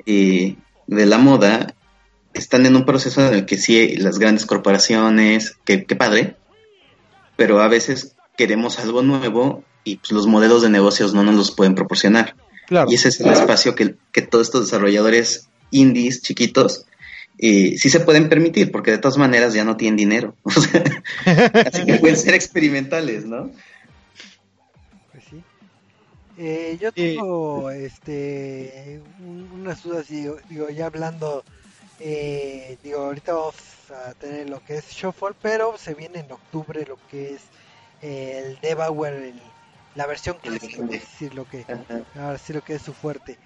eh, 0.04 0.56
de 0.86 1.06
la 1.06 1.18
moda, 1.18 1.74
están 2.34 2.66
en 2.66 2.76
un 2.76 2.84
proceso 2.84 3.26
en 3.26 3.34
el 3.34 3.46
que 3.46 3.56
sí, 3.56 3.96
las 3.96 4.18
grandes 4.18 4.46
corporaciones, 4.46 5.56
qué 5.64 5.78
padre, 5.78 6.36
pero 7.36 7.60
a 7.60 7.68
veces 7.68 8.14
queremos 8.36 8.78
algo 8.78 9.02
nuevo 9.02 9.64
y 9.84 9.96
pues, 9.96 10.12
los 10.12 10.26
modelos 10.26 10.62
de 10.62 10.70
negocios 10.70 11.14
no 11.14 11.22
nos 11.22 11.34
los 11.34 11.50
pueden 11.50 11.74
proporcionar. 11.74 12.36
Y 12.88 12.94
ese 12.94 13.08
es 13.08 13.20
el 13.20 13.32
espacio 13.32 13.74
que, 13.74 13.96
que 14.12 14.22
todos 14.22 14.46
estos 14.46 14.64
desarrolladores 14.64 15.48
indies 15.70 16.22
chiquitos 16.22 16.86
eh, 17.38 17.76
sí 17.78 17.90
se 17.90 18.00
pueden 18.00 18.28
permitir, 18.28 18.70
porque 18.70 18.92
de 18.92 18.98
todas 18.98 19.18
maneras 19.18 19.52
ya 19.52 19.64
no 19.64 19.76
tienen 19.76 19.96
dinero. 19.96 20.36
así 20.44 21.84
que 21.84 21.94
pueden 21.98 22.16
ser 22.16 22.34
experimentales, 22.34 23.24
¿no? 23.24 23.50
Pues 25.10 25.24
sí. 25.28 25.42
Eh, 26.38 26.78
yo 26.80 26.92
tengo 26.92 27.70
este 27.70 29.00
unas 29.54 29.82
dudas, 29.82 30.08
digo, 30.08 30.36
digo 30.48 30.70
ya 30.70 30.86
hablando, 30.86 31.44
eh, 32.00 32.78
digo, 32.82 33.00
ahorita 33.00 33.32
vamos 33.32 33.56
a 33.90 34.14
tener 34.14 34.48
lo 34.48 34.64
que 34.64 34.76
es 34.76 34.88
Shuffle, 34.90 35.34
pero 35.42 35.76
se 35.76 35.94
viene 35.94 36.20
en 36.20 36.30
octubre 36.30 36.84
lo 36.86 36.96
que 37.10 37.34
es 37.34 37.42
el 38.02 38.58
Devour, 38.60 39.12
la 39.94 40.06
versión 40.06 40.38
clásica, 40.38 40.82
decir 40.82 41.34
lo 41.34 41.48
que, 41.48 41.64
sí 42.44 42.52
lo 42.52 42.64
que 42.64 42.74
es 42.74 42.82
su 42.82 42.92
fuerte. 42.92 43.38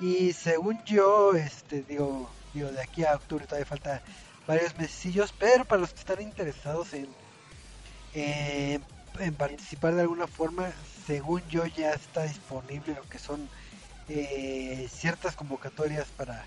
Y 0.00 0.32
según 0.32 0.82
yo, 0.84 1.34
este, 1.34 1.82
digo, 1.82 2.30
digo, 2.54 2.70
de 2.70 2.80
aquí 2.80 3.04
a 3.04 3.14
octubre 3.14 3.46
todavía 3.46 3.66
falta 3.66 4.02
varios 4.46 4.76
mesillos, 4.78 5.34
pero 5.38 5.64
para 5.64 5.80
los 5.80 5.92
que 5.92 6.00
están 6.00 6.22
interesados 6.22 6.94
en, 6.94 7.08
en 8.14 9.34
participar 9.34 9.94
de 9.94 10.02
alguna 10.02 10.26
forma, 10.26 10.70
según 11.06 11.42
yo 11.48 11.66
ya 11.66 11.92
está 11.92 12.22
disponible 12.22 12.94
lo 12.94 13.02
que 13.08 13.18
son 13.18 13.48
eh, 14.08 14.88
ciertas 14.90 15.34
convocatorias 15.34 16.06
para, 16.16 16.44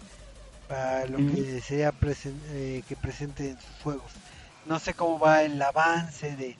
para 0.69 1.05
lo 1.07 1.17
que 1.17 1.61
sea 1.61 1.93
eh, 2.23 2.83
que 2.87 2.95
presenten 2.95 3.57
sus 3.59 3.83
juegos. 3.83 4.11
No 4.65 4.79
sé 4.79 4.93
cómo 4.93 5.19
va 5.19 5.43
el 5.43 5.61
avance 5.61 6.35
de 6.35 6.55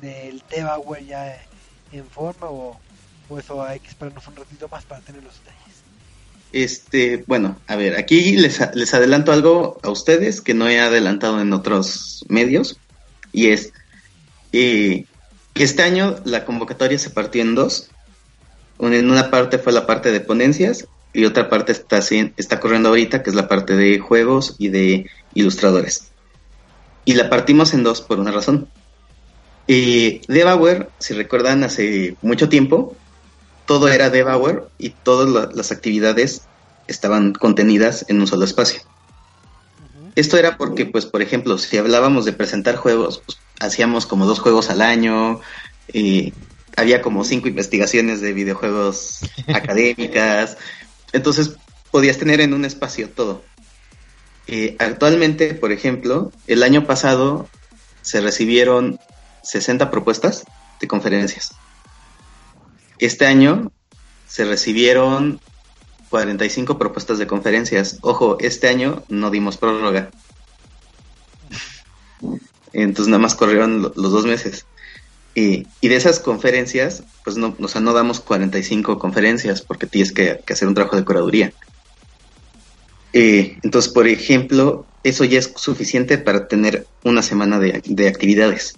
del 0.00 0.42
Tebauer 0.42 1.04
ya 1.04 1.38
en 1.92 2.06
forma 2.06 2.48
o, 2.48 2.78
eso 3.38 3.62
hay 3.62 3.78
que 3.78 3.88
esperarnos 3.88 4.26
un 4.26 4.36
ratito 4.36 4.68
más 4.68 4.84
para 4.84 5.00
tener 5.02 5.22
los 5.22 5.34
detalles. 5.38 5.60
Este, 6.52 7.22
bueno, 7.28 7.56
a 7.68 7.76
ver, 7.76 7.96
aquí 7.96 8.32
les, 8.32 8.60
les 8.74 8.92
adelanto 8.94 9.30
algo 9.30 9.78
a 9.84 9.90
ustedes 9.90 10.40
que 10.40 10.52
no 10.52 10.68
he 10.68 10.80
adelantado 10.80 11.40
en 11.40 11.52
otros 11.52 12.24
medios 12.28 12.76
y 13.32 13.48
es 13.48 13.72
eh, 14.52 15.04
que 15.54 15.64
este 15.64 15.82
año 15.82 16.16
la 16.24 16.44
convocatoria 16.44 16.98
se 16.98 17.10
partió 17.10 17.42
en 17.42 17.54
dos. 17.54 17.90
En 18.80 19.10
una 19.10 19.30
parte 19.30 19.58
fue 19.58 19.72
la 19.72 19.86
parte 19.86 20.10
de 20.10 20.20
ponencias 20.20 20.88
y 21.12 21.24
otra 21.24 21.48
parte 21.48 21.72
está, 21.72 22.00
está 22.36 22.60
corriendo 22.60 22.88
ahorita, 22.88 23.22
que 23.22 23.30
es 23.30 23.36
la 23.36 23.48
parte 23.48 23.76
de 23.76 23.98
juegos 23.98 24.56
y 24.58 24.68
de 24.68 25.06
ilustradores. 25.34 26.08
Y 27.04 27.14
la 27.14 27.28
partimos 27.28 27.74
en 27.74 27.82
dos 27.82 28.00
por 28.00 28.20
una 28.20 28.30
razón. 28.30 28.68
Eh, 29.72 30.20
Devour, 30.26 30.90
si 30.98 31.14
recuerdan, 31.14 31.62
hace 31.62 32.16
mucho 32.22 32.48
tiempo, 32.48 32.96
todo 33.66 33.86
era 33.86 34.10
Devour 34.10 34.68
y 34.78 34.90
todas 34.90 35.54
las 35.54 35.70
actividades 35.70 36.42
estaban 36.88 37.34
contenidas 37.34 38.04
en 38.08 38.18
un 38.18 38.26
solo 38.26 38.46
espacio. 38.46 38.82
Esto 40.16 40.38
era 40.38 40.56
porque, 40.56 40.86
pues, 40.86 41.06
por 41.06 41.22
ejemplo, 41.22 41.56
si 41.56 41.78
hablábamos 41.78 42.24
de 42.24 42.32
presentar 42.32 42.74
juegos, 42.74 43.22
pues, 43.24 43.38
hacíamos 43.60 44.06
como 44.06 44.26
dos 44.26 44.40
juegos 44.40 44.70
al 44.70 44.82
año, 44.82 45.40
y 45.92 46.34
había 46.76 47.00
como 47.00 47.22
cinco 47.22 47.46
investigaciones 47.46 48.20
de 48.20 48.32
videojuegos 48.32 49.20
académicas, 49.54 50.56
entonces 51.12 51.52
podías 51.92 52.18
tener 52.18 52.40
en 52.40 52.54
un 52.54 52.64
espacio 52.64 53.08
todo. 53.08 53.44
Eh, 54.48 54.74
actualmente, 54.80 55.54
por 55.54 55.70
ejemplo, 55.70 56.32
el 56.48 56.64
año 56.64 56.88
pasado 56.88 57.48
se 58.02 58.20
recibieron 58.20 58.98
60 59.42 59.90
propuestas 59.90 60.44
de 60.80 60.88
conferencias. 60.88 61.54
Este 62.98 63.26
año 63.26 63.72
se 64.26 64.44
recibieron 64.44 65.40
45 66.10 66.78
propuestas 66.78 67.18
de 67.18 67.26
conferencias. 67.26 67.98
Ojo, 68.02 68.36
este 68.40 68.68
año 68.68 69.02
no 69.08 69.30
dimos 69.30 69.56
prórroga. 69.56 70.10
Entonces 72.72 73.08
nada 73.08 73.22
más 73.22 73.34
corrieron 73.34 73.82
los 73.82 74.12
dos 74.12 74.26
meses. 74.26 74.66
Y, 75.34 75.66
de 75.80 75.96
esas 75.96 76.20
conferencias, 76.20 77.04
pues 77.24 77.36
no, 77.36 77.56
o 77.58 77.68
sea, 77.68 77.80
no 77.80 77.92
damos 77.92 78.20
45 78.20 78.98
conferencias 78.98 79.62
porque 79.62 79.86
tienes 79.86 80.12
que, 80.12 80.42
hacer 80.50 80.68
un 80.68 80.74
trabajo 80.74 80.96
de 80.96 81.04
curaduría. 81.04 81.52
Eh, 83.12 83.58
entonces, 83.62 83.90
por 83.92 84.06
ejemplo, 84.06 84.86
eso 85.04 85.24
ya 85.24 85.38
es 85.38 85.52
suficiente 85.56 86.18
para 86.18 86.48
tener 86.48 86.86
una 87.04 87.22
semana 87.22 87.58
de, 87.58 87.82
de 87.84 88.08
actividades 88.08 88.74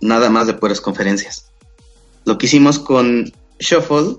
nada 0.00 0.30
más 0.30 0.46
de 0.46 0.54
puras 0.54 0.80
conferencias. 0.80 1.50
Lo 2.24 2.38
que 2.38 2.46
hicimos 2.46 2.78
con 2.78 3.32
Shuffle 3.58 4.16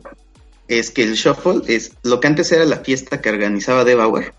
es 0.67 0.91
que 0.91 1.03
el 1.03 1.15
Shuffle 1.15 1.61
es 1.67 1.93
lo 2.03 2.19
que 2.19 2.27
antes 2.27 2.51
era 2.51 2.65
la 2.65 2.77
fiesta 2.77 3.21
que 3.21 3.29
organizaba 3.29 3.83
Debauer, 3.83 4.33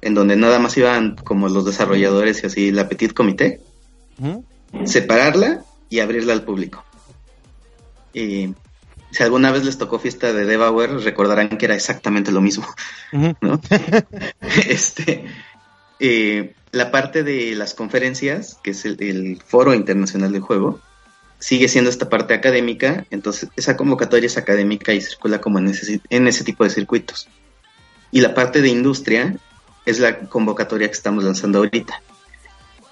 en 0.00 0.14
donde 0.14 0.36
nada 0.36 0.58
más 0.58 0.76
iban 0.76 1.16
como 1.16 1.48
los 1.48 1.64
desarrolladores 1.64 2.42
y 2.42 2.46
así 2.46 2.70
la 2.72 2.88
Petit 2.88 3.12
Comité, 3.12 3.60
separarla 4.84 5.64
y 5.88 6.00
abrirla 6.00 6.32
al 6.32 6.42
público. 6.42 6.84
Y 8.12 8.54
si 9.10 9.22
alguna 9.22 9.50
vez 9.52 9.64
les 9.64 9.78
tocó 9.78 9.98
fiesta 9.98 10.32
de 10.32 10.44
Debauer, 10.44 10.90
recordarán 11.00 11.56
que 11.56 11.66
era 11.66 11.74
exactamente 11.74 12.32
lo 12.32 12.40
mismo, 12.40 12.66
este, 14.68 15.24
eh, 16.00 16.54
la 16.74 16.90
parte 16.90 17.22
de 17.22 17.54
las 17.54 17.72
conferencias, 17.72 18.58
que 18.62 18.72
es 18.72 18.84
el, 18.84 19.40
Foro 19.46 19.74
Internacional 19.74 20.32
del 20.32 20.40
Juego, 20.40 20.80
sigue 21.38 21.68
siendo 21.68 21.88
esta 21.88 22.08
parte 22.08 22.34
académica, 22.34 23.06
entonces 23.10 23.48
esa 23.54 23.76
convocatoria 23.76 24.26
es 24.26 24.36
académica 24.36 24.92
y 24.92 25.00
circula 25.00 25.40
como 25.40 25.60
en 25.60 25.68
ese, 25.68 26.00
en 26.10 26.26
ese 26.26 26.42
tipo 26.42 26.64
de 26.64 26.70
circuitos. 26.70 27.28
Y 28.10 28.20
la 28.20 28.34
parte 28.34 28.60
de 28.60 28.68
industria 28.68 29.36
es 29.86 30.00
la 30.00 30.18
convocatoria 30.28 30.88
que 30.88 30.94
estamos 30.94 31.22
lanzando 31.22 31.58
ahorita. 31.58 32.02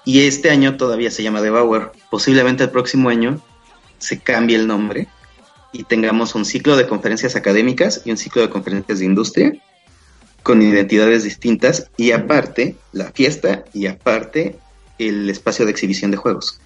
Y 0.05 0.21
este 0.21 0.49
año 0.49 0.77
todavía 0.77 1.11
se 1.11 1.23
llama 1.23 1.41
Bauer. 1.41 1.91
Posiblemente 2.09 2.63
el 2.63 2.69
próximo 2.69 3.09
año 3.09 3.41
se 3.97 4.19
cambie 4.19 4.55
el 4.55 4.67
nombre 4.67 5.07
y 5.73 5.83
tengamos 5.83 6.35
un 6.35 6.45
ciclo 6.45 6.77
de 6.77 6.87
conferencias 6.87 7.35
académicas 7.35 8.01
y 8.05 8.11
un 8.11 8.17
ciclo 8.17 8.41
de 8.41 8.49
conferencias 8.49 8.99
de 8.99 9.05
industria 9.05 9.53
con 10.43 10.61
identidades 10.61 11.23
distintas 11.23 11.89
y 11.97 12.11
aparte 12.11 12.75
la 12.91 13.11
fiesta 13.11 13.63
y 13.73 13.87
aparte 13.87 14.57
el 14.99 15.29
espacio 15.29 15.65
de 15.65 15.71
exhibición 15.71 16.11
de 16.11 16.17
juegos. 16.17 16.59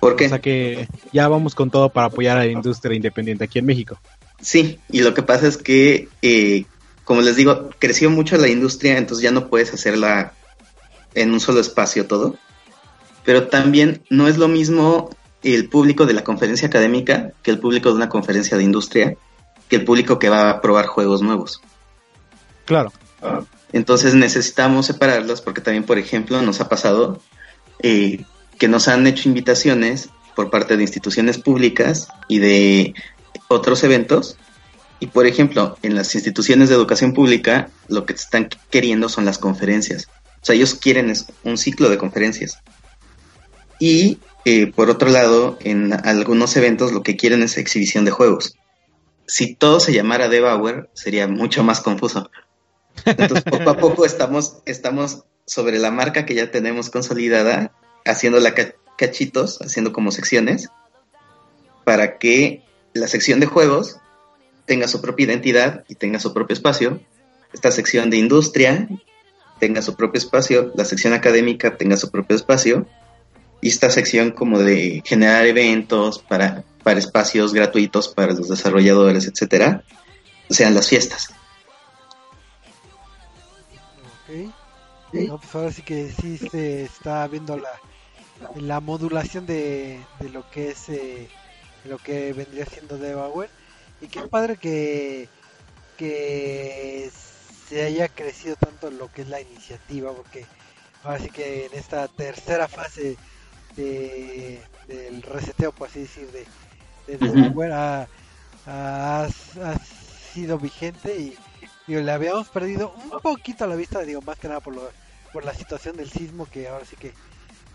¿Por 0.00 0.16
qué? 0.16 0.26
O 0.26 0.28
sea 0.28 0.40
que 0.40 0.88
ya 1.12 1.28
vamos 1.28 1.54
con 1.54 1.70
todo 1.70 1.90
para 1.90 2.06
apoyar 2.06 2.38
a 2.38 2.44
la 2.44 2.50
industria 2.50 2.96
independiente 2.96 3.44
aquí 3.44 3.58
en 3.58 3.66
México. 3.66 3.98
Sí, 4.40 4.78
y 4.90 5.00
lo 5.00 5.14
que 5.14 5.22
pasa 5.22 5.48
es 5.48 5.56
que, 5.56 6.08
eh, 6.22 6.64
como 7.04 7.20
les 7.20 7.36
digo, 7.36 7.70
creció 7.78 8.08
mucho 8.10 8.36
la 8.36 8.48
industria, 8.48 8.96
entonces 8.96 9.22
ya 9.22 9.32
no 9.32 9.48
puedes 9.48 9.74
hacerla 9.74 10.32
en 11.14 11.32
un 11.32 11.40
solo 11.40 11.60
espacio 11.60 12.06
todo. 12.06 12.36
Pero 13.24 13.48
también 13.48 14.02
no 14.08 14.28
es 14.28 14.38
lo 14.38 14.48
mismo 14.48 15.10
el 15.42 15.68
público 15.68 16.06
de 16.06 16.14
la 16.14 16.24
conferencia 16.24 16.68
académica 16.68 17.32
que 17.42 17.50
el 17.50 17.58
público 17.58 17.90
de 17.90 17.96
una 17.96 18.08
conferencia 18.08 18.56
de 18.56 18.64
industria, 18.64 19.16
que 19.68 19.76
el 19.76 19.84
público 19.84 20.18
que 20.18 20.28
va 20.28 20.50
a 20.50 20.60
probar 20.60 20.86
juegos 20.86 21.22
nuevos. 21.22 21.60
Claro. 22.68 22.92
Entonces 23.72 24.14
necesitamos 24.14 24.84
separarlos 24.84 25.40
porque 25.40 25.62
también, 25.62 25.84
por 25.84 25.96
ejemplo, 25.96 26.42
nos 26.42 26.60
ha 26.60 26.68
pasado 26.68 27.18
eh, 27.82 28.26
que 28.58 28.68
nos 28.68 28.88
han 28.88 29.06
hecho 29.06 29.26
invitaciones 29.26 30.10
por 30.36 30.50
parte 30.50 30.76
de 30.76 30.82
instituciones 30.82 31.38
públicas 31.38 32.08
y 32.28 32.40
de 32.40 32.94
otros 33.48 33.84
eventos. 33.84 34.36
Y 35.00 35.06
por 35.06 35.26
ejemplo, 35.26 35.78
en 35.82 35.94
las 35.94 36.14
instituciones 36.14 36.68
de 36.68 36.74
educación 36.74 37.14
pública, 37.14 37.70
lo 37.88 38.04
que 38.04 38.12
están 38.12 38.50
queriendo 38.68 39.08
son 39.08 39.24
las 39.24 39.38
conferencias. 39.38 40.08
O 40.42 40.44
sea, 40.44 40.54
ellos 40.54 40.74
quieren 40.74 41.10
un 41.44 41.56
ciclo 41.56 41.88
de 41.88 41.96
conferencias. 41.96 42.58
Y 43.80 44.18
eh, 44.44 44.66
por 44.66 44.90
otro 44.90 45.08
lado, 45.08 45.58
en 45.62 45.94
algunos 46.06 46.54
eventos 46.58 46.92
lo 46.92 47.02
que 47.02 47.16
quieren 47.16 47.42
es 47.42 47.56
exhibición 47.56 48.04
de 48.04 48.10
juegos. 48.10 48.58
Si 49.26 49.54
todo 49.54 49.80
se 49.80 49.94
llamara 49.94 50.28
Debauer, 50.28 50.90
sería 50.92 51.28
mucho 51.28 51.64
más 51.64 51.80
confuso. 51.80 52.30
Entonces, 53.04 53.44
poco 53.44 53.70
a 53.70 53.76
poco 53.76 54.04
estamos, 54.04 54.58
estamos 54.66 55.24
sobre 55.46 55.78
la 55.78 55.90
marca 55.90 56.26
que 56.26 56.34
ya 56.34 56.50
tenemos 56.50 56.90
consolidada, 56.90 57.72
haciéndola 58.04 58.54
cachitos, 58.96 59.58
haciendo 59.60 59.92
como 59.92 60.10
secciones, 60.10 60.68
para 61.84 62.18
que 62.18 62.62
la 62.92 63.08
sección 63.08 63.40
de 63.40 63.46
juegos 63.46 63.98
tenga 64.66 64.88
su 64.88 65.00
propia 65.00 65.24
identidad 65.24 65.84
y 65.88 65.94
tenga 65.94 66.20
su 66.20 66.34
propio 66.34 66.54
espacio. 66.54 67.00
Esta 67.52 67.70
sección 67.70 68.10
de 68.10 68.18
industria 68.18 68.88
tenga 69.58 69.82
su 69.82 69.96
propio 69.96 70.18
espacio, 70.18 70.72
la 70.74 70.84
sección 70.84 71.14
académica 71.14 71.76
tenga 71.76 71.96
su 71.96 72.10
propio 72.10 72.36
espacio 72.36 72.86
y 73.60 73.68
esta 73.68 73.90
sección 73.90 74.30
como 74.30 74.58
de 74.58 75.02
generar 75.04 75.46
eventos 75.46 76.18
para, 76.20 76.62
para 76.84 76.98
espacios 76.98 77.52
gratuitos 77.52 78.08
para 78.08 78.32
los 78.32 78.48
desarrolladores, 78.48 79.26
etcétera, 79.26 79.82
sean 80.48 80.74
las 80.74 80.88
fiestas. 80.88 81.34
Ok. 84.28 84.52
No, 85.12 85.38
pues 85.38 85.54
ahora 85.54 85.72
sí 85.72 85.82
que 85.82 86.12
sí 86.12 86.36
se 86.36 86.82
está 86.82 87.26
viendo 87.28 87.56
la, 87.56 87.70
la 88.56 88.80
modulación 88.80 89.46
de, 89.46 89.98
de 90.20 90.28
lo 90.28 90.48
que 90.50 90.70
es 90.70 90.88
eh, 90.90 91.28
lo 91.84 91.96
que 91.96 92.34
vendría 92.34 92.66
siendo 92.66 92.98
Debauer 92.98 93.48
y 94.02 94.06
qué 94.08 94.20
padre 94.22 94.56
que 94.56 95.28
que 95.96 97.10
se 97.68 97.82
haya 97.84 98.08
crecido 98.08 98.54
tanto 98.56 98.90
lo 98.90 99.10
que 99.10 99.22
es 99.22 99.28
la 99.28 99.40
iniciativa 99.40 100.12
porque 100.12 100.46
ahora 101.02 101.18
sí 101.18 101.30
que 101.30 101.66
en 101.66 101.74
esta 101.74 102.06
tercera 102.08 102.68
fase 102.68 103.16
de, 103.76 104.60
del 104.86 105.22
reseteo, 105.22 105.72
por 105.72 105.88
así 105.88 106.00
decir, 106.00 106.28
de, 106.30 107.16
de, 107.16 108.08
ha, 108.66 109.28
sido 110.32 110.58
vigente 110.58 111.18
y 111.18 111.36
le 111.88 112.12
habíamos 112.12 112.48
perdido 112.48 112.92
un 113.10 113.20
poquito 113.20 113.66
la 113.66 113.74
vista, 113.74 114.00
digo, 114.02 114.20
más 114.20 114.38
que 114.38 114.48
nada 114.48 114.60
por, 114.60 114.74
lo, 114.74 114.90
por 115.32 115.44
la 115.44 115.54
situación 115.54 115.96
del 115.96 116.10
sismo 116.10 116.46
que 116.46 116.68
ahora 116.68 116.84
sí 116.84 116.96
que, 116.96 117.12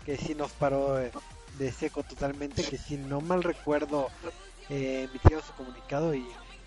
que 0.06 0.16
sí 0.16 0.34
nos 0.34 0.52
paró 0.52 1.00
eh, 1.00 1.10
de 1.58 1.72
seco 1.72 2.02
totalmente, 2.02 2.62
que 2.62 2.78
si 2.78 2.96
no 2.96 3.20
mal 3.20 3.42
recuerdo 3.42 4.08
eh, 4.68 5.08
emitieron 5.10 5.44
su 5.44 5.52
comunicado 5.54 6.14
y 6.14 6.26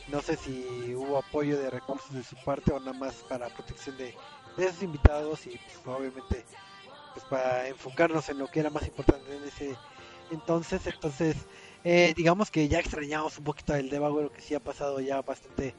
no 0.09 0.21
sé 0.21 0.35
si 0.37 0.93
hubo 0.95 1.17
apoyo 1.17 1.57
de 1.57 1.69
recursos 1.69 2.13
de 2.13 2.23
su 2.23 2.35
parte 2.43 2.71
o 2.71 2.79
nada 2.79 2.93
más 2.93 3.15
para 3.29 3.49
protección 3.49 3.97
de, 3.97 4.13
de 4.57 4.65
esos 4.65 4.83
invitados 4.83 5.45
y 5.47 5.57
pues, 5.57 5.97
obviamente 5.97 6.45
pues 7.13 7.25
para 7.25 7.67
enfocarnos 7.67 8.29
en 8.29 8.39
lo 8.39 8.47
que 8.47 8.59
era 8.59 8.69
más 8.69 8.85
importante 8.85 9.35
en 9.35 9.43
ese 9.43 9.75
entonces. 10.31 10.85
Entonces 10.85 11.35
eh, 11.83 12.13
digamos 12.15 12.51
que 12.51 12.67
ya 12.67 12.79
extrañamos 12.79 13.37
un 13.37 13.45
poquito 13.45 13.73
el 13.75 13.89
lo 13.89 14.31
que 14.31 14.41
sí 14.41 14.53
ha 14.53 14.59
pasado 14.59 14.99
ya 14.99 15.21
bastante 15.21 15.73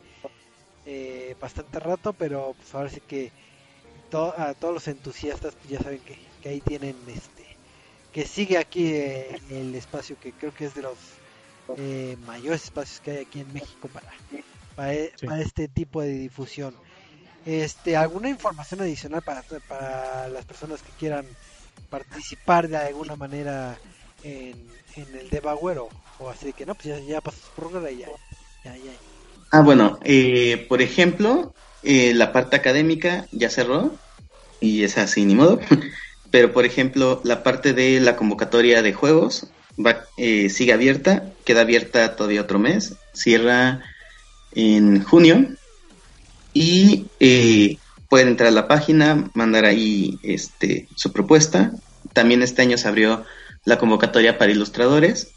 eh, 0.91 1.37
bastante 1.41 1.79
rato 1.79 2.13
pero 2.13 2.55
pues 2.57 2.75
ahora 2.75 2.89
sí 2.89 3.01
que 3.01 3.31
a 4.13 4.55
todos 4.55 4.73
los 4.73 4.89
entusiastas 4.89 5.55
pues 5.55 5.69
ya 5.69 5.81
saben 5.81 6.01
que, 6.01 6.19
que, 6.43 6.49
ahí 6.49 6.61
tienen 6.61 6.97
este 7.09 7.45
que 8.13 8.25
sigue 8.25 8.57
aquí 8.57 8.87
eh, 8.87 9.39
el 9.51 9.75
espacio 9.75 10.17
que 10.19 10.33
creo 10.33 10.55
que 10.55 10.65
es 10.65 10.75
de 10.75 10.83
los 10.83 10.97
mayores 12.27 12.65
espacios 12.65 13.01
que 13.01 13.11
hay 13.11 13.19
aquí 13.19 13.41
en 13.41 13.53
México 13.53 13.89
para 13.93 14.11
para 15.27 15.41
este 15.41 15.69
tipo 15.69 16.01
de 16.01 16.13
difusión 16.13 16.75
este, 17.49 17.97
¿Alguna 17.97 18.29
información 18.29 18.83
adicional 18.83 19.23
para, 19.23 19.43
para 19.67 20.29
las 20.29 20.45
personas 20.45 20.83
que 20.83 20.93
quieran 20.99 21.27
participar 21.89 22.69
de 22.69 22.77
alguna 22.77 23.17
manera 23.17 23.79
en, 24.23 24.69
el 24.97 25.31
Debauer 25.31 25.79
o, 25.79 25.89
así 26.29 26.53
que 26.53 26.67
no, 26.67 26.75
pues 26.75 26.87
ya, 26.87 26.99
ya 26.99 27.21
pasó 27.23 27.39
su 27.39 27.53
programa 27.53 27.91
y 27.91 27.99
ya, 27.99 28.09
ya, 28.65 28.77
ya. 28.77 28.93
Ah, 29.51 29.61
bueno, 29.61 29.99
eh, 30.05 30.67
por 30.69 30.83
ejemplo, 30.83 31.55
eh, 31.83 32.13
la 32.15 32.33
parte 32.33 32.57
académica 32.57 33.27
ya 33.33 33.49
cerró 33.49 33.95
y 34.61 34.85
es 34.85 34.99
así, 34.99 35.25
ni 35.25 35.35
modo. 35.35 35.61
Pero, 36.31 36.53
por 36.53 36.67
ejemplo, 36.67 37.21
la 37.25 37.43
parte 37.43 37.73
de 37.73 38.01
la 38.01 38.17
convocatoria 38.17 38.83
de 38.83 38.93
juegos 38.93 39.47
va, 39.85 40.05
eh, 40.19 40.51
sigue 40.51 40.73
abierta, 40.73 41.33
queda 41.45 41.63
abierta 41.63 42.17
todavía 42.17 42.43
otro 42.43 42.59
mes, 42.59 42.95
cierra 43.15 43.83
en 44.53 45.03
junio 45.03 45.47
y 46.53 47.07
eh, 47.21 47.79
pueden 48.09 48.29
entrar 48.29 48.49
a 48.49 48.53
la 48.53 48.69
página, 48.69 49.31
mandar 49.35 49.65
ahí 49.65 50.19
este, 50.23 50.89
su 50.97 51.13
propuesta. 51.13 51.73
También 52.13 52.43
este 52.43 52.63
año 52.63 52.77
se 52.77 52.89
abrió 52.89 53.25
la 53.65 53.79
convocatoria 53.79 54.39
para 54.39 54.53
ilustradores. 54.53 55.29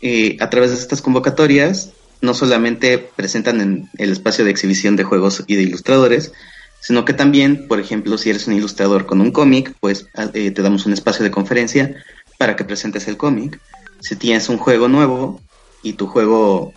Eh, 0.00 0.36
a 0.40 0.50
través 0.50 0.70
de 0.70 0.76
estas 0.76 1.00
convocatorias 1.00 1.90
no 2.24 2.34
solamente 2.34 2.98
presentan 2.98 3.60
en 3.60 3.88
el 3.98 4.12
espacio 4.12 4.44
de 4.44 4.50
exhibición 4.50 4.96
de 4.96 5.04
juegos 5.04 5.44
y 5.46 5.56
de 5.56 5.62
ilustradores, 5.62 6.32
sino 6.80 7.04
que 7.04 7.12
también, 7.12 7.66
por 7.68 7.80
ejemplo, 7.80 8.18
si 8.18 8.30
eres 8.30 8.46
un 8.46 8.54
ilustrador 8.54 9.06
con 9.06 9.20
un 9.20 9.30
cómic, 9.30 9.74
pues 9.80 10.06
ah, 10.16 10.30
eh, 10.34 10.50
te 10.50 10.62
damos 10.62 10.86
un 10.86 10.92
espacio 10.92 11.24
de 11.24 11.30
conferencia 11.30 11.94
para 12.38 12.56
que 12.56 12.64
presentes 12.64 13.08
el 13.08 13.16
cómic. 13.16 13.60
Si 14.00 14.16
tienes 14.16 14.48
un 14.48 14.58
juego 14.58 14.88
nuevo 14.88 15.40
y 15.82 15.94
tu 15.94 16.06
juego 16.06 16.74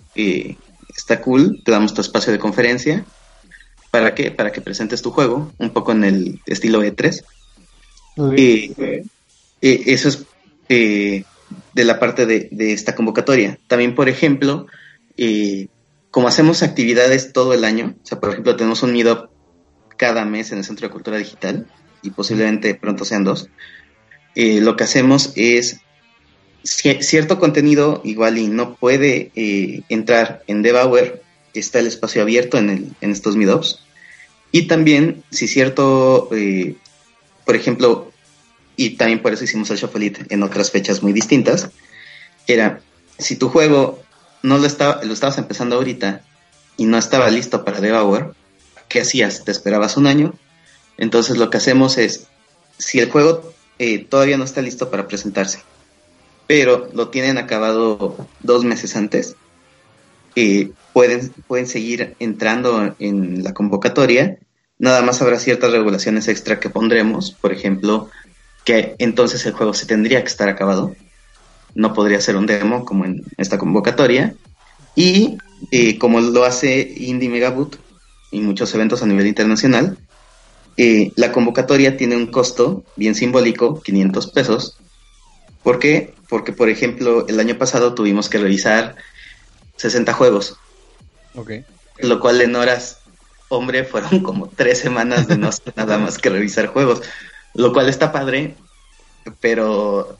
está 0.95 1.21
cool, 1.21 1.61
te 1.63 1.71
damos 1.71 1.93
tu 1.93 2.01
espacio 2.01 2.31
de 2.31 2.39
conferencia 2.39 3.05
¿Para 3.91 4.13
qué? 4.13 4.31
Para 4.31 4.51
que 4.51 4.61
presentes 4.61 5.01
tu 5.01 5.11
juego, 5.11 5.51
un 5.57 5.71
poco 5.71 5.91
en 5.91 6.03
el 6.03 6.41
estilo 6.45 6.83
E3. 6.83 7.23
Y 8.35 8.73
eh, 8.81 9.03
eso 9.61 10.09
es 10.09 10.23
eh, 10.69 11.23
de 11.73 11.83
la 11.83 11.99
parte 11.99 12.25
de, 12.25 12.49
esta 12.73 12.95
convocatoria. 12.95 13.57
También, 13.67 13.95
por 13.95 14.09
ejemplo, 14.09 14.67
eh, 15.17 15.67
como 16.11 16.27
hacemos 16.27 16.63
actividades 16.63 17.33
todo 17.33 17.53
el 17.53 17.63
año, 17.63 17.95
o 18.03 18.05
sea, 18.05 18.19
por 18.19 18.31
ejemplo, 18.31 18.55
tenemos 18.55 18.83
un 18.83 18.93
meetup 18.93 19.29
cada 19.97 20.25
mes 20.25 20.51
en 20.51 20.59
el 20.59 20.63
Centro 20.63 20.87
de 20.87 20.93
Cultura 20.93 21.17
Digital 21.17 21.67
y 22.01 22.11
posiblemente 22.11 22.75
pronto 22.75 23.03
sean 23.03 23.23
dos, 23.23 23.49
lo 24.35 24.75
que 24.75 24.83
hacemos 24.83 25.33
es 25.35 25.79
cierto 26.63 27.39
contenido 27.39 28.01
igual 28.03 28.37
y 28.37 28.47
no 28.47 28.75
puede 28.75 29.31
entrar 29.89 30.43
en 30.45 30.61
Debauer 30.61 31.23
está 31.59 31.79
el 31.79 31.87
espacio 31.87 32.21
abierto 32.21 32.57
en, 32.57 32.69
el, 32.69 32.95
en 33.01 33.11
estos 33.11 33.35
meetups. 33.35 33.79
Y 34.51 34.63
también, 34.67 35.23
si 35.29 35.47
cierto, 35.47 36.29
eh, 36.31 36.75
por 37.45 37.55
ejemplo, 37.55 38.11
y 38.75 38.91
también 38.91 39.21
por 39.21 39.33
eso 39.33 39.43
hicimos 39.43 39.69
el 39.69 39.77
Shuffle 39.77 40.13
en 40.29 40.43
otras 40.43 40.71
fechas 40.71 41.03
muy 41.03 41.13
distintas, 41.13 41.69
era, 42.47 42.81
si 43.17 43.35
tu 43.35 43.49
juego 43.49 44.01
no 44.43 44.57
lo, 44.57 44.65
estaba, 44.65 45.03
lo 45.03 45.13
estabas 45.13 45.37
empezando 45.37 45.75
ahorita 45.75 46.21
y 46.77 46.85
no 46.85 46.97
estaba 46.97 47.29
listo 47.29 47.65
para 47.65 47.81
Devour, 47.81 48.35
¿qué 48.87 49.01
hacías? 49.01 49.43
¿Te 49.43 49.51
esperabas 49.51 49.97
un 49.97 50.07
año? 50.07 50.33
Entonces 50.97 51.37
lo 51.37 51.49
que 51.49 51.57
hacemos 51.57 51.97
es, 51.97 52.27
si 52.77 52.99
el 52.99 53.09
juego 53.09 53.53
eh, 53.79 53.99
todavía 54.03 54.37
no 54.37 54.43
está 54.43 54.61
listo 54.61 54.89
para 54.89 55.07
presentarse, 55.07 55.61
pero 56.47 56.89
lo 56.93 57.09
tienen 57.09 57.37
acabado 57.37 58.15
dos 58.41 58.63
meses 58.63 58.95
antes, 58.95 59.35
pueden, 60.93 61.29
pueden 61.47 61.67
seguir 61.67 62.15
entrando 62.19 62.95
en 62.99 63.43
la 63.43 63.53
convocatoria. 63.53 64.37
Nada 64.77 65.01
más 65.01 65.21
habrá 65.21 65.39
ciertas 65.39 65.71
regulaciones 65.71 66.27
extra 66.27 66.59
que 66.59 66.69
pondremos, 66.69 67.31
por 67.31 67.51
ejemplo, 67.51 68.09
que 68.63 68.95
entonces 68.99 69.45
el 69.45 69.53
juego 69.53 69.73
se 69.73 69.87
tendría 69.87 70.21
que 70.21 70.27
estar 70.27 70.49
acabado. 70.49 70.95
No 71.77 71.93
podría 71.93 72.19
ser 72.19 72.35
un 72.37 72.47
demo 72.47 72.85
como 72.85 73.05
en 73.05 73.23
esta 73.37 73.59
convocatoria. 73.59 74.33
Y 74.95 75.37
eh, 75.69 75.99
como 75.99 76.19
lo 76.19 76.43
hace 76.43 76.81
Indie 76.97 77.29
Megaboot 77.29 77.77
y 78.31 78.39
muchos 78.41 78.73
eventos 78.73 79.03
a 79.03 79.05
nivel 79.05 79.27
internacional, 79.27 79.95
eh, 80.75 81.11
la 81.15 81.31
convocatoria 81.31 81.95
tiene 81.95 82.15
un 82.15 82.27
costo 82.27 82.83
bien 82.95 83.13
simbólico, 83.13 83.79
500 83.83 84.27
pesos. 84.31 84.77
¿Por 85.61 85.77
qué? 85.77 86.15
Porque, 86.27 86.51
por 86.51 86.69
ejemplo, 86.69 87.27
el 87.27 87.39
año 87.39 87.59
pasado 87.59 87.93
tuvimos 87.93 88.27
que 88.27 88.39
revisar 88.39 88.95
60 89.75 90.13
juegos. 90.13 90.57
Ok. 91.35 91.51
Lo 91.99 92.19
cual 92.19 92.41
en 92.41 92.55
horas, 92.55 93.01
hombre, 93.49 93.83
fueron 93.83 94.19
como 94.23 94.47
tres 94.47 94.79
semanas 94.79 95.27
de 95.27 95.37
no 95.37 95.49
hacer 95.49 95.73
nada 95.75 95.99
más 95.99 96.17
que 96.17 96.31
revisar 96.31 96.65
juegos. 96.65 97.03
Lo 97.53 97.71
cual 97.71 97.87
está 97.87 98.11
padre, 98.11 98.55
pero 99.41 100.17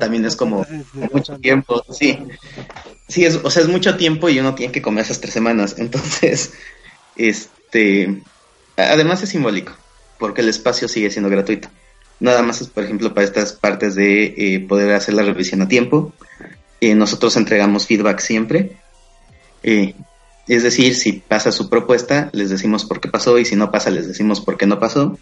también 0.00 0.24
es 0.24 0.34
como 0.34 0.66
mucho 1.12 1.38
tiempo, 1.38 1.84
sí. 1.92 2.18
Sí, 3.06 3.24
es, 3.24 3.36
o 3.36 3.50
sea, 3.50 3.62
es 3.62 3.68
mucho 3.68 3.96
tiempo 3.96 4.28
y 4.28 4.40
uno 4.40 4.56
tiene 4.56 4.72
que 4.72 4.82
comer 4.82 5.04
esas 5.04 5.20
tres 5.20 5.32
semanas. 5.32 5.76
Entonces, 5.78 6.54
este, 7.14 8.22
además 8.76 9.22
es 9.22 9.28
simbólico, 9.28 9.72
porque 10.18 10.40
el 10.40 10.48
espacio 10.48 10.88
sigue 10.88 11.10
siendo 11.10 11.30
gratuito. 11.30 11.68
Nada 12.18 12.42
más 12.42 12.60
es, 12.60 12.68
por 12.68 12.84
ejemplo, 12.84 13.14
para 13.14 13.26
estas 13.26 13.52
partes 13.52 13.94
de 13.94 14.34
eh, 14.36 14.66
poder 14.68 14.92
hacer 14.92 15.14
la 15.14 15.22
revisión 15.22 15.62
a 15.62 15.68
tiempo. 15.68 16.12
Eh, 16.80 16.94
nosotros 16.94 17.36
entregamos 17.36 17.86
feedback 17.86 18.20
siempre. 18.20 18.76
Eh, 19.62 19.94
es 20.48 20.62
decir, 20.62 20.94
si 20.96 21.12
pasa 21.12 21.52
su 21.52 21.68
propuesta, 21.68 22.28
les 22.32 22.50
decimos 22.50 22.84
por 22.84 23.00
qué 23.00 23.08
pasó 23.08 23.38
y 23.38 23.44
si 23.44 23.56
no 23.56 23.70
pasa, 23.70 23.90
les 23.90 24.08
decimos 24.08 24.40
por 24.40 24.58
qué 24.58 24.66
no 24.66 24.78
pasó. 24.78 25.18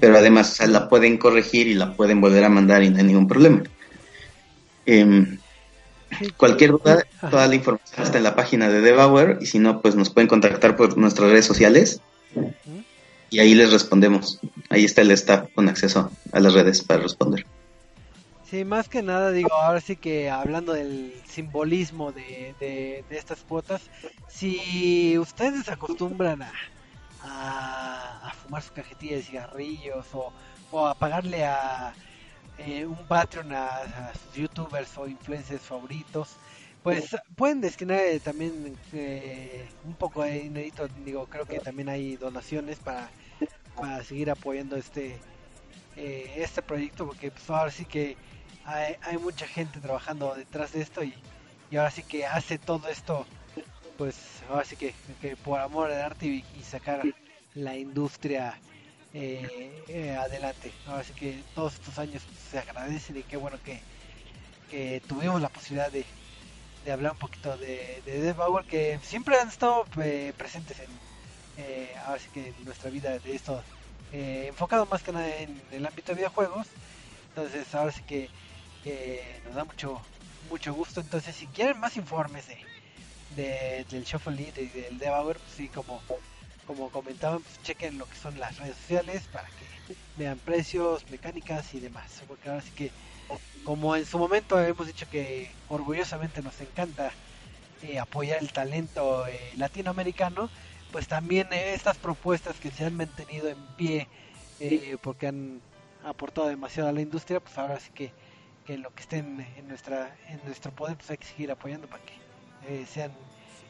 Pero 0.00 0.18
además, 0.18 0.52
o 0.52 0.54
sea, 0.56 0.66
la 0.66 0.88
pueden 0.88 1.18
corregir 1.18 1.66
y 1.68 1.74
la 1.74 1.94
pueden 1.94 2.20
volver 2.20 2.44
a 2.44 2.48
mandar 2.48 2.82
y 2.82 2.90
no 2.90 2.98
hay 2.98 3.04
ningún 3.04 3.28
problema. 3.28 3.62
Em, 4.86 5.38
cualquier 6.36 6.72
duda, 6.72 7.06
toda 7.30 7.46
la 7.46 7.54
información 7.54 8.02
está 8.02 8.18
en 8.18 8.24
la 8.24 8.36
página 8.36 8.68
de 8.68 8.80
Devour 8.80 9.38
y 9.40 9.46
si 9.46 9.58
no, 9.58 9.80
pues 9.80 9.94
nos 9.94 10.10
pueden 10.10 10.28
contactar 10.28 10.76
por 10.76 10.96
nuestras 10.98 11.30
redes 11.30 11.46
sociales 11.46 12.00
y 13.30 13.38
ahí 13.40 13.54
les 13.54 13.72
respondemos. 13.72 14.40
Ahí 14.68 14.84
está 14.84 15.02
el 15.02 15.10
staff 15.12 15.48
con 15.54 15.68
acceso 15.68 16.10
a 16.32 16.40
las 16.40 16.54
redes 16.54 16.82
para 16.82 17.02
responder. 17.02 17.46
Sí, 18.48 18.64
más 18.64 18.88
que 18.88 19.02
nada, 19.02 19.32
digo, 19.32 19.52
ahora 19.52 19.80
sí 19.80 19.96
que 19.96 20.30
hablando 20.30 20.74
del 20.74 21.12
simbolismo 21.26 22.12
de, 22.12 22.54
de, 22.60 23.04
de 23.08 23.18
estas 23.18 23.40
cuotas, 23.40 23.82
si 24.28 25.18
ustedes 25.18 25.68
acostumbran 25.68 26.42
a, 26.42 26.52
a, 27.24 28.28
a 28.28 28.32
fumar 28.34 28.62
su 28.62 28.72
cajetilla 28.72 29.16
de 29.16 29.22
cigarrillos 29.22 30.06
o, 30.14 30.32
o 30.70 30.86
a 30.86 30.94
pagarle 30.94 31.44
a 31.44 31.94
eh, 32.58 32.86
un 32.86 33.06
Patreon 33.08 33.52
a, 33.52 33.66
a 34.10 34.14
sus 34.14 34.34
youtubers 34.34 34.96
o 34.98 35.08
influencers 35.08 35.62
favoritos, 35.62 36.36
pues 36.82 37.16
pueden 37.36 37.60
destinar 37.60 37.98
eh, 38.00 38.20
también 38.20 38.78
eh, 38.92 39.68
un 39.84 39.94
poco 39.94 40.22
de 40.22 40.40
dinerito, 40.40 40.86
digo, 41.04 41.26
creo 41.28 41.46
que 41.46 41.60
también 41.60 41.88
hay 41.88 42.16
donaciones 42.16 42.78
para, 42.78 43.10
para 43.74 44.04
seguir 44.04 44.30
apoyando 44.30 44.76
este 44.76 45.20
este 45.96 46.60
proyecto 46.62 47.06
porque 47.06 47.30
pues 47.30 47.48
ahora 47.50 47.70
sí 47.70 47.84
que 47.86 48.16
hay, 48.64 48.96
hay 49.02 49.16
mucha 49.18 49.46
gente 49.46 49.80
trabajando 49.80 50.34
detrás 50.34 50.72
de 50.72 50.82
esto 50.82 51.04
y, 51.04 51.14
y 51.70 51.76
ahora 51.76 51.90
sí 51.92 52.02
que 52.02 52.26
hace 52.26 52.58
todo 52.58 52.88
esto 52.88 53.26
pues 53.96 54.16
ahora 54.48 54.64
sí 54.64 54.76
que, 54.76 54.94
que 55.20 55.36
por 55.36 55.60
amor 55.60 55.90
al 55.90 56.02
arte 56.02 56.26
y, 56.26 56.44
sacar 56.62 57.02
la 57.54 57.76
industria 57.76 58.58
eh, 59.12 59.82
eh, 59.88 60.16
adelante. 60.16 60.72
Ahora 60.86 61.04
sí 61.04 61.12
que 61.12 61.40
todos 61.54 61.74
estos 61.74 61.98
años 61.98 62.22
pues, 62.26 62.38
se 62.50 62.58
agradecen 62.58 63.16
y 63.16 63.22
qué 63.22 63.36
bueno 63.36 63.58
que, 63.64 63.80
que 64.70 65.00
tuvimos 65.06 65.40
la 65.40 65.48
posibilidad 65.48 65.90
de, 65.90 66.04
de 66.84 66.92
hablar 66.92 67.12
un 67.12 67.18
poquito 67.18 67.56
de, 67.56 68.02
de 68.04 68.20
Death 68.20 68.66
que 68.68 68.98
siempre 69.02 69.38
han 69.38 69.48
estado 69.48 69.86
eh, 70.02 70.32
presentes 70.36 70.78
en 70.80 71.04
ahora 72.04 72.18
sí 72.18 72.28
que 72.34 72.48
en 72.48 72.64
nuestra 72.64 72.90
vida 72.90 73.16
de 73.16 73.34
esto 73.34 73.62
enfocado 74.12 74.86
más 74.86 75.02
que 75.02 75.12
nada 75.12 75.28
en 75.38 75.60
el 75.70 75.86
ámbito 75.86 76.12
de 76.12 76.16
videojuegos. 76.16 76.66
Entonces 77.28 77.72
ahora 77.74 77.92
sí 77.92 78.02
que 78.02 78.28
que 78.82 79.40
nos 79.46 79.54
da 79.54 79.64
mucho 79.64 80.00
mucho 80.50 80.74
gusto. 80.74 81.00
Entonces 81.00 81.36
si 81.36 81.46
quieren 81.46 81.78
más 81.78 81.96
informes 81.96 82.48
de, 82.48 82.58
de- 83.36 83.84
del 83.90 84.04
Shuffle 84.04 84.34
Lead 84.36 84.56
y 84.58 84.66
del 84.68 84.98
Devour 84.98 85.38
pues 85.38 85.52
sí 85.52 85.68
como 85.68 86.02
como 86.66 86.90
comentaban 86.90 87.42
pues 87.42 87.60
chequen 87.62 87.98
lo 87.98 88.06
que 88.08 88.16
son 88.16 88.38
las 88.38 88.56
redes 88.58 88.76
sociales 88.76 89.28
para 89.28 89.48
que 89.50 89.66
vean 90.16 90.38
precios 90.38 91.04
mecánicas 91.10 91.74
y 91.74 91.80
demás 91.80 92.22
porque 92.26 92.48
ahora 92.48 92.62
sí 92.62 92.70
que 92.72 92.90
como 93.64 93.96
en 93.96 94.06
su 94.06 94.18
momento 94.18 94.58
hemos 94.60 94.86
dicho 94.86 95.08
que 95.10 95.50
orgullosamente 95.68 96.42
nos 96.42 96.60
encanta 96.60 97.12
eh, 97.82 97.98
apoyar 97.98 98.38
el 98.40 98.52
talento 98.52 99.26
eh, 99.26 99.52
latinoamericano 99.56 100.50
pues 100.90 101.06
también 101.08 101.48
eh, 101.52 101.74
estas 101.74 101.98
propuestas 101.98 102.58
que 102.60 102.70
se 102.70 102.84
han 102.84 102.96
mantenido 102.96 103.48
en 103.48 103.58
pie 103.76 104.08
eh, 104.60 104.96
porque 105.02 105.26
han 105.26 105.60
aportado 106.04 106.46
demasiado 106.48 106.88
a 106.88 106.92
la 106.92 107.00
industria 107.00 107.40
pues 107.40 107.56
ahora 107.58 107.78
sí 107.80 107.90
que 107.94 108.12
que 108.64 108.78
lo 108.78 108.90
que 108.94 109.02
esté 109.02 109.18
en, 109.18 109.40
en 109.58 109.68
nuestra 109.68 110.16
en 110.28 110.40
nuestro 110.46 110.72
poder 110.72 110.96
pues 110.96 111.10
hay 111.10 111.18
que 111.18 111.26
seguir 111.26 111.50
apoyando 111.50 111.86
para 111.88 112.02
que 112.04 112.14
eh, 112.68 112.86
sean 112.92 113.12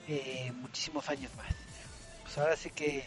eh, 0.08 0.52
muchísimos 0.60 1.08
años 1.08 1.30
más 1.36 1.46
pues 2.22 2.38
ahora 2.38 2.56
sí 2.56 2.70
que 2.70 3.06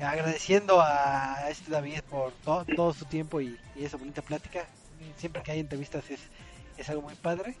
agradeciendo 0.00 0.80
a 0.80 1.48
este 1.50 1.70
David 1.70 2.00
por 2.08 2.32
to- 2.44 2.66
todo 2.76 2.92
su 2.94 3.04
tiempo 3.06 3.40
y, 3.40 3.58
y 3.74 3.84
esa 3.84 3.96
bonita 3.96 4.22
plática 4.22 4.66
siempre 5.16 5.42
que 5.42 5.52
hay 5.52 5.60
entrevistas 5.60 6.08
es, 6.10 6.20
es 6.76 6.88
algo 6.88 7.02
muy 7.02 7.14
padre 7.14 7.54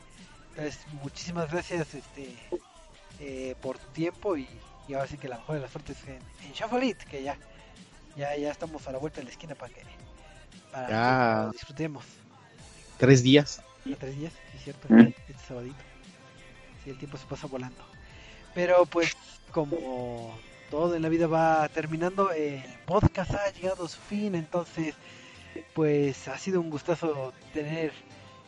entonces 0.50 0.78
muchísimas 1.02 1.50
gracias 1.50 1.94
este 1.94 2.34
eh, 3.20 3.54
por 3.60 3.78
tu 3.78 3.86
tiempo 3.88 4.36
y, 4.36 4.48
y 4.86 4.94
ahora 4.94 5.06
sí 5.08 5.18
que 5.18 5.28
la 5.28 5.38
mejor 5.38 5.56
de 5.56 5.62
las 5.62 5.72
suertes 5.72 5.96
en, 6.06 6.18
en 6.46 6.52
Shuffle 6.52 6.86
It, 6.86 6.98
que 7.04 7.22
ya 7.22 7.36
ya 8.16 8.36
ya 8.36 8.50
estamos 8.50 8.86
a 8.88 8.92
la 8.92 8.98
vuelta 8.98 9.18
de 9.20 9.24
la 9.24 9.30
esquina 9.30 9.54
para 9.54 9.72
que 9.72 9.82
para 10.72 10.88
Ya. 10.88 11.40
que 11.40 11.46
lo 11.46 11.52
disfrutemos 11.52 12.04
Tres 12.98 13.22
días. 13.22 13.60
a 13.92 13.96
tres 13.96 14.16
días, 14.18 14.32
sí, 14.52 14.58
cierto, 14.64 14.88
este 15.28 15.34
sabadito. 15.46 15.87
El 16.90 16.98
tiempo 16.98 17.16
se 17.16 17.26
pasa 17.26 17.46
volando. 17.46 17.84
Pero 18.54 18.86
pues, 18.86 19.16
como 19.50 20.36
todo 20.70 20.94
en 20.94 21.02
la 21.02 21.08
vida 21.08 21.26
va 21.26 21.68
terminando, 21.68 22.30
el 22.30 22.62
podcast 22.86 23.32
ha 23.34 23.50
llegado 23.52 23.84
a 23.84 23.88
su 23.88 24.00
fin, 24.00 24.34
entonces, 24.34 24.94
pues 25.74 26.28
ha 26.28 26.38
sido 26.38 26.60
un 26.60 26.70
gustazo 26.70 27.32
tener 27.52 27.92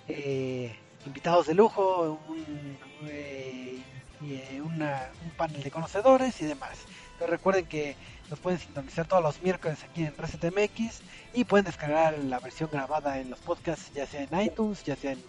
eh, 0.09 0.75
invitados 1.07 1.47
de 1.47 1.55
lujo, 1.55 2.21
un, 2.29 2.79
eh, 3.09 3.79
eh, 4.23 4.61
un 4.63 5.31
panel 5.37 5.63
de 5.63 5.71
conocedores 5.71 6.41
y 6.43 6.47
demás. 6.47 6.79
Recuerden 7.27 7.67
que 7.67 7.97
nos 8.31 8.39
pueden 8.39 8.59
sintonizar 8.59 9.07
todos 9.07 9.23
los 9.23 9.43
miércoles 9.43 9.79
aquí 9.85 10.05
en 10.05 10.17
ResetMX 10.17 11.03
y 11.35 11.45
pueden 11.45 11.67
descargar 11.67 12.19
la 12.19 12.39
versión 12.39 12.71
grabada 12.73 13.19
en 13.19 13.31
los 13.31 13.39
podcasts, 13.41 13.93
ya 13.95 14.07
sea 14.07 14.23
en 14.23 14.41
iTunes, 14.41 14.85
ya 14.85 14.97
sea 14.97 15.13
en, 15.13 15.23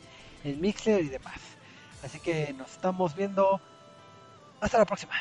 en 0.44 0.62
Mixler 0.62 1.04
y 1.04 1.10
demás. 1.10 1.40
Así 2.04 2.20
que 2.20 2.54
nos 2.54 2.72
estamos 2.72 3.16
viendo. 3.16 3.62
Hasta 4.60 4.78
la 4.78 4.86
próxima. 4.86 5.14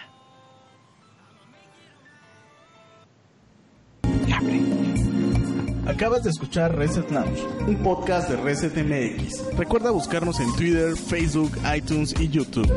Acabas 5.87 6.23
de 6.23 6.31
escuchar 6.31 6.77
Reset 6.77 7.11
Lounge, 7.11 7.43
un 7.67 7.77
podcast 7.83 8.31
de 8.31 8.37
Reset 8.37 8.75
MX. 8.77 9.57
Recuerda 9.57 9.91
buscarnos 9.91 10.39
en 10.41 10.55
Twitter, 10.55 10.97
Facebook, 10.97 11.53
iTunes 11.75 12.15
y 12.19 12.29
YouTube. 12.29 12.71